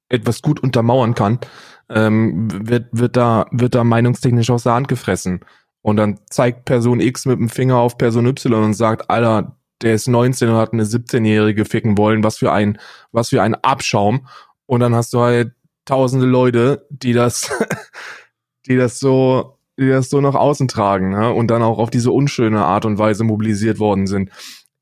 etwas 0.10 0.42
gut 0.42 0.62
untermauern 0.62 1.16
kann, 1.16 1.40
ähm, 1.90 2.48
wird, 2.68 2.88
wird 2.92 3.16
da, 3.18 3.46
wird 3.52 3.76
da 3.76 3.84
meinungstechnisch 3.84 4.50
aus 4.50 4.64
der 4.64 4.74
Hand 4.74 4.88
gefressen. 4.88 5.42
Und 5.82 5.98
dann 5.98 6.20
zeigt 6.30 6.66
Person 6.66 7.00
X 7.02 7.26
mit 7.26 7.40
dem 7.40 7.50
Finger 7.50 7.78
auf 7.78 7.98
Person 7.98 8.26
Y 8.28 8.64
und 8.64 8.74
sagt, 8.74 9.10
Alter, 9.10 9.58
der 9.82 9.94
ist 9.96 10.08
19 10.08 10.50
und 10.50 10.56
hat 10.56 10.74
eine 10.74 10.86
17-Jährige 10.86 11.66
ficken 11.66 11.98
wollen, 11.98 12.24
was 12.24 12.38
für 12.38 12.52
ein, 12.52 12.78
was 13.12 13.30
für 13.30 13.42
ein 13.42 13.56
Abschaum. 13.56 14.28
Und 14.66 14.80
dann 14.80 14.96
hast 14.96 15.14
du 15.14 15.20
halt 15.20 15.52
tausende 15.86 16.26
Leute, 16.26 16.86
die 16.90 17.14
das, 17.14 17.50
die 18.68 18.76
das 18.76 19.00
so, 19.00 19.58
die 19.78 19.90
das 19.90 20.10
so 20.10 20.22
nach 20.22 20.36
außen 20.36 20.68
tragen, 20.68 21.10
ne? 21.12 21.32
und 21.32 21.48
dann 21.48 21.62
auch 21.62 21.80
auf 21.80 21.90
diese 21.90 22.12
unschöne 22.12 22.64
Art 22.64 22.86
und 22.86 22.98
Weise 22.98 23.24
mobilisiert 23.24 23.80
worden 23.80 24.08
sind. 24.08 24.30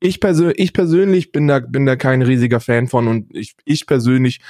Ich, 0.00 0.20
persö 0.20 0.52
ich 0.56 0.72
persönlich 0.72 1.32
bin 1.32 1.46
da, 1.46 1.60
bin 1.60 1.86
da 1.86 1.96
kein 1.96 2.22
riesiger 2.22 2.60
Fan 2.60 2.88
von 2.88 3.08
und 3.08 3.34
ich, 3.34 3.54
ich 3.64 3.86
persönlich, 3.86 4.40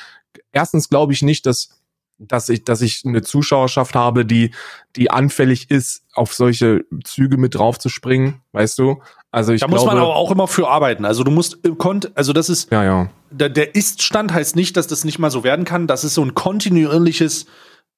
erstens 0.50 0.88
glaube 0.88 1.12
ich 1.12 1.22
nicht, 1.22 1.44
dass, 1.46 1.82
dass 2.18 2.48
ich, 2.48 2.64
dass 2.64 2.80
ich 2.80 3.02
eine 3.04 3.22
Zuschauerschaft 3.22 3.94
habe, 3.94 4.24
die, 4.24 4.52
die 4.96 5.10
anfällig 5.10 5.70
ist, 5.70 6.04
auf 6.14 6.32
solche 6.32 6.84
Züge 7.04 7.36
mit 7.36 7.54
draufzuspringen, 7.54 8.40
weißt 8.52 8.78
du? 8.78 9.02
Also 9.32 9.52
ich 9.52 9.60
da 9.62 9.66
glaube, 9.66 9.80
muss 9.80 9.86
man 9.86 9.98
aber 9.98 10.14
auch 10.14 10.30
immer 10.30 10.46
für 10.46 10.68
arbeiten. 10.68 11.04
Also 11.04 11.24
du 11.24 11.30
musst, 11.30 11.64
äh, 11.66 11.70
kont 11.70 12.12
also 12.14 12.32
das 12.32 12.48
ist, 12.48 12.70
ja, 12.70 12.84
ja. 12.84 13.10
der, 13.30 13.48
der 13.48 13.74
Ist-Stand 13.74 14.32
heißt 14.32 14.54
nicht, 14.56 14.76
dass 14.76 14.86
das 14.86 15.04
nicht 15.04 15.18
mal 15.18 15.30
so 15.30 15.42
werden 15.42 15.64
kann. 15.64 15.86
Das 15.86 16.04
ist 16.04 16.14
so 16.14 16.22
ein 16.22 16.34
kontinuierliches 16.34 17.46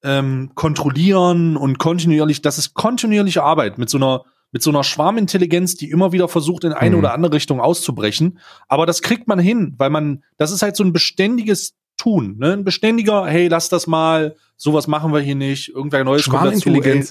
ähm, 0.03 0.51
Kontrollieren 0.55 1.57
und 1.57 1.77
kontinuierlich, 1.77 2.41
das 2.41 2.57
ist 2.57 2.73
kontinuierliche 2.73 3.43
Arbeit 3.43 3.77
mit 3.77 3.89
so 3.89 3.97
einer 3.97 4.23
mit 4.51 4.63
so 4.63 4.69
einer 4.69 4.85
Schwarmintelligenz, 4.85 5.75
die 5.75 5.89
immer 5.89 6.13
wieder 6.13 6.29
versucht, 6.29 6.63
in 6.63 6.71
eine 6.71 6.95
Mhm. 6.95 6.99
oder 6.99 7.13
andere 7.13 7.33
Richtung 7.33 7.59
auszubrechen. 7.59 8.39
Aber 8.69 8.85
das 8.85 9.01
kriegt 9.01 9.27
man 9.27 9.37
hin, 9.37 9.75
weil 9.77 9.89
man, 9.89 10.23
das 10.37 10.51
ist 10.51 10.61
halt 10.61 10.77
so 10.77 10.83
ein 10.85 10.93
beständiges 10.93 11.73
Tun, 11.97 12.37
ne? 12.37 12.53
Ein 12.53 12.63
beständiger, 12.63 13.25
hey, 13.25 13.49
lass 13.49 13.67
das 13.67 13.85
mal, 13.85 14.35
sowas 14.55 14.87
machen 14.87 15.11
wir 15.11 15.19
hier 15.19 15.35
nicht, 15.35 15.69
irgendwer 15.69 16.05
Neues 16.05 16.29
kommt 16.29 16.45
dazu. 16.45 16.69
Ey. 16.69 17.03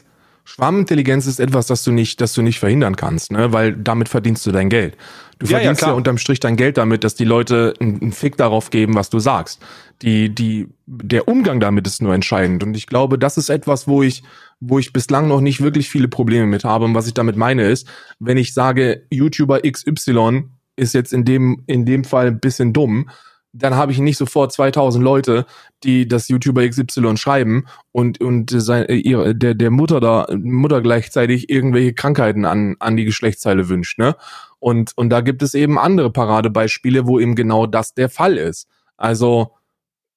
Schwarmintelligenz 0.44 1.26
ist 1.26 1.40
etwas, 1.40 1.66
das 1.66 1.82
du 1.84 1.90
nicht, 1.90 2.20
das 2.20 2.34
du 2.34 2.42
nicht 2.42 2.58
verhindern 2.58 2.96
kannst, 2.96 3.32
ne? 3.32 3.52
Weil 3.52 3.72
damit 3.74 4.08
verdienst 4.08 4.44
du 4.46 4.52
dein 4.52 4.68
Geld. 4.68 4.96
Du 5.38 5.46
Ja, 5.46 5.52
ja, 5.52 5.58
verdienst 5.58 5.80
ja, 5.82 5.86
klar. 5.86 5.96
unterm 5.96 6.18
Strich 6.18 6.38
dein 6.38 6.56
Geld 6.56 6.76
damit, 6.76 7.02
dass 7.02 7.14
die 7.14 7.24
Leute 7.24 7.74
einen 7.80 8.00
einen 8.00 8.12
Fick 8.12 8.36
darauf 8.36 8.70
geben, 8.70 8.94
was 8.94 9.10
du 9.10 9.18
sagst. 9.18 9.60
Die, 10.02 10.34
die, 10.34 10.68
der 10.86 11.28
Umgang 11.28 11.60
damit 11.60 11.86
ist 11.86 12.02
nur 12.02 12.14
entscheidend. 12.14 12.62
Und 12.62 12.76
ich 12.76 12.86
glaube, 12.86 13.18
das 13.18 13.38
ist 13.38 13.48
etwas, 13.48 13.88
wo 13.88 14.02
ich, 14.02 14.22
wo 14.60 14.78
ich 14.78 14.92
bislang 14.92 15.28
noch 15.28 15.40
nicht 15.40 15.62
wirklich 15.62 15.88
viele 15.88 16.08
Probleme 16.08 16.46
mit 16.46 16.64
habe. 16.64 16.84
Und 16.84 16.94
was 16.94 17.06
ich 17.06 17.14
damit 17.14 17.36
meine 17.36 17.66
ist, 17.68 17.88
wenn 18.18 18.36
ich 18.36 18.52
sage, 18.52 19.06
YouTuber 19.10 19.60
XY 19.62 20.44
ist 20.76 20.94
jetzt 20.94 21.12
in 21.12 21.24
dem, 21.24 21.62
in 21.66 21.86
dem 21.86 22.04
Fall 22.04 22.26
ein 22.26 22.40
bisschen 22.40 22.72
dumm, 22.72 23.08
dann 23.54 23.76
habe 23.76 23.92
ich 23.92 23.98
nicht 23.98 24.18
sofort 24.18 24.52
2000 24.52 25.02
Leute, 25.02 25.46
die 25.84 26.08
das 26.08 26.28
YouTuber 26.28 26.68
XY 26.68 27.16
schreiben 27.16 27.66
und 27.92 28.20
und 28.20 28.50
sein, 28.50 28.84
äh, 28.86 28.96
ihre, 28.96 29.34
der 29.34 29.54
der 29.54 29.70
Mutter 29.70 30.00
da 30.00 30.26
Mutter 30.36 30.82
gleichzeitig 30.82 31.48
irgendwelche 31.48 31.94
Krankheiten 31.94 32.44
an 32.44 32.76
an 32.80 32.96
die 32.96 33.04
Geschlechtsteile 33.04 33.68
wünscht, 33.68 33.98
ne? 33.98 34.16
Und 34.58 34.92
und 34.96 35.08
da 35.10 35.20
gibt 35.20 35.42
es 35.42 35.54
eben 35.54 35.78
andere 35.78 36.10
Paradebeispiele, 36.10 37.06
wo 37.06 37.20
eben 37.20 37.36
genau 37.36 37.66
das 37.66 37.94
der 37.94 38.08
Fall 38.08 38.36
ist. 38.38 38.68
Also 38.96 39.52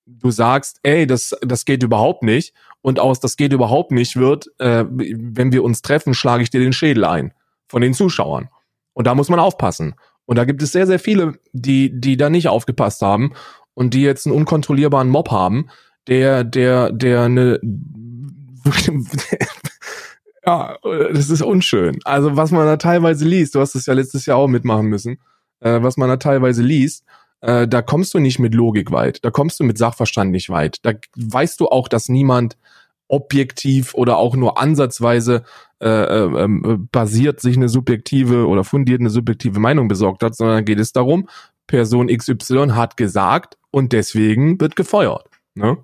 du 0.07 0.31
sagst, 0.31 0.79
ey, 0.81 1.05
das 1.05 1.35
das 1.41 1.65
geht 1.65 1.83
überhaupt 1.83 2.23
nicht 2.23 2.55
und 2.81 2.99
aus 2.99 3.19
das 3.19 3.37
geht 3.37 3.53
überhaupt 3.53 3.91
nicht 3.91 4.15
wird, 4.15 4.47
äh, 4.57 4.83
wenn 4.89 5.51
wir 5.51 5.63
uns 5.63 5.83
treffen, 5.83 6.15
schlage 6.15 6.41
ich 6.41 6.49
dir 6.49 6.59
den 6.59 6.73
Schädel 6.73 7.05
ein 7.05 7.33
von 7.67 7.81
den 7.81 7.93
Zuschauern. 7.93 8.49
Und 8.93 9.05
da 9.05 9.13
muss 9.13 9.29
man 9.29 9.39
aufpassen. 9.39 9.93
Und 10.27 10.35
da 10.35 10.45
gibt 10.45 10.61
es 10.61 10.71
sehr, 10.71 10.85
sehr 10.85 10.99
viele, 10.99 11.39
die, 11.53 11.99
die 11.99 12.17
da 12.17 12.29
nicht 12.29 12.49
aufgepasst 12.49 13.01
haben 13.01 13.33
und 13.73 13.95
die 13.95 14.01
jetzt 14.01 14.27
einen 14.27 14.35
unkontrollierbaren 14.35 15.09
Mob 15.09 15.31
haben, 15.31 15.69
der, 16.07 16.43
der, 16.43 16.91
der 16.91 17.23
eine, 17.23 17.59
ja, 20.45 20.77
das 20.83 21.29
ist 21.29 21.41
unschön. 21.41 21.97
Also 22.03 22.35
was 22.35 22.51
man 22.51 22.65
da 22.65 22.77
teilweise 22.77 23.25
liest, 23.25 23.55
du 23.55 23.61
hast 23.61 23.73
es 23.75 23.85
ja 23.85 23.93
letztes 23.93 24.25
Jahr 24.25 24.37
auch 24.37 24.47
mitmachen 24.47 24.87
müssen, 24.87 25.19
äh, 25.61 25.81
was 25.81 25.97
man 25.97 26.09
da 26.09 26.17
teilweise 26.17 26.61
liest, 26.61 27.05
äh, 27.41 27.67
da 27.67 27.81
kommst 27.81 28.13
du 28.13 28.19
nicht 28.19 28.39
mit 28.39 28.53
Logik 28.53 28.91
weit, 28.91 29.23
da 29.23 29.31
kommst 29.31 29.59
du 29.59 29.63
mit 29.63 29.77
Sachverstand 29.77 30.31
nicht 30.31 30.49
weit. 30.49 30.79
Da 30.83 30.91
weißt 31.15 31.59
du 31.59 31.69
auch, 31.69 31.87
dass 31.87 32.09
niemand 32.09 32.57
objektiv 33.07 33.93
oder 33.93 34.17
auch 34.17 34.35
nur 34.35 34.57
ansatzweise 34.57 35.43
äh, 35.81 35.87
äh, 35.87 36.43
ähm, 36.43 36.87
basiert 36.91 37.39
sich 37.39 37.55
eine 37.55 37.69
subjektive 37.69 38.47
oder 38.47 38.63
fundiert 38.63 38.99
eine 38.99 39.09
subjektive 39.09 39.59
Meinung 39.59 39.87
besorgt 39.87 40.23
hat, 40.23 40.35
sondern 40.35 40.65
geht 40.65 40.79
es 40.79 40.91
darum, 40.91 41.29
Person 41.67 42.07
XY 42.07 42.69
hat 42.71 42.97
gesagt 42.97 43.57
und 43.71 43.93
deswegen 43.93 44.59
wird 44.59 44.75
gefeuert. 44.75 45.29
Ne? 45.53 45.77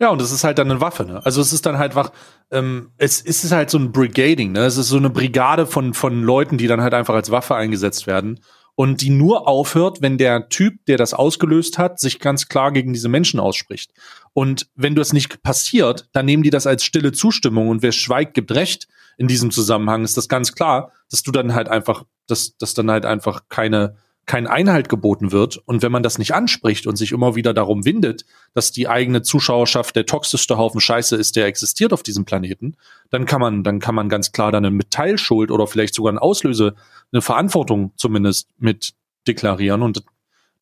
Ja, 0.00 0.08
und 0.08 0.20
das 0.20 0.32
ist 0.32 0.42
halt 0.42 0.58
dann 0.58 0.70
eine 0.70 0.80
Waffe, 0.80 1.04
ne? 1.04 1.24
Also 1.24 1.40
es 1.40 1.52
ist 1.52 1.64
dann 1.64 1.78
halt 1.78 1.92
einfach, 1.92 2.10
ähm, 2.50 2.90
es, 2.98 3.22
es 3.22 3.44
ist 3.44 3.52
halt 3.52 3.70
so 3.70 3.78
ein 3.78 3.92
Brigading, 3.92 4.52
ne? 4.52 4.60
Es 4.64 4.76
ist 4.76 4.88
so 4.88 4.96
eine 4.96 5.10
Brigade 5.10 5.66
von, 5.66 5.94
von 5.94 6.22
Leuten, 6.22 6.58
die 6.58 6.66
dann 6.66 6.82
halt 6.82 6.94
einfach 6.94 7.14
als 7.14 7.30
Waffe 7.30 7.54
eingesetzt 7.54 8.06
werden. 8.06 8.40
und 8.76 9.02
die 9.02 9.10
nur 9.10 9.46
aufhört, 9.46 10.02
wenn 10.02 10.18
der 10.18 10.48
Typ, 10.48 10.84
der 10.86 10.96
das 10.96 11.14
ausgelöst 11.14 11.78
hat, 11.78 12.00
sich 12.00 12.18
ganz 12.18 12.48
klar 12.48 12.72
gegen 12.72 12.92
diese 12.92 13.08
Menschen 13.08 13.38
ausspricht. 13.38 13.92
Und 14.32 14.68
wenn 14.74 14.96
das 14.96 15.12
nicht 15.12 15.42
passiert, 15.42 16.08
dann 16.12 16.26
nehmen 16.26 16.42
die 16.42 16.50
das 16.50 16.66
als 16.66 16.84
stille 16.84 17.12
Zustimmung 17.12 17.68
und 17.68 17.82
wer 17.82 17.92
schweigt, 17.92 18.34
gibt 18.34 18.52
Recht. 18.52 18.88
In 19.16 19.28
diesem 19.28 19.50
Zusammenhang 19.50 20.04
ist 20.04 20.16
das 20.16 20.28
ganz 20.28 20.54
klar, 20.54 20.92
dass 21.10 21.22
du 21.22 21.30
dann 21.30 21.54
halt 21.54 21.68
einfach, 21.68 22.04
dass, 22.26 22.56
dass 22.56 22.74
dann 22.74 22.90
halt 22.90 23.04
einfach 23.04 23.42
keine, 23.48 23.96
kein 24.26 24.46
Einhalt 24.46 24.88
geboten 24.88 25.32
wird. 25.32 25.58
Und 25.66 25.82
wenn 25.82 25.92
man 25.92 26.02
das 26.02 26.18
nicht 26.18 26.34
anspricht 26.34 26.86
und 26.86 26.96
sich 26.96 27.12
immer 27.12 27.34
wieder 27.34 27.52
darum 27.52 27.84
windet, 27.84 28.24
dass 28.54 28.72
die 28.72 28.88
eigene 28.88 29.22
Zuschauerschaft 29.22 29.96
der 29.96 30.06
toxischste 30.06 30.56
Haufen 30.56 30.80
Scheiße 30.80 31.16
ist, 31.16 31.36
der 31.36 31.46
existiert 31.46 31.92
auf 31.92 32.02
diesem 32.02 32.24
Planeten, 32.24 32.76
dann 33.10 33.26
kann 33.26 33.40
man, 33.40 33.62
dann 33.62 33.80
kann 33.80 33.94
man 33.94 34.08
ganz 34.08 34.32
klar 34.32 34.52
dann 34.52 34.64
eine 34.64 34.74
Mitteilschuld 34.74 35.50
oder 35.50 35.66
vielleicht 35.66 35.94
sogar 35.94 36.12
ein 36.12 36.18
Auslöse, 36.18 36.74
eine 37.12 37.22
Verantwortung 37.22 37.92
zumindest 37.96 38.48
mit 38.58 38.94
deklarieren. 39.26 39.82
Und 39.82 40.04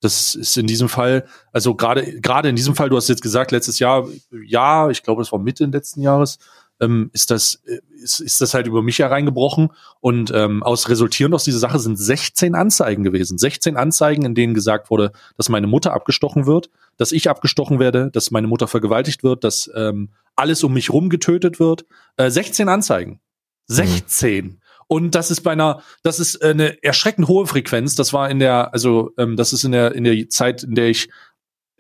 das 0.01 0.35
ist 0.35 0.57
in 0.57 0.67
diesem 0.67 0.89
Fall, 0.89 1.27
also 1.53 1.77
gerade, 1.77 2.21
gerade 2.21 2.49
in 2.49 2.57
diesem 2.57 2.75
Fall, 2.75 2.89
du 2.89 2.97
hast 2.97 3.09
jetzt 3.09 3.23
gesagt, 3.23 3.53
letztes 3.53 3.79
Jahr, 3.79 4.09
ja, 4.45 4.91
ich 4.91 5.05
glaube, 5.05 5.23
es 5.23 5.31
war 5.31 5.39
Mitte 5.39 5.65
letzten 5.67 6.03
Jahres, 6.03 6.39
ähm, 6.83 7.11
ist 7.13 7.31
das 7.31 7.63
äh, 7.67 7.79
ist, 7.95 8.21
ist 8.21 8.41
das 8.41 8.53
halt 8.53 8.67
über 8.67 8.83
mich 8.83 8.99
hereingebrochen 8.99 9.71
und 10.01 10.33
ähm, 10.35 10.63
aus 10.63 10.89
resultierend 10.89 11.35
aus 11.35 11.45
dieser 11.45 11.61
Sache 11.61 11.79
sind 11.79 11.97
16 11.97 12.55
Anzeigen 12.55 13.05
gewesen. 13.05 13.39
16 13.39 13.77
Anzeigen, 13.77 14.25
in 14.25 14.35
denen 14.35 14.53
gesagt 14.53 14.91
wurde, 14.91 15.13
dass 15.37 15.49
meine 15.49 15.69
Mutter 15.69 15.95
abgestochen 15.95 16.47
wird, 16.47 16.69
dass 16.97 17.13
ich 17.13 17.31
abgestochen 17.31 17.79
werde, 17.79 18.11
dass 18.11 18.31
meine 18.31 18.49
Mutter 18.49 18.69
vergewaltigt 18.69 19.23
wird, 19.23 19.45
dass 19.45 19.71
ähm, 19.75 20.11
alles 20.37 20.65
um 20.65 20.75
mich 20.75 20.91
rum 20.91 21.09
getötet 21.09 21.61
wird. 21.61 21.87
Äh, 22.17 22.31
16 22.31 22.69
Anzeigen. 22.69 23.21
16. 23.69 24.45
Mhm. 24.45 24.59
Und 24.89 25.15
das 25.15 25.31
ist 25.31 25.41
bei 25.41 25.53
einer, 25.53 25.83
das 26.03 26.21
ist 26.21 26.43
eine 26.43 26.83
erschreckend 26.83 27.27
hohe 27.29 27.47
Frequenz. 27.47 27.95
Das 27.95 28.13
war 28.13 28.29
in 28.29 28.41
der, 28.41 28.75
also 28.75 29.13
ähm, 29.17 29.37
das 29.37 29.55
ist 29.55 29.65
in 29.65 29.73
der 29.73 29.95
in 29.95 30.05
der 30.05 30.29
Zeit, 30.29 30.65
in 30.65 30.75
der 30.75 30.89
ich 30.89 31.09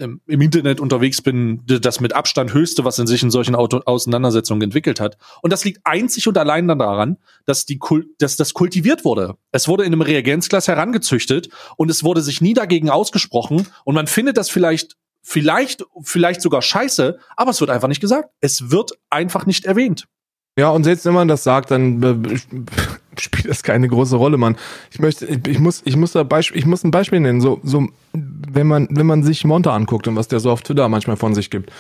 im 0.02 0.40
Internet 0.40 0.80
unterwegs 0.80 1.22
bin, 1.22 1.62
das 1.66 2.00
mit 2.00 2.14
Abstand 2.14 2.52
höchste, 2.52 2.84
was 2.84 2.98
in 2.98 3.06
sich 3.06 3.22
in 3.22 3.30
solchen 3.30 3.54
Auto 3.54 3.80
Auseinandersetzungen 3.84 4.62
entwickelt 4.62 5.00
hat. 5.00 5.16
Und 5.42 5.52
das 5.52 5.64
liegt 5.64 5.80
einzig 5.84 6.28
und 6.28 6.36
allein 6.36 6.68
daran, 6.68 7.18
dass, 7.44 7.66
die 7.66 7.78
Kult 7.78 8.06
dass 8.18 8.36
das 8.36 8.54
kultiviert 8.54 9.04
wurde. 9.04 9.36
Es 9.50 9.68
wurde 9.68 9.84
in 9.84 9.92
einem 9.92 10.02
Reagenzglas 10.02 10.68
herangezüchtet 10.68 11.48
und 11.76 11.90
es 11.90 12.04
wurde 12.04 12.22
sich 12.22 12.40
nie 12.40 12.54
dagegen 12.54 12.90
ausgesprochen. 12.90 13.66
Und 13.84 13.94
man 13.94 14.06
findet 14.06 14.36
das 14.36 14.50
vielleicht, 14.50 14.96
vielleicht, 15.22 15.84
vielleicht 16.02 16.42
sogar 16.42 16.62
scheiße, 16.62 17.18
aber 17.36 17.50
es 17.50 17.60
wird 17.60 17.70
einfach 17.70 17.88
nicht 17.88 18.00
gesagt. 18.00 18.30
Es 18.40 18.70
wird 18.70 18.92
einfach 19.10 19.46
nicht 19.46 19.64
erwähnt. 19.64 20.06
Ja, 20.58 20.70
und 20.70 20.84
selbst 20.84 21.06
wenn 21.06 21.14
man 21.14 21.28
das 21.28 21.44
sagt, 21.44 21.70
dann 21.70 22.02
äh, 22.02 22.38
spielt 23.18 23.48
das 23.48 23.62
keine 23.62 23.88
große 23.88 24.16
Rolle, 24.16 24.38
Mann. 24.38 24.56
Ich 24.90 24.98
möchte, 24.98 25.26
ich, 25.26 25.58
muss, 25.58 25.82
ich 25.84 25.96
muss 25.96 26.12
da 26.12 26.22
Beispiel, 26.22 26.58
ich 26.58 26.66
muss 26.66 26.84
ein 26.84 26.90
Beispiel 26.90 27.20
nennen. 27.20 27.40
So, 27.40 27.60
so, 27.62 27.88
wenn 28.12 28.66
man, 28.66 28.88
wenn 28.90 29.06
man 29.06 29.22
sich 29.22 29.44
Monte 29.44 29.72
anguckt 29.72 30.08
und 30.08 30.16
was 30.16 30.28
der 30.28 30.40
so 30.40 30.50
auf 30.50 30.62
Twitter 30.62 30.88
manchmal 30.88 31.16
von 31.16 31.34
sich 31.34 31.50
gibt, 31.50 31.70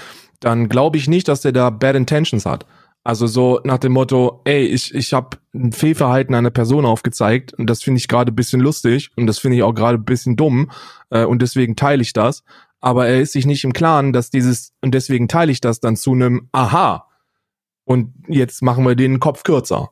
dann 0.40 0.68
glaube 0.68 0.96
ich 0.96 1.08
nicht, 1.08 1.28
dass 1.28 1.42
der 1.42 1.52
da 1.52 1.70
Bad 1.70 1.96
Intentions 1.96 2.46
hat. 2.46 2.66
Also 3.04 3.26
so 3.26 3.60
nach 3.64 3.78
dem 3.78 3.92
Motto, 3.92 4.40
ey, 4.44 4.64
ich, 4.64 4.94
ich 4.94 5.12
habe 5.12 5.38
ein 5.54 5.72
Fehlverhalten 5.72 6.34
einer 6.34 6.50
Person 6.50 6.86
aufgezeigt 6.86 7.52
und 7.54 7.68
das 7.68 7.82
finde 7.82 7.98
ich 7.98 8.06
gerade 8.06 8.30
bisschen 8.30 8.60
lustig 8.60 9.10
und 9.16 9.26
das 9.26 9.38
finde 9.38 9.56
ich 9.56 9.62
auch 9.64 9.74
gerade 9.74 9.98
bisschen 9.98 10.36
dumm 10.36 10.70
äh, 11.10 11.24
und 11.24 11.42
deswegen 11.42 11.74
teile 11.74 12.02
ich 12.02 12.12
das. 12.12 12.44
Aber 12.80 13.06
er 13.06 13.20
ist 13.20 13.32
sich 13.32 13.46
nicht 13.46 13.64
im 13.64 13.72
Klaren, 13.72 14.12
dass 14.12 14.30
dieses, 14.30 14.72
und 14.82 14.92
deswegen 14.92 15.28
teile 15.28 15.52
ich 15.52 15.60
das 15.60 15.80
dann 15.80 15.96
zu 15.96 16.12
einem 16.12 16.48
Aha, 16.52 17.08
und 17.84 18.14
jetzt 18.28 18.62
machen 18.62 18.86
wir 18.86 18.94
den 18.94 19.20
Kopf 19.20 19.42
kürzer. 19.42 19.90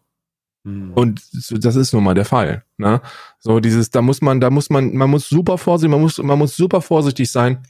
Mhm. 0.65 0.93
Und 0.95 1.23
das 1.51 1.77
ist 1.77 1.93
nun 1.93 2.05
mal 2.05 2.15
der 2.15 2.25
Fall. 2.25 2.65
Ne? 2.77 3.01
So 3.39 3.61
dieses, 3.61 3.91
da 3.91 4.03
muss 4.03 4.21
man, 4.21 4.41
da 4.41 4.51
muss 4.51 4.71
man, 4.71 4.95
man 4.95 5.11
muss 5.11 5.29
super 5.29 5.59
vorsichtig, 5.59 5.91
man 5.91 6.01
muss, 6.01 6.19
man 6.19 6.39
muss 6.39 6.57
super 6.57 6.83
vorsichtig 6.83 7.31
sein, 7.31 7.63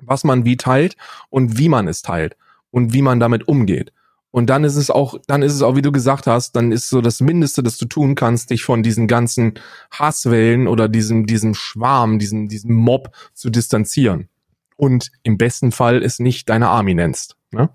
was 0.00 0.24
man 0.24 0.44
wie 0.44 0.56
teilt 0.56 0.96
und 1.30 1.58
wie 1.58 1.68
man 1.68 1.88
es 1.88 2.02
teilt 2.02 2.36
und 2.70 2.92
wie 2.92 3.02
man 3.02 3.20
damit 3.20 3.48
umgeht. 3.48 3.92
Und 4.32 4.46
dann 4.46 4.64
ist 4.64 4.76
es 4.76 4.90
auch, 4.90 5.18
dann 5.26 5.42
ist 5.42 5.52
es 5.52 5.60
auch, 5.60 5.76
wie 5.76 5.82
du 5.82 5.92
gesagt 5.92 6.26
hast, 6.26 6.56
dann 6.56 6.72
ist 6.72 6.88
so 6.88 7.02
das 7.02 7.20
Mindeste, 7.20 7.62
das 7.62 7.76
du 7.76 7.84
tun 7.84 8.14
kannst, 8.14 8.48
dich 8.48 8.64
von 8.64 8.82
diesen 8.82 9.06
ganzen 9.06 9.54
Hasswellen 9.90 10.68
oder 10.68 10.88
diesem, 10.88 11.26
diesem 11.26 11.54
Schwarm, 11.54 12.18
diesem, 12.18 12.48
diesem 12.48 12.74
Mob 12.74 13.14
zu 13.34 13.50
distanzieren. 13.50 14.28
Und 14.76 15.12
im 15.22 15.36
besten 15.36 15.70
Fall 15.70 16.02
es 16.02 16.18
nicht 16.18 16.48
deine 16.48 16.68
Army 16.68 16.94
nennst. 16.94 17.36
Ne? 17.50 17.68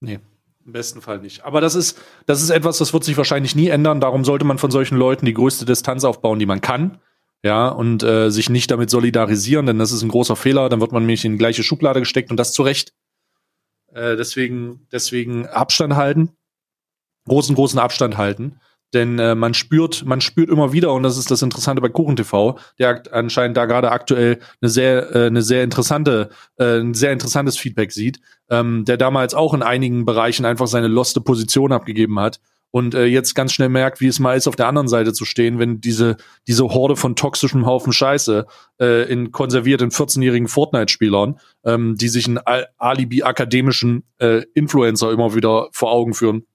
Nee. 0.00 0.18
Im 0.66 0.72
besten 0.72 1.00
Fall 1.00 1.20
nicht. 1.20 1.44
Aber 1.44 1.60
das 1.60 1.76
ist, 1.76 1.96
das 2.26 2.42
ist 2.42 2.50
etwas, 2.50 2.78
das 2.78 2.92
wird 2.92 3.04
sich 3.04 3.16
wahrscheinlich 3.16 3.54
nie 3.54 3.68
ändern. 3.68 4.00
Darum 4.00 4.24
sollte 4.24 4.44
man 4.44 4.58
von 4.58 4.72
solchen 4.72 4.96
Leuten 4.96 5.24
die 5.24 5.32
größte 5.32 5.64
Distanz 5.64 6.02
aufbauen, 6.02 6.40
die 6.40 6.46
man 6.46 6.60
kann. 6.60 6.98
Ja, 7.44 7.68
und 7.68 8.02
äh, 8.02 8.30
sich 8.30 8.50
nicht 8.50 8.72
damit 8.72 8.90
solidarisieren, 8.90 9.66
denn 9.66 9.78
das 9.78 9.92
ist 9.92 10.02
ein 10.02 10.08
großer 10.08 10.34
Fehler. 10.34 10.68
Dann 10.68 10.80
wird 10.80 10.90
man 10.90 11.04
nämlich 11.04 11.24
in 11.24 11.32
die 11.32 11.38
gleiche 11.38 11.62
Schublade 11.62 12.00
gesteckt 12.00 12.32
und 12.32 12.36
das 12.36 12.52
zu 12.52 12.64
Recht. 12.64 12.92
Äh, 13.92 14.16
deswegen, 14.16 14.88
deswegen 14.90 15.46
Abstand 15.46 15.94
halten. 15.94 16.32
Großen, 17.28 17.54
großen 17.54 17.78
Abstand 17.78 18.16
halten. 18.16 18.60
Denn 18.94 19.18
äh, 19.18 19.34
man 19.34 19.54
spürt, 19.54 20.04
man 20.06 20.20
spürt 20.20 20.48
immer 20.48 20.72
wieder, 20.72 20.92
und 20.92 21.02
das 21.02 21.18
ist 21.18 21.30
das 21.30 21.42
Interessante 21.42 21.82
bei 21.82 21.88
Kuchen 21.88 22.16
TV, 22.16 22.58
der 22.78 23.02
anscheinend 23.12 23.56
da 23.56 23.66
gerade 23.66 23.90
aktuell 23.90 24.38
eine 24.60 24.68
sehr, 24.68 25.14
äh, 25.14 25.26
eine 25.26 25.42
sehr 25.42 25.64
interessante, 25.64 26.30
äh, 26.56 26.78
ein 26.80 26.94
sehr 26.94 27.12
interessantes 27.12 27.58
Feedback 27.58 27.92
sieht, 27.92 28.20
ähm, 28.48 28.84
der 28.84 28.96
damals 28.96 29.34
auch 29.34 29.54
in 29.54 29.62
einigen 29.62 30.04
Bereichen 30.04 30.44
einfach 30.44 30.66
seine 30.66 30.88
loste 30.88 31.20
Position 31.20 31.72
abgegeben 31.72 32.18
hat 32.20 32.40
und 32.76 32.94
äh, 32.94 33.06
jetzt 33.06 33.34
ganz 33.34 33.52
schnell 33.52 33.70
merkt, 33.70 34.00
wie 34.00 34.06
es 34.06 34.18
mal 34.18 34.36
ist, 34.36 34.46
auf 34.46 34.56
der 34.56 34.68
anderen 34.68 34.88
Seite 34.88 35.12
zu 35.12 35.24
stehen, 35.24 35.58
wenn 35.58 35.80
diese, 35.80 36.16
diese 36.46 36.64
Horde 36.64 36.96
von 36.96 37.16
toxischem 37.16 37.64
Haufen 37.64 37.92
Scheiße 37.92 38.46
äh, 38.80 39.10
in 39.10 39.32
konservierten 39.32 39.90
14-jährigen 39.90 40.46
Fortnite-Spielern, 40.46 41.38
ähm, 41.64 41.94
die 41.96 42.08
sich 42.08 42.26
einen 42.26 42.40
Alibi-akademischen 42.76 44.04
äh, 44.18 44.42
Influencer 44.54 45.10
immer 45.10 45.34
wieder 45.34 45.68
vor 45.72 45.90
Augen 45.90 46.12
führen, 46.12 46.46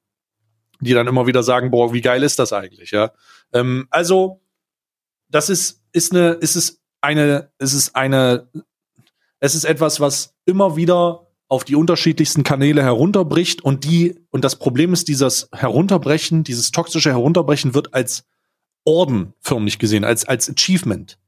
die 0.82 0.94
dann 0.94 1.08
immer 1.08 1.28
wieder 1.28 1.44
sagen, 1.44 1.72
boah, 1.72 1.94
wie 1.94 2.02
geil 2.02 2.24
ist 2.24 2.40
das 2.40 2.54
eigentlich, 2.54 2.92
ja. 2.92 3.12
Ähm, 3.54 3.88
also, 3.90 4.42
das 5.30 5.50
ist, 5.50 5.82
ist 5.94 6.12
eine, 6.12 6.32
ist 6.34 6.56
es 6.56 6.82
eine, 7.02 7.52
ist 7.58 7.74
es 7.74 7.96
eine, 7.96 8.50
es 9.40 9.56
ist 9.56 9.64
etwas, 9.64 10.00
was 10.00 10.36
immer 10.46 10.76
wieder 10.76 11.28
auf 11.48 11.66
die 11.66 11.76
unterschiedlichsten 11.76 12.44
Kanäle 12.44 12.82
herunterbricht 12.82 13.62
und 13.62 13.84
die, 13.84 14.20
und 14.30 14.46
das 14.46 14.58
Problem 14.58 14.94
ist, 14.94 15.08
dieses 15.10 15.50
Herunterbrechen, 15.54 16.44
dieses 16.44 16.72
toxische 16.72 17.10
Herunterbrechen 17.10 17.74
wird 17.74 17.94
als 17.94 18.24
Orden 18.86 19.34
förmlich 19.42 19.78
gesehen, 19.78 20.06
als, 20.06 20.26
als 20.26 20.50
Achievement. 20.50 21.20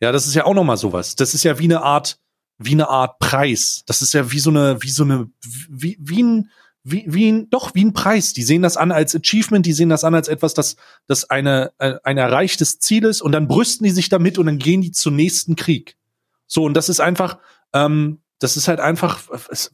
Ja, 0.00 0.12
das 0.12 0.26
ist 0.26 0.34
ja 0.34 0.44
auch 0.44 0.54
nochmal 0.54 0.76
sowas. 0.76 1.16
Das 1.16 1.34
ist 1.34 1.42
ja 1.42 1.58
wie 1.58 1.64
eine 1.64 1.82
Art, 1.82 2.20
wie 2.58 2.72
eine 2.72 2.88
Art 2.88 3.18
Preis. 3.18 3.82
Das 3.86 4.02
ist 4.02 4.14
ja 4.14 4.30
wie 4.30 4.38
so 4.38 4.50
eine, 4.50 4.82
wie 4.82 4.90
so 4.90 5.02
eine, 5.02 5.30
wie, 5.68 5.96
wie 6.00 6.22
ein, 6.22 6.50
wie, 6.88 7.04
wie 7.08 7.32
ein, 7.32 7.50
doch, 7.50 7.74
wie 7.74 7.84
ein 7.84 7.92
Preis. 7.92 8.32
Die 8.32 8.44
sehen 8.44 8.62
das 8.62 8.76
an 8.76 8.92
als 8.92 9.16
Achievement, 9.16 9.66
die 9.66 9.72
sehen 9.72 9.88
das 9.88 10.04
an 10.04 10.14
als 10.14 10.28
etwas, 10.28 10.54
das, 10.54 10.76
das 11.08 11.28
eine, 11.28 11.72
äh, 11.78 11.94
ein 12.04 12.16
erreichtes 12.16 12.78
Ziel 12.78 13.04
ist 13.04 13.22
und 13.22 13.32
dann 13.32 13.48
brüsten 13.48 13.84
die 13.84 13.90
sich 13.90 14.08
damit 14.08 14.38
und 14.38 14.46
dann 14.46 14.58
gehen 14.58 14.82
die 14.82 14.92
zum 14.92 15.16
nächsten 15.16 15.56
Krieg. 15.56 15.96
So, 16.46 16.62
und 16.62 16.74
das 16.74 16.88
ist 16.88 17.00
einfach, 17.00 17.38
ähm, 17.72 18.20
das 18.38 18.56
ist 18.56 18.68
halt 18.68 18.78
einfach, 18.78 19.20
es, 19.50 19.72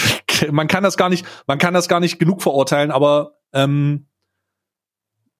man 0.50 0.66
kann 0.66 0.82
das 0.82 0.96
gar 0.96 1.10
nicht, 1.10 1.26
man 1.46 1.58
kann 1.58 1.74
das 1.74 1.86
gar 1.86 2.00
nicht 2.00 2.18
genug 2.18 2.40
verurteilen, 2.40 2.90
aber 2.90 3.34
ähm, 3.52 4.06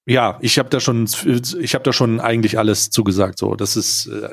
ja, 0.04 0.36
ich 0.42 0.58
habe 0.58 0.68
da 0.68 0.78
schon, 0.78 1.08
ich 1.58 1.74
habe 1.74 1.84
da 1.84 1.94
schon 1.94 2.20
eigentlich 2.20 2.58
alles 2.58 2.90
zugesagt. 2.90 3.38
So, 3.38 3.54
das 3.54 3.76
ist 3.76 4.08
äh, 4.08 4.28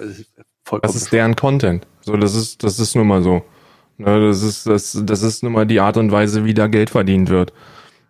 vollkommen. 0.65 0.93
Das 0.93 1.01
ist 1.01 1.13
deren 1.13 1.37
Content. 1.37 1.87
So, 2.01 2.17
das 2.17 2.35
ist, 2.35 2.61
das 2.65 2.79
ist 2.79 2.97
nun 2.97 3.07
mal 3.07 3.23
so. 3.23 3.43
Ne, 4.01 4.19
das 4.19 4.41
ist, 4.41 4.65
das, 4.65 4.99
das 5.03 5.21
ist 5.21 5.43
nun 5.43 5.53
mal 5.53 5.67
die 5.67 5.79
Art 5.79 5.95
und 5.95 6.11
Weise, 6.11 6.43
wie 6.43 6.55
da 6.55 6.65
Geld 6.65 6.89
verdient 6.89 7.29
wird. 7.29 7.53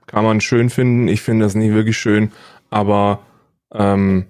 Kann 0.07 0.23
man 0.23 0.39
schön 0.39 0.69
finden. 0.69 1.09
Ich 1.09 1.21
finde 1.21 1.45
das 1.45 1.53
nicht 1.53 1.73
wirklich 1.73 1.97
schön. 1.97 2.31
Aber 2.69 3.19
ähm, 3.73 4.27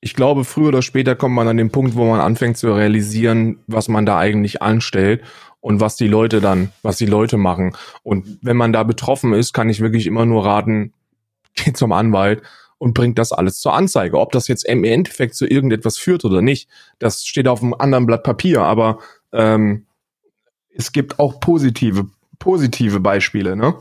ich 0.00 0.14
glaube, 0.14 0.44
früher 0.44 0.68
oder 0.68 0.82
später 0.82 1.16
kommt 1.16 1.34
man 1.34 1.48
an 1.48 1.56
den 1.56 1.72
Punkt, 1.72 1.96
wo 1.96 2.06
man 2.06 2.20
anfängt 2.20 2.58
zu 2.58 2.72
realisieren, 2.72 3.58
was 3.66 3.88
man 3.88 4.06
da 4.06 4.18
eigentlich 4.18 4.62
anstellt 4.62 5.22
und 5.60 5.80
was 5.80 5.96
die 5.96 6.06
Leute 6.06 6.40
dann, 6.40 6.70
was 6.82 6.96
die 6.98 7.06
Leute 7.06 7.36
machen. 7.38 7.74
Und 8.04 8.38
wenn 8.40 8.56
man 8.56 8.72
da 8.72 8.84
betroffen 8.84 9.32
ist, 9.32 9.52
kann 9.52 9.68
ich 9.68 9.80
wirklich 9.80 10.06
immer 10.06 10.26
nur 10.26 10.44
raten, 10.44 10.92
geht 11.54 11.76
zum 11.76 11.90
Anwalt 11.90 12.40
und 12.78 12.94
bringt 12.94 13.18
das 13.18 13.32
alles 13.32 13.58
zur 13.58 13.74
Anzeige. 13.74 14.20
Ob 14.20 14.30
das 14.30 14.46
jetzt 14.46 14.64
im 14.64 14.84
Endeffekt 14.84 15.34
zu 15.34 15.44
irgendetwas 15.44 15.98
führt 15.98 16.24
oder 16.24 16.40
nicht, 16.40 16.68
das 17.00 17.24
steht 17.24 17.48
auf 17.48 17.64
einem 17.64 17.74
anderen 17.74 18.06
Blatt 18.06 18.22
Papier. 18.22 18.62
Aber 18.62 19.00
ähm, 19.32 19.86
es 20.80 20.92
gibt 20.92 21.18
auch 21.18 21.40
positive, 21.40 22.08
positive 22.38 23.00
Beispiele, 23.00 23.54
ne? 23.54 23.74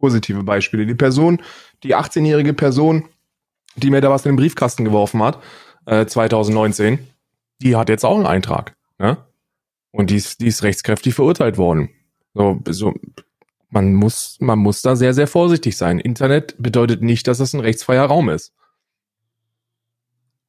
Positive 0.00 0.42
Beispiele. 0.42 0.86
Die 0.86 0.94
Person, 0.94 1.40
die 1.84 1.94
18-jährige 1.94 2.52
Person, 2.52 3.08
die 3.76 3.90
mir 3.90 4.00
da 4.00 4.10
was 4.10 4.26
in 4.26 4.32
den 4.32 4.36
Briefkasten 4.36 4.84
geworfen 4.84 5.22
hat, 5.22 5.40
äh, 5.86 6.04
2019, 6.04 6.98
die 7.62 7.76
hat 7.76 7.88
jetzt 7.88 8.04
auch 8.04 8.16
einen 8.16 8.26
Eintrag, 8.26 8.76
ne? 8.98 9.16
Und 9.92 10.10
die 10.10 10.16
ist, 10.16 10.40
die 10.40 10.48
ist 10.48 10.62
rechtskräftig 10.62 11.14
verurteilt 11.14 11.56
worden. 11.56 11.90
So, 12.34 12.60
so, 12.68 12.94
man 13.70 13.94
muss, 13.94 14.36
man 14.40 14.58
muss 14.58 14.82
da 14.82 14.96
sehr, 14.96 15.14
sehr 15.14 15.26
vorsichtig 15.26 15.76
sein. 15.76 15.98
Internet 15.98 16.56
bedeutet 16.58 17.02
nicht, 17.02 17.26
dass 17.26 17.40
es 17.40 17.54
ein 17.54 17.60
rechtsfreier 17.60 18.04
Raum 18.04 18.28
ist. 18.28 18.52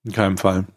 In 0.03 0.11
keinem 0.11 0.37
Fall. 0.37 0.67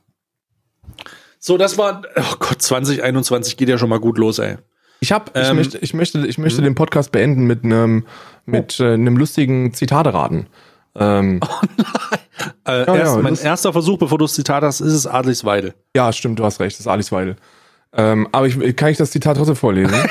So, 1.45 1.59
das 1.59 1.77
war, 1.77 2.03
oh 2.15 2.37
Gott, 2.39 2.63
2021 2.63 3.57
geht 3.57 3.69
ja 3.69 3.77
schon 3.77 3.89
mal 3.89 3.99
gut 3.99 4.17
los, 4.17 4.39
ey. 4.39 4.59
Ich 5.01 5.11
habe, 5.11 5.25
ich 5.35 5.49
Ähm, 5.49 5.57
möchte, 5.57 5.77
ich 5.79 5.93
möchte, 5.93 6.25
ich 6.25 6.39
möchte 6.39 6.59
hm? 6.59 6.65
den 6.67 6.75
Podcast 6.77 7.11
beenden 7.11 7.47
mit 7.47 7.65
einem, 7.65 8.07
mit 8.47 8.77
Oh. 8.79 8.85
äh, 8.85 8.93
einem 8.95 9.17
lustigen 9.17 9.75
Zitateraten. 9.75 10.47
Ähm, 10.95 11.41
Äh, 12.67 12.87
Ja, 12.87 12.95
erst, 12.97 13.17
ja, 13.17 13.23
mein 13.23 13.35
erster 13.37 13.73
Versuch, 13.73 13.99
bevor 13.99 14.19
du 14.19 14.25
das 14.25 14.35
Zitat 14.35 14.63
hast, 14.63 14.81
ist 14.81 14.93
es 14.93 15.07
Adlisweide. 15.09 15.75
ja, 15.97 16.13
stimmt, 16.13 16.39
du 16.39 16.45
hast 16.45 16.61
recht, 16.61 16.77
das 16.77 16.81
ist 16.81 16.87
Alice 16.87 17.11
Weidel. 17.11 17.37
Ähm, 17.93 18.29
aber 18.31 18.47
ich, 18.47 18.77
kann 18.77 18.91
ich 18.91 18.97
das 18.99 19.11
Zitat 19.11 19.37
trotzdem 19.37 19.57
vorlesen? 19.57 19.95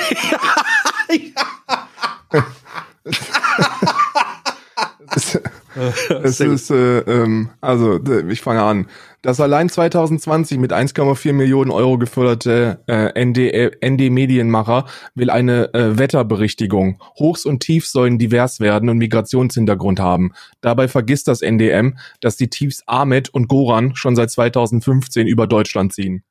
Es 5.14 5.34
ist, 5.34 5.40
es 6.22 6.40
ist 6.40 6.70
äh, 6.70 6.98
ähm, 7.00 7.50
also 7.60 8.00
ich 8.28 8.40
fange 8.40 8.62
an. 8.62 8.86
Das 9.22 9.38
allein 9.40 9.68
2020 9.68 10.58
mit 10.58 10.72
1,4 10.72 11.32
Millionen 11.32 11.70
Euro 11.70 11.96
geförderte 11.96 12.80
äh, 12.88 13.24
ND, 13.24 13.72
ND 13.84 14.10
Medienmacher 14.10 14.86
will 15.14 15.30
eine 15.30 15.72
äh, 15.74 15.96
Wetterberichtigung. 15.96 17.00
Hochs 17.18 17.46
und 17.46 17.60
Tiefs 17.60 17.92
sollen 17.92 18.18
divers 18.18 18.58
werden 18.58 18.88
und 18.88 18.98
Migrationshintergrund 18.98 20.00
haben. 20.00 20.32
Dabei 20.60 20.88
vergisst 20.88 21.28
das 21.28 21.40
NDM, 21.40 21.98
dass 22.20 22.36
die 22.36 22.50
Tiefs 22.50 22.82
Ahmed 22.86 23.28
und 23.28 23.46
Goran 23.46 23.94
schon 23.94 24.16
seit 24.16 24.30
2015 24.30 25.28
über 25.28 25.46
Deutschland 25.46 25.92
ziehen. 25.92 26.24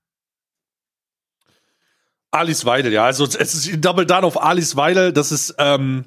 Alice 2.32 2.66
Weidel, 2.66 2.94
ja, 2.94 3.06
also 3.06 3.26
es 3.26 3.36
ist 3.36 3.74
ein 3.74 3.82
Double 3.82 4.06
Down 4.06 4.24
auf 4.24 4.42
Alice 4.42 4.78
Weidel, 4.78 5.12
das 5.12 5.34
ist, 5.34 5.56
ähm, 5.58 6.06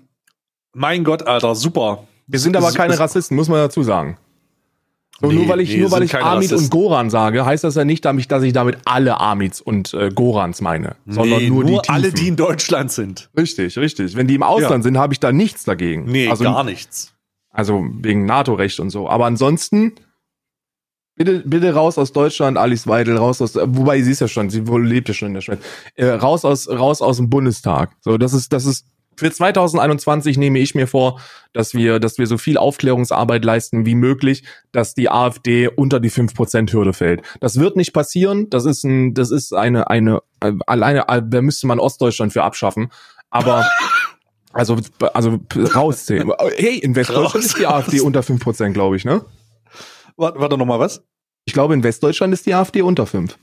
mein 0.72 1.04
Gott, 1.04 1.26
Alter, 1.26 1.54
super. 1.54 2.06
Wir 2.26 2.38
sind 2.38 2.56
aber 2.56 2.72
keine 2.72 2.98
Rassisten, 2.98 3.36
muss 3.36 3.48
man 3.48 3.58
dazu 3.58 3.82
sagen. 3.82 4.16
So, 5.20 5.28
Nee, 5.28 5.34
nur 5.34 5.48
weil 5.48 5.60
ich, 5.60 5.70
nee, 5.70 5.80
nur 5.80 5.92
weil 5.92 6.02
ich 6.02 6.10
keine 6.10 6.24
Amid 6.24 6.50
und 6.50 6.56
Rassisten. 6.56 6.70
Goran 6.70 7.08
sage, 7.08 7.46
heißt 7.46 7.62
das 7.62 7.76
ja 7.76 7.84
nicht, 7.84 8.04
dass 8.04 8.42
ich 8.42 8.52
damit 8.52 8.78
alle 8.84 9.20
Amids 9.20 9.60
und 9.60 9.94
äh, 9.94 10.10
Gorans 10.12 10.60
meine, 10.60 10.96
sondern 11.06 11.38
Nee, 11.40 11.50
nur, 11.50 11.64
die 11.64 11.78
alle, 11.88 12.10
die 12.12 12.28
in 12.28 12.36
Deutschland 12.36 12.90
sind. 12.90 13.30
Richtig, 13.36 13.78
richtig. 13.78 14.16
Wenn 14.16 14.26
die 14.26 14.34
im 14.34 14.42
Ausland 14.42 14.78
Ja. 14.78 14.82
sind, 14.82 14.98
habe 14.98 15.12
ich 15.12 15.20
da 15.20 15.30
nichts 15.30 15.64
dagegen. 15.64 16.04
Nee, 16.06 16.28
also, 16.28 16.42
gar 16.42 16.64
nichts. 16.64 17.14
also 17.50 17.84
wegen 18.00 18.26
NATO-Recht 18.26 18.80
und 18.80 18.90
so. 18.90 19.08
Aber 19.08 19.26
ansonsten, 19.26 19.92
bitte, 21.14 21.44
bitte 21.46 21.72
raus 21.74 21.96
aus 21.96 22.12
Deutschland, 22.12 22.58
Alice 22.58 22.88
Weidel, 22.88 23.16
raus 23.16 23.40
aus, 23.40 23.54
wobei 23.54 24.02
sie 24.02 24.10
ist 24.10 24.20
ja 24.20 24.26
schon, 24.26 24.50
sie 24.50 24.62
lebt 24.62 25.06
ja 25.06 25.14
schon 25.14 25.28
in 25.28 25.34
der 25.34 25.42
Schweiz. 25.42 25.60
Äh, 25.94 26.06
raus 26.06 26.44
aus, 26.44 26.68
raus 26.68 27.00
aus 27.00 27.18
dem 27.18 27.30
Bundestag. 27.30 27.92
So, 28.00 28.18
das 28.18 28.32
ist, 28.34 28.52
das 28.52 28.66
ist, 28.66 28.86
für 29.16 29.30
2021 29.30 30.38
nehme 30.38 30.58
ich 30.58 30.74
mir 30.74 30.86
vor, 30.86 31.20
dass 31.52 31.74
wir, 31.74 32.00
dass 32.00 32.18
wir 32.18 32.26
so 32.26 32.38
viel 32.38 32.58
Aufklärungsarbeit 32.58 33.44
leisten 33.44 33.86
wie 33.86 33.94
möglich, 33.94 34.44
dass 34.72 34.94
die 34.94 35.10
AfD 35.10 35.68
unter 35.68 36.00
die 36.00 36.10
5%-Hürde 36.10 36.92
fällt. 36.92 37.22
Das 37.40 37.58
wird 37.58 37.76
nicht 37.76 37.92
passieren. 37.92 38.50
Das 38.50 38.64
ist 38.64 38.84
ein, 38.84 39.14
das 39.14 39.30
ist 39.30 39.52
eine, 39.52 39.88
eine, 39.88 40.20
alleine, 40.66 41.04
da 41.06 41.42
müsste 41.42 41.66
man 41.66 41.78
Ostdeutschland 41.78 42.32
für 42.32 42.42
abschaffen. 42.42 42.90
Aber, 43.30 43.66
also, 44.52 44.78
also, 45.12 45.40
rauszählen. 45.54 46.32
Hey, 46.56 46.78
in 46.78 46.94
Westdeutschland 46.94 47.44
ist 47.44 47.58
die. 47.58 47.66
AfD 47.66 48.00
unter 48.00 48.20
5%, 48.20 48.72
glaube 48.72 48.96
ich, 48.96 49.04
ne? 49.04 49.24
Warte, 50.16 50.38
warte 50.38 50.58
noch 50.58 50.66
mal 50.66 50.78
was? 50.78 51.02
Ich 51.44 51.52
glaube, 51.52 51.74
in 51.74 51.82
Westdeutschland 51.82 52.32
ist 52.32 52.46
die 52.46 52.54
AfD 52.54 52.82
unter 52.82 53.06
5. 53.06 53.36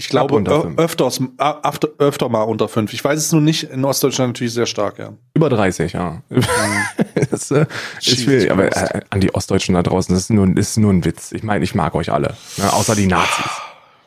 Ich 0.00 0.08
glaube, 0.08 0.42
öfters, 0.78 1.20
öfter, 1.98 2.28
mal 2.30 2.44
unter 2.44 2.68
fünf. 2.68 2.94
Ich 2.94 3.04
weiß 3.04 3.18
es 3.18 3.32
nur 3.32 3.42
nicht, 3.42 3.64
in 3.64 3.84
Ostdeutschland 3.84 4.30
natürlich 4.30 4.54
sehr 4.54 4.64
stark, 4.64 4.98
ja. 4.98 5.12
Über 5.34 5.50
30, 5.50 5.92
ja. 5.92 6.22
das 7.30 7.50
äh, 7.50 7.66
Jesus 8.00 8.24
schwierig, 8.24 8.50
aber 8.50 8.74
äh, 8.74 9.02
an 9.10 9.20
die 9.20 9.34
Ostdeutschen 9.34 9.74
da 9.74 9.82
draußen, 9.82 10.14
das 10.14 10.22
ist 10.22 10.30
nur, 10.30 10.46
das 10.54 10.70
ist 10.70 10.76
nur 10.78 10.90
ein 10.90 11.04
Witz. 11.04 11.32
Ich 11.32 11.42
meine, 11.42 11.62
ich 11.62 11.74
mag 11.74 11.94
euch 11.94 12.10
alle. 12.10 12.34
Ne? 12.56 12.72
Außer 12.72 12.96
die 12.96 13.08
Nazis. 13.08 13.44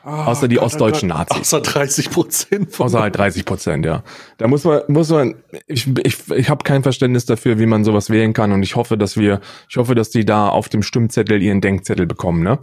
Außer 0.03 0.47
die 0.47 0.57
ostdeutschen 0.57 1.09
Nazis. 1.09 1.41
Außer 1.41 1.61
30 1.61 2.09
Prozent. 2.09 2.81
Außer 2.81 2.99
halt 2.99 3.15
30 3.15 3.45
Prozent, 3.45 3.85
ja. 3.85 4.01
Da 4.39 4.47
muss 4.47 4.63
man, 4.63 4.81
muss 4.87 5.11
man, 5.11 5.35
ich, 5.67 5.87
ich, 6.03 6.27
ich 6.31 6.49
habe 6.49 6.63
kein 6.63 6.81
Verständnis 6.81 7.25
dafür, 7.25 7.59
wie 7.59 7.67
man 7.67 7.83
sowas 7.83 8.09
wählen 8.09 8.33
kann 8.33 8.51
und 8.51 8.63
ich 8.63 8.75
hoffe, 8.75 8.97
dass 8.97 9.15
wir, 9.15 9.41
ich 9.69 9.77
hoffe, 9.77 9.93
dass 9.93 10.09
die 10.09 10.25
da 10.25 10.49
auf 10.49 10.69
dem 10.69 10.81
Stimmzettel 10.81 11.39
ihren 11.39 11.61
Denkzettel 11.61 12.07
bekommen, 12.07 12.41
ne? 12.41 12.57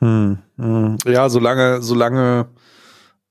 Hm, 0.00 0.38
hm. 0.58 0.98
Ja, 1.06 1.28
solange, 1.28 1.82
solange, 1.82 2.46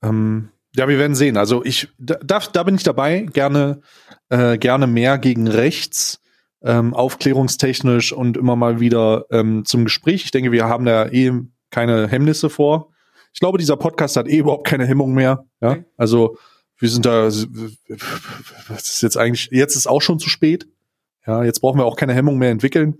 ähm, 0.10 0.49
ja, 0.76 0.88
wir 0.88 0.99
werden 0.99 1.15
sehen. 1.15 1.38
Also 1.38 1.64
ich, 1.64 1.88
da, 1.98 2.40
da 2.40 2.64
bin 2.64 2.76
ich 2.76 2.84
dabei. 2.84 3.22
Gerne, 3.32 3.82
äh, 4.30 4.57
gerne 4.57 4.88
mehr 4.88 5.18
gegen 5.18 5.48
rechts, 5.48 6.19
ähm, 6.61 6.94
aufklärungstechnisch 6.94 8.11
und 8.11 8.36
immer 8.38 8.56
mal 8.56 8.80
wieder 8.80 9.26
ähm, 9.32 9.64
zum 9.65 9.86
Gespräch. 9.86 10.26
Ich 10.26 10.32
denke, 10.32 10.52
wir 10.52 10.65
haben 10.65 10.86
da 10.86 11.07
eh 11.07 11.32
keine 11.69 12.07
Hemmnisse 12.07 12.49
vor. 12.49 12.91
Ich 13.34 13.40
glaube, 13.40 13.57
dieser 13.57 13.77
Podcast 13.77 14.18
hat 14.18 14.27
eh 14.27 14.38
überhaupt 14.38 14.68
keine 14.68 14.86
Hemmung 14.86 15.14
mehr. 15.14 15.45
Ja, 15.61 15.72
Okay. 15.72 15.86
also 15.98 16.38
wir 16.77 16.90
sind 16.90 17.06
da, 17.06 17.26
was 17.26 18.90
ist 18.90 19.02
jetzt 19.02 19.18
eigentlich, 19.18 19.49
jetzt 19.52 19.76
ist 19.76 19.88
auch 19.88 20.02
schon 20.02 20.19
zu 20.19 20.30
spät. 20.30 20.68
Ja, 21.26 21.44
jetzt 21.44 21.61
brauchen 21.61 21.80
wir 21.80 21.86
auch 21.86 21.95
keine 21.95 22.14
Hemmung 22.14 22.38
mehr 22.38 22.52
entwickeln. 22.52 22.95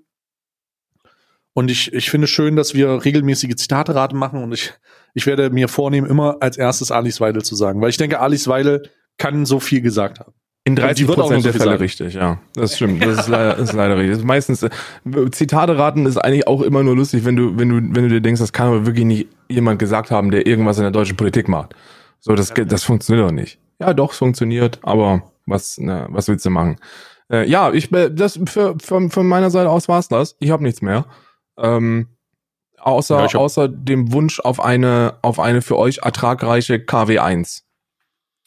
Und 1.58 1.72
ich, 1.72 1.94
ich 1.94 2.10
finde 2.10 2.28
schön, 2.28 2.58
dass 2.58 2.74
wir 2.74 3.06
regelmäßige 3.06 3.56
Zitate-Raten 3.56 4.18
machen 4.18 4.44
und 4.44 4.52
ich, 4.52 4.74
ich 5.14 5.26
werde 5.26 5.50
mir 5.50 5.70
vornehmen, 5.70 6.06
immer 6.06 6.36
als 6.42 6.58
erstes 6.58 6.92
Alice 6.92 7.22
Weidel 7.22 7.44
zu 7.44 7.56
sagen, 7.56 7.82
weil 7.82 7.90
ich 7.90 7.98
denke, 7.98 8.20
Alice 8.20 8.50
Weidel 8.50 8.90
kann 9.18 9.46
so 9.46 9.62
viel 9.62 9.80
gesagt 9.80 10.20
haben. 10.20 10.34
In 10.66 10.74
Und 10.74 10.78
die 10.78 10.82
30 10.82 11.08
wird 11.08 11.18
auch 11.18 11.22
Prozent 11.22 11.38
noch 11.38 11.44
so 11.44 11.52
der 11.52 11.54
Fälle 11.54 11.72
sagen. 11.72 11.82
richtig, 11.82 12.14
ja. 12.16 12.42
Das 12.56 12.76
stimmt. 12.76 13.02
Das 13.02 13.20
ist 13.20 13.28
leider, 13.30 13.58
ist 13.58 13.72
leider 13.72 13.98
richtig. 13.98 14.18
Ist 14.18 14.26
meistens, 14.26 14.64
äh, 14.64 14.70
Zitate 15.32 15.78
raten 15.78 16.06
ist 16.06 16.18
eigentlich 16.18 16.46
auch 16.46 16.62
immer 16.62 16.84
nur 16.84 16.96
lustig, 16.98 17.24
wenn 17.24 17.38
du, 17.38 17.58
wenn 17.58 17.70
du, 17.70 17.76
wenn 17.96 18.04
du 18.04 18.10
dir 18.10 18.20
denkst, 18.22 18.42
das 18.42 18.52
kann 18.52 18.68
aber 18.68 18.86
wirklich 18.86 19.06
nicht 19.06 19.28
jemand 19.48 19.80
gesagt 19.80 20.12
haben, 20.12 20.32
der 20.32 20.46
irgendwas 20.46 20.76
in 20.78 20.84
der 20.84 20.92
deutschen 20.92 21.16
Politik 21.16 21.48
macht. 21.48 21.74
So, 22.20 22.36
das, 22.36 22.52
das 22.54 22.84
funktioniert 22.84 23.30
doch 23.30 23.32
nicht. 23.32 23.60
Ja, 23.80 23.94
doch, 23.94 24.12
es 24.12 24.18
funktioniert, 24.18 24.80
aber 24.82 25.24
was, 25.46 25.78
na, 25.80 26.08
was 26.10 26.28
willst 26.28 26.46
du 26.46 26.50
machen? 26.50 26.78
Äh, 27.32 27.48
ja, 27.50 27.72
ich, 27.72 27.94
äh, 27.94 28.10
das, 28.12 28.40
für, 28.46 28.76
von, 28.84 29.10
von 29.10 29.26
meiner 29.26 29.52
Seite 29.52 29.70
aus 29.70 29.88
war's 29.88 30.10
das. 30.10 30.36
Ich 30.40 30.50
habe 30.52 30.64
nichts 30.64 30.82
mehr. 30.82 31.06
Ähm, 31.58 32.08
außer, 32.80 33.28
Ja, 33.32 33.40
außer 33.40 33.68
dem 33.68 34.12
Wunsch 34.12 34.40
auf 34.40 34.60
eine, 34.60 35.18
auf 35.22 35.40
eine 35.40 35.62
für 35.62 35.78
euch 35.78 36.00
ertragreiche 36.00 36.76
KW1. 36.76 37.62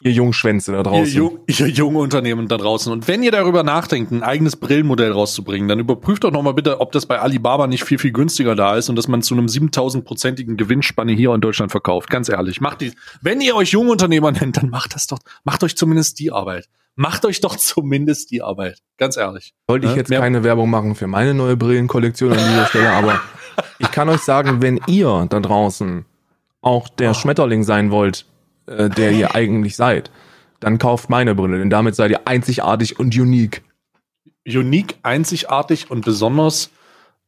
Ihr 0.01 0.13
Jungschwänze 0.13 0.71
da 0.71 0.77
Ihr, 0.77 0.83
draußen. 0.83 1.13
jung, 1.13 1.39
ihr 1.47 1.67
junge 1.67 1.99
Unternehmen 1.99 2.47
da 2.47 2.55
draußen. 2.55 2.89
Und 2.89 3.09
wenn 3.09 3.21
ihr 3.21 3.33
darüber 3.33 3.63
nachdenkt, 3.63 4.13
ein 4.13 4.23
eigenes 4.23 4.55
Brillenmodell 4.55 5.11
rauszubringen, 5.11 5.67
dann 5.67 5.77
überprüft 5.79 6.23
doch 6.23 6.31
nochmal 6.31 6.53
bitte, 6.53 6.79
ob 6.79 6.93
das 6.93 7.05
bei 7.05 7.19
Alibaba 7.19 7.67
nicht 7.67 7.83
viel, 7.83 7.99
viel 7.99 8.13
günstiger 8.13 8.55
da 8.55 8.77
ist 8.77 8.87
und 8.87 8.95
dass 8.95 9.09
man 9.09 9.21
zu 9.21 9.33
einem 9.33 9.47
7000-prozentigen 9.47 10.55
Gewinnspanne 10.55 11.11
hier 11.11 11.33
in 11.33 11.41
Deutschland 11.41 11.71
verkauft. 11.71 12.09
Ganz 12.09 12.29
ehrlich, 12.29 12.61
macht 12.61 12.79
die, 12.79 12.93
wenn 13.21 13.41
ihr 13.41 13.55
euch 13.55 13.71
Jungunternehmer 13.71 14.31
nennt, 14.31 14.55
dann 14.55 14.69
macht 14.69 14.95
das 14.95 15.07
doch, 15.07 15.19
macht 15.43 15.65
euch 15.65 15.75
zumindest 15.75 16.17
die 16.19 16.31
Arbeit. 16.31 16.69
Macht 16.95 17.25
euch 17.25 17.39
doch 17.41 17.55
zumindest 17.57 18.31
die 18.31 18.41
Arbeit. 18.41 18.79
Ganz 18.97 19.17
ehrlich. 19.17 19.53
Wollte 19.67 19.85
ich 19.87 19.91
Ja, 19.93 19.97
jetzt 19.97 20.09
mehr- 20.09 20.19
keine 20.19 20.43
Werbung 20.43 20.69
machen 20.69 20.95
für 20.95 21.07
meine 21.07 21.33
neue 21.33 21.55
Brillenkollektion 21.57 22.31
an 22.33 22.37
dieser 22.37 22.65
Stelle, 22.67 22.91
aber 22.91 23.19
ich 23.79 23.91
kann 23.91 24.09
euch 24.09 24.21
sagen, 24.21 24.61
wenn 24.61 24.79
ihr 24.87 25.27
da 25.29 25.39
draußen 25.39 26.05
auch 26.61 26.89
der 26.89 27.11
Oh. 27.11 27.13
Schmetterling 27.13 27.63
sein 27.63 27.89
wollt, 27.91 28.25
äh, 28.67 28.89
der 28.89 29.11
ihr 29.11 29.33
eigentlich 29.35 29.75
seid, 29.77 30.11
dann 30.59 30.77
kauft 30.77 31.09
meine 31.09 31.35
Brille, 31.35 31.57
denn 31.59 31.69
damit 31.69 31.95
seid 31.95 32.11
ihr 32.11 32.27
einzigartig 32.27 32.99
und 32.99 33.15
unique. 33.17 33.63
unique, 34.45 34.97
einzigartig 35.03 35.89
und 35.89 36.03
besonders 36.03 36.69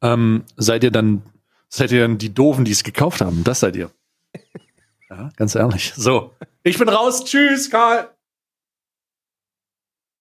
ähm, 0.01 0.43
seid 0.57 0.83
ihr 0.83 0.91
dann, 0.91 1.21
seid 1.69 1.91
ihr 1.93 2.01
dann 2.01 2.17
die 2.17 2.33
Doofen, 2.33 2.65
die 2.65 2.71
es 2.71 2.83
gekauft 2.83 3.21
haben. 3.21 3.43
Das 3.45 3.61
seid 3.61 3.75
ihr. 3.77 3.89
Ja, 5.09 5.29
ganz 5.35 5.55
ehrlich. 5.55 5.91
So. 5.93 6.31
Ich 6.63 6.77
bin 6.79 6.88
raus. 6.88 7.25
Tschüss, 7.25 7.69
Karl. 7.69 8.07